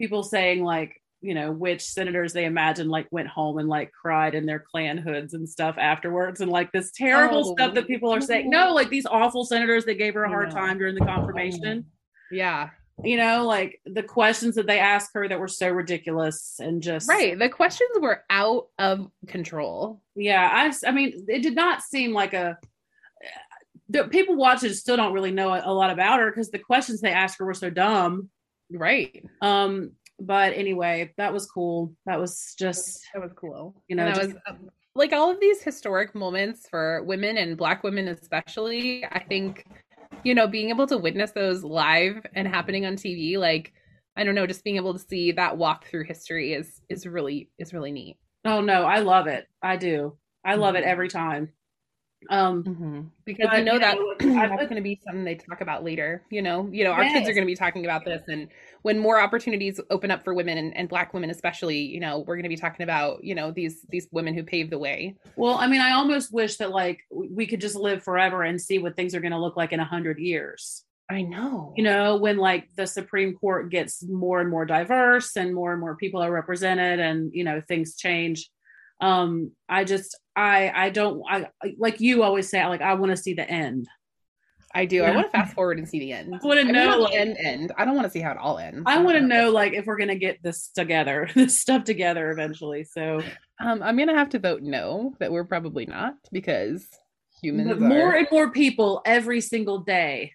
people 0.00 0.22
saying 0.22 0.62
like, 0.64 0.99
you 1.22 1.34
know, 1.34 1.52
which 1.52 1.82
senators 1.82 2.32
they 2.32 2.46
imagine 2.46 2.88
like 2.88 3.06
went 3.10 3.28
home 3.28 3.58
and 3.58 3.68
like 3.68 3.92
cried 3.92 4.34
in 4.34 4.46
their 4.46 4.58
clan 4.60 4.96
hoods 4.96 5.34
and 5.34 5.48
stuff 5.48 5.76
afterwards 5.78 6.40
and 6.40 6.50
like 6.50 6.72
this 6.72 6.90
terrible 6.92 7.50
Oh, 7.50 7.52
stuff 7.54 7.74
that 7.74 7.86
people 7.86 8.10
are 8.12 8.20
saying. 8.20 8.48
No, 8.48 8.72
like 8.72 8.88
these 8.88 9.06
awful 9.06 9.44
senators 9.44 9.84
that 9.84 9.98
gave 9.98 10.14
her 10.14 10.24
a 10.24 10.28
hard 10.28 10.48
know. 10.48 10.54
time 10.56 10.78
during 10.78 10.94
the 10.94 11.04
confirmation. 11.04 11.86
Yeah. 12.30 12.70
You 13.04 13.16
know, 13.16 13.46
like 13.46 13.80
the 13.86 14.02
questions 14.02 14.54
that 14.56 14.66
they 14.66 14.78
asked 14.78 15.10
her 15.14 15.26
that 15.28 15.40
were 15.40 15.48
so 15.48 15.68
ridiculous 15.68 16.56
and 16.58 16.82
just 16.82 17.08
Right. 17.08 17.38
The 17.38 17.48
questions 17.48 17.90
were 18.00 18.24
out 18.30 18.68
of 18.78 19.10
control. 19.26 20.02
Yeah, 20.14 20.48
i 20.52 20.88
i 20.88 20.92
mean, 20.92 21.24
it 21.28 21.42
did 21.42 21.54
not 21.54 21.82
seem 21.82 22.12
like 22.12 22.34
a. 22.34 22.58
The 23.88 24.04
people 24.04 24.36
watching 24.36 24.72
still 24.72 24.96
don't 24.96 25.12
really 25.14 25.32
know 25.32 25.52
a, 25.52 25.62
a 25.64 25.72
lot 25.72 25.90
about 25.90 26.20
her 26.20 26.30
because 26.30 26.50
the 26.50 26.58
questions 26.58 27.00
they 27.00 27.10
asked 27.10 27.38
her 27.38 27.44
were 27.44 27.54
so 27.54 27.70
dumb. 27.70 28.30
Right. 28.70 29.24
Um, 29.42 29.92
but 30.20 30.52
anyway, 30.54 31.12
that 31.16 31.32
was 31.32 31.46
cool. 31.50 31.92
That 32.06 32.20
was 32.20 32.54
just 32.58 33.02
That 33.14 33.22
was 33.22 33.32
cool. 33.34 33.74
You 33.88 33.96
know, 33.96 34.08
just- 34.12 34.20
was 34.34 34.36
um, 34.46 34.70
like 34.94 35.12
all 35.12 35.30
of 35.30 35.40
these 35.40 35.62
historic 35.62 36.14
moments 36.14 36.68
for 36.68 37.02
women 37.04 37.36
and 37.38 37.56
black 37.56 37.82
women 37.84 38.08
especially. 38.08 39.04
I 39.06 39.20
think, 39.20 39.64
you 40.24 40.34
know, 40.34 40.46
being 40.46 40.68
able 40.70 40.86
to 40.88 40.98
witness 40.98 41.32
those 41.32 41.62
live 41.64 42.24
and 42.34 42.46
happening 42.48 42.86
on 42.86 42.96
TV, 42.96 43.38
like 43.38 43.72
I 44.16 44.24
don't 44.24 44.34
know, 44.34 44.46
just 44.46 44.64
being 44.64 44.76
able 44.76 44.92
to 44.92 44.98
see 44.98 45.32
that 45.32 45.56
walk 45.56 45.86
through 45.86 46.04
history 46.04 46.52
is 46.52 46.80
is 46.88 47.06
really 47.06 47.48
is 47.58 47.72
really 47.72 47.92
neat. 47.92 48.16
oh 48.44 48.60
no, 48.60 48.84
I 48.84 48.98
love 49.00 49.26
it. 49.26 49.46
I 49.62 49.76
do. 49.76 50.16
I 50.44 50.54
love 50.56 50.74
it 50.74 50.84
Mhm. 50.84 50.88
every 50.88 51.08
time. 51.08 51.52
Um, 52.28 53.10
Because 53.24 53.48
But, 53.50 53.58
you 53.58 53.64
know 53.64 53.78
that 53.78 53.96
know, 53.96 54.14
I 54.40 54.48
that's 54.48 54.64
going 54.64 54.76
to 54.76 54.82
be 54.82 55.00
something 55.04 55.24
they 55.24 55.36
talk 55.36 55.60
about 55.60 55.84
later. 55.84 56.22
You 56.30 56.42
know, 56.42 56.68
you 56.70 56.84
know, 56.84 56.92
our 56.92 57.04
kids 57.04 57.28
are 57.28 57.32
going 57.32 57.46
to 57.46 57.50
be 57.50 57.56
talking 57.56 57.84
about 57.84 58.04
this, 58.04 58.22
and 58.28 58.48
when 58.82 58.98
more 58.98 59.20
opportunities 59.20 59.80
open 59.90 60.10
up 60.10 60.22
for 60.24 60.34
women 60.34 60.58
and, 60.58 60.76
and 60.76 60.88
Black 60.88 61.14
women, 61.14 61.30
especially, 61.30 61.78
you 61.78 62.00
know, 62.00 62.18
we're 62.20 62.36
going 62.36 62.42
to 62.44 62.48
be 62.50 62.56
talking 62.56 62.84
about 62.84 63.24
you 63.24 63.34
know 63.34 63.50
these 63.50 63.86
these 63.88 64.06
women 64.12 64.34
who 64.34 64.42
paved 64.42 64.70
the 64.70 64.78
way. 64.78 65.16
well, 65.36 65.54
I 65.54 65.66
mean, 65.66 65.80
I 65.80 65.92
almost 65.92 66.32
wish 66.32 66.56
that 66.56 66.70
like 66.70 67.00
we 67.10 67.46
could 67.46 67.60
just 67.60 67.76
live 67.76 68.02
forever 68.02 68.42
and 68.42 68.60
see 68.60 68.78
what 68.78 68.96
things 68.96 69.14
are 69.14 69.20
going 69.20 69.32
to 69.32 69.40
look 69.40 69.56
like 69.56 69.72
in 69.72 69.80
a 69.80 69.84
hundred 69.84 70.18
years. 70.18 70.84
I 71.10 71.22
know. 71.22 71.74
you 71.76 71.82
know 71.82 72.16
when 72.18 72.36
like 72.36 72.68
the 72.76 72.86
supreme 72.86 73.34
court 73.34 73.68
gets 73.68 74.06
more 74.06 74.40
and 74.40 74.48
more 74.48 74.64
diverse 74.64 75.36
and 75.36 75.52
more 75.52 75.72
and 75.72 75.80
more 75.80 75.96
people 75.96 76.22
are 76.22 76.30
represented 76.30 77.00
and 77.00 77.32
you 77.34 77.42
know 77.42 77.60
things 77.66 77.96
change 77.96 78.48
um 79.00 79.50
i 79.68 79.82
just 79.82 80.16
i 80.40 80.86
i 80.86 80.90
don't 80.90 81.22
i 81.28 81.46
like 81.78 82.00
you 82.00 82.22
always 82.22 82.48
say 82.48 82.64
like 82.66 82.80
i 82.80 82.94
want 82.94 83.10
to 83.10 83.16
see 83.16 83.34
the 83.34 83.48
end 83.48 83.86
I 84.72 84.84
do. 84.84 85.02
I 85.02 85.10
want 85.10 85.26
to 85.26 85.30
fast 85.36 85.52
forward 85.56 85.78
and 85.78 85.88
see 85.88 85.98
the 85.98 86.12
end. 86.12 86.32
I 86.32 86.46
wanna 86.46 86.62
know, 86.62 86.98
like- 87.00 87.14
end 87.16 87.36
end. 87.40 87.72
I 87.76 87.84
don't 87.84 87.96
want 87.96 88.06
to 88.06 88.10
see 88.12 88.20
how 88.20 88.30
it 88.30 88.36
all 88.38 88.56
ends. 88.58 88.84
i 88.86 88.98
want 89.02 89.16
to 89.18 89.20
know 89.20 89.50
like 89.50 89.72
if 89.72 89.84
we're 89.86 89.96
gonna 89.96 90.14
get 90.28 90.40
this 90.44 90.68
together 90.68 91.28
this 91.34 91.60
stuff 91.60 91.82
together 91.82 92.30
eventually 92.30 92.84
so 92.84 93.20
Um, 93.58 93.82
I'm 93.82 93.96
gonna 93.98 94.14
have 94.16 94.28
to 94.30 94.38
vote 94.38 94.62
no 94.62 95.12
that 95.18 95.32
we're 95.32 95.42
probably 95.54 95.86
not 95.86 96.14
because 96.30 96.86
humans 97.42 97.68
are 97.72 97.80
more 97.80 98.12
and 98.14 98.28
more 98.30 98.52
people 98.52 99.02
every 99.04 99.40
single 99.40 99.78
day 99.80 100.34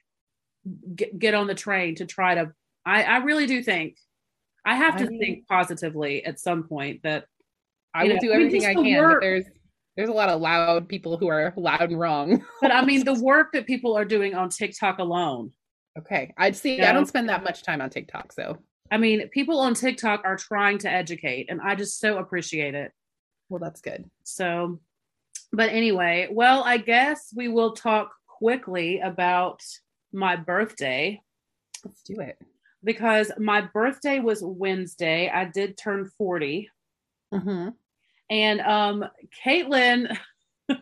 get, 0.95 1.17
get 1.17 1.33
on 1.33 1.47
the 1.47 1.55
train 1.55 1.95
to 1.95 2.05
try 2.05 2.35
to 2.35 2.51
i 2.85 3.03
i 3.03 3.17
really 3.19 3.47
do 3.47 3.63
think 3.63 3.95
i 4.65 4.75
have 4.75 4.97
to 4.97 5.05
I 5.05 5.07
mean- 5.07 5.19
think 5.21 5.47
positively 5.47 6.25
at 6.25 6.41
some 6.41 6.63
point 6.67 7.03
that 7.03 7.23
I 7.93 8.03
will 8.03 8.15
know, 8.15 8.19
do 8.19 8.31
everything 8.33 8.65
I 8.65 8.73
can. 8.73 8.97
work- 8.97 9.21
But 9.21 9.25
there's 9.25 9.45
there's 9.95 10.09
a 10.09 10.13
lot 10.13 10.29
of 10.29 10.41
loud 10.41 10.89
people 10.89 11.17
who 11.17 11.27
are 11.27 11.53
loud 11.55 11.81
and 11.89 11.99
wrong. 11.99 12.43
but 12.61 12.71
i 12.71 12.83
mean 12.83 13.03
the 13.05 13.19
work 13.21 13.51
that 13.53 13.65
people 13.67 13.95
are 13.97 14.05
doing 14.05 14.33
on 14.35 14.49
tiktok 14.49 14.99
alone 14.99 15.51
Okay. 15.97 16.33
I'd 16.37 16.57
see 16.57 16.77
Yeah. 16.77 16.89
I 16.89 16.93
don't 16.93 17.05
spend 17.07 17.29
that 17.29 17.43
much 17.43 17.63
time 17.63 17.79
on 17.79 17.89
TikTok, 17.89 18.33
so 18.33 18.57
I 18.91 18.97
mean, 18.97 19.29
people 19.29 19.59
on 19.59 19.73
TikTok 19.73 20.23
are 20.25 20.35
trying 20.35 20.77
to 20.79 20.91
educate, 20.91 21.47
and 21.49 21.61
I 21.61 21.73
just 21.75 21.99
so 22.01 22.17
appreciate 22.17 22.75
it. 22.75 22.91
well 23.49 23.59
that's 23.59 23.79
good. 23.81 24.03
So, 24.25 24.79
but 25.53 25.69
anyway, 25.69 26.27
well, 26.29 26.63
I 26.65 26.77
guess 26.77 27.31
we 27.33 27.47
will 27.47 27.71
talk 27.73 28.11
quickly 28.27 28.99
about 28.99 29.61
my 30.11 30.35
birthday 30.35 31.21
Let's 31.85 32.01
do 32.03 32.19
it. 32.19 32.37
because 32.83 33.31
my 33.37 33.61
birthday 33.61 34.19
was 34.19 34.41
Wednesday. 34.43 35.29
I 35.33 35.45
did 35.45 35.77
turn 35.77 36.11
40. 36.17 36.69
Mm-hmm. 37.33 37.69
And 38.29 38.61
um 38.61 39.05
Caitlin, 39.43 40.15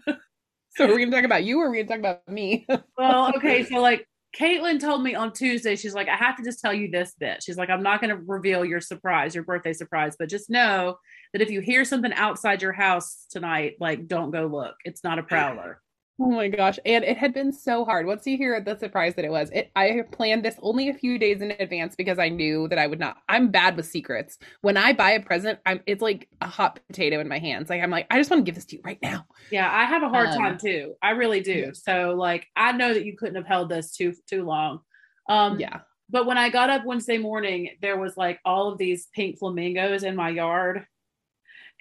So 0.76 0.86
are 0.86 0.94
we 0.94 1.00
gonna 1.06 1.16
talk 1.16 1.26
about 1.26 1.44
you 1.44 1.60
or 1.60 1.68
are 1.68 1.72
we 1.72 1.84
gonna 1.84 1.88
talk 1.88 2.00
about 2.00 2.28
me? 2.28 2.66
well, 2.98 3.32
okay, 3.36 3.64
so 3.64 3.80
like 3.80 4.08
Caitlin 4.36 4.80
told 4.80 5.04
me 5.04 5.14
on 5.14 5.32
Tuesday, 5.32 5.76
she's 5.76 5.94
like, 5.94 6.08
I 6.08 6.16
have 6.16 6.36
to 6.38 6.44
just 6.44 6.60
tell 6.60 6.74
you 6.74 6.90
this 6.90 7.14
bit. 7.20 7.44
She's 7.44 7.58
like, 7.58 7.70
I'm 7.70 7.84
not 7.84 8.02
going 8.02 8.10
to 8.10 8.22
reveal 8.26 8.66
your 8.66 8.82
surprise, 8.82 9.36
your 9.36 9.44
birthday 9.44 9.74
surprise, 9.74 10.16
but 10.18 10.28
just 10.28 10.50
know 10.50 10.98
that 11.34 11.42
if 11.44 11.52
you 11.52 11.62
hear 11.62 11.86
something 11.86 12.12
outside 12.14 12.64
your 12.64 12.72
house 12.72 13.28
tonight, 13.30 13.76
like, 13.80 14.08
don't 14.08 14.32
go 14.32 14.48
look. 14.48 14.76
It's 14.86 15.04
not 15.04 15.20
a 15.20 15.24
prowler. 15.24 15.80
Oh 16.20 16.30
my 16.30 16.48
gosh. 16.48 16.78
And 16.86 17.04
it 17.04 17.18
had 17.18 17.34
been 17.34 17.52
so 17.52 17.84
hard. 17.86 18.06
Once 18.06 18.28
you 18.28 18.38
hear 18.38 18.62
the 18.62 18.78
surprise 18.78 19.16
that 19.16 19.26
it 19.26 19.32
was, 19.32 19.50
it 19.50 19.72
I 19.76 20.02
planned 20.12 20.46
this 20.46 20.56
only 20.62 20.88
a 20.90 20.94
few 20.94 21.18
days 21.18 21.42
in 21.42 21.52
advance 21.52 21.96
because 21.96 22.20
I 22.20 22.30
knew 22.30 22.68
that 22.68 22.78
I 22.78 22.86
would 22.86 23.00
not 23.00 23.18
I'm 23.30 23.50
bad 23.50 23.76
with 23.76 23.88
secrets. 23.88 24.38
When 24.62 24.78
I 24.78 24.94
buy 24.94 25.12
a 25.12 25.20
present, 25.22 25.60
I'm 25.66 25.82
it's 25.88 26.04
like 26.04 26.30
a 26.40 26.48
hot 26.48 26.80
potato 26.88 27.20
in 27.20 27.28
my 27.28 27.40
hands. 27.40 27.68
Like 27.70 27.82
I'm 27.82 27.90
like, 27.90 28.06
I 28.12 28.20
just 28.20 28.30
want 28.30 28.42
to 28.42 28.44
give 28.46 28.56
this 28.56 28.66
to 28.66 28.76
you 28.76 28.82
right 28.86 29.00
now. 29.02 29.26
Yeah, 29.50 29.70
I 29.72 29.86
have 29.86 30.04
a 30.04 30.10
hard 30.10 30.32
Um, 30.32 30.32
time 30.32 30.58
too. 30.58 30.96
I 31.02 31.12
really 31.12 31.42
do. 31.42 31.66
yeah. 31.66 31.72
So, 31.74 32.16
like, 32.18 32.48
I 32.56 32.72
know 32.72 32.94
that 32.94 33.06
you 33.06 33.16
couldn't 33.16 33.36
have 33.36 33.46
held 33.46 33.70
this 33.70 33.96
too 33.96 34.14
too 34.28 34.44
long. 34.44 34.80
Um, 35.30 35.60
yeah. 35.60 35.82
But 36.10 36.26
when 36.26 36.38
I 36.38 36.50
got 36.50 36.70
up 36.70 36.86
Wednesday 36.86 37.18
morning, 37.18 37.72
there 37.82 37.98
was 37.98 38.18
like 38.18 38.40
all 38.46 38.72
of 38.72 38.78
these 38.78 39.08
pink 39.14 39.40
flamingos 39.40 40.04
in 40.04 40.16
my 40.16 40.30
yard, 40.30 40.86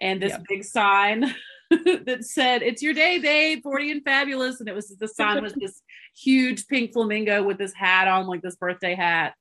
and 0.00 0.20
this 0.22 0.32
Yeah. 0.32 0.38
big 0.48 0.64
sign 0.64 1.34
that 2.04 2.24
said, 2.24 2.62
"It's 2.62 2.82
your 2.82 2.92
day, 2.92 3.18
babe, 3.18 3.62
forty 3.62 3.90
and 3.90 4.04
fabulous." 4.04 4.60
And 4.60 4.68
it 4.68 4.74
was 4.74 4.88
the 4.88 5.08
sign 5.08 5.42
was 5.42 5.54
this 5.54 5.80
huge 6.14 6.66
pink 6.66 6.92
flamingo 6.92 7.42
with 7.42 7.58
this 7.58 7.72
hat 7.72 8.08
on, 8.08 8.26
like 8.26 8.42
this 8.42 8.56
birthday 8.56 8.94
hat, 8.94 9.34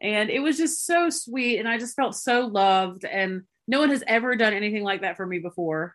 and 0.00 0.30
it 0.30 0.40
was 0.40 0.56
just 0.56 0.86
so 0.86 1.10
sweet, 1.10 1.58
and 1.58 1.68
I 1.68 1.78
just 1.78 1.96
felt 1.96 2.14
so 2.14 2.46
loved. 2.46 3.04
And 3.04 3.42
no 3.68 3.80
one 3.80 3.90
has 3.90 4.02
ever 4.06 4.36
done 4.36 4.54
anything 4.54 4.84
like 4.84 5.02
that 5.02 5.16
for 5.16 5.26
me 5.26 5.38
before. 5.38 5.94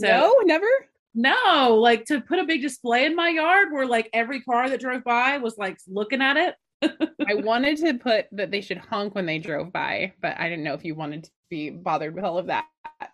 So, 0.00 0.06
no, 0.06 0.34
never? 0.44 0.66
no, 1.14 1.76
like 1.80 2.06
to 2.06 2.20
put 2.20 2.38
a 2.38 2.44
big 2.44 2.62
display 2.62 3.04
in 3.04 3.14
my 3.14 3.28
yard 3.28 3.68
where 3.72 3.86
like 3.86 4.08
every 4.12 4.40
car 4.40 4.68
that 4.68 4.80
drove 4.80 5.04
by 5.04 5.38
was 5.38 5.58
like 5.58 5.78
looking 5.86 6.22
at 6.22 6.36
it. 6.36 6.54
I 7.28 7.34
wanted 7.34 7.76
to 7.78 7.94
put 7.94 8.26
that 8.32 8.50
they 8.50 8.60
should 8.60 8.78
honk 8.78 9.14
when 9.14 9.26
they 9.26 9.38
drove 9.38 9.72
by, 9.72 10.14
but 10.20 10.38
I 10.38 10.48
didn't 10.48 10.64
know 10.64 10.74
if 10.74 10.84
you 10.84 10.94
wanted 10.94 11.24
to 11.24 11.30
be 11.50 11.70
bothered 11.70 12.14
with 12.14 12.24
all 12.24 12.38
of 12.38 12.46
that. 12.46 12.64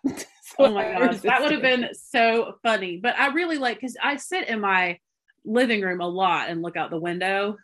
Oh 0.59 0.73
my 0.73 0.83
gosh, 0.83 1.19
that 1.21 1.41
would 1.41 1.51
have 1.51 1.61
been 1.61 1.89
so 1.93 2.55
funny. 2.63 2.97
But 2.97 3.17
I 3.17 3.27
really 3.33 3.57
like 3.57 3.77
because 3.79 3.95
I 4.01 4.15
sit 4.17 4.47
in 4.49 4.59
my 4.59 4.99
living 5.45 5.81
room 5.81 6.01
a 6.01 6.07
lot 6.07 6.49
and 6.49 6.61
look 6.61 6.75
out 6.77 6.89
the 6.89 6.99
window, 6.99 7.57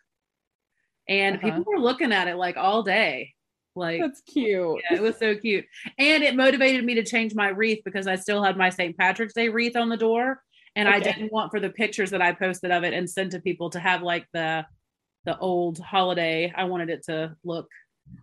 and 1.08 1.36
Uh-huh. 1.38 1.46
people 1.58 1.64
were 1.68 1.80
looking 1.80 2.12
at 2.12 2.28
it 2.28 2.36
like 2.36 2.58
all 2.58 2.84
day. 2.84 3.34
Like 3.78 4.00
That's 4.00 4.22
cute. 4.22 4.82
yeah, 4.90 4.98
it 4.98 5.02
was 5.02 5.18
so 5.18 5.36
cute, 5.36 5.66
and 5.98 6.24
it 6.24 6.36
motivated 6.36 6.86
me 6.86 6.96
to 6.96 7.04
change 7.04 7.36
my 7.36 7.50
wreath 7.50 7.82
because 7.84 8.08
I 8.08 8.16
still 8.16 8.42
had 8.42 8.56
my 8.56 8.70
St. 8.70 8.98
Patrick's 8.98 9.34
Day 9.34 9.50
wreath 9.50 9.76
on 9.76 9.90
the 9.90 9.98
door, 9.98 10.42
and 10.78 10.88
I 10.88 11.00
didn't 11.02 11.32
want 11.34 11.52
for 11.52 11.60
the 11.60 11.70
pictures 11.70 12.12
that 12.12 12.22
I 12.22 12.32
posted 12.32 12.72
of 12.72 12.86
it 12.86 12.94
and 12.94 13.10
sent 13.10 13.34
to 13.34 13.42
people 13.42 13.70
to 13.72 13.80
have 13.80 14.02
like 14.02 14.28
the 14.34 14.66
the 15.26 15.38
old 15.40 15.80
holiday. 15.80 16.54
I 16.56 16.64
wanted 16.66 16.90
it 16.90 17.04
to 17.08 17.36
look. 17.44 17.68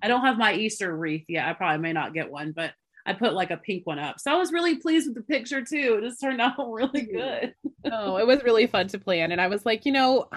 I 0.03 0.09
don't 0.09 0.23
have 0.25 0.39
my 0.39 0.55
Easter 0.55 0.97
wreath 0.97 1.25
yet. 1.29 1.47
I 1.47 1.53
probably 1.53 1.83
may 1.83 1.93
not 1.93 2.15
get 2.15 2.31
one, 2.31 2.53
but 2.53 2.73
I 3.07 3.13
put 3.15 3.35
like 3.35 3.51
a 3.51 3.57
pink 3.57 3.87
one 3.87 3.99
up. 3.99 4.21
So 4.21 4.31
I 4.33 4.37
was 4.37 4.53
really 4.53 4.77
pleased 4.77 5.09
with 5.09 5.17
the 5.17 5.23
picture 5.23 5.65
too. 5.65 5.99
It 6.01 6.09
just 6.09 6.21
turned 6.21 6.41
out 6.41 6.55
really 6.71 7.03
good. 7.03 7.55
oh, 7.91 8.17
it 8.17 8.27
was 8.27 8.43
really 8.45 8.67
fun 8.67 8.89
to 8.89 8.99
plan. 8.99 9.33
And 9.33 9.41
I 9.41 9.49
was 9.49 9.67
like, 9.67 9.85
you 9.85 9.93
know, 9.93 10.29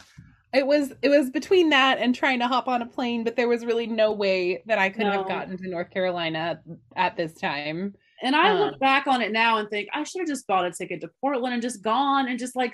it 0.53 0.65
was 0.65 0.93
it 1.01 1.09
was 1.09 1.29
between 1.29 1.69
that 1.69 1.97
and 1.99 2.15
trying 2.15 2.39
to 2.39 2.47
hop 2.47 2.67
on 2.67 2.81
a 2.81 2.85
plane, 2.85 3.23
but 3.23 3.35
there 3.35 3.47
was 3.47 3.65
really 3.65 3.87
no 3.87 4.11
way 4.13 4.63
that 4.67 4.79
I 4.79 4.89
could 4.89 5.03
No. 5.05 5.11
have 5.11 5.27
gotten 5.27 5.57
to 5.57 5.67
North 5.69 5.89
Carolina 5.91 6.61
at 6.95 7.15
this 7.17 7.33
time. 7.33 7.93
And 8.23 8.35
I 8.35 8.51
Um, 8.51 8.59
look 8.59 8.79
back 8.79 9.07
on 9.07 9.21
it 9.21 9.33
now 9.33 9.57
and 9.57 9.69
think 9.69 9.89
I 9.93 10.03
should 10.03 10.21
have 10.21 10.27
just 10.29 10.47
bought 10.47 10.65
a 10.65 10.71
ticket 10.71 11.01
to 11.01 11.09
Portland 11.19 11.53
and 11.53 11.61
just 11.61 11.83
gone 11.83 12.29
and 12.29 12.39
just 12.39 12.55
like 12.55 12.73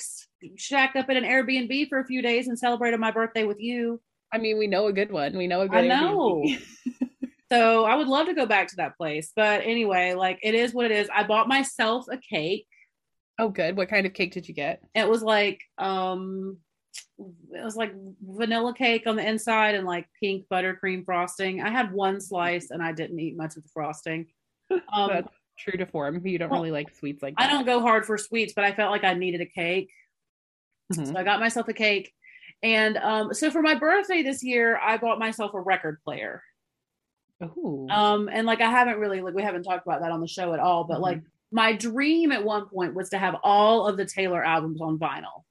shacked 0.56 0.96
up 0.96 1.10
at 1.10 1.18
an 1.18 1.24
Airbnb 1.24 1.89
for 1.89 2.00
a 2.00 2.06
few 2.06 2.22
days 2.22 2.48
and 2.48 2.58
celebrated 2.58 3.00
my 3.00 3.10
birthday 3.12 3.44
with 3.46 3.60
you. 3.60 4.00
I 4.32 4.38
mean, 4.38 4.60
we 4.60 4.68
know 4.68 4.86
a 4.86 4.94
good 4.94 5.12
one. 5.12 5.36
We 5.36 5.48
know 5.48 5.62
a 5.62 5.68
good. 5.68 5.78
I 5.86 5.88
know. 5.88 6.46
so 7.52 7.84
I 7.86 7.95
would 7.95 8.08
love 8.08 8.28
to 8.28 8.34
go 8.34 8.45
back 8.45 8.70
to 8.70 8.78
that 8.78 8.95
place, 8.97 9.34
but 9.36 9.62
anyway, 9.66 10.14
like 10.14 10.39
it 10.41 10.56
is 10.56 10.74
what 10.74 10.86
it 10.86 10.91
is. 10.91 11.10
I 11.14 11.24
bought 11.24 11.49
myself 11.49 12.06
a 12.10 12.18
cake. 12.18 12.68
Oh, 13.38 13.49
good. 13.49 13.76
What 13.76 13.89
kind 13.89 14.06
of 14.06 14.14
cake 14.14 14.32
did 14.32 14.47
you 14.47 14.54
get? 14.54 14.82
It 14.95 15.10
was 15.10 15.22
like 15.22 15.60
um 15.78 16.58
it 17.20 17.64
was 17.64 17.76
like 17.76 17.93
vanilla 18.22 18.74
cake 18.74 19.06
on 19.06 19.16
the 19.16 19.28
inside 19.28 19.76
and 19.76 19.86
like 19.86 20.08
pink 20.22 20.45
buttercream 20.52 21.04
frosting. 21.04 21.62
I 21.62 21.70
had 21.70 21.91
one 21.91 22.22
slice 22.22 22.72
and 22.72 22.82
I 22.82 22.93
didn't 22.93 23.20
eat 23.20 23.36
much 23.36 23.58
of 23.58 23.64
the 23.64 23.70
frosting. 23.70 24.28
Um, 24.93 25.10
That's 25.12 25.36
true 25.60 25.78
to 25.78 25.86
form. 25.86 26.26
You 26.26 26.39
don't 26.39 26.49
well, 26.49 26.62
really 26.62 26.72
like 26.72 26.95
sweets 26.95 27.22
like 27.22 27.36
that. 27.36 27.49
I 27.49 27.52
don't 27.52 27.66
go 27.66 27.82
hard 27.82 28.06
for 28.06 28.18
sweets, 28.18 28.54
but 28.56 28.64
I 28.64 28.74
felt 28.74 28.89
like 28.89 29.04
I 29.04 29.16
needed 29.16 29.41
a 29.41 29.45
cake. 29.45 29.91
Mm-hmm. 30.93 31.12
So 31.12 31.18
I 31.18 31.26
got 31.26 31.41
myself 31.41 31.68
a 31.68 31.74
cake. 31.74 32.14
And 32.64 32.95
um, 32.95 33.34
so 33.34 33.52
for 33.52 33.62
my 33.62 33.76
birthday 33.76 34.22
this 34.22 34.43
year, 34.43 34.80
I 34.82 34.95
bought 34.95 35.20
myself 35.20 35.54
a 35.54 35.60
record 35.60 35.99
player. 36.06 36.41
Ooh. 37.42 37.88
Um, 37.89 38.30
and 38.32 38.46
like 38.46 38.62
I 38.62 38.70
haven't 38.70 39.00
really 39.00 39.22
like 39.22 39.34
we 39.34 39.44
haven't 39.44 39.64
talked 39.64 39.86
about 39.86 40.02
that 40.02 40.12
on 40.12 40.22
the 40.22 40.28
show 40.28 40.54
at 40.54 40.60
all, 40.60 40.84
but 40.84 40.96
mm-hmm. 40.96 41.04
like 41.04 41.22
my 41.52 41.74
dream 41.74 42.32
at 42.32 42.44
one 42.44 42.68
point 42.68 42.94
was 42.94 43.10
to 43.10 43.18
have 43.18 43.36
all 43.44 43.88
of 43.88 43.98
the 43.98 44.06
Taylor 44.06 44.44
albums 44.44 44.82
on 44.82 44.98
vinyl. 44.98 45.44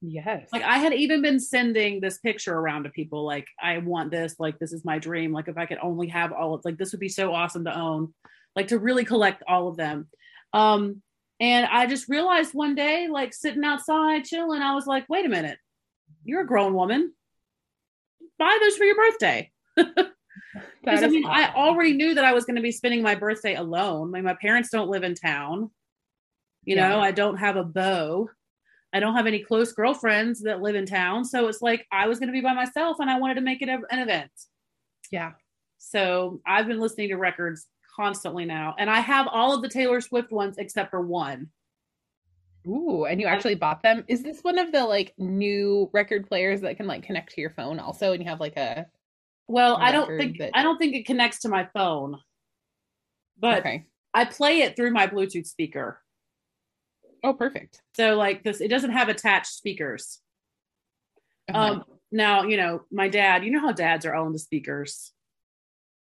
Yes. 0.00 0.48
Like 0.52 0.62
I 0.62 0.78
had 0.78 0.92
even 0.92 1.22
been 1.22 1.38
sending 1.38 2.00
this 2.00 2.18
picture 2.18 2.54
around 2.54 2.84
to 2.84 2.90
people 2.90 3.24
like 3.24 3.46
I 3.60 3.78
want 3.78 4.10
this, 4.10 4.34
like 4.38 4.58
this 4.58 4.72
is 4.72 4.84
my 4.84 4.98
dream. 4.98 5.32
Like 5.32 5.48
if 5.48 5.56
I 5.56 5.66
could 5.66 5.78
only 5.80 6.08
have 6.08 6.32
all 6.32 6.54
of 6.54 6.64
like 6.64 6.76
this 6.76 6.92
would 6.92 7.00
be 7.00 7.08
so 7.08 7.32
awesome 7.32 7.64
to 7.66 7.78
own, 7.78 8.12
like 8.56 8.68
to 8.68 8.78
really 8.78 9.04
collect 9.04 9.42
all 9.46 9.68
of 9.68 9.76
them. 9.76 10.08
Um 10.52 11.02
and 11.38 11.66
I 11.66 11.86
just 11.86 12.08
realized 12.08 12.54
one 12.54 12.74
day, 12.74 13.08
like 13.08 13.34
sitting 13.34 13.64
outside 13.64 14.24
chilling, 14.24 14.62
I 14.62 14.74
was 14.74 14.86
like, 14.86 15.08
wait 15.08 15.26
a 15.26 15.28
minute, 15.28 15.58
you're 16.24 16.42
a 16.42 16.46
grown 16.46 16.74
woman. 16.74 17.12
Buy 18.38 18.58
those 18.60 18.76
for 18.76 18.84
your 18.84 18.96
birthday. 18.96 19.50
Because 20.82 21.04
I 21.04 21.06
mean, 21.06 21.24
awesome. 21.24 21.54
I 21.54 21.54
already 21.54 21.92
knew 21.92 22.14
that 22.14 22.24
I 22.24 22.32
was 22.32 22.44
going 22.44 22.56
to 22.56 22.62
be 22.62 22.72
spending 22.72 23.02
my 23.02 23.14
birthday 23.14 23.54
alone. 23.54 24.10
Like 24.10 24.24
my 24.24 24.34
parents 24.34 24.68
don't 24.68 24.90
live 24.90 25.04
in 25.04 25.14
town. 25.14 25.70
You 26.64 26.74
yeah. 26.74 26.88
know, 26.88 27.00
I 27.00 27.12
don't 27.12 27.36
have 27.36 27.56
a 27.56 27.62
beau. 27.62 28.28
I 28.92 29.00
don't 29.00 29.14
have 29.14 29.26
any 29.26 29.38
close 29.38 29.72
girlfriends 29.72 30.42
that 30.42 30.60
live 30.60 30.74
in 30.74 30.84
town. 30.84 31.24
So 31.24 31.48
it's 31.48 31.62
like 31.62 31.86
I 31.92 32.08
was 32.08 32.18
going 32.18 32.28
to 32.28 32.32
be 32.32 32.40
by 32.40 32.52
myself 32.52 32.98
and 33.00 33.08
I 33.08 33.18
wanted 33.18 33.34
to 33.34 33.40
make 33.40 33.62
it 33.62 33.68
a, 33.68 33.80
an 33.90 34.00
event. 34.00 34.32
Yeah. 35.10 35.32
So 35.78 36.40
I've 36.46 36.66
been 36.66 36.80
listening 36.80 37.08
to 37.08 37.16
records 37.16 37.66
constantly 37.94 38.44
now. 38.44 38.74
And 38.78 38.90
I 38.90 39.00
have 39.00 39.28
all 39.28 39.54
of 39.54 39.62
the 39.62 39.68
Taylor 39.68 40.00
Swift 40.00 40.32
ones 40.32 40.56
except 40.58 40.90
for 40.90 41.00
one. 41.00 41.48
Ooh, 42.66 43.04
and 43.04 43.20
you 43.20 43.26
actually 43.26 43.56
bought 43.56 43.82
them. 43.82 44.04
Is 44.08 44.22
this 44.22 44.40
one 44.42 44.58
of 44.58 44.72
the 44.72 44.84
like 44.84 45.14
new 45.18 45.90
record 45.92 46.28
players 46.28 46.60
that 46.60 46.76
can 46.76 46.86
like 46.86 47.02
connect 47.02 47.32
to 47.34 47.40
your 47.40 47.50
phone 47.50 47.80
also 47.80 48.12
and 48.12 48.22
you 48.22 48.28
have 48.28 48.40
like 48.40 48.56
a 48.56 48.86
Well, 49.48 49.76
I 49.76 49.92
don't 49.92 50.16
think 50.16 50.38
that... 50.38 50.50
I 50.54 50.62
don't 50.62 50.78
think 50.78 50.94
it 50.94 51.06
connects 51.06 51.40
to 51.40 51.48
my 51.48 51.68
phone. 51.74 52.18
But 53.38 53.60
okay. 53.60 53.86
I 54.14 54.24
play 54.24 54.60
it 54.60 54.76
through 54.76 54.92
my 54.92 55.06
Bluetooth 55.06 55.46
speaker. 55.46 56.00
Oh, 57.24 57.34
perfect. 57.34 57.80
So 57.96 58.16
like 58.16 58.42
this, 58.42 58.60
it 58.60 58.68
doesn't 58.68 58.92
have 58.92 59.08
attached 59.08 59.52
speakers. 59.52 60.20
Okay. 61.50 61.58
Um, 61.58 61.84
now 62.10 62.42
you 62.44 62.56
know 62.56 62.82
my 62.90 63.08
dad. 63.08 63.44
You 63.44 63.50
know 63.50 63.60
how 63.60 63.72
dads 63.72 64.04
are 64.06 64.14
all 64.14 64.26
into 64.26 64.38
speakers. 64.38 65.12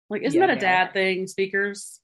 Like, 0.09 0.23
isn't 0.23 0.39
yeah, 0.39 0.47
that 0.47 0.57
a 0.57 0.59
dad 0.59 0.87
yeah. 0.87 0.91
thing? 0.91 1.27
Speakers. 1.27 1.99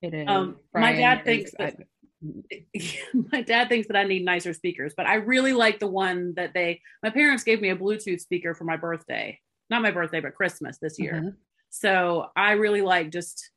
It 0.00 0.14
is. 0.14 0.26
Um, 0.26 0.56
my 0.72 0.92
dad 0.94 1.24
thinks 1.24 1.52
that. 1.58 1.76
my 3.32 3.42
dad 3.42 3.68
thinks 3.68 3.88
that 3.88 3.96
I 3.96 4.04
need 4.04 4.24
nicer 4.24 4.52
speakers, 4.52 4.92
but 4.96 5.06
I 5.06 5.16
really 5.16 5.52
like 5.52 5.80
the 5.80 5.86
one 5.86 6.34
that 6.36 6.54
they. 6.54 6.80
My 7.02 7.10
parents 7.10 7.44
gave 7.44 7.60
me 7.60 7.70
a 7.70 7.76
Bluetooth 7.76 8.20
speaker 8.20 8.54
for 8.54 8.64
my 8.64 8.76
birthday, 8.76 9.38
not 9.70 9.82
my 9.82 9.90
birthday, 9.90 10.20
but 10.20 10.34
Christmas 10.34 10.78
this 10.78 10.98
year. 10.98 11.14
Mm-hmm. 11.14 11.28
So 11.70 12.26
I 12.36 12.52
really 12.52 12.82
like 12.82 13.10
just 13.10 13.50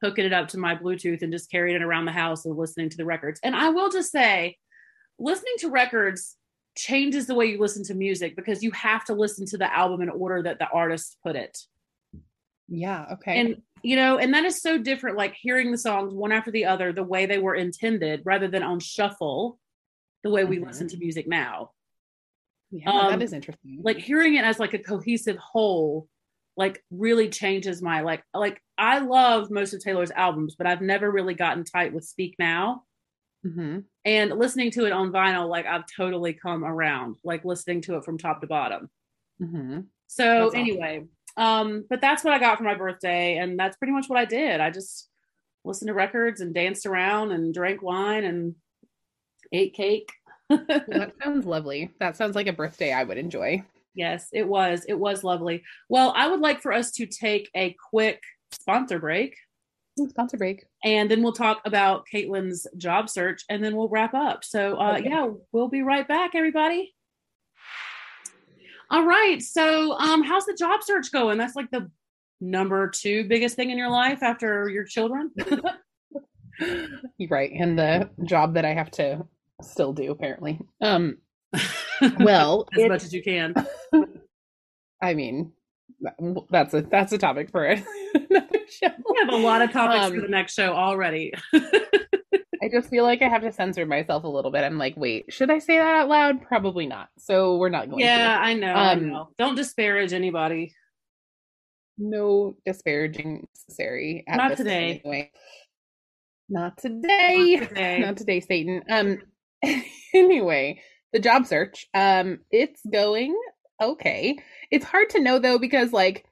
hooking 0.00 0.24
it 0.24 0.32
up 0.32 0.48
to 0.48 0.58
my 0.58 0.76
Bluetooth 0.76 1.22
and 1.22 1.32
just 1.32 1.50
carrying 1.50 1.76
it 1.76 1.82
around 1.82 2.04
the 2.04 2.12
house 2.12 2.44
and 2.44 2.56
listening 2.56 2.88
to 2.90 2.96
the 2.96 3.04
records. 3.04 3.40
And 3.42 3.56
I 3.56 3.70
will 3.70 3.90
just 3.90 4.12
say, 4.12 4.56
listening 5.18 5.54
to 5.58 5.70
records 5.70 6.36
changes 6.76 7.26
the 7.26 7.34
way 7.34 7.46
you 7.46 7.58
listen 7.58 7.82
to 7.84 7.94
music 7.94 8.36
because 8.36 8.62
you 8.62 8.70
have 8.70 9.04
to 9.06 9.14
listen 9.14 9.44
to 9.46 9.58
the 9.58 9.74
album 9.76 10.00
in 10.00 10.08
order 10.08 10.44
that 10.44 10.60
the 10.60 10.68
artist 10.68 11.16
put 11.24 11.34
it. 11.34 11.58
Yeah. 12.68 13.06
Okay. 13.14 13.40
And, 13.40 13.62
you 13.82 13.96
know, 13.96 14.18
and 14.18 14.32
that 14.34 14.44
is 14.44 14.62
so 14.62 14.78
different, 14.78 15.16
like 15.16 15.34
hearing 15.34 15.72
the 15.72 15.78
songs 15.78 16.14
one 16.14 16.30
after 16.30 16.52
the 16.52 16.66
other, 16.66 16.92
the 16.92 17.02
way 17.02 17.26
they 17.26 17.38
were 17.38 17.56
intended 17.56 18.22
rather 18.24 18.46
than 18.46 18.62
on 18.62 18.78
shuffle, 18.78 19.58
the 20.22 20.30
way 20.30 20.44
we 20.44 20.58
mm-hmm. 20.58 20.66
listen 20.66 20.86
to 20.88 20.98
music 20.98 21.26
now. 21.26 21.70
Yeah, 22.70 22.90
um, 22.90 23.10
that 23.10 23.22
is 23.22 23.32
interesting. 23.32 23.80
Like 23.82 23.98
hearing 23.98 24.34
it 24.34 24.44
as 24.44 24.58
like 24.58 24.74
a 24.74 24.78
cohesive 24.78 25.36
whole 25.36 26.08
like 26.58 26.82
really 26.90 27.28
changes 27.28 27.80
my 27.80 28.00
like 28.00 28.22
like 28.34 28.60
I 28.76 28.98
love 28.98 29.50
most 29.50 29.72
of 29.72 29.80
Taylor's 29.80 30.10
albums, 30.10 30.56
but 30.56 30.66
I've 30.66 30.82
never 30.82 31.10
really 31.10 31.34
gotten 31.34 31.64
tight 31.64 31.94
with 31.94 32.04
Speak 32.04 32.34
Now. 32.38 32.82
Mm-hmm. 33.46 33.78
And 34.04 34.30
listening 34.32 34.72
to 34.72 34.84
it 34.84 34.92
on 34.92 35.12
vinyl, 35.12 35.48
like 35.48 35.66
I've 35.66 35.84
totally 35.96 36.32
come 36.32 36.64
around, 36.64 37.16
like 37.22 37.44
listening 37.44 37.80
to 37.82 37.96
it 37.96 38.04
from 38.04 38.18
top 38.18 38.40
to 38.40 38.48
bottom. 38.48 38.90
Mm-hmm. 39.40 39.80
So 40.08 40.44
that's 40.44 40.54
anyway, 40.54 41.04
awesome. 41.36 41.68
um, 41.76 41.84
but 41.88 42.00
that's 42.00 42.24
what 42.24 42.34
I 42.34 42.40
got 42.40 42.58
for 42.58 42.64
my 42.64 42.74
birthday, 42.74 43.36
and 43.36 43.56
that's 43.58 43.76
pretty 43.76 43.92
much 43.92 44.08
what 44.08 44.18
I 44.18 44.24
did. 44.24 44.60
I 44.60 44.70
just 44.70 45.08
listened 45.64 45.88
to 45.88 45.94
records 45.94 46.40
and 46.40 46.52
danced 46.52 46.86
around 46.86 47.30
and 47.30 47.54
drank 47.54 47.82
wine 47.82 48.24
and 48.24 48.56
ate 49.52 49.74
cake. 49.74 50.12
That 50.48 51.12
sounds 51.22 51.46
lovely. 51.46 51.90
That 52.00 52.16
sounds 52.16 52.34
like 52.34 52.46
a 52.46 52.52
birthday 52.52 52.92
I 52.92 53.04
would 53.04 53.18
enjoy. 53.18 53.62
Yes, 53.94 54.28
it 54.32 54.46
was. 54.46 54.84
It 54.88 54.98
was 54.98 55.24
lovely. 55.24 55.62
Well, 55.88 56.12
I 56.16 56.28
would 56.28 56.40
like 56.40 56.62
for 56.62 56.72
us 56.72 56.92
to 56.92 57.06
take 57.06 57.50
a 57.54 57.74
quick 57.90 58.22
sponsor 58.52 58.98
break. 58.98 59.36
Sponsor 60.10 60.36
break. 60.36 60.64
And 60.84 61.10
then 61.10 61.22
we'll 61.22 61.32
talk 61.32 61.60
about 61.64 62.04
Caitlin's 62.12 62.66
job 62.76 63.10
search 63.10 63.42
and 63.48 63.64
then 63.64 63.74
we'll 63.74 63.88
wrap 63.88 64.14
up. 64.14 64.44
So, 64.44 64.76
uh, 64.76 64.98
okay. 64.98 65.08
yeah, 65.08 65.28
we'll 65.50 65.68
be 65.68 65.82
right 65.82 66.06
back, 66.06 66.34
everybody. 66.34 66.94
All 68.90 69.04
right. 69.04 69.42
So, 69.42 69.92
um, 69.98 70.22
how's 70.22 70.46
the 70.46 70.54
job 70.54 70.82
search 70.82 71.10
going? 71.12 71.36
That's 71.36 71.56
like 71.56 71.70
the 71.70 71.90
number 72.40 72.88
two 72.88 73.24
biggest 73.24 73.56
thing 73.56 73.70
in 73.70 73.78
your 73.78 73.90
life 73.90 74.22
after 74.22 74.68
your 74.68 74.84
children. 74.84 75.32
right. 77.28 77.50
And 77.52 77.78
the 77.78 78.08
job 78.24 78.54
that 78.54 78.64
I 78.64 78.74
have 78.74 78.90
to 78.92 79.26
still 79.62 79.92
do, 79.92 80.10
apparently. 80.10 80.60
Um, 80.80 81.18
well, 82.20 82.66
as 82.78 82.88
much 82.88 83.04
as 83.04 83.12
you 83.12 83.22
can. 83.22 83.54
I 85.02 85.14
mean, 85.14 85.52
that's 86.50 86.74
a 86.74 86.82
that's 86.82 87.12
a 87.12 87.18
topic 87.18 87.50
for 87.50 87.64
another 88.14 88.58
show. 88.68 88.88
We 88.88 89.18
have 89.20 89.32
a 89.32 89.36
lot 89.36 89.62
of 89.62 89.72
topics 89.72 90.06
um, 90.06 90.14
for 90.14 90.20
the 90.20 90.28
next 90.28 90.54
show 90.54 90.72
already. 90.72 91.32
I 92.60 92.68
just 92.70 92.90
feel 92.90 93.04
like 93.04 93.22
I 93.22 93.28
have 93.28 93.42
to 93.42 93.52
censor 93.52 93.86
myself 93.86 94.24
a 94.24 94.28
little 94.28 94.50
bit. 94.50 94.64
I'm 94.64 94.78
like, 94.78 94.96
wait, 94.96 95.32
should 95.32 95.50
I 95.50 95.58
say 95.58 95.78
that 95.78 95.94
out 95.94 96.08
loud? 96.08 96.42
Probably 96.42 96.86
not. 96.86 97.08
So 97.16 97.56
we're 97.56 97.68
not 97.68 97.88
going. 97.88 98.00
Yeah, 98.00 98.36
to. 98.36 98.44
I 98.44 98.54
know. 98.54 98.74
Um, 98.74 98.76
I 98.76 98.94
know. 98.94 99.28
Don't 99.38 99.54
disparage 99.54 100.12
anybody. 100.12 100.74
No 101.96 102.56
disparaging 102.66 103.46
necessary. 103.54 104.24
not 104.28 104.56
today. 104.56 105.00
Anyway. 105.04 105.30
Not 106.48 106.78
today. 106.78 107.56
Not 107.56 107.68
today. 107.68 107.98
Not 108.00 108.16
today, 108.16 108.40
Satan. 108.40 108.82
Um. 108.90 109.18
anyway, 110.14 110.80
the 111.12 111.18
job 111.18 111.46
search. 111.46 111.86
Um, 111.94 112.40
it's 112.50 112.80
going 112.90 113.38
okay. 113.82 114.38
It's 114.70 114.84
hard 114.84 115.10
to 115.10 115.20
know 115.20 115.38
though 115.38 115.58
because 115.58 115.92
like, 115.92 116.26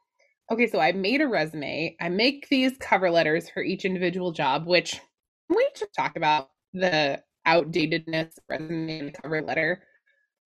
okay, 0.52 0.66
so 0.66 0.78
I 0.78 0.92
made 0.92 1.20
a 1.20 1.28
resume. 1.28 1.96
I 2.00 2.08
make 2.08 2.48
these 2.48 2.76
cover 2.78 3.10
letters 3.10 3.48
for 3.50 3.62
each 3.62 3.84
individual 3.84 4.32
job, 4.32 4.66
which 4.66 5.00
we 5.48 5.68
should 5.76 5.92
talk 5.96 6.16
about 6.16 6.50
the 6.72 7.22
outdatedness 7.46 8.32
resume 8.48 8.98
and 8.98 9.14
cover 9.14 9.42
letter. 9.42 9.82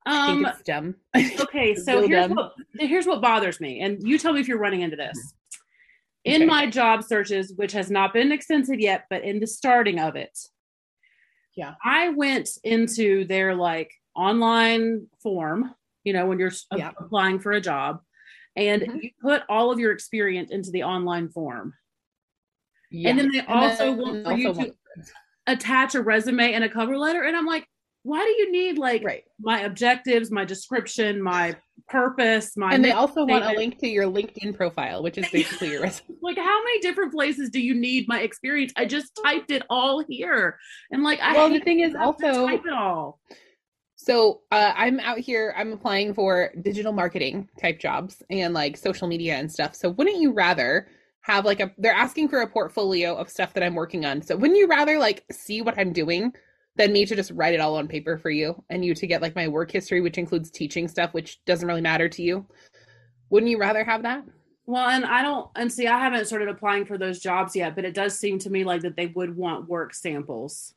I 0.06 0.26
think 0.26 0.46
um, 0.46 0.52
it's 0.52 0.62
dumb. 0.62 0.94
Okay, 1.40 1.74
so 1.84 2.06
here's 2.06 2.28
dumb. 2.28 2.36
what 2.36 2.52
here's 2.78 3.06
what 3.06 3.20
bothers 3.20 3.60
me, 3.60 3.80
and 3.80 4.02
you 4.02 4.18
tell 4.18 4.32
me 4.32 4.40
if 4.40 4.48
you're 4.48 4.58
running 4.58 4.80
into 4.80 4.96
this. 4.96 5.16
In 6.24 6.42
okay. 6.42 6.44
my 6.46 6.66
job 6.66 7.02
searches, 7.02 7.54
which 7.56 7.72
has 7.72 7.90
not 7.90 8.12
been 8.12 8.30
extensive 8.30 8.78
yet, 8.78 9.06
but 9.08 9.24
in 9.24 9.40
the 9.40 9.46
starting 9.46 9.98
of 9.98 10.16
it, 10.16 10.38
yeah, 11.56 11.74
I 11.84 12.10
went 12.10 12.50
into 12.64 13.24
their 13.24 13.54
like 13.54 13.92
online 14.14 15.06
form, 15.22 15.74
you 16.04 16.12
know, 16.12 16.26
when 16.26 16.38
you're 16.38 16.52
yeah. 16.76 16.92
applying 16.98 17.38
for 17.40 17.52
a 17.52 17.60
job, 17.60 18.00
and 18.56 18.82
mm-hmm. 18.82 18.98
you 19.02 19.10
put 19.20 19.42
all 19.48 19.70
of 19.70 19.78
your 19.78 19.92
experience 19.92 20.50
into 20.50 20.70
the 20.70 20.84
online 20.84 21.28
form. 21.28 21.74
Yeah. 22.90 23.10
And 23.10 23.18
then 23.18 23.32
they 23.32 23.38
and 23.40 23.48
also 23.48 23.94
then 23.94 23.98
want 23.98 24.24
for 24.26 24.32
you 24.32 24.52
to 24.52 24.74
attach 25.46 25.94
a 25.94 26.02
resume 26.02 26.52
and 26.52 26.64
a 26.64 26.68
cover 26.68 26.96
letter. 26.96 27.22
And 27.22 27.36
I'm 27.36 27.46
like, 27.46 27.66
why 28.02 28.24
do 28.24 28.30
you 28.30 28.50
need 28.50 28.78
like 28.78 29.04
right. 29.04 29.24
my 29.38 29.62
objectives, 29.62 30.30
my 30.30 30.44
description, 30.44 31.22
my 31.22 31.56
purpose, 31.88 32.56
my 32.56 32.72
and 32.72 32.84
they 32.84 32.92
also 32.92 33.24
statement. 33.24 33.44
want 33.44 33.56
a 33.56 33.58
link 33.58 33.78
to 33.78 33.88
your 33.88 34.06
LinkedIn 34.06 34.56
profile, 34.56 35.02
which 35.02 35.18
is 35.18 35.28
basically 35.30 35.70
your 35.70 35.82
resume. 35.82 36.16
like, 36.22 36.38
how 36.38 36.64
many 36.64 36.80
different 36.80 37.12
places 37.12 37.50
do 37.50 37.60
you 37.60 37.74
need 37.74 38.08
my 38.08 38.20
experience? 38.20 38.72
I 38.76 38.86
just 38.86 39.18
typed 39.22 39.50
it 39.50 39.64
all 39.68 40.02
here, 40.08 40.58
and 40.90 41.02
like, 41.02 41.20
I 41.20 41.34
well, 41.34 41.50
the 41.50 41.60
thing 41.60 41.80
is 41.80 41.94
also 41.94 42.46
type 42.46 42.64
it 42.64 42.72
all. 42.72 43.20
So 43.96 44.40
uh, 44.50 44.72
I'm 44.74 44.98
out 45.00 45.18
here. 45.18 45.52
I'm 45.54 45.74
applying 45.74 46.14
for 46.14 46.52
digital 46.62 46.92
marketing 46.92 47.50
type 47.60 47.78
jobs 47.78 48.22
and 48.30 48.54
like 48.54 48.78
social 48.78 49.06
media 49.06 49.34
and 49.34 49.52
stuff. 49.52 49.74
So 49.74 49.90
wouldn't 49.90 50.22
you 50.22 50.32
rather 50.32 50.88
have 51.20 51.44
like 51.44 51.60
a? 51.60 51.70
They're 51.76 51.92
asking 51.92 52.28
for 52.28 52.40
a 52.40 52.46
portfolio 52.46 53.14
of 53.14 53.28
stuff 53.28 53.52
that 53.52 53.62
I'm 53.62 53.74
working 53.74 54.06
on. 54.06 54.22
So 54.22 54.36
wouldn't 54.36 54.58
you 54.58 54.68
rather 54.68 54.98
like 54.98 55.24
see 55.30 55.60
what 55.60 55.78
I'm 55.78 55.92
doing 55.92 56.32
than 56.80 56.92
me 56.92 57.04
to 57.04 57.14
just 57.14 57.30
write 57.32 57.52
it 57.52 57.60
all 57.60 57.76
on 57.76 57.86
paper 57.86 58.16
for 58.16 58.30
you 58.30 58.64
and 58.70 58.82
you 58.82 58.94
to 58.94 59.06
get 59.06 59.20
like 59.20 59.36
my 59.36 59.46
work 59.46 59.70
history, 59.70 60.00
which 60.00 60.16
includes 60.16 60.50
teaching 60.50 60.88
stuff, 60.88 61.12
which 61.12 61.44
doesn't 61.44 61.68
really 61.68 61.82
matter 61.82 62.08
to 62.08 62.22
you? 62.22 62.46
Wouldn't 63.28 63.50
you 63.50 63.58
rather 63.58 63.84
have 63.84 64.02
that? 64.04 64.24
Well, 64.64 64.88
and 64.88 65.04
I 65.04 65.20
don't, 65.20 65.50
and 65.56 65.70
see, 65.70 65.86
I 65.86 65.98
haven't 65.98 66.24
started 66.24 66.48
applying 66.48 66.86
for 66.86 66.96
those 66.96 67.20
jobs 67.20 67.54
yet, 67.54 67.74
but 67.74 67.84
it 67.84 67.92
does 67.92 68.18
seem 68.18 68.38
to 68.38 68.50
me 68.50 68.64
like 68.64 68.80
that 68.80 68.96
they 68.96 69.08
would 69.08 69.36
want 69.36 69.68
work 69.68 69.92
samples. 69.92 70.74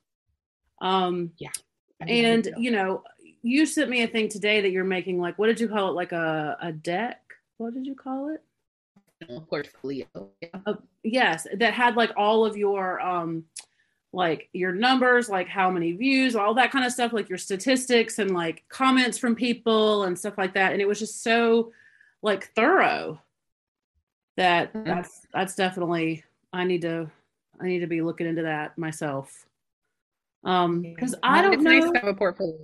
Um, 0.81 1.31
yeah. 1.37 1.51
And, 2.01 2.49
you 2.57 2.71
know, 2.71 3.03
you 3.41 3.65
sent 3.65 3.89
me 3.89 4.03
a 4.03 4.07
thing 4.07 4.27
today 4.27 4.59
that 4.59 4.71
you're 4.71 4.83
making, 4.83 5.21
like, 5.21 5.39
what 5.39 5.47
did 5.47 5.59
you 5.61 5.69
call 5.69 5.87
it? 5.89 5.93
Like 5.93 6.11
a, 6.11 6.57
a 6.61 6.73
deck? 6.73 7.21
What 7.57 7.73
did 7.73 7.87
you 7.87 7.95
call 7.95 8.33
it? 8.33 8.41
A 9.29 9.39
portfolio. 9.39 10.05
Yeah. 10.41 10.49
Uh, 10.65 10.73
yes. 11.03 11.47
That 11.55 11.73
had 11.73 11.95
like 11.95 12.11
all 12.17 12.45
of 12.45 12.57
your, 12.57 12.99
um, 12.99 13.45
like 14.13 14.47
your 14.53 14.71
numbers, 14.71 15.27
like 15.27 15.47
how 15.47 15.71
many 15.71 15.91
views, 15.91 16.35
all 16.35 16.53
that 16.53 16.71
kind 16.71 16.85
of 16.85 16.91
stuff, 16.91 17.13
like 17.13 17.29
your 17.29 17.37
statistics 17.39 18.19
and 18.19 18.31
like 18.31 18.63
comments 18.69 19.17
from 19.17 19.35
people 19.35 20.03
and 20.03 20.17
stuff 20.17 20.37
like 20.37 20.53
that. 20.53 20.71
And 20.71 20.81
it 20.81 20.87
was 20.87 20.99
just 20.99 21.23
so 21.23 21.71
like 22.21 22.53
thorough 22.53 23.19
that 24.37 24.71
mm-hmm. 24.71 24.87
that's 24.87 25.25
that's 25.33 25.55
definitely 25.55 26.23
I 26.53 26.63
need 26.63 26.83
to 26.83 27.09
I 27.59 27.65
need 27.65 27.79
to 27.79 27.87
be 27.87 28.01
looking 28.01 28.27
into 28.27 28.43
that 28.43 28.77
myself. 28.77 29.47
Um 30.43 30.81
because 30.81 31.15
I 31.23 31.41
don't 31.41 31.55
it's 31.55 31.63
know 31.63 31.71
nice 31.71 31.91
to 31.91 31.99
have 31.99 32.07
a 32.07 32.13
portfolio. 32.13 32.59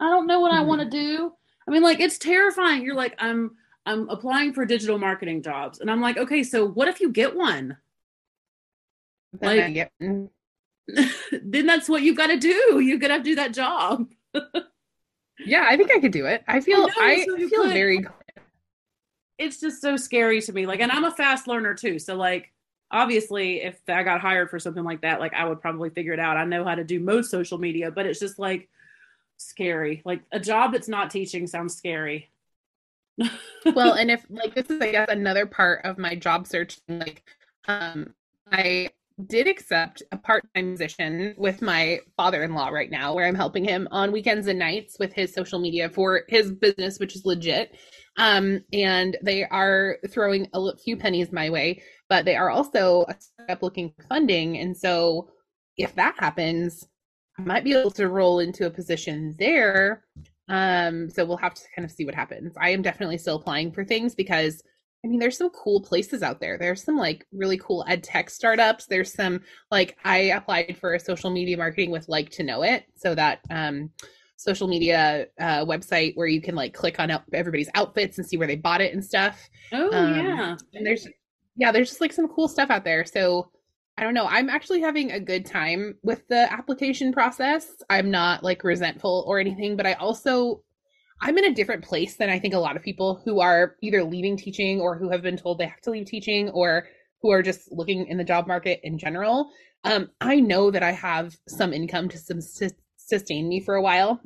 I 0.00 0.08
don't 0.08 0.26
know 0.26 0.40
what 0.40 0.50
mm-hmm. 0.50 0.62
I 0.62 0.64
want 0.64 0.80
to 0.80 0.88
do. 0.88 1.32
I 1.68 1.70
mean 1.70 1.82
like 1.82 2.00
it's 2.00 2.16
terrifying. 2.16 2.82
You're 2.82 2.94
like 2.94 3.14
I'm 3.18 3.50
I'm 3.84 4.08
applying 4.08 4.54
for 4.54 4.64
digital 4.64 4.98
marketing 4.98 5.42
jobs 5.42 5.80
and 5.80 5.90
I'm 5.90 6.00
like 6.00 6.16
okay 6.16 6.42
so 6.42 6.66
what 6.66 6.88
if 6.88 7.02
you 7.02 7.10
get 7.10 7.36
one? 7.36 7.76
Like 9.40 9.92
then 11.42 11.66
that's 11.66 11.88
what 11.88 12.02
you've 12.02 12.16
got 12.16 12.28
to 12.28 12.38
do. 12.38 12.80
You 12.80 12.98
got 12.98 13.16
to 13.16 13.22
do 13.22 13.34
that 13.36 13.54
job. 13.54 14.10
yeah, 15.44 15.66
I 15.68 15.76
think 15.76 15.90
I 15.92 16.00
could 16.00 16.12
do 16.12 16.26
it. 16.26 16.42
I 16.48 16.60
feel 16.60 16.88
I, 16.98 17.24
know, 17.26 17.34
I 17.36 17.48
feel 17.48 17.62
could. 17.62 17.72
very 17.72 18.06
it's 19.38 19.58
just 19.58 19.80
so 19.80 19.96
scary 19.96 20.42
to 20.42 20.52
me. 20.52 20.66
Like, 20.66 20.80
and 20.80 20.92
I'm 20.92 21.04
a 21.04 21.10
fast 21.10 21.48
learner 21.48 21.74
too. 21.74 21.98
So 21.98 22.14
like, 22.14 22.52
obviously 22.90 23.62
if 23.62 23.78
I 23.88 24.02
got 24.02 24.20
hired 24.20 24.50
for 24.50 24.58
something 24.58 24.84
like 24.84 25.02
that, 25.02 25.20
like 25.20 25.34
I 25.34 25.44
would 25.44 25.60
probably 25.60 25.90
figure 25.90 26.12
it 26.12 26.20
out. 26.20 26.36
I 26.36 26.44
know 26.44 26.64
how 26.64 26.74
to 26.74 26.84
do 26.84 27.00
most 27.00 27.30
social 27.30 27.58
media, 27.58 27.90
but 27.90 28.06
it's 28.06 28.20
just 28.20 28.38
like 28.38 28.68
scary. 29.36 30.02
Like 30.04 30.22
a 30.32 30.40
job 30.40 30.72
that's 30.72 30.88
not 30.88 31.10
teaching 31.10 31.46
sounds 31.46 31.76
scary. 31.76 32.30
well, 33.74 33.94
and 33.94 34.10
if 34.10 34.24
like 34.30 34.54
this 34.54 34.70
is 34.70 34.80
I 34.80 34.92
guess 34.92 35.08
another 35.10 35.46
part 35.46 35.84
of 35.84 35.98
my 35.98 36.14
job 36.14 36.46
search, 36.46 36.78
like 36.88 37.22
um 37.68 38.14
I 38.50 38.90
did 39.26 39.46
accept 39.46 40.02
a 40.12 40.16
part-time 40.16 40.72
position 40.72 41.34
with 41.36 41.62
my 41.62 42.00
father-in-law 42.16 42.68
right 42.68 42.90
now 42.90 43.14
where 43.14 43.26
I'm 43.26 43.34
helping 43.34 43.64
him 43.64 43.88
on 43.90 44.12
weekends 44.12 44.46
and 44.46 44.58
nights 44.58 44.96
with 44.98 45.12
his 45.12 45.32
social 45.32 45.58
media 45.58 45.88
for 45.88 46.22
his 46.28 46.52
business 46.52 46.98
which 46.98 47.16
is 47.16 47.24
legit. 47.24 47.76
Um, 48.16 48.64
and 48.72 49.16
they 49.22 49.44
are 49.44 49.98
throwing 50.10 50.48
a 50.52 50.76
few 50.76 50.96
pennies 50.96 51.32
my 51.32 51.50
way, 51.50 51.82
but 52.08 52.24
they 52.24 52.36
are 52.36 52.50
also 52.50 53.04
a 53.08 53.16
startup 53.18 53.62
looking 53.62 53.92
for 53.96 54.02
funding. 54.04 54.58
And 54.58 54.76
so 54.76 55.30
if 55.76 55.94
that 55.94 56.16
happens, 56.18 56.86
I 57.38 57.42
might 57.42 57.64
be 57.64 57.74
able 57.74 57.92
to 57.92 58.08
roll 58.08 58.40
into 58.40 58.66
a 58.66 58.70
position 58.70 59.36
there. 59.38 60.04
Um, 60.48 61.08
so 61.08 61.24
we'll 61.24 61.36
have 61.38 61.54
to 61.54 61.62
kind 61.74 61.84
of 61.84 61.92
see 61.92 62.04
what 62.04 62.14
happens. 62.14 62.54
I 62.60 62.70
am 62.70 62.82
definitely 62.82 63.18
still 63.18 63.36
applying 63.36 63.72
for 63.72 63.84
things 63.84 64.14
because 64.14 64.62
I 65.04 65.08
mean, 65.08 65.18
there's 65.18 65.38
some 65.38 65.50
cool 65.50 65.80
places 65.80 66.22
out 66.22 66.40
there. 66.40 66.58
There's 66.58 66.82
some 66.84 66.96
like 66.96 67.26
really 67.32 67.56
cool 67.58 67.84
ed 67.88 68.02
tech 68.02 68.28
startups. 68.28 68.86
There's 68.86 69.12
some 69.12 69.40
like 69.70 69.96
I 70.04 70.16
applied 70.18 70.76
for 70.78 70.94
a 70.94 71.00
social 71.00 71.30
media 71.30 71.56
marketing 71.56 71.90
with 71.90 72.08
like 72.08 72.30
to 72.30 72.42
know 72.42 72.62
it. 72.62 72.84
So 72.96 73.14
that 73.14 73.40
um 73.50 73.90
social 74.36 74.68
media 74.68 75.26
uh, 75.38 75.64
website 75.66 76.16
where 76.16 76.26
you 76.26 76.40
can 76.40 76.54
like 76.54 76.72
click 76.72 76.98
on 76.98 77.10
everybody's 77.32 77.68
outfits 77.74 78.16
and 78.16 78.26
see 78.26 78.38
where 78.38 78.46
they 78.46 78.56
bought 78.56 78.80
it 78.80 78.94
and 78.94 79.04
stuff. 79.04 79.48
Oh 79.72 79.92
um, 79.92 80.14
yeah, 80.14 80.56
and 80.74 80.86
there's 80.86 81.06
yeah, 81.56 81.72
there's 81.72 81.88
just 81.88 82.00
like 82.00 82.12
some 82.12 82.28
cool 82.28 82.48
stuff 82.48 82.70
out 82.70 82.84
there. 82.84 83.04
So 83.04 83.50
I 83.98 84.02
don't 84.02 84.14
know. 84.14 84.26
I'm 84.26 84.48
actually 84.48 84.80
having 84.80 85.12
a 85.12 85.20
good 85.20 85.44
time 85.44 85.98
with 86.02 86.26
the 86.28 86.50
application 86.50 87.12
process. 87.12 87.82
I'm 87.90 88.10
not 88.10 88.42
like 88.42 88.64
resentful 88.64 89.24
or 89.26 89.38
anything, 89.38 89.76
but 89.76 89.86
I 89.86 89.92
also 89.94 90.62
I'm 91.22 91.36
in 91.38 91.44
a 91.44 91.54
different 91.54 91.84
place 91.84 92.16
than 92.16 92.30
I 92.30 92.38
think 92.38 92.54
a 92.54 92.58
lot 92.58 92.76
of 92.76 92.82
people 92.82 93.20
who 93.24 93.40
are 93.40 93.76
either 93.82 94.02
leaving 94.02 94.36
teaching 94.36 94.80
or 94.80 94.96
who 94.96 95.10
have 95.10 95.22
been 95.22 95.36
told 95.36 95.58
they 95.58 95.66
have 95.66 95.80
to 95.82 95.90
leave 95.90 96.06
teaching 96.06 96.48
or 96.50 96.88
who 97.20 97.30
are 97.30 97.42
just 97.42 97.70
looking 97.70 98.06
in 98.06 98.16
the 98.16 98.24
job 98.24 98.46
market 98.46 98.80
in 98.82 98.98
general. 98.98 99.50
Um, 99.84 100.10
I 100.20 100.40
know 100.40 100.70
that 100.70 100.82
I 100.82 100.92
have 100.92 101.36
some 101.46 101.72
income 101.72 102.08
to 102.08 102.18
sustain 102.96 103.48
me 103.48 103.60
for 103.60 103.74
a 103.74 103.82
while. 103.82 104.20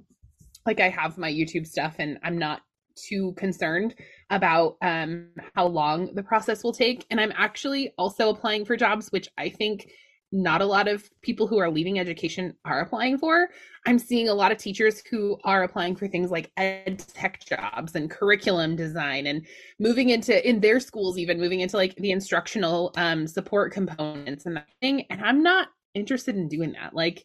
Like 0.67 0.81
I 0.81 0.89
have 0.89 1.19
my 1.19 1.31
YouTube 1.31 1.67
stuff 1.67 1.97
and 1.99 2.19
I'm 2.23 2.39
not 2.39 2.63
too 2.97 3.33
concerned 3.33 3.97
about 4.31 4.77
um, 4.83 5.31
how 5.55 5.67
long 5.67 6.15
the 6.15 6.23
process 6.23 6.63
will 6.63 6.73
take. 6.73 7.05
And 7.11 7.21
I'm 7.21 7.33
actually 7.37 7.93
also 7.99 8.31
applying 8.31 8.65
for 8.65 8.77
jobs, 8.77 9.09
which 9.11 9.29
I 9.37 9.49
think 9.49 9.91
not 10.35 10.61
a 10.61 10.67
lot 10.67 10.89
of 10.89 11.09
people 11.23 11.47
who 11.47 11.59
are 11.59 11.71
leaving 11.71 11.99
education 11.99 12.55
are 12.65 12.81
applying 12.81 13.17
for. 13.17 13.49
I'm 13.87 14.01
seeing 14.01 14.29
a 14.29 14.35
lot 14.35 14.51
of 14.51 14.59
teachers 14.59 15.01
who 15.09 15.39
are 15.45 15.63
applying 15.63 15.95
for 15.95 16.09
things 16.09 16.31
like 16.31 16.51
ed 16.57 17.05
tech 17.15 17.45
jobs 17.45 17.95
and 17.95 18.11
curriculum 18.11 18.75
design 18.75 19.29
and 19.29 19.47
moving 19.79 20.11
into 20.11 20.47
in 20.47 20.61
their 20.61 20.81
schools 20.81 21.19
even 21.19 21.39
moving 21.39 21.61
into 21.61 21.77
like 21.77 21.95
the 21.97 22.11
instructional 22.11 22.93
um, 22.97 23.29
support 23.29 23.73
components 23.73 24.45
and 24.45 24.57
that 24.57 24.67
thing. 24.81 25.07
And 25.09 25.25
I'm 25.25 25.43
not 25.43 25.69
interested 25.95 26.35
in 26.35 26.49
doing 26.49 26.73
that. 26.73 26.95
Like 26.95 27.25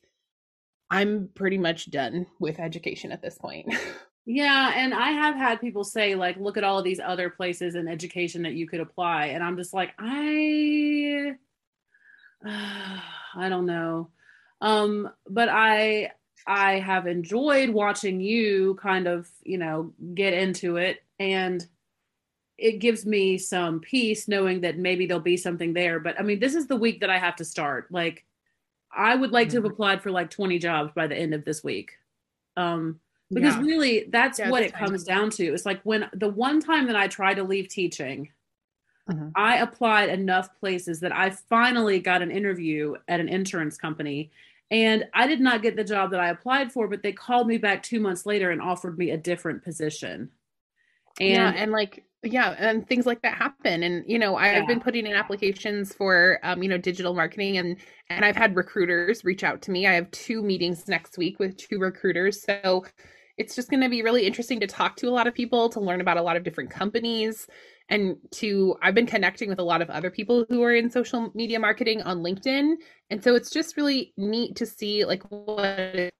I'm 0.92 1.30
pretty 1.34 1.58
much 1.58 1.90
done 1.90 2.28
with 2.40 2.60
education 2.60 3.12
at 3.12 3.24
this 3.24 3.40
point. 3.40 3.74
yeah, 4.28 4.74
and 4.76 4.94
I 4.94 5.12
have 5.12 5.36
had 5.36 5.62
people 5.62 5.84
say 5.84 6.14
like 6.14 6.38
look 6.38 6.58
at 6.58 6.64
all 6.64 6.78
of 6.78 6.84
these 6.84 7.00
other 7.00 7.32
places 7.32 7.74
in 7.74 7.88
education 7.88 8.44
that 8.44 8.54
you 8.54 8.68
could 8.68 8.82
apply 8.82 9.28
and 9.28 9.44
I'm 9.44 9.58
just 9.58 9.74
like 9.74 9.94
I 9.98 11.34
I 12.46 13.50
don't 13.50 13.66
know. 13.66 14.10
Um 14.62 15.10
but 15.28 15.50
I 15.50 16.12
I 16.48 16.80
have 16.80 17.06
enjoyed 17.06 17.70
watching 17.70 18.22
you 18.22 18.76
kind 18.82 19.08
of, 19.08 19.30
you 19.44 19.58
know, 19.58 19.94
get 20.14 20.34
into 20.34 20.78
it 20.78 21.04
and 21.20 21.66
it 22.58 22.80
gives 22.80 23.06
me 23.06 23.38
some 23.38 23.80
peace 23.80 24.28
knowing 24.28 24.62
that 24.62 24.78
maybe 24.78 25.06
there'll 25.06 25.22
be 25.22 25.38
something 25.38 25.74
there. 25.74 26.00
But 26.00 26.20
I 26.20 26.24
mean, 26.24 26.40
this 26.40 26.56
is 26.56 26.68
the 26.68 26.76
week 26.76 27.02
that 27.02 27.10
I 27.10 27.18
have 27.18 27.38
to 27.38 27.46
start. 27.46 27.88
Like 27.92 28.26
I 28.92 29.16
would 29.16 29.32
like 29.32 29.48
mm-hmm. 29.48 29.52
to 29.52 29.58
have 29.58 29.64
mm-hmm. 29.64 29.74
applied 29.74 30.02
for 30.02 30.12
like 30.12 30.30
20 30.30 30.60
jobs 30.60 30.92
by 30.94 31.08
the 31.08 31.16
end 31.16 31.34
of 31.34 31.46
this 31.46 31.64
week. 31.64 31.92
Um, 32.58 33.00
because 33.32 33.56
yeah. 33.56 33.62
really 33.62 34.06
that's 34.10 34.40
yeah, 34.40 34.50
what 34.50 34.64
it 34.64 34.74
comes 34.74 35.04
down 35.04 35.30
to. 35.32 35.54
It's 35.54 35.66
like 35.66 35.82
when 35.84 36.10
the 36.14 36.30
one 36.30 36.60
time 36.60 36.88
that 36.88 36.96
I 36.96 37.08
tried 37.08 37.36
to 37.36 37.44
leave 37.44 37.68
teaching, 37.68 38.30
mm-hmm. 39.10 39.30
I 39.36 39.58
applied 39.58 40.10
enough 40.10 40.50
places 40.60 41.00
that 41.02 41.16
I 41.16 41.32
finally 41.32 42.00
got 42.00 42.22
an 42.22 42.32
interview 42.32 42.96
at 43.08 43.20
an 43.20 43.30
insurance 43.30 43.78
company. 43.78 44.32
And 44.72 45.06
I 45.14 45.28
did 45.28 45.40
not 45.40 45.62
get 45.62 45.76
the 45.76 45.84
job 45.84 46.12
that 46.12 46.20
I 46.20 46.30
applied 46.30 46.72
for, 46.72 46.88
but 46.88 47.02
they 47.02 47.12
called 47.12 47.48
me 47.48 47.58
back 47.58 47.82
two 47.82 48.00
months 48.00 48.26
later 48.26 48.52
and 48.52 48.62
offered 48.62 48.98
me 48.98 49.12
a 49.12 49.18
different 49.18 49.64
position. 49.64 50.30
And 51.20 51.30
yeah, 51.30 51.54
and 51.56 51.72
like 51.72 52.06
yeah 52.24 52.56
and 52.58 52.88
things 52.88 53.06
like 53.06 53.22
that 53.22 53.36
happen 53.36 53.82
and 53.82 54.04
you 54.06 54.20
know 54.20 54.36
i've 54.36 54.64
yeah. 54.64 54.66
been 54.66 54.80
putting 54.80 55.06
in 55.06 55.14
applications 55.14 55.94
for 55.94 56.38
um, 56.44 56.62
you 56.62 56.68
know 56.68 56.78
digital 56.78 57.14
marketing 57.14 57.58
and 57.58 57.78
and 58.10 58.26
i've 58.26 58.36
had 58.36 58.56
recruiters 58.56 59.24
reach 59.24 59.44
out 59.44 59.62
to 59.62 59.72
me 59.72 59.88
i 59.88 59.94
have 59.94 60.10
two 60.12 60.42
meetings 60.42 60.88
next 60.88 61.18
week 61.18 61.40
with 61.40 61.56
two 61.56 61.80
recruiters 61.80 62.42
so 62.42 62.84
it's 63.38 63.56
just 63.56 63.70
going 63.70 63.82
to 63.82 63.88
be 63.88 64.02
really 64.02 64.28
interesting 64.28 64.60
to 64.60 64.68
talk 64.68 64.98
to 64.98 65.08
a 65.08 65.12
lot 65.12 65.28
of 65.28 65.34
people 65.34 65.70
to 65.70 65.80
learn 65.80 66.02
about 66.02 66.18
a 66.18 66.22
lot 66.22 66.36
of 66.36 66.44
different 66.44 66.70
companies 66.70 67.48
and 67.90 68.18
to 68.32 68.76
i've 68.82 68.96
been 68.96 69.06
connecting 69.06 69.50
with 69.50 69.60
a 69.60 69.64
lot 69.64 69.82
of 69.82 69.90
other 69.90 70.10
people 70.10 70.46
who 70.50 70.64
are 70.64 70.74
in 70.74 70.90
social 70.90 71.32
media 71.34 71.60
marketing 71.60 72.02
on 72.04 72.20
linkedin 72.20 72.76
and 73.10 73.24
so 73.24 73.36
it's 73.36 73.50
just 73.50 73.78
really 73.78 74.14
neat 74.18 74.56
to 74.56 74.66
see 74.66 75.06
like 75.06 75.24
what 75.30 76.12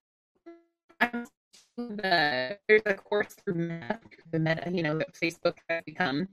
the 1.88 2.58
there's 2.68 2.82
a 2.86 2.94
course 2.94 3.36
through 3.44 3.56
Meta, 3.56 4.00
the 4.32 4.40
Meta, 4.40 4.70
you 4.72 4.84
know, 4.84 4.98
that 4.98 5.14
Facebook 5.14 5.56
has 5.70 5.84
become. 5.86 6.28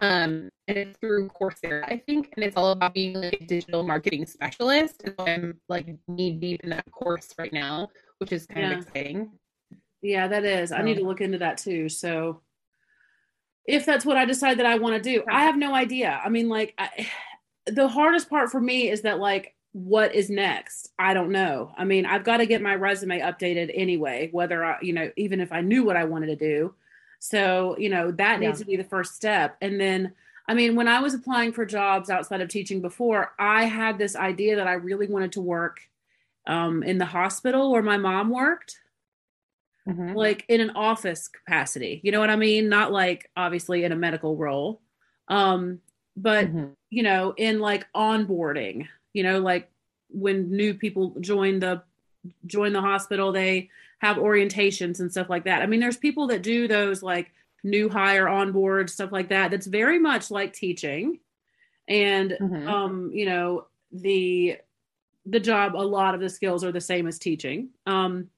Um, 0.00 0.50
and 0.68 0.78
it's 0.78 0.98
through 0.98 1.28
Coursera, 1.28 1.84
I 1.84 1.98
think, 2.06 2.32
and 2.36 2.44
it's 2.44 2.56
all 2.56 2.72
about 2.72 2.94
being 2.94 3.14
like 3.14 3.38
a 3.40 3.44
digital 3.44 3.82
marketing 3.82 4.26
specialist. 4.26 5.02
And 5.04 5.14
so 5.18 5.26
I'm 5.26 5.60
like 5.68 5.88
knee 6.06 6.32
deep 6.32 6.62
in 6.62 6.70
that 6.70 6.90
course 6.90 7.34
right 7.38 7.52
now, 7.52 7.88
which 8.18 8.32
is 8.32 8.46
kind 8.46 8.66
yeah. 8.66 8.72
of 8.78 8.86
exciting. 8.86 9.30
Yeah, 10.02 10.28
that 10.28 10.44
is. 10.44 10.70
I 10.70 10.82
need 10.82 10.98
to 10.98 11.04
look 11.04 11.20
into 11.20 11.38
that 11.38 11.58
too. 11.58 11.88
So 11.88 12.42
if 13.68 13.84
that's 13.84 14.06
what 14.06 14.16
I 14.16 14.24
decide 14.24 14.58
that 14.58 14.66
I 14.66 14.78
want 14.78 14.96
to 14.96 15.10
do, 15.10 15.22
I 15.28 15.44
have 15.44 15.56
no 15.56 15.74
idea. 15.74 16.20
I 16.24 16.30
mean, 16.30 16.48
like, 16.48 16.74
I, 16.78 17.06
the 17.66 17.86
hardest 17.86 18.30
part 18.30 18.50
for 18.50 18.60
me 18.60 18.88
is 18.88 19.02
that 19.02 19.18
like 19.18 19.54
what 19.72 20.14
is 20.14 20.30
next? 20.30 20.90
I 20.98 21.12
don't 21.12 21.30
know. 21.30 21.72
I 21.76 21.84
mean, 21.84 22.06
I've 22.06 22.24
got 22.24 22.38
to 22.38 22.46
get 22.46 22.62
my 22.62 22.74
resume 22.74 23.20
updated 23.20 23.70
anyway, 23.74 24.30
whether 24.32 24.64
I, 24.64 24.78
you 24.80 24.94
know, 24.94 25.10
even 25.16 25.40
if 25.40 25.52
I 25.52 25.60
knew 25.60 25.84
what 25.84 25.96
I 25.96 26.04
wanted 26.04 26.26
to 26.28 26.36
do. 26.36 26.74
So, 27.20 27.76
you 27.78 27.90
know, 27.90 28.10
that 28.12 28.40
needs 28.40 28.60
to 28.60 28.64
be 28.64 28.76
the 28.76 28.84
first 28.84 29.14
step. 29.14 29.56
And 29.60 29.78
then, 29.78 30.14
I 30.48 30.54
mean, 30.54 30.74
when 30.74 30.88
I 30.88 31.00
was 31.00 31.12
applying 31.12 31.52
for 31.52 31.66
jobs 31.66 32.08
outside 32.08 32.40
of 32.40 32.48
teaching 32.48 32.80
before, 32.80 33.32
I 33.38 33.64
had 33.64 33.98
this 33.98 34.16
idea 34.16 34.56
that 34.56 34.66
I 34.66 34.74
really 34.74 35.08
wanted 35.08 35.32
to 35.32 35.42
work 35.42 35.80
um, 36.46 36.82
in 36.82 36.96
the 36.96 37.04
hospital 37.04 37.70
where 37.70 37.82
my 37.82 37.98
mom 37.98 38.30
worked, 38.30 38.78
Mhm. 39.88 40.16
like 40.16 40.44
in 40.48 40.60
an 40.60 40.70
office 40.70 41.28
capacity. 41.28 42.00
You 42.04 42.12
know 42.12 42.20
what 42.20 42.30
I 42.30 42.36
mean? 42.36 42.68
Not 42.68 42.92
like 42.92 43.30
obviously 43.36 43.84
in 43.84 43.92
a 43.92 43.96
medical 43.96 44.36
role, 44.36 44.80
um, 45.28 45.80
but 46.16 46.46
Mhm. 46.46 46.72
you 46.90 47.02
know, 47.02 47.34
in 47.36 47.60
like 47.60 47.86
onboarding, 47.94 48.88
you 49.12 49.22
know, 49.22 49.38
like 49.40 49.70
when 50.10 50.50
new 50.50 50.74
people 50.74 51.14
join 51.20 51.58
the 51.60 51.82
join 52.46 52.72
the 52.72 52.80
hospital, 52.80 53.32
they 53.32 53.70
have 54.00 54.16
orientations 54.16 55.00
and 55.00 55.10
stuff 55.10 55.28
like 55.30 55.44
that. 55.44 55.62
I 55.62 55.66
mean, 55.66 55.80
there's 55.80 55.96
people 55.96 56.26
that 56.28 56.42
do 56.42 56.68
those 56.68 57.02
like 57.02 57.30
new 57.64 57.88
hire 57.88 58.28
on 58.28 58.52
board 58.52 58.88
stuff 58.90 59.12
like 59.12 59.28
that. 59.30 59.50
That's 59.50 59.66
very 59.66 59.98
much 59.98 60.30
like 60.30 60.52
teaching. 60.52 61.18
And 61.88 62.38
Mhm. 62.40 62.68
um, 62.68 63.10
you 63.12 63.26
know, 63.26 63.66
the 63.92 64.58
the 65.26 65.40
job, 65.40 65.74
a 65.74 65.78
lot 65.78 66.14
of 66.14 66.20
the 66.20 66.28
skills 66.30 66.64
are 66.64 66.72
the 66.72 66.80
same 66.80 67.06
as 67.06 67.18
teaching. 67.18 67.68
Um, 67.86 68.30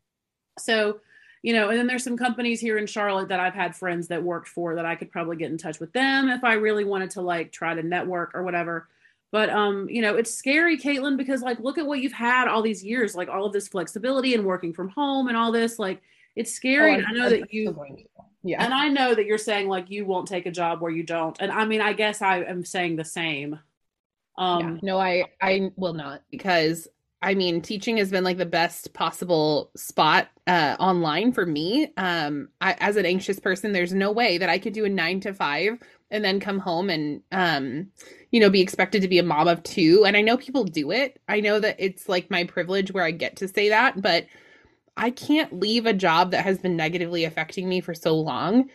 so 0.58 1.00
you 1.42 1.54
know, 1.54 1.70
and 1.70 1.78
then 1.78 1.86
there's 1.86 2.04
some 2.04 2.18
companies 2.18 2.60
here 2.60 2.76
in 2.76 2.86
Charlotte 2.86 3.28
that 3.28 3.40
I've 3.40 3.54
had 3.54 3.74
friends 3.74 4.08
that 4.08 4.22
worked 4.22 4.48
for 4.48 4.74
that 4.74 4.84
I 4.84 4.94
could 4.94 5.10
probably 5.10 5.36
get 5.36 5.50
in 5.50 5.56
touch 5.58 5.80
with 5.80 5.92
them 5.92 6.28
if 6.28 6.44
I 6.44 6.54
really 6.54 6.84
wanted 6.84 7.10
to 7.12 7.22
like 7.22 7.50
try 7.50 7.74
to 7.74 7.82
network 7.82 8.34
or 8.34 8.42
whatever. 8.42 8.88
But 9.32 9.48
um, 9.48 9.88
you 9.88 10.02
know, 10.02 10.16
it's 10.16 10.34
scary, 10.34 10.76
Caitlin, 10.76 11.16
because 11.16 11.40
like 11.40 11.60
look 11.60 11.78
at 11.78 11.86
what 11.86 12.00
you've 12.00 12.12
had 12.12 12.48
all 12.48 12.62
these 12.62 12.84
years, 12.84 13.14
like 13.14 13.28
all 13.28 13.46
of 13.46 13.52
this 13.52 13.68
flexibility 13.68 14.34
and 14.34 14.44
working 14.44 14.72
from 14.72 14.88
home 14.88 15.28
and 15.28 15.36
all 15.36 15.52
this. 15.52 15.78
Like 15.78 16.02
it's 16.36 16.52
scary. 16.52 16.92
Oh, 16.92 16.98
and 16.98 17.06
I 17.06 17.12
know 17.12 17.30
that 17.30 17.52
you. 17.52 17.96
Yeah. 18.42 18.64
and 18.64 18.72
I 18.72 18.88
know 18.88 19.14
that 19.14 19.26
you're 19.26 19.38
saying 19.38 19.68
like 19.68 19.90
you 19.90 20.06
won't 20.06 20.26
take 20.26 20.46
a 20.46 20.50
job 20.50 20.80
where 20.80 20.90
you 20.90 21.02
don't. 21.02 21.36
And 21.40 21.52
I 21.52 21.64
mean, 21.64 21.80
I 21.80 21.92
guess 21.92 22.22
I 22.22 22.38
am 22.38 22.64
saying 22.64 22.96
the 22.96 23.04
same. 23.04 23.58
Um 24.36 24.74
yeah. 24.74 24.78
No, 24.82 24.98
I 24.98 25.24
I 25.40 25.70
will 25.76 25.94
not 25.94 26.22
because 26.30 26.88
I 27.22 27.34
mean 27.34 27.60
teaching 27.60 27.98
has 27.98 28.10
been 28.10 28.24
like 28.24 28.38
the 28.38 28.46
best 28.46 28.94
possible 28.94 29.70
spot 29.76 30.28
uh 30.46 30.76
online 30.78 31.32
for 31.32 31.46
me. 31.46 31.92
Um 31.96 32.48
I 32.60 32.74
as 32.80 32.96
an 32.96 33.06
anxious 33.06 33.38
person, 33.40 33.72
there's 33.72 33.92
no 33.92 34.12
way 34.12 34.38
that 34.38 34.48
I 34.48 34.58
could 34.58 34.72
do 34.72 34.84
a 34.84 34.88
9 34.88 35.20
to 35.20 35.34
5 35.34 35.78
and 36.10 36.24
then 36.24 36.40
come 36.40 36.58
home 36.58 36.90
and 36.90 37.22
um 37.32 37.88
you 38.30 38.40
know 38.40 38.50
be 38.50 38.60
expected 38.62 39.02
to 39.02 39.08
be 39.08 39.18
a 39.18 39.22
mom 39.22 39.48
of 39.48 39.62
two 39.62 40.04
and 40.06 40.16
I 40.16 40.22
know 40.22 40.36
people 40.36 40.64
do 40.64 40.90
it. 40.92 41.20
I 41.28 41.40
know 41.40 41.60
that 41.60 41.76
it's 41.78 42.08
like 42.08 42.30
my 42.30 42.44
privilege 42.44 42.92
where 42.92 43.04
I 43.04 43.10
get 43.10 43.36
to 43.36 43.48
say 43.48 43.68
that, 43.70 44.00
but 44.00 44.26
I 44.96 45.10
can't 45.10 45.52
leave 45.60 45.86
a 45.86 45.92
job 45.94 46.32
that 46.32 46.44
has 46.44 46.58
been 46.58 46.76
negatively 46.76 47.24
affecting 47.24 47.68
me 47.68 47.80
for 47.80 47.94
so 47.94 48.16
long 48.16 48.70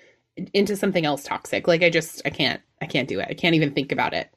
into 0.53 0.75
something 0.75 1.05
else 1.05 1.23
toxic. 1.23 1.67
Like 1.67 1.83
I 1.83 1.89
just 1.89 2.21
I 2.25 2.31
can't 2.31 2.61
I 2.81 2.87
can't 2.87 3.09
do 3.09 3.19
it. 3.21 3.27
I 3.29 3.35
can't 3.35 3.55
even 3.55 3.73
think 3.73 3.91
about 3.91 4.13
it. 4.13 4.29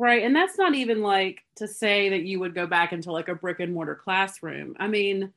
Right. 0.00 0.24
And 0.24 0.34
that's 0.34 0.56
not 0.56 0.74
even 0.74 1.02
like 1.02 1.42
to 1.56 1.68
say 1.68 2.08
that 2.08 2.22
you 2.22 2.40
would 2.40 2.54
go 2.54 2.66
back 2.66 2.94
into 2.94 3.12
like 3.12 3.28
a 3.28 3.34
brick 3.34 3.60
and 3.60 3.74
mortar 3.74 3.94
classroom. 3.94 4.74
I 4.80 4.88
mean, 4.88 5.30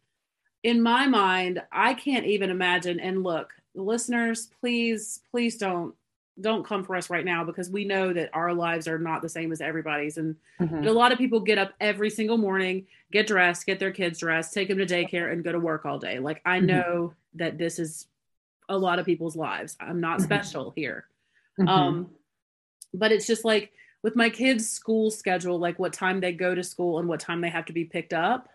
in 0.64 0.81
my 0.81 1.06
mind, 1.06 1.61
I 1.69 1.94
can't 1.94 2.26
even 2.26 2.49
imagine. 2.49 2.98
And 2.98 3.23
look, 3.23 3.52
listeners, 3.76 4.48
please, 4.61 5.19
please 5.31 5.57
don't 5.57 5.94
don't 6.40 6.65
come 6.65 6.85
for 6.85 6.95
us 6.95 7.10
right 7.10 7.26
now 7.26 7.44
because 7.44 7.69
we 7.69 7.84
know 7.84 8.14
that 8.14 8.30
our 8.34 8.53
lives 8.53 8.88
are 8.88 8.98
not 8.98 9.22
the 9.22 9.27
same 9.27 9.52
as 9.52 9.60
everybody's. 9.60 10.18
And 10.18 10.38
Mhm. 10.61 10.88
a 10.88 10.91
lot 10.91 11.11
of 11.11 11.18
people 11.18 11.41
get 11.41 11.57
up 11.57 11.73
every 11.81 12.10
single 12.10 12.38
morning, 12.38 12.88
get 13.11 13.27
dressed, 13.27 13.65
get 13.65 13.80
their 13.80 13.91
kids 13.91 14.18
dressed, 14.19 14.53
take 14.53 14.69
them 14.69 14.77
to 14.77 14.85
daycare, 14.85 15.34
and 15.34 15.44
go 15.44 15.52
to 15.52 15.60
work 15.60 15.85
all 15.85 15.99
day. 15.99 16.19
Like 16.19 16.41
I 16.45 16.61
Mhm. 16.61 16.68
know 16.68 17.14
that 17.34 17.57
this 17.57 17.80
is 17.80 18.07
a 18.69 18.77
lot 18.77 18.98
of 18.98 19.06
people's 19.06 19.35
lives. 19.35 19.76
I'm 19.81 19.99
not 19.99 20.19
Mhm. 20.19 20.23
special 20.23 20.72
here. 20.72 21.06
Mhm. 21.60 21.68
Um, 21.68 22.10
but 22.94 23.11
it's 23.11 23.27
just 23.27 23.44
like 23.44 23.73
with 24.03 24.15
my 24.15 24.30
kids' 24.30 24.69
school 24.69 25.09
schedule, 25.09 25.57
like 25.57 25.80
what 25.80 25.93
time 25.93 26.19
they 26.19 26.34
go 26.34 26.53
to 26.53 26.63
school 26.63 26.99
and 26.99 27.07
what 27.07 27.19
time 27.19 27.41
they 27.41 27.49
have 27.49 27.65
to 27.65 27.73
be 27.73 27.85
picked 27.85 28.13
up. 28.13 28.49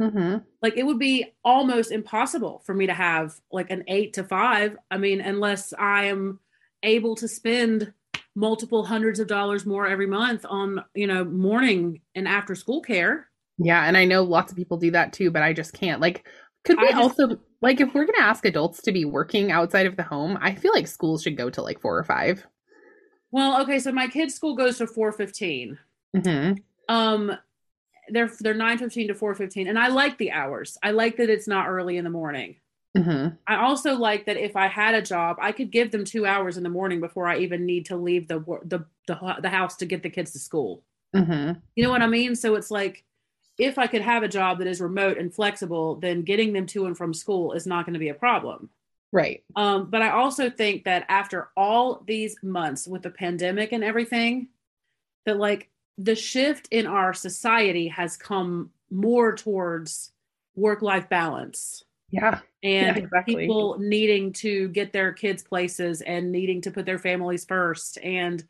Mhm. 0.00 0.44
Like 0.62 0.76
it 0.76 0.84
would 0.84 0.98
be 0.98 1.32
almost 1.44 1.90
impossible 1.92 2.62
for 2.66 2.74
me 2.74 2.86
to 2.86 2.92
have 2.94 3.34
like 3.50 3.70
an 3.70 3.84
eight 3.88 4.12
to 4.14 4.24
five. 4.24 4.76
I 4.90 4.98
mean, 4.98 5.20
unless 5.20 5.72
I 5.78 6.04
am 6.04 6.40
able 6.82 7.14
to 7.16 7.28
spend 7.28 7.92
multiple 8.34 8.84
hundreds 8.84 9.18
of 9.20 9.26
dollars 9.26 9.64
more 9.64 9.86
every 9.86 10.06
month 10.06 10.44
on, 10.48 10.84
you 10.94 11.06
know, 11.06 11.24
morning 11.24 12.00
and 12.14 12.28
after 12.28 12.54
school 12.54 12.82
care. 12.82 13.28
Yeah, 13.58 13.82
and 13.84 13.96
I 13.96 14.04
know 14.04 14.22
lots 14.22 14.52
of 14.52 14.56
people 14.58 14.76
do 14.76 14.90
that 14.90 15.14
too, 15.14 15.30
but 15.30 15.42
I 15.42 15.54
just 15.54 15.72
can't. 15.72 16.00
Like, 16.02 16.26
could 16.64 16.78
we 16.78 16.88
just- 16.88 16.98
also 16.98 17.38
like 17.62 17.80
if 17.80 17.94
we're 17.94 18.04
gonna 18.04 18.18
ask 18.24 18.44
adults 18.44 18.82
to 18.82 18.92
be 18.92 19.06
working 19.06 19.50
outside 19.50 19.86
of 19.86 19.96
the 19.96 20.02
home? 20.02 20.36
I 20.42 20.54
feel 20.54 20.72
like 20.74 20.86
schools 20.86 21.22
should 21.22 21.38
go 21.38 21.48
to 21.48 21.62
like 21.62 21.80
four 21.80 21.96
or 21.96 22.04
5 22.04 22.46
Well, 23.30 23.60
okay, 23.62 23.78
so 23.78 23.92
my 23.92 24.08
kids' 24.08 24.34
school 24.34 24.54
goes 24.54 24.78
to 24.78 24.86
four 24.86 25.12
fifteen. 25.12 25.78
Mm-hmm. 26.16 26.54
Um, 26.88 27.36
they're 28.08 28.30
they're 28.40 28.54
nine 28.54 28.78
fifteen 28.78 29.08
to 29.08 29.14
four 29.14 29.34
fifteen, 29.34 29.68
and 29.68 29.78
I 29.78 29.88
like 29.88 30.18
the 30.18 30.32
hours. 30.32 30.78
I 30.82 30.92
like 30.92 31.16
that 31.16 31.30
it's 31.30 31.48
not 31.48 31.68
early 31.68 31.96
in 31.96 32.04
the 32.04 32.10
morning. 32.10 32.56
Mm-hmm. 32.96 33.34
I 33.46 33.56
also 33.56 33.94
like 33.94 34.24
that 34.26 34.38
if 34.38 34.56
I 34.56 34.68
had 34.68 34.94
a 34.94 35.02
job, 35.02 35.36
I 35.40 35.52
could 35.52 35.70
give 35.70 35.90
them 35.90 36.04
two 36.04 36.24
hours 36.24 36.56
in 36.56 36.62
the 36.62 36.70
morning 36.70 37.00
before 37.00 37.26
I 37.26 37.38
even 37.38 37.66
need 37.66 37.86
to 37.86 37.96
leave 37.96 38.28
the 38.28 38.38
the 38.64 38.86
the, 39.06 39.36
the 39.42 39.50
house 39.50 39.76
to 39.76 39.86
get 39.86 40.02
the 40.02 40.10
kids 40.10 40.32
to 40.32 40.38
school. 40.38 40.82
Mm-hmm. 41.14 41.58
You 41.74 41.84
know 41.84 41.90
what 41.90 42.02
I 42.02 42.06
mean? 42.06 42.34
So 42.34 42.54
it's 42.54 42.70
like 42.70 43.04
if 43.58 43.78
I 43.78 43.86
could 43.86 44.02
have 44.02 44.22
a 44.22 44.28
job 44.28 44.58
that 44.58 44.66
is 44.66 44.80
remote 44.80 45.18
and 45.18 45.34
flexible, 45.34 45.96
then 45.96 46.22
getting 46.22 46.52
them 46.52 46.66
to 46.66 46.86
and 46.86 46.96
from 46.96 47.12
school 47.12 47.52
is 47.52 47.66
not 47.66 47.86
going 47.86 47.94
to 47.94 48.00
be 48.00 48.08
a 48.08 48.14
problem. 48.14 48.70
Right. 49.16 49.42
Um, 49.56 49.88
but 49.88 50.02
I 50.02 50.10
also 50.10 50.50
think 50.50 50.84
that 50.84 51.06
after 51.08 51.48
all 51.56 52.02
these 52.06 52.36
months 52.42 52.86
with 52.86 53.00
the 53.00 53.08
pandemic 53.10 53.72
and 53.72 53.82
everything, 53.82 54.48
that 55.24 55.38
like 55.38 55.70
the 55.96 56.14
shift 56.14 56.68
in 56.70 56.86
our 56.86 57.14
society 57.14 57.88
has 57.88 58.18
come 58.18 58.70
more 58.90 59.34
towards 59.34 60.12
work 60.54 60.82
life 60.82 61.08
balance 61.08 61.82
Yeah. 62.10 62.40
and 62.62 62.98
Yeah, 62.98 63.04
exactly. 63.04 63.36
people 63.36 63.78
needing 63.78 64.34
to 64.34 64.68
get 64.68 64.92
their 64.92 65.14
kids 65.14 65.42
places 65.42 66.02
and 66.02 66.30
needing 66.30 66.60
to 66.60 66.70
put 66.70 66.84
their 66.84 66.98
families 66.98 67.46
first 67.46 67.96
and 68.02 68.44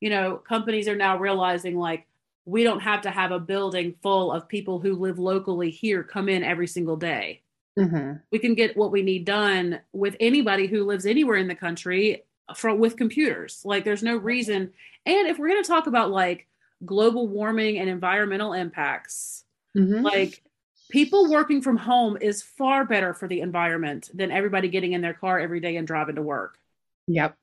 you 0.00 0.08
know 0.08 0.36
companies 0.36 0.86
are 0.86 0.96
now 0.96 1.18
realizing 1.18 1.76
like 1.76 2.06
we 2.44 2.62
don't 2.62 2.80
have 2.80 3.02
to 3.02 3.10
have 3.10 3.32
a 3.32 3.40
building 3.40 3.94
full 4.02 4.30
of 4.32 4.48
people 4.48 4.78
who 4.78 4.94
live 4.94 5.18
locally 5.18 5.70
here 5.70 6.04
come 6.04 6.28
in 6.28 6.44
every 6.44 6.68
single 6.68 6.96
day 6.96 7.42
Mm-hmm. 7.78 8.18
we 8.30 8.38
can 8.38 8.54
get 8.54 8.76
what 8.76 8.92
we 8.92 9.02
need 9.02 9.24
done 9.24 9.80
with 9.92 10.14
anybody 10.20 10.66
who 10.66 10.84
lives 10.84 11.06
anywhere 11.06 11.38
in 11.38 11.48
the 11.48 11.54
country 11.54 12.22
from 12.54 12.78
with 12.78 12.98
computers 12.98 13.62
like 13.64 13.84
there's 13.84 14.02
no 14.02 14.16
reason 14.16 14.72
and 15.06 15.28
if 15.28 15.38
we're 15.38 15.48
going 15.48 15.62
to 15.62 15.68
talk 15.68 15.86
about 15.86 16.10
like 16.10 16.46
global 16.84 17.28
warming 17.28 17.78
and 17.78 17.88
environmental 17.88 18.52
impacts 18.52 19.44
Mm-hmm. 19.74 20.02
like 20.02 20.42
people 20.90 21.30
working 21.30 21.62
from 21.62 21.78
home 21.78 22.18
is 22.20 22.42
far 22.42 22.84
better 22.84 23.14
for 23.14 23.26
the 23.26 23.40
environment 23.40 24.10
than 24.12 24.30
everybody 24.30 24.68
getting 24.68 24.92
in 24.92 25.00
their 25.00 25.14
car 25.14 25.40
every 25.40 25.60
day 25.60 25.76
and 25.76 25.86
driving 25.86 26.16
to 26.16 26.22
work. 26.22 26.58
Yep. 27.06 27.36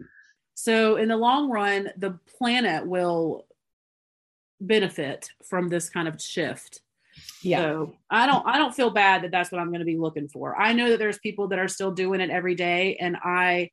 So 0.53 0.97
in 0.97 1.07
the 1.07 1.17
long 1.17 1.49
run, 1.49 1.89
the 1.97 2.19
planet 2.37 2.85
will 2.85 3.47
benefit 4.61 5.31
from 5.43 5.69
this 5.69 5.89
kind 5.89 6.07
of 6.07 6.21
shift. 6.21 6.81
Yeah. 7.41 7.61
So 7.61 7.93
I 8.09 8.25
don't 8.25 8.45
I 8.45 8.57
don't 8.57 8.73
feel 8.75 8.89
bad 8.89 9.23
that 9.23 9.31
that's 9.31 9.51
what 9.51 9.59
I'm 9.61 9.67
going 9.69 9.79
to 9.79 9.85
be 9.85 9.97
looking 9.97 10.27
for. 10.27 10.59
I 10.59 10.73
know 10.73 10.89
that 10.89 10.99
there's 10.99 11.19
people 11.19 11.47
that 11.49 11.59
are 11.59 11.67
still 11.67 11.91
doing 11.91 12.19
it 12.21 12.29
every 12.29 12.55
day 12.55 12.97
and 12.99 13.15
I 13.23 13.69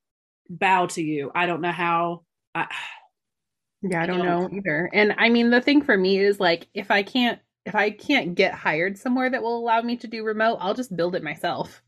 bow 0.49 0.87
to 0.87 1.03
you. 1.03 1.31
I 1.35 1.47
don't 1.47 1.61
know 1.61 1.73
how 1.73 2.23
I, 2.55 2.67
Yeah, 3.83 4.03
I 4.03 4.07
don't 4.07 4.19
don't- 4.25 4.53
know 4.53 4.57
either. 4.59 4.91
And 4.93 5.15
I 5.19 5.29
mean, 5.29 5.51
the 5.51 5.61
thing 5.61 5.83
for 5.83 5.97
me 5.97 6.19
is 6.19 6.41
like, 6.41 6.67
if 6.75 6.91
I 6.91 7.03
can't, 7.03 7.39
if 7.67 7.75
I 7.75 7.91
can't 7.91 8.35
get 8.35 8.55
hired 8.55 8.97
somewhere 8.99 9.29
that 9.31 9.43
will 9.43 9.59
allow 9.59 9.83
me 9.83 9.97
to 9.99 10.07
do 10.07 10.25
remote, 10.25 10.59
I'll 10.61 10.75
just 10.75 10.97
build 10.97 11.15
it 11.17 11.23
myself. 11.23 11.83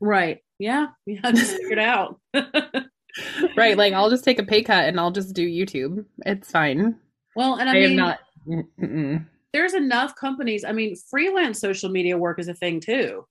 right. 0.00 0.38
Yeah. 0.58 0.88
Have 1.24 1.34
to 1.34 1.40
figure 1.44 1.72
it 1.72 1.78
out. 1.78 2.20
Right. 3.58 3.76
Like, 3.76 3.92
I'll 3.92 4.08
just 4.08 4.24
take 4.24 4.38
a 4.38 4.42
pay 4.44 4.62
cut 4.62 4.86
and 4.88 4.98
I'll 4.98 5.10
just 5.10 5.34
do 5.34 5.46
YouTube. 5.46 6.06
It's 6.24 6.50
fine. 6.50 6.96
well, 7.36 7.56
and 7.56 7.68
I, 7.68 7.72
I, 7.72 7.74
mean 7.74 7.90
am 7.90 7.96
not. 7.96 8.18
Mm-mm. 8.48 9.26
There's 9.52 9.74
enough 9.74 10.14
companies. 10.16 10.64
I 10.64 10.72
mean, 10.72 10.96
freelance 11.10 11.60
social 11.60 11.90
media 11.90 12.16
work 12.16 12.38
is 12.38 12.48
a 12.48 12.54
thing 12.54 12.80
too. 12.80 13.26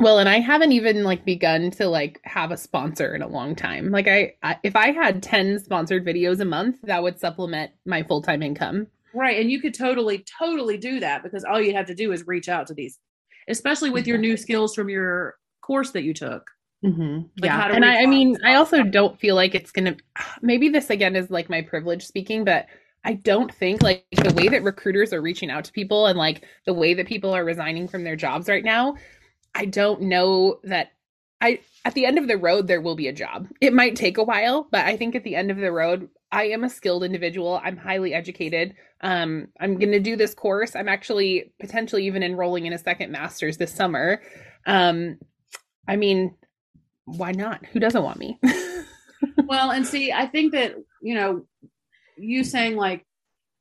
Well, 0.00 0.18
and 0.18 0.28
I 0.28 0.40
haven't 0.40 0.72
even 0.72 1.04
like 1.04 1.24
begun 1.24 1.70
to 1.72 1.86
like 1.86 2.20
have 2.24 2.50
a 2.50 2.56
sponsor 2.56 3.14
in 3.14 3.22
a 3.22 3.28
long 3.28 3.54
time. 3.54 3.90
Like 3.90 4.08
I, 4.08 4.34
I 4.42 4.56
if 4.64 4.74
I 4.74 4.90
had 4.90 5.22
10 5.22 5.60
sponsored 5.60 6.04
videos 6.04 6.40
a 6.40 6.44
month, 6.44 6.78
that 6.82 7.02
would 7.02 7.20
supplement 7.20 7.70
my 7.86 8.02
full-time 8.02 8.42
income. 8.42 8.88
Right. 9.14 9.40
And 9.40 9.50
you 9.50 9.60
could 9.60 9.74
totally, 9.74 10.24
totally 10.38 10.76
do 10.76 10.98
that 10.98 11.22
because 11.22 11.44
all 11.44 11.60
you'd 11.60 11.76
have 11.76 11.86
to 11.86 11.94
do 11.94 12.10
is 12.10 12.26
reach 12.26 12.48
out 12.48 12.66
to 12.66 12.74
these, 12.74 12.98
especially 13.48 13.90
with 13.90 14.08
your 14.08 14.18
new 14.18 14.36
skills 14.36 14.74
from 14.74 14.88
your 14.88 15.36
course 15.62 15.92
that 15.92 16.02
you 16.02 16.12
took. 16.12 16.50
Mm-hmm. 16.84 17.26
Like 17.40 17.50
how 17.52 17.58
yeah. 17.58 17.68
to 17.68 17.74
And 17.74 17.84
I, 17.84 18.02
I 18.02 18.06
mean, 18.06 18.36
I 18.44 18.56
also 18.56 18.82
don't 18.82 19.18
feel 19.20 19.36
like 19.36 19.54
it's 19.54 19.70
going 19.70 19.84
to, 19.84 19.96
maybe 20.42 20.68
this 20.68 20.90
again 20.90 21.14
is 21.14 21.30
like 21.30 21.48
my 21.48 21.62
privilege 21.62 22.04
speaking, 22.04 22.44
but 22.44 22.66
I 23.04 23.14
don't 23.14 23.52
think 23.52 23.82
like 23.82 24.06
the 24.10 24.32
way 24.32 24.48
that 24.48 24.62
recruiters 24.62 25.12
are 25.12 25.20
reaching 25.20 25.50
out 25.50 25.64
to 25.64 25.72
people 25.72 26.06
and 26.06 26.18
like 26.18 26.44
the 26.66 26.72
way 26.72 26.94
that 26.94 27.06
people 27.06 27.34
are 27.34 27.44
resigning 27.44 27.86
from 27.86 28.04
their 28.04 28.16
jobs 28.16 28.48
right 28.48 28.64
now, 28.64 28.96
I 29.54 29.66
don't 29.66 30.02
know 30.02 30.58
that 30.64 30.92
I 31.40 31.60
at 31.84 31.94
the 31.94 32.06
end 32.06 32.18
of 32.18 32.28
the 32.28 32.38
road 32.38 32.66
there 32.66 32.80
will 32.80 32.96
be 32.96 33.08
a 33.08 33.12
job. 33.12 33.48
It 33.60 33.74
might 33.74 33.96
take 33.96 34.16
a 34.16 34.24
while, 34.24 34.66
but 34.70 34.86
I 34.86 34.96
think 34.96 35.14
at 35.14 35.24
the 35.24 35.36
end 35.36 35.50
of 35.50 35.58
the 35.58 35.72
road 35.72 36.08
I 36.32 36.44
am 36.48 36.64
a 36.64 36.70
skilled 36.70 37.04
individual. 37.04 37.60
I'm 37.62 37.76
highly 37.76 38.14
educated. 38.14 38.74
Um, 39.02 39.48
I'm 39.60 39.78
going 39.78 39.92
to 39.92 40.00
do 40.00 40.16
this 40.16 40.34
course. 40.34 40.74
I'm 40.74 40.88
actually 40.88 41.52
potentially 41.60 42.06
even 42.06 42.24
enrolling 42.24 42.66
in 42.66 42.72
a 42.72 42.78
second 42.78 43.12
master's 43.12 43.56
this 43.56 43.72
summer. 43.72 44.20
Um, 44.66 45.18
I 45.86 45.94
mean, 45.94 46.34
why 47.04 47.32
not? 47.32 47.64
Who 47.66 47.78
doesn't 47.78 48.02
want 48.02 48.18
me? 48.18 48.40
well, 49.44 49.70
and 49.70 49.86
see, 49.86 50.10
I 50.10 50.26
think 50.26 50.52
that, 50.54 50.74
you 51.02 51.14
know, 51.14 51.46
you 52.16 52.44
saying 52.44 52.76
like 52.76 53.04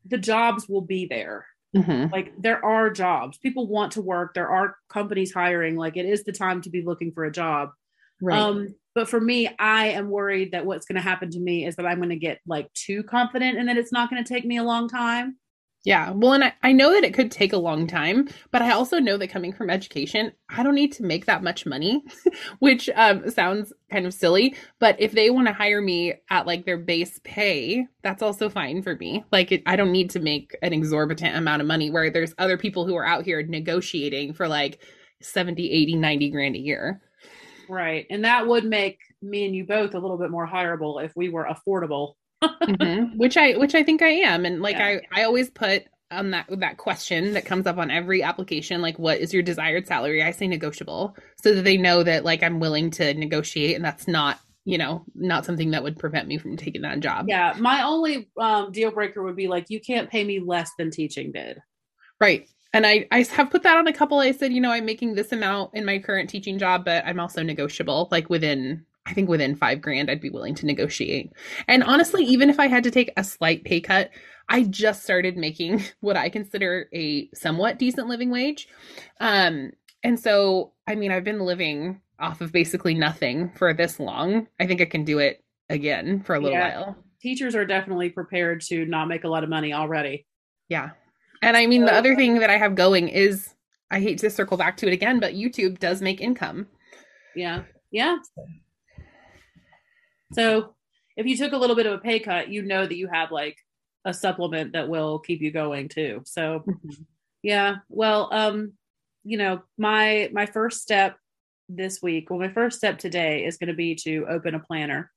the 0.06 0.18
jobs 0.18 0.68
will 0.68 0.82
be 0.82 1.06
there. 1.06 1.46
Mm-hmm. 1.76 2.14
Like 2.14 2.34
there 2.40 2.64
are 2.64 2.90
jobs. 2.90 3.38
People 3.38 3.68
want 3.68 3.94
to 3.94 4.02
work. 4.02 4.34
There 4.34 4.50
are 4.50 4.76
companies 4.90 5.34
hiring. 5.34 5.76
Like 5.76 5.98
it 5.98 6.06
is 6.06 6.24
the 6.24 6.32
time 6.32 6.62
to 6.62 6.70
be 6.70 6.84
looking 6.84 7.12
for 7.12 7.26
a 7.26 7.32
job. 7.32 7.70
Right. 8.22 8.40
Um, 8.40 8.76
but 8.96 9.10
for 9.10 9.20
me, 9.20 9.50
I 9.58 9.88
am 9.88 10.10
worried 10.10 10.52
that 10.52 10.66
what's 10.66 10.86
going 10.86 10.98
to 10.98 11.02
happen 11.02 11.32
to 11.32 11.40
me 11.40 11.66
is 11.66 11.76
that 11.78 11.86
I'm 11.86 11.98
going 11.98 12.10
to 12.10 12.16
get 12.16 12.40
like 12.46 12.72
too 12.74 13.04
confident 13.04 13.58
and 13.58 13.68
that 13.68 13.78
it's 13.78 13.92
not 13.92 14.10
going 14.10 14.24
to 14.24 14.34
take 14.34 14.46
me 14.46 14.58
a 14.58 14.64
long 14.64 14.88
time. 14.88 15.38
Yeah. 15.86 16.12
Well, 16.12 16.32
and 16.32 16.46
I, 16.46 16.54
I 16.64 16.72
know 16.72 16.94
that 16.94 17.04
it 17.04 17.14
could 17.14 17.30
take 17.30 17.52
a 17.52 17.58
long 17.58 17.88
time, 17.88 18.30
but 18.52 18.62
I 18.62 18.72
also 18.72 19.00
know 19.00 19.18
that 19.18 19.30
coming 19.30 19.52
from 19.52 19.70
education, 19.70 20.32
I 20.50 20.64
don't 20.64 20.76
need 20.76 20.94
to 20.94 21.04
make 21.04 21.26
that 21.26 21.44
much 21.44 21.66
money, 21.66 22.02
which 22.60 22.90
um, 22.96 23.30
sounds 23.30 23.74
kind 23.92 24.06
of 24.06 24.14
silly. 24.14 24.56
But 24.80 24.96
if 25.00 25.12
they 25.12 25.30
want 25.30 25.48
to 25.48 25.54
hire 25.54 25.82
me 25.82 26.14
at 26.30 26.48
like 26.48 26.66
their 26.66 26.78
base 26.78 27.20
pay, 27.26 27.86
that's 28.02 28.22
also 28.22 28.50
fine 28.50 28.82
for 28.82 28.96
me. 28.96 29.26
Like, 29.34 29.52
it, 29.52 29.64
I 29.66 29.76
don't 29.76 29.92
need 29.92 30.10
to 30.12 30.22
make 30.22 30.56
an 30.62 30.72
exorbitant 30.72 31.36
amount 31.36 31.62
of 31.62 31.68
money 31.68 31.92
where 31.92 32.10
there's 32.10 32.34
other 32.38 32.58
people 32.58 32.88
who 32.88 32.96
are 32.96 33.06
out 33.06 33.26
here 33.26 33.44
negotiating 33.44 34.34
for 34.34 34.48
like 34.48 34.82
70, 35.22 35.70
80, 35.70 35.96
90 35.96 36.30
grand 36.30 36.56
a 36.56 36.60
year. 36.60 37.02
Right. 37.68 38.06
And 38.10 38.24
that 38.24 38.48
would 38.48 38.64
make 38.64 39.00
me 39.22 39.46
and 39.46 39.56
you 39.56 39.66
both 39.66 39.94
a 39.96 40.00
little 40.00 40.18
bit 40.18 40.32
more 40.32 40.48
hireable 40.48 41.04
if 41.04 41.12
we 41.16 41.28
were 41.28 41.46
affordable 41.46 42.14
mm-hmm. 42.44 43.18
Which 43.18 43.38
I 43.38 43.54
which 43.58 43.76
I 43.76 43.84
think 43.84 44.02
I 44.02 44.10
am. 44.10 44.46
And 44.46 44.62
like 44.62 44.78
yeah. 44.78 45.00
I 45.14 45.22
I 45.22 45.24
always 45.24 45.50
put 45.50 45.86
on 46.14 46.32
that 46.32 46.46
that 46.50 46.78
question 46.78 47.34
that 47.34 47.46
comes 47.46 47.68
up 47.68 47.78
on 47.78 47.92
every 47.92 48.24
application 48.24 48.82
like 48.82 48.98
what 49.00 49.20
is 49.20 49.34
your 49.34 49.44
desired 49.44 49.88
salary 49.88 50.22
i 50.22 50.32
say 50.32 50.48
negotiable 50.48 51.16
so 51.42 51.54
that 51.54 51.64
they 51.64 51.78
know 51.78 52.04
that 52.04 52.24
like 52.24 52.44
i'm 52.44 52.60
willing 52.60 52.92
to 52.92 53.14
negotiate 53.16 53.76
and 53.76 53.84
that's 53.84 54.08
not 54.08 54.40
you 54.66 54.78
know 54.78 55.04
not 55.16 55.46
something 55.46 55.72
that 55.72 55.84
would 55.84 55.98
prevent 55.98 56.28
me 56.28 56.38
from 56.38 56.56
taking 56.56 56.82
that 56.82 57.00
job 57.00 57.26
yeah 57.28 57.54
my 57.58 57.84
only 57.84 58.30
um, 58.40 58.72
deal 58.72 58.92
breaker 58.92 59.24
would 59.24 59.36
be 59.36 59.48
like 59.48 59.66
you 59.70 59.80
can't 59.80 60.10
pay 60.10 60.24
me 60.24 60.40
less 60.40 60.72
than 60.78 60.92
teaching 60.92 61.32
did 61.32 61.60
right 62.20 62.48
and 62.76 62.88
I, 62.88 63.08
I 63.12 63.24
have 63.24 63.52
put 63.52 63.64
that 63.64 63.78
on 63.78 63.88
a 63.88 63.94
couple 63.94 64.20
i 64.20 64.32
said 64.32 64.54
you 64.54 64.62
know 64.62 64.72
i'm 64.72 64.86
making 64.86 65.16
this 65.16 65.32
amount 65.32 65.72
in 65.74 65.86
my 65.86 66.00
current 66.00 66.30
teaching 66.30 66.58
job 66.58 66.86
but 66.86 67.06
i'm 67.06 67.20
also 67.20 67.44
negotiable 67.44 68.08
like 68.12 68.30
within 68.30 68.86
I 69.06 69.14
think 69.14 69.30
within 69.30 69.56
five 69.56 69.82
grand, 69.82 70.10
I'd 70.10 70.22
be 70.22 70.30
willing 70.30 70.56
to 70.56 70.66
negotiate. 70.66 71.34
And 71.68 71.84
honestly, 71.84 72.24
even 72.24 72.50
if 72.50 72.60
I 72.60 72.68
had 72.68 72.84
to 72.84 72.92
take 72.92 73.12
a 73.18 73.24
slight 73.24 73.64
pay 73.64 73.82
cut, 73.82 74.12
I 74.50 74.64
just 74.64 75.04
started 75.04 75.38
making 75.38 75.84
what 76.00 76.18
I 76.18 76.30
consider 76.30 76.90
a 76.94 77.30
somewhat 77.34 77.80
decent 77.80 78.08
living 78.08 78.30
wage. 78.30 78.68
Um, 79.20 79.72
and 80.04 80.20
so, 80.20 80.74
I 80.88 80.96
mean, 80.96 81.12
I've 81.12 81.24
been 81.24 81.40
living 81.40 82.02
off 82.20 82.42
of 82.42 82.52
basically 82.52 82.94
nothing 82.94 83.52
for 83.56 83.74
this 83.74 84.00
long. 84.00 84.48
I 84.60 84.68
think 84.68 84.82
I 84.82 84.86
can 84.86 85.04
do 85.04 85.20
it 85.20 85.44
again 85.70 86.22
for 86.24 86.36
a 86.36 86.40
little 86.40 86.58
yeah. 86.58 86.80
while. 86.80 86.96
Teachers 87.22 87.56
are 87.56 87.66
definitely 87.66 88.10
prepared 88.10 88.62
to 88.62 88.86
not 88.86 89.08
make 89.08 89.24
a 89.24 89.30
lot 89.30 89.44
of 89.44 89.50
money 89.50 89.74
already. 89.74 90.26
Yeah. 90.70 90.92
And 91.42 91.58
I 91.58 91.66
mean, 91.66 91.82
so, 91.82 91.88
the 91.88 91.94
other 91.94 92.16
thing 92.16 92.40
that 92.40 92.50
I 92.50 92.58
have 92.58 92.76
going 92.76 93.10
is 93.10 93.54
I 93.92 94.00
hate 94.00 94.20
to 94.20 94.30
circle 94.30 94.58
back 94.58 94.78
to 94.78 94.88
it 94.88 94.94
again, 94.94 95.20
but 95.20 95.34
YouTube 95.34 95.80
does 95.80 96.02
make 96.02 96.22
income. 96.22 96.68
Yeah. 97.36 97.64
Yeah. 97.92 98.18
So 100.34 100.76
if 101.16 101.26
you 101.26 101.38
took 101.38 101.54
a 101.54 101.58
little 101.58 101.76
bit 101.76 101.86
of 101.86 101.94
a 101.94 102.00
pay 102.00 102.20
cut, 102.20 102.50
you 102.50 102.62
know 102.62 102.86
that 102.86 102.98
you 102.98 103.08
have 103.12 103.32
like 103.32 103.58
a 104.06 104.14
supplement 104.14 104.74
that 104.74 104.90
will 104.90 105.20
keep 105.20 105.42
you 105.42 105.52
going 105.52 105.90
too. 105.90 106.22
So 106.26 106.64
mm-hmm. 106.68 107.04
yeah, 107.42 107.78
well, 107.90 108.30
um, 108.32 108.74
you 109.24 109.38
know, 109.38 109.62
my 109.78 110.30
my 110.34 110.46
first 110.46 110.82
step 110.82 111.18
this 111.70 112.02
week, 112.02 112.30
well, 112.30 112.40
my 112.40 112.52
first 112.52 112.78
step 112.78 112.98
today 112.98 113.46
is 113.46 113.58
going 113.58 113.70
to 113.70 113.74
be 113.74 113.96
to 113.96 114.26
open 114.30 114.56
a 114.56 114.60
planner. 114.60 115.12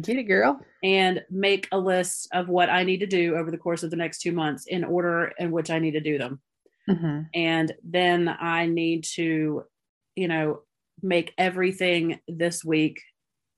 Get 0.00 0.16
it, 0.16 0.24
girl. 0.24 0.60
And 0.82 1.22
make 1.30 1.68
a 1.72 1.78
list 1.78 2.28
of 2.32 2.48
what 2.48 2.70
I 2.70 2.84
need 2.84 3.00
to 3.00 3.06
do 3.06 3.36
over 3.36 3.50
the 3.50 3.58
course 3.58 3.82
of 3.82 3.90
the 3.90 3.96
next 3.96 4.20
two 4.20 4.32
months 4.32 4.66
in 4.66 4.84
order 4.84 5.32
in 5.38 5.50
which 5.50 5.70
I 5.70 5.78
need 5.78 5.92
to 5.92 6.00
do 6.00 6.16
them. 6.16 6.40
Mm-hmm. 6.88 7.20
And 7.34 7.72
then 7.82 8.28
I 8.28 8.66
need 8.66 9.04
to, 9.14 9.64
you 10.16 10.28
know, 10.28 10.60
make 11.02 11.32
everything 11.38 12.20
this 12.28 12.64
week 12.64 13.00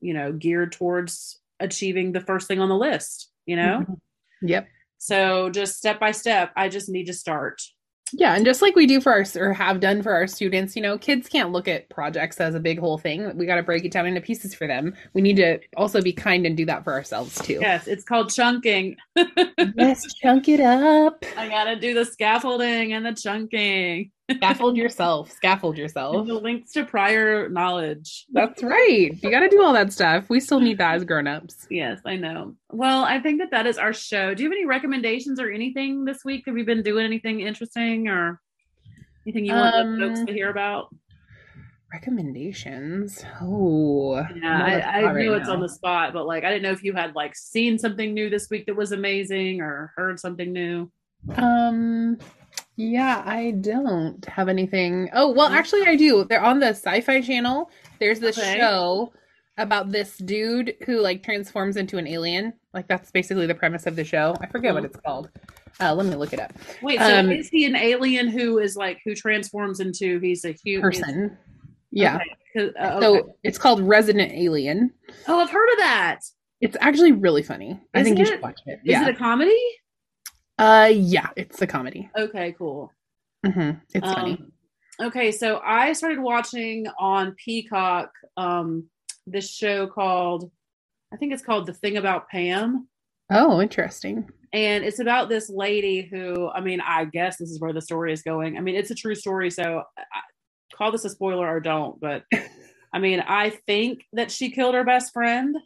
you 0.03 0.13
know, 0.13 0.33
geared 0.33 0.73
towards 0.73 1.41
achieving 1.61 2.13
the 2.13 2.21
first 2.21 2.49
thing 2.49 2.61
on 2.61 2.69
the 2.69 2.77
list, 2.77 3.31
you 3.47 3.57
know? 3.57 3.81
Mm-hmm. 3.81 4.49
Yep. 4.49 4.69
So 4.99 5.51
just 5.51 5.79
step 5.79 5.99
by 5.99 6.13
step, 6.13 6.53
I 6.57 6.69
just 6.69 6.89
need 6.89 7.07
to 7.07 7.15
start. 7.15 7.63
Yeah, 8.15 8.35
and 8.35 8.45
just 8.45 8.61
like 8.61 8.77
we 8.77 8.87
do 8.87 9.01
for 9.01 9.11
our 9.11 9.25
or 9.37 9.53
have 9.55 9.81
done 9.81 10.03
for 10.03 10.13
our 10.13 10.27
students, 10.27 10.77
you 10.77 10.83
know, 10.83 10.99
kids 10.99 11.29
can't 11.29 11.51
look 11.51 11.67
at 11.67 11.89
projects 11.89 12.41
as 12.41 12.55
a 12.55 12.61
big 12.61 12.79
whole 12.79 12.99
thing. 12.99 13.37
We 13.37 13.47
got 13.47 13.57
to 13.57 13.63
break 13.63 13.85
it 13.85 13.93
down 13.93 14.07
into 14.07 14.21
pieces 14.21 14.55
for 14.55 14.67
them. 14.67 14.95
We 15.15 15.23
need 15.23 15.37
to 15.37 15.59
also 15.77 16.03
be 16.03 16.13
kind 16.13 16.45
and 16.45 16.57
do 16.57 16.67
that 16.67 16.85
for 16.85 16.93
ourselves 16.93 17.41
too. 17.41 17.59
Yes, 17.61 17.87
it's 17.87 18.05
called 18.05 18.31
chunking. 18.31 18.97
yes, 19.77 20.05
chunk 20.21 20.49
it 20.49 20.61
up. 20.61 21.25
I 21.39 21.49
got 21.49 21.65
to 21.65 21.77
do 21.77 21.95
the 21.95 22.05
scaffolding 22.05 22.93
and 22.93 23.07
the 23.07 23.15
chunking. 23.15 24.11
Scaffold 24.37 24.77
yourself. 24.77 25.31
Scaffold 25.31 25.79
yourself. 25.79 26.27
The 26.27 26.35
links 26.35 26.73
to 26.73 26.85
prior 26.85 27.49
knowledge. 27.49 28.27
That's 28.33 28.63
right. 28.63 29.11
You 29.23 29.31
got 29.31 29.41
to 29.41 29.49
do 29.49 29.63
all 29.63 29.73
that 29.73 29.93
stuff. 29.93 30.29
We 30.29 30.41
still 30.41 30.61
need 30.61 30.79
that 30.79 30.95
as 30.95 31.05
grown-ups. 31.05 31.67
Yes, 31.71 32.01
I 32.05 32.17
know. 32.17 32.55
Well, 32.71 33.05
I 33.05 33.21
think 33.21 33.41
that 33.41 33.51
that 33.51 33.67
is 33.67 33.79
our 33.79 33.93
show. 33.93 34.35
Do 34.35 34.43
you 34.43 34.49
have 34.51 34.57
any 34.57 34.67
recommendations 34.67 35.41
or 35.41 35.51
anything 35.51 36.05
this 36.05 36.25
week? 36.25 36.45
Have 36.47 36.57
you 36.57 36.65
been 36.65 36.83
doing 36.83 37.05
anything 37.05 37.41
interesting 37.41 38.09
or 38.09 38.41
anything 39.27 39.45
you 39.45 39.53
want 39.53 39.75
um, 39.75 39.99
folks 39.99 40.25
to 40.25 40.33
hear 40.33 40.51
about? 40.51 40.95
Recommendations. 41.93 43.23
Oh, 43.43 44.17
yeah. 44.35 44.63
I, 44.65 45.01
I 45.01 45.03
right 45.03 45.27
know 45.27 45.33
now. 45.33 45.39
it's 45.39 45.49
on 45.51 45.61
the 45.61 45.69
spot, 45.69 46.15
but 46.15 46.27
like 46.27 46.43
I 46.43 46.49
didn't 46.49 46.63
know 46.63 46.71
if 46.71 46.83
you 46.83 46.95
had 46.95 47.15
like 47.15 47.37
seen 47.37 47.79
something 47.79 48.15
new 48.15 48.31
this 48.31 48.49
week 48.49 48.65
that 48.65 48.75
was 48.75 48.93
amazing 48.93 49.61
or 49.61 49.93
heard 49.95 50.19
something 50.19 50.53
new. 50.55 50.91
Um, 51.37 52.17
yeah, 52.77 53.23
I 53.25 53.53
don't 53.53 54.25
have 54.27 54.49
anything. 54.49 55.11
Oh, 55.13 55.31
well, 55.31 55.49
actually, 55.49 55.87
I 55.87 55.97
do. 55.97 56.25
They're 56.25 56.43
on 56.43 56.61
the 56.61 56.67
Syfy 56.67 57.25
channel. 57.25 57.71
There's 58.01 58.21
this 58.21 58.39
okay. 58.39 58.57
show 58.59 59.13
about 59.59 59.93
this 59.93 60.17
dude 60.19 60.75
who 60.87 61.01
like 61.01 61.23
transforms 61.23 61.77
into 61.77 61.99
an 61.99 62.07
alien. 62.07 62.53
Like, 62.73 62.89
that's 62.89 63.11
basically 63.11 63.47
the 63.47 63.55
premise 63.55 63.87
of 63.87 63.97
the 63.97 64.05
show. 64.05 64.35
I 64.41 64.47
forget 64.47 64.75
what 64.75 64.83
oh. 64.83 64.87
it's 64.87 64.97
called. 64.97 65.31
Uh, 65.81 65.95
let 65.95 66.07
me 66.07 66.15
look 66.15 66.33
it 66.33 66.41
up. 66.41 66.53
Wait, 66.83 66.99
so 66.99 67.19
um, 67.19 67.31
is 67.31 67.49
he 67.49 67.65
an 67.65 67.77
alien 67.77 68.29
who 68.29 68.59
is 68.59 68.77
like 68.77 69.01
who 69.05 69.15
transforms 69.15 69.81
into 69.81 70.19
he's 70.21 70.45
a 70.45 70.53
human 70.53 70.83
person? 70.83 71.37
Yeah. 71.91 72.19
Okay. 72.57 72.73
Uh, 72.79 72.97
okay. 72.97 73.01
So 73.01 73.35
it's 73.43 73.59
called 73.59 73.81
Resident 73.81 74.33
Alien. 74.33 74.93
Oh, 75.29 75.41
I've 75.41 75.51
heard 75.51 75.71
of 75.73 75.79
that. 75.79 76.21
It's 76.61 76.77
actually 76.81 77.13
really 77.13 77.43
funny. 77.43 77.71
Is 77.71 77.79
I 77.95 78.03
think 78.03 78.19
you 78.19 78.27
should 78.27 78.43
watch 78.43 78.61
it. 78.67 78.75
Is 78.75 78.81
yeah. 78.85 79.09
it 79.09 79.15
a 79.15 79.19
comedy? 79.19 79.59
Uh, 80.59 80.91
yeah, 80.93 81.31
it's 81.37 81.61
a 81.63 81.67
comedy. 81.67 82.11
Okay, 82.17 82.55
cool. 82.59 82.93
Mm-hmm. 83.45 83.79
It's 83.95 84.07
um, 84.07 84.15
funny. 84.15 84.45
Okay, 85.01 85.33
so 85.33 85.61
I 85.65 85.93
started 85.95 86.21
watching 86.21 86.87
on 86.99 87.35
Peacock 87.43 88.11
um 88.37 88.85
this 89.27 89.51
show 89.51 89.87
called 89.87 90.51
I 91.13 91.17
think 91.17 91.33
it's 91.33 91.43
called 91.43 91.67
The 91.67 91.75
Thing 91.75 91.97
About 91.97 92.29
Pam. 92.29 92.89
Oh, 93.31 93.61
interesting. 93.61 94.29
And 94.53 94.85
it's 94.85 94.99
about 94.99 95.29
this 95.29 95.49
lady 95.49 96.03
who, 96.03 96.49
I 96.49 96.61
mean, 96.61 96.81
I 96.81 97.07
guess 97.07 97.37
this 97.39 97.51
is 97.51 97.61
where 97.61 97.73
the 97.73 97.81
story 97.81 98.13
is 98.13 98.23
going. 98.23 98.57
I 98.57 98.61
mean, 98.61 98.77
it's 98.77 98.91
a 98.91 98.95
true 98.95 99.15
story, 99.15 99.51
so 99.51 99.83
I, 99.99 100.21
call 100.75 100.91
this 100.91 101.05
a 101.05 101.11
spoiler 101.11 101.47
or 101.47 101.61
don't, 101.61 102.01
but 102.01 102.25
I 102.93 102.99
mean, 102.99 103.21
I 103.21 103.51
think 103.67 104.05
that 104.15 104.31
she 104.31 104.51
killed 104.51 104.75
her 104.75 104.85
best 104.85 105.13
friend. 105.13 105.57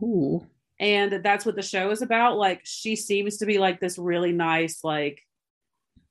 Ooh 0.00 0.46
and 0.82 1.22
that's 1.22 1.46
what 1.46 1.54
the 1.54 1.62
show 1.62 1.92
is 1.92 2.02
about. 2.02 2.36
Like 2.36 2.60
she 2.64 2.96
seems 2.96 3.36
to 3.38 3.46
be 3.46 3.58
like 3.58 3.78
this 3.78 3.96
really 3.96 4.32
nice 4.32 4.80
like 4.82 5.22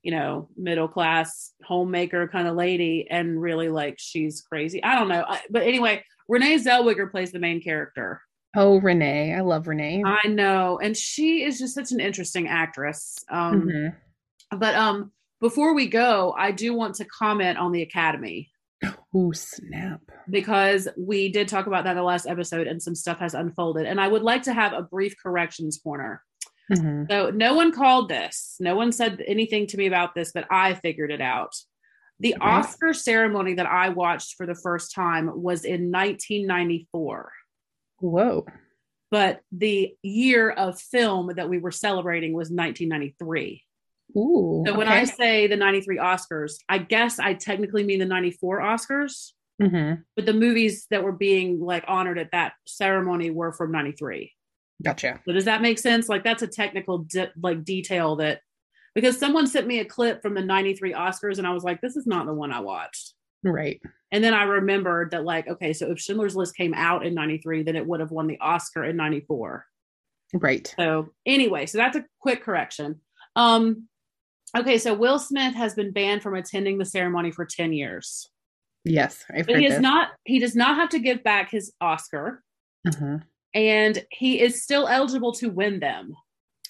you 0.02 0.10
know 0.10 0.48
middle 0.56 0.88
class 0.88 1.52
homemaker 1.62 2.26
kind 2.26 2.48
of 2.48 2.56
lady. 2.56 3.06
And 3.08 3.40
really 3.40 3.68
like 3.68 3.96
she's 3.98 4.40
crazy. 4.40 4.82
I 4.82 4.98
don't 4.98 5.08
know. 5.08 5.24
I, 5.28 5.40
but 5.50 5.62
anyway 5.62 6.02
renee 6.26 6.56
zellweger 6.56 7.10
plays 7.10 7.32
the 7.32 7.38
main 7.38 7.60
character. 7.60 8.22
Oh 8.56 8.80
renee. 8.80 9.34
I 9.34 9.40
love 9.40 9.68
renee. 9.68 10.02
I 10.04 10.26
know. 10.28 10.78
And 10.82 10.96
she 10.96 11.44
is 11.44 11.58
just 11.58 11.74
such 11.74 11.92
an 11.92 12.00
interesting 12.00 12.48
actress. 12.48 13.18
Um 13.30 13.62
mm-hmm. 13.62 14.56
but 14.58 14.74
um 14.74 15.12
before 15.42 15.74
we 15.74 15.88
go 15.88 16.32
i 16.38 16.52
do 16.52 16.72
want 16.72 16.94
to 16.94 17.04
comment 17.04 17.58
on 17.58 17.72
the 17.72 17.82
academy 17.82 18.51
Oh, 19.14 19.32
snap. 19.32 20.00
Because 20.28 20.88
we 20.96 21.30
did 21.30 21.48
talk 21.48 21.66
about 21.66 21.84
that 21.84 21.92
in 21.92 21.96
the 21.96 22.02
last 22.02 22.26
episode 22.26 22.66
and 22.66 22.82
some 22.82 22.94
stuff 22.94 23.18
has 23.18 23.34
unfolded. 23.34 23.86
And 23.86 24.00
I 24.00 24.08
would 24.08 24.22
like 24.22 24.42
to 24.44 24.52
have 24.52 24.72
a 24.72 24.82
brief 24.82 25.14
corrections 25.22 25.78
corner. 25.82 26.22
Mhm. 26.70 27.10
So 27.10 27.30
no 27.30 27.54
one 27.54 27.72
called 27.72 28.08
this. 28.08 28.56
No 28.60 28.74
one 28.74 28.92
said 28.92 29.22
anything 29.26 29.66
to 29.68 29.76
me 29.76 29.86
about 29.86 30.14
this, 30.14 30.32
but 30.32 30.46
I 30.50 30.74
figured 30.74 31.10
it 31.10 31.20
out. 31.20 31.54
The. 32.20 32.36
Oscar 32.40 32.94
ceremony 32.94 33.54
that 33.54 33.66
I 33.66 33.88
watched 33.88 34.36
for 34.36 34.46
the 34.46 34.54
first 34.54 34.94
time 34.94 35.42
was 35.42 35.64
in 35.64 35.90
1994. 35.90 37.32
Whoa. 37.98 38.46
But 39.10 39.42
the 39.50 39.94
year 40.02 40.50
of 40.50 40.80
film 40.80 41.32
that 41.36 41.50
we 41.50 41.58
were 41.58 41.72
celebrating 41.72 42.32
was 42.32 42.50
1993. 42.50 43.64
Ooh. 44.16 44.62
So 44.66 44.76
when 44.76 44.88
okay. 44.88 44.98
I 45.00 45.04
say 45.04 45.46
the 45.46 45.56
93 45.56 45.98
Oscars, 45.98 46.52
I 46.68 46.78
guess 46.78 47.18
I 47.18 47.34
technically 47.34 47.84
mean 47.84 47.98
the 47.98 48.04
94 48.06 48.60
Oscars, 48.60 49.32
Mhm. 49.60 50.02
but 50.16 50.26
the 50.26 50.32
movies 50.32 50.86
that 50.90 51.02
were 51.04 51.12
being 51.12 51.60
like 51.60 51.84
honored 51.86 52.18
at 52.18 52.30
that 52.32 52.54
ceremony 52.66 53.30
were 53.30 53.52
from 53.52 53.72
93. 53.72 54.32
Gotcha. 54.84 55.20
So 55.24 55.32
does 55.32 55.44
that 55.44 55.62
make 55.62 55.78
sense? 55.78 56.08
Like 56.08 56.24
that's 56.24 56.42
a 56.42 56.46
technical 56.48 56.98
de- 56.98 57.32
like 57.40 57.64
detail 57.64 58.16
that 58.16 58.40
because 58.94 59.18
someone 59.18 59.46
sent 59.46 59.66
me 59.66 59.78
a 59.78 59.84
clip 59.84 60.20
from 60.22 60.34
the 60.34 60.42
93 60.42 60.92
Oscars 60.92 61.38
and 61.38 61.46
I 61.46 61.52
was 61.52 61.62
like 61.64 61.80
this 61.80 61.96
is 61.96 62.06
not 62.06 62.26
the 62.26 62.34
one 62.34 62.52
I 62.52 62.60
watched. 62.60 63.14
Right. 63.44 63.80
And 64.10 64.22
then 64.22 64.34
I 64.34 64.42
remembered 64.44 65.12
that 65.12 65.24
like 65.24 65.46
okay, 65.48 65.72
so 65.72 65.90
if 65.92 66.00
Schindler's 66.00 66.36
List 66.36 66.56
came 66.56 66.74
out 66.74 67.06
in 67.06 67.14
93 67.14 67.62
then 67.62 67.76
it 67.76 67.86
would 67.86 68.00
have 68.00 68.10
won 68.10 68.26
the 68.26 68.38
Oscar 68.40 68.84
in 68.84 68.96
94. 68.96 69.64
Right. 70.34 70.74
So 70.76 71.10
anyway, 71.26 71.66
so 71.66 71.78
that's 71.78 71.96
a 71.96 72.04
quick 72.20 72.42
correction. 72.42 73.00
Um 73.36 73.88
okay, 74.56 74.78
so 74.78 74.94
Will 74.94 75.18
Smith 75.18 75.54
has 75.54 75.74
been 75.74 75.92
banned 75.92 76.22
from 76.22 76.34
attending 76.34 76.78
the 76.78 76.84
ceremony 76.84 77.30
for 77.30 77.44
10 77.44 77.72
years. 77.72 78.28
Yes. 78.84 79.24
I've 79.32 79.46
But 79.46 79.58
he 79.60 79.66
is 79.66 79.74
this. 79.74 79.80
not 79.82 80.08
he 80.24 80.38
does 80.40 80.56
not 80.56 80.74
have 80.76 80.88
to 80.90 80.98
give 80.98 81.22
back 81.22 81.50
his 81.50 81.72
Oscar 81.80 82.42
Mhm. 82.86 83.22
and 83.54 84.04
he 84.10 84.40
is 84.40 84.62
still 84.62 84.88
eligible 84.88 85.32
to 85.34 85.48
win 85.50 85.78
them. 85.78 86.14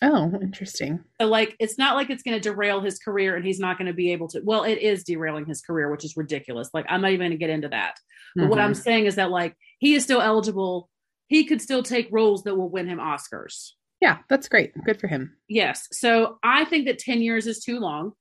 Oh, 0.02 0.30
interesting. 0.42 1.02
So 1.20 1.28
like 1.28 1.56
it's 1.59 1.78
not 1.78 1.94
like 1.96 2.10
it's 2.10 2.22
going 2.22 2.38
to 2.38 2.40
derail 2.50 2.80
his 2.82 2.98
career 2.98 3.34
and 3.36 3.44
he's 3.44 3.60
not 3.60 3.78
going 3.78 3.86
to 3.86 3.94
be 3.94 4.12
able 4.12 4.28
to 4.28 4.40
well 4.44 4.64
it 4.64 4.78
is 4.78 5.04
derailing 5.04 5.46
his 5.46 5.62
career 5.62 5.90
which 5.90 6.04
is 6.04 6.16
ridiculous. 6.16 6.68
Like 6.74 6.84
I'm 6.88 7.00
not 7.00 7.12
even 7.12 7.20
going 7.28 7.30
to 7.30 7.36
get 7.38 7.50
into 7.50 7.68
that. 7.68 7.94
But 8.36 8.48
what 8.48 8.59
I'm 8.59 8.72
Mhm. 8.72 8.76
saying 8.82 9.06
is 9.06 9.14
that 9.14 9.30
like 9.30 9.56
he 9.78 9.94
is 9.94 10.04
still 10.04 10.20
eligible. 10.20 10.90
He 11.28 11.44
could 11.46 11.62
still 11.62 11.82
take 11.82 12.09
roles 12.10 12.42
that 12.44 12.56
will 12.56 12.68
win 12.68 12.88
him 12.88 12.98
Oscars. 12.98 13.72
Yeah, 14.03 14.19
that's 14.29 14.49
great. 14.49 14.73
Good 14.85 14.99
for 15.01 15.07
him. 15.07 15.37
Yes. 15.49 15.87
So 15.93 16.39
I 16.43 16.65
think 16.65 16.87
that 16.87 16.99
10 16.99 17.23
years 17.23 17.47
is 17.47 17.61
too 17.61 17.79
long. 17.79 18.12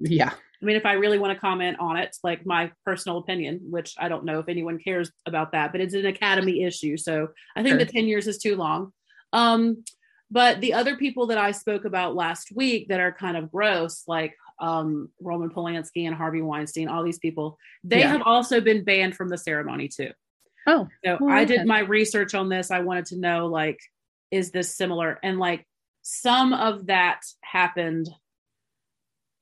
Yeah. 0.00 0.30
I 0.32 0.64
mean 0.64 0.74
if 0.74 0.84
I 0.84 0.94
really 0.94 1.18
want 1.20 1.32
to 1.32 1.38
comment 1.40 1.76
on 1.78 1.96
it, 1.96 2.16
like 2.24 2.44
my 2.44 2.72
personal 2.84 3.18
opinion, 3.18 3.60
which 3.70 3.94
I 3.98 4.08
don't 4.08 4.24
know 4.24 4.40
if 4.40 4.48
anyone 4.48 4.80
cares 4.80 5.12
about 5.26 5.52
that, 5.52 5.70
but 5.70 5.80
it's 5.80 5.94
an 5.94 6.06
academy 6.06 6.64
issue. 6.64 6.96
So 6.96 7.28
I 7.54 7.62
think 7.62 7.78
Sure. 7.78 7.84
the 7.84 7.92
10 7.92 8.08
years 8.08 8.26
is 8.26 8.38
too 8.38 8.56
long. 8.56 8.92
Um 9.32 9.84
but 10.30 10.60
the 10.60 10.74
other 10.74 10.96
people 10.96 11.28
that 11.28 11.38
I 11.38 11.52
spoke 11.52 11.84
about 11.86 12.14
last 12.16 12.50
week 12.54 12.88
that 12.88 13.00
are 13.00 13.12
kind 13.12 13.34
of 13.36 13.50
gross, 13.50 14.02
like 14.06 14.34
um, 14.60 15.08
Roman 15.22 15.48
Polanski 15.48 16.06
and 16.06 16.14
Harvey 16.14 16.42
Weinstein, 16.42 16.88
all 16.88 17.02
these 17.02 17.18
people, 17.20 17.56
they 17.82 18.00
Yeah. 18.00 18.08
have 18.08 18.22
also 18.26 18.60
been 18.60 18.84
banned 18.84 19.16
from 19.16 19.28
the 19.30 19.38
ceremony 19.38 19.88
too. 19.88 20.10
Oh, 20.66 20.86
So 21.02 21.16
Oh, 21.18 21.28
I 21.30 21.44
okay. 21.44 21.56
did 21.56 21.66
my 21.66 21.78
research 21.78 22.34
on 22.34 22.50
this. 22.50 22.70
I 22.70 22.80
wanted 22.80 23.06
to 23.06 23.16
know, 23.18 23.46
like, 23.46 23.78
is 24.30 24.50
this 24.50 24.76
similar? 24.76 25.18
And 25.22 25.38
like, 25.38 25.66
some 26.02 26.52
of 26.52 26.86
that 26.86 27.20
happened 27.42 28.08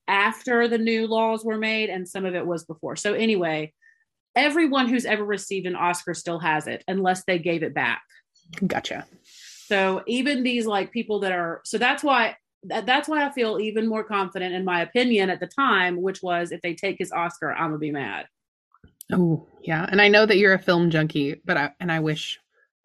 after 0.09 0.69
the 0.69 0.79
new 0.79 1.07
laws 1.07 1.45
were 1.45 1.59
made, 1.59 1.91
and 1.91 2.09
some 2.09 2.25
of 2.25 2.35
it 2.35 2.47
was 2.47 2.65
before. 2.65 2.97
So 2.97 3.15
anyway, 3.15 3.73
everyone 4.35 4.89
who's 4.89 5.05
ever 5.05 5.25
received 5.25 5.67
an 5.67 5.77
Oscar 5.77 6.15
still 6.15 6.39
has 6.39 6.67
it, 6.67 6.85
unless 6.87 7.25
they 7.25 7.39
gave 7.39 7.63
it 7.63 7.75
back. 7.75 8.03
gotcha. 8.67 9.07
So 9.67 10.03
even 10.07 10.43
these 10.43 10.67
like 10.67 10.93
people 10.93 11.21
that 11.21 11.33
are 11.33 11.61
so 11.65 11.79
that's 11.79 12.05
why 12.05 12.37
that, 12.65 12.87
that's 12.87 13.09
why 13.09 13.25
I 13.25 13.33
feel 13.33 13.59
even 13.61 13.89
more 13.89 14.05
confident 14.05 14.55
in 14.55 14.65
my 14.65 14.83
opinion 14.83 15.31
at 15.31 15.41
the 15.41 15.47
time, 15.49 16.01
which 16.01 16.23
was 16.23 16.53
if 16.53 16.63
they 16.63 16.75
take 16.75 16.97
his 16.99 17.13
Oscar, 17.13 17.53
I'm 17.53 17.71
gonna 17.71 17.79
be 17.79 17.91
mad. 17.91 18.27
Oh, 19.13 19.47
yeah. 19.63 19.87
And 19.89 20.01
I 20.01 20.09
know 20.09 20.27
that 20.27 20.37
you're 20.37 20.55
a 20.55 20.59
film 20.59 20.91
junkie, 20.91 21.41
but 21.45 21.57
I 21.57 21.71
and 21.81 21.91
I 21.91 22.01
wish 22.01 22.39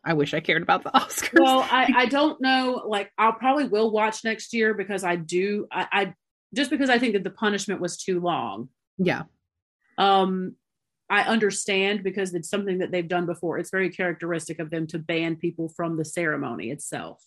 I 0.03 0.13
wish 0.13 0.33
I 0.33 0.39
cared 0.39 0.63
about 0.63 0.83
the 0.83 0.89
Oscars. 0.95 1.39
Well, 1.39 1.59
I, 1.69 1.93
I 1.95 2.05
don't 2.07 2.41
know. 2.41 2.83
Like 2.87 3.11
I'll 3.17 3.33
probably 3.33 3.65
will 3.67 3.91
watch 3.91 4.23
next 4.23 4.53
year 4.53 4.73
because 4.73 5.03
I 5.03 5.15
do 5.15 5.67
I, 5.71 5.87
I 5.91 6.13
just 6.55 6.69
because 6.71 6.89
I 6.89 6.97
think 6.99 7.13
that 7.13 7.23
the 7.23 7.29
punishment 7.29 7.79
was 7.81 7.97
too 7.97 8.19
long. 8.19 8.69
yeah. 8.97 9.23
Um 9.97 10.55
I 11.09 11.23
understand 11.23 12.03
because 12.03 12.33
it's 12.33 12.49
something 12.49 12.77
that 12.79 12.89
they've 12.91 13.07
done 13.07 13.25
before. 13.25 13.59
It's 13.59 13.69
very 13.69 13.89
characteristic 13.89 14.59
of 14.59 14.69
them 14.69 14.87
to 14.87 14.97
ban 14.99 15.35
people 15.35 15.67
from 15.67 15.97
the 15.97 16.05
ceremony 16.05 16.71
itself, 16.71 17.21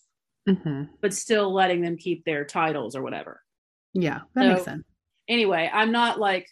hmm 0.48 0.84
but 1.02 1.12
still 1.14 1.52
letting 1.52 1.82
them 1.82 1.96
keep 1.98 2.24
their 2.24 2.44
titles 2.46 2.96
or 2.96 3.02
whatever. 3.02 3.42
Yeah. 3.92 4.20
That 4.34 4.42
So- 4.42 4.48
makes 4.54 4.64
sense. 4.64 4.84
anyway, 5.28 5.70
I'm 5.72 5.92
not 5.92 6.18
like 6.18 6.48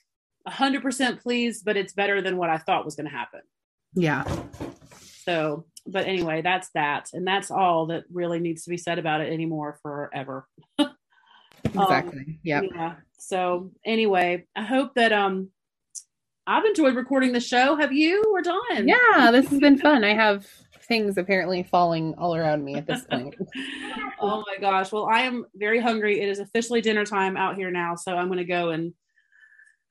100% 0.47 1.21
pleased, 1.23 1.65
but 1.65 1.77
it's 1.77 1.93
better 1.95 2.21
than 2.21 2.37
what 2.37 2.51
I 2.51 2.59
thought 2.59 2.85
was 2.85 2.97
going 2.97 3.09
to 3.09 3.17
happen. 3.17 3.41
Yeah. 3.95 4.25
So, 5.25 5.67
but 5.87 6.07
anyway, 6.07 6.43
that's 6.43 6.71
that. 6.75 7.11
And 7.13 7.27
that's 7.27 7.51
all 7.51 7.87
that 7.87 8.05
really 8.13 8.39
needs 8.39 8.65
to 8.65 8.71
be 8.71 8.77
said 8.77 8.99
about 8.99 9.21
it 9.21 9.33
anymore 9.33 9.79
forever. 9.83 10.47
Exactly. 11.65 12.41
yeah. 12.43 12.61
Yeah. 12.75 12.95
So, 13.19 13.71
anyway, 13.87 14.47
I 14.57 14.65
hope 14.65 14.95
that 14.97 15.13
um 15.13 15.51
I've 16.47 16.65
enjoyed 16.65 16.97
recording 16.97 17.33
the 17.33 17.41
show. 17.41 17.77
Have 17.77 17.93
you 17.93 18.23
or 18.33 18.43
Dawn? 18.43 18.89
Yeah, 18.89 19.31
this 19.31 19.49
has 19.49 19.61
been 19.61 19.79
fun. 19.79 20.03
I 20.03 20.13
have 20.13 20.47
things 20.83 21.17
apparently 21.17 21.63
falling 21.63 22.15
all 22.19 22.35
around 22.35 22.65
me 22.65 22.75
at 22.75 22.87
this 22.87 23.05
point. 23.05 23.35
oh 24.21 24.43
my 24.47 24.57
gosh. 24.61 24.91
Well, 24.91 25.07
I 25.07 25.21
am 25.21 25.47
very 25.55 25.81
hungry. 25.81 26.21
It 26.21 26.29
is 26.29 26.41
officially 26.41 26.81
dinner 26.81 27.07
time 27.07 27.37
out 27.37 27.55
here 27.55 27.71
now, 27.71 27.95
so 27.95 28.17
I'm 28.17 28.27
going 28.27 28.39
to 28.39 28.45
go 28.45 28.71
and 28.71 28.93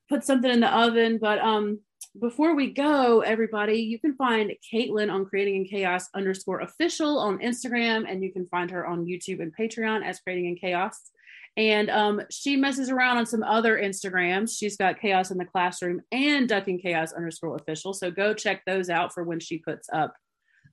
put 0.09 0.25
something 0.25 0.51
in 0.51 0.59
the 0.59 0.75
oven. 0.75 1.19
But 1.21 1.39
um, 1.39 1.79
before 2.19 2.55
we 2.55 2.71
go, 2.71 3.21
everybody, 3.21 3.75
you 3.75 3.99
can 3.99 4.15
find 4.15 4.51
Caitlin 4.73 5.11
on 5.11 5.25
Creating 5.25 5.55
in 5.57 5.65
Chaos 5.65 6.07
underscore 6.13 6.61
official 6.61 7.17
on 7.19 7.39
Instagram, 7.39 8.05
and 8.09 8.23
you 8.23 8.31
can 8.31 8.47
find 8.47 8.69
her 8.71 8.85
on 8.85 9.05
YouTube 9.05 9.41
and 9.41 9.55
Patreon 9.55 10.05
as 10.05 10.19
Creating 10.19 10.45
in 10.47 10.55
Chaos. 10.55 11.11
And 11.57 11.89
um, 11.89 12.21
she 12.29 12.55
messes 12.55 12.89
around 12.89 13.17
on 13.17 13.25
some 13.25 13.43
other 13.43 13.77
Instagrams. 13.77 14.57
She's 14.57 14.77
got 14.77 14.99
Chaos 14.99 15.31
in 15.31 15.37
the 15.37 15.45
Classroom 15.45 16.01
and 16.11 16.47
Ducking 16.47 16.79
Chaos 16.79 17.11
underscore 17.11 17.55
official. 17.55 17.93
So 17.93 18.09
go 18.09 18.33
check 18.33 18.63
those 18.65 18.89
out 18.89 19.13
for 19.13 19.23
when 19.23 19.39
she 19.39 19.57
puts 19.57 19.89
up 19.91 20.13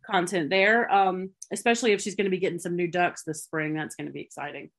content 0.09 0.51
there. 0.51 0.91
Um, 0.93 1.31
especially 1.53 1.93
if 1.93 2.01
she's 2.01 2.15
going 2.15 2.27
to 2.27 2.31
be 2.31 2.39
getting 2.39 2.61
some 2.61 2.77
new 2.77 2.87
ducks 2.87 3.25
this 3.25 3.43
spring. 3.43 3.75
That's 3.75 3.97
going 3.97 4.07
to 4.07 4.13
be 4.13 4.21
exciting. 4.21 4.71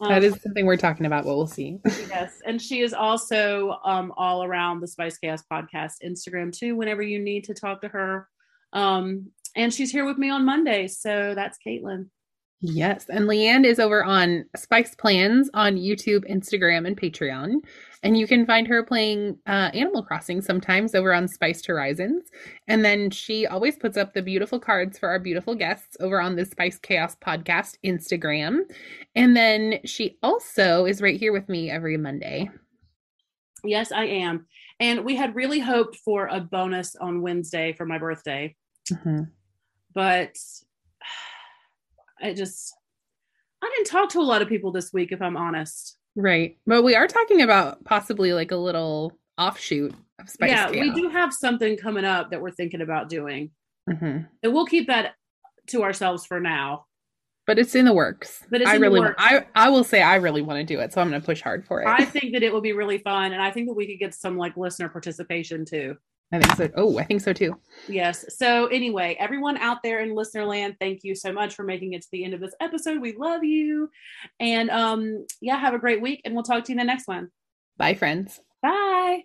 Um, 0.00 0.08
that 0.08 0.22
is 0.22 0.40
something 0.42 0.66
we're 0.66 0.76
talking 0.76 1.06
about, 1.06 1.24
but 1.24 1.36
we'll 1.36 1.46
see. 1.46 1.78
yes, 1.86 2.40
and 2.46 2.60
she 2.62 2.80
is 2.80 2.92
also 2.94 3.78
um, 3.84 4.12
all 4.16 4.44
around 4.44 4.80
the 4.80 4.86
Spice 4.86 5.18
Chaos 5.18 5.42
podcast 5.50 5.94
Instagram 6.04 6.56
too. 6.56 6.76
Whenever 6.76 7.02
you 7.02 7.18
need 7.18 7.44
to 7.44 7.54
talk 7.54 7.80
to 7.80 7.88
her, 7.88 8.28
um, 8.72 9.26
and 9.56 9.72
she's 9.74 9.90
here 9.90 10.04
with 10.04 10.18
me 10.18 10.30
on 10.30 10.44
Monday. 10.44 10.86
So 10.86 11.34
that's 11.34 11.58
Caitlin. 11.66 12.06
Yes. 12.60 13.06
And 13.08 13.26
Leanne 13.26 13.64
is 13.64 13.78
over 13.78 14.02
on 14.02 14.44
Spice 14.56 14.94
Plans 14.96 15.48
on 15.54 15.76
YouTube, 15.76 16.28
Instagram, 16.28 16.88
and 16.88 17.00
Patreon. 17.00 17.56
And 18.02 18.18
you 18.18 18.26
can 18.26 18.46
find 18.46 18.66
her 18.66 18.82
playing 18.82 19.38
uh, 19.46 19.70
Animal 19.74 20.02
Crossing 20.02 20.40
sometimes 20.40 20.94
over 20.94 21.14
on 21.14 21.28
Spiced 21.28 21.66
Horizons. 21.66 22.30
And 22.66 22.84
then 22.84 23.10
she 23.10 23.46
always 23.46 23.76
puts 23.76 23.96
up 23.96 24.12
the 24.12 24.22
beautiful 24.22 24.58
cards 24.58 24.98
for 24.98 25.08
our 25.08 25.20
beautiful 25.20 25.54
guests 25.54 25.96
over 26.00 26.20
on 26.20 26.34
the 26.34 26.44
Spice 26.44 26.78
Chaos 26.78 27.16
Podcast 27.24 27.76
Instagram. 27.84 28.62
And 29.14 29.36
then 29.36 29.78
she 29.84 30.18
also 30.22 30.84
is 30.84 31.00
right 31.00 31.18
here 31.18 31.32
with 31.32 31.48
me 31.48 31.70
every 31.70 31.96
Monday. 31.96 32.50
Yes, 33.64 33.92
I 33.92 34.04
am. 34.04 34.46
And 34.80 35.04
we 35.04 35.14
had 35.16 35.34
really 35.36 35.60
hoped 35.60 35.96
for 35.96 36.26
a 36.26 36.40
bonus 36.40 36.94
on 36.96 37.22
Wednesday 37.22 37.72
for 37.72 37.84
my 37.86 37.98
birthday, 37.98 38.54
Mhm. 38.90 39.30
but 39.94 40.36
I 42.20 42.34
just 42.34 42.74
I 43.62 43.70
didn't 43.74 43.86
talk 43.90 44.10
to 44.10 44.20
a 44.20 44.22
lot 44.22 44.42
of 44.42 44.48
people 44.48 44.72
this 44.72 44.92
week, 44.92 45.12
if 45.12 45.20
I'm 45.20 45.36
honest. 45.36 45.96
Right. 46.16 46.56
But 46.66 46.82
we 46.82 46.94
are 46.94 47.06
talking 47.06 47.42
about 47.42 47.84
possibly 47.84 48.32
like 48.32 48.50
a 48.50 48.56
little 48.56 49.18
offshoot 49.36 49.94
of 50.20 50.28
Spice 50.28 50.50
yeah, 50.50 50.70
we 50.70 50.90
do 50.90 51.08
have 51.08 51.32
something 51.32 51.76
coming 51.76 52.04
up 52.04 52.30
that 52.30 52.40
we're 52.40 52.50
thinking 52.50 52.80
about 52.80 53.08
doing. 53.08 53.50
Mhm. 53.88 54.26
And 54.42 54.52
we'll 54.52 54.66
keep 54.66 54.88
that 54.88 55.14
to 55.68 55.82
ourselves 55.82 56.26
for 56.26 56.40
now. 56.40 56.86
But 57.46 57.58
it's 57.58 57.74
in 57.74 57.86
the 57.86 57.94
works. 57.94 58.44
But 58.50 58.60
it's 58.60 58.70
I 58.70 58.74
in 58.74 58.80
the 58.80 58.86
really, 58.88 59.00
works. 59.00 59.14
I 59.18 59.46
I 59.54 59.70
will 59.70 59.84
say 59.84 60.02
I 60.02 60.16
really 60.16 60.42
want 60.42 60.58
to 60.58 60.64
do 60.64 60.80
it, 60.80 60.92
so 60.92 61.00
I'm 61.00 61.08
going 61.08 61.20
to 61.20 61.24
push 61.24 61.40
hard 61.40 61.64
for 61.64 61.80
it. 61.80 61.86
I 61.86 62.04
think 62.04 62.34
that 62.34 62.42
it 62.42 62.52
will 62.52 62.60
be 62.60 62.72
really 62.72 62.98
fun, 62.98 63.32
and 63.32 63.40
I 63.40 63.50
think 63.50 63.68
that 63.68 63.74
we 63.74 63.86
could 63.86 63.98
get 63.98 64.14
some 64.14 64.36
like 64.36 64.56
listener 64.56 64.88
participation 64.88 65.64
too. 65.64 65.96
I 66.30 66.40
think 66.40 66.56
so. 66.56 66.68
Oh, 66.76 66.98
I 66.98 67.04
think 67.04 67.22
so 67.22 67.32
too. 67.32 67.58
Yes. 67.88 68.24
So 68.36 68.66
anyway, 68.66 69.16
everyone 69.18 69.56
out 69.56 69.78
there 69.82 70.00
in 70.00 70.14
listener 70.14 70.44
land, 70.44 70.76
thank 70.78 71.00
you 71.02 71.14
so 71.14 71.32
much 71.32 71.54
for 71.54 71.62
making 71.62 71.94
it 71.94 72.02
to 72.02 72.08
the 72.12 72.24
end 72.24 72.34
of 72.34 72.40
this 72.40 72.54
episode. 72.60 73.00
We 73.00 73.16
love 73.16 73.44
you, 73.44 73.88
and 74.38 74.68
um, 74.70 75.26
yeah, 75.40 75.56
have 75.56 75.74
a 75.74 75.78
great 75.78 76.02
week, 76.02 76.20
and 76.24 76.34
we'll 76.34 76.44
talk 76.44 76.64
to 76.64 76.72
you 76.72 76.78
in 76.78 76.86
the 76.86 76.92
next 76.92 77.08
one. 77.08 77.30
Bye, 77.78 77.94
friends. 77.94 78.40
Bye. 78.60 79.22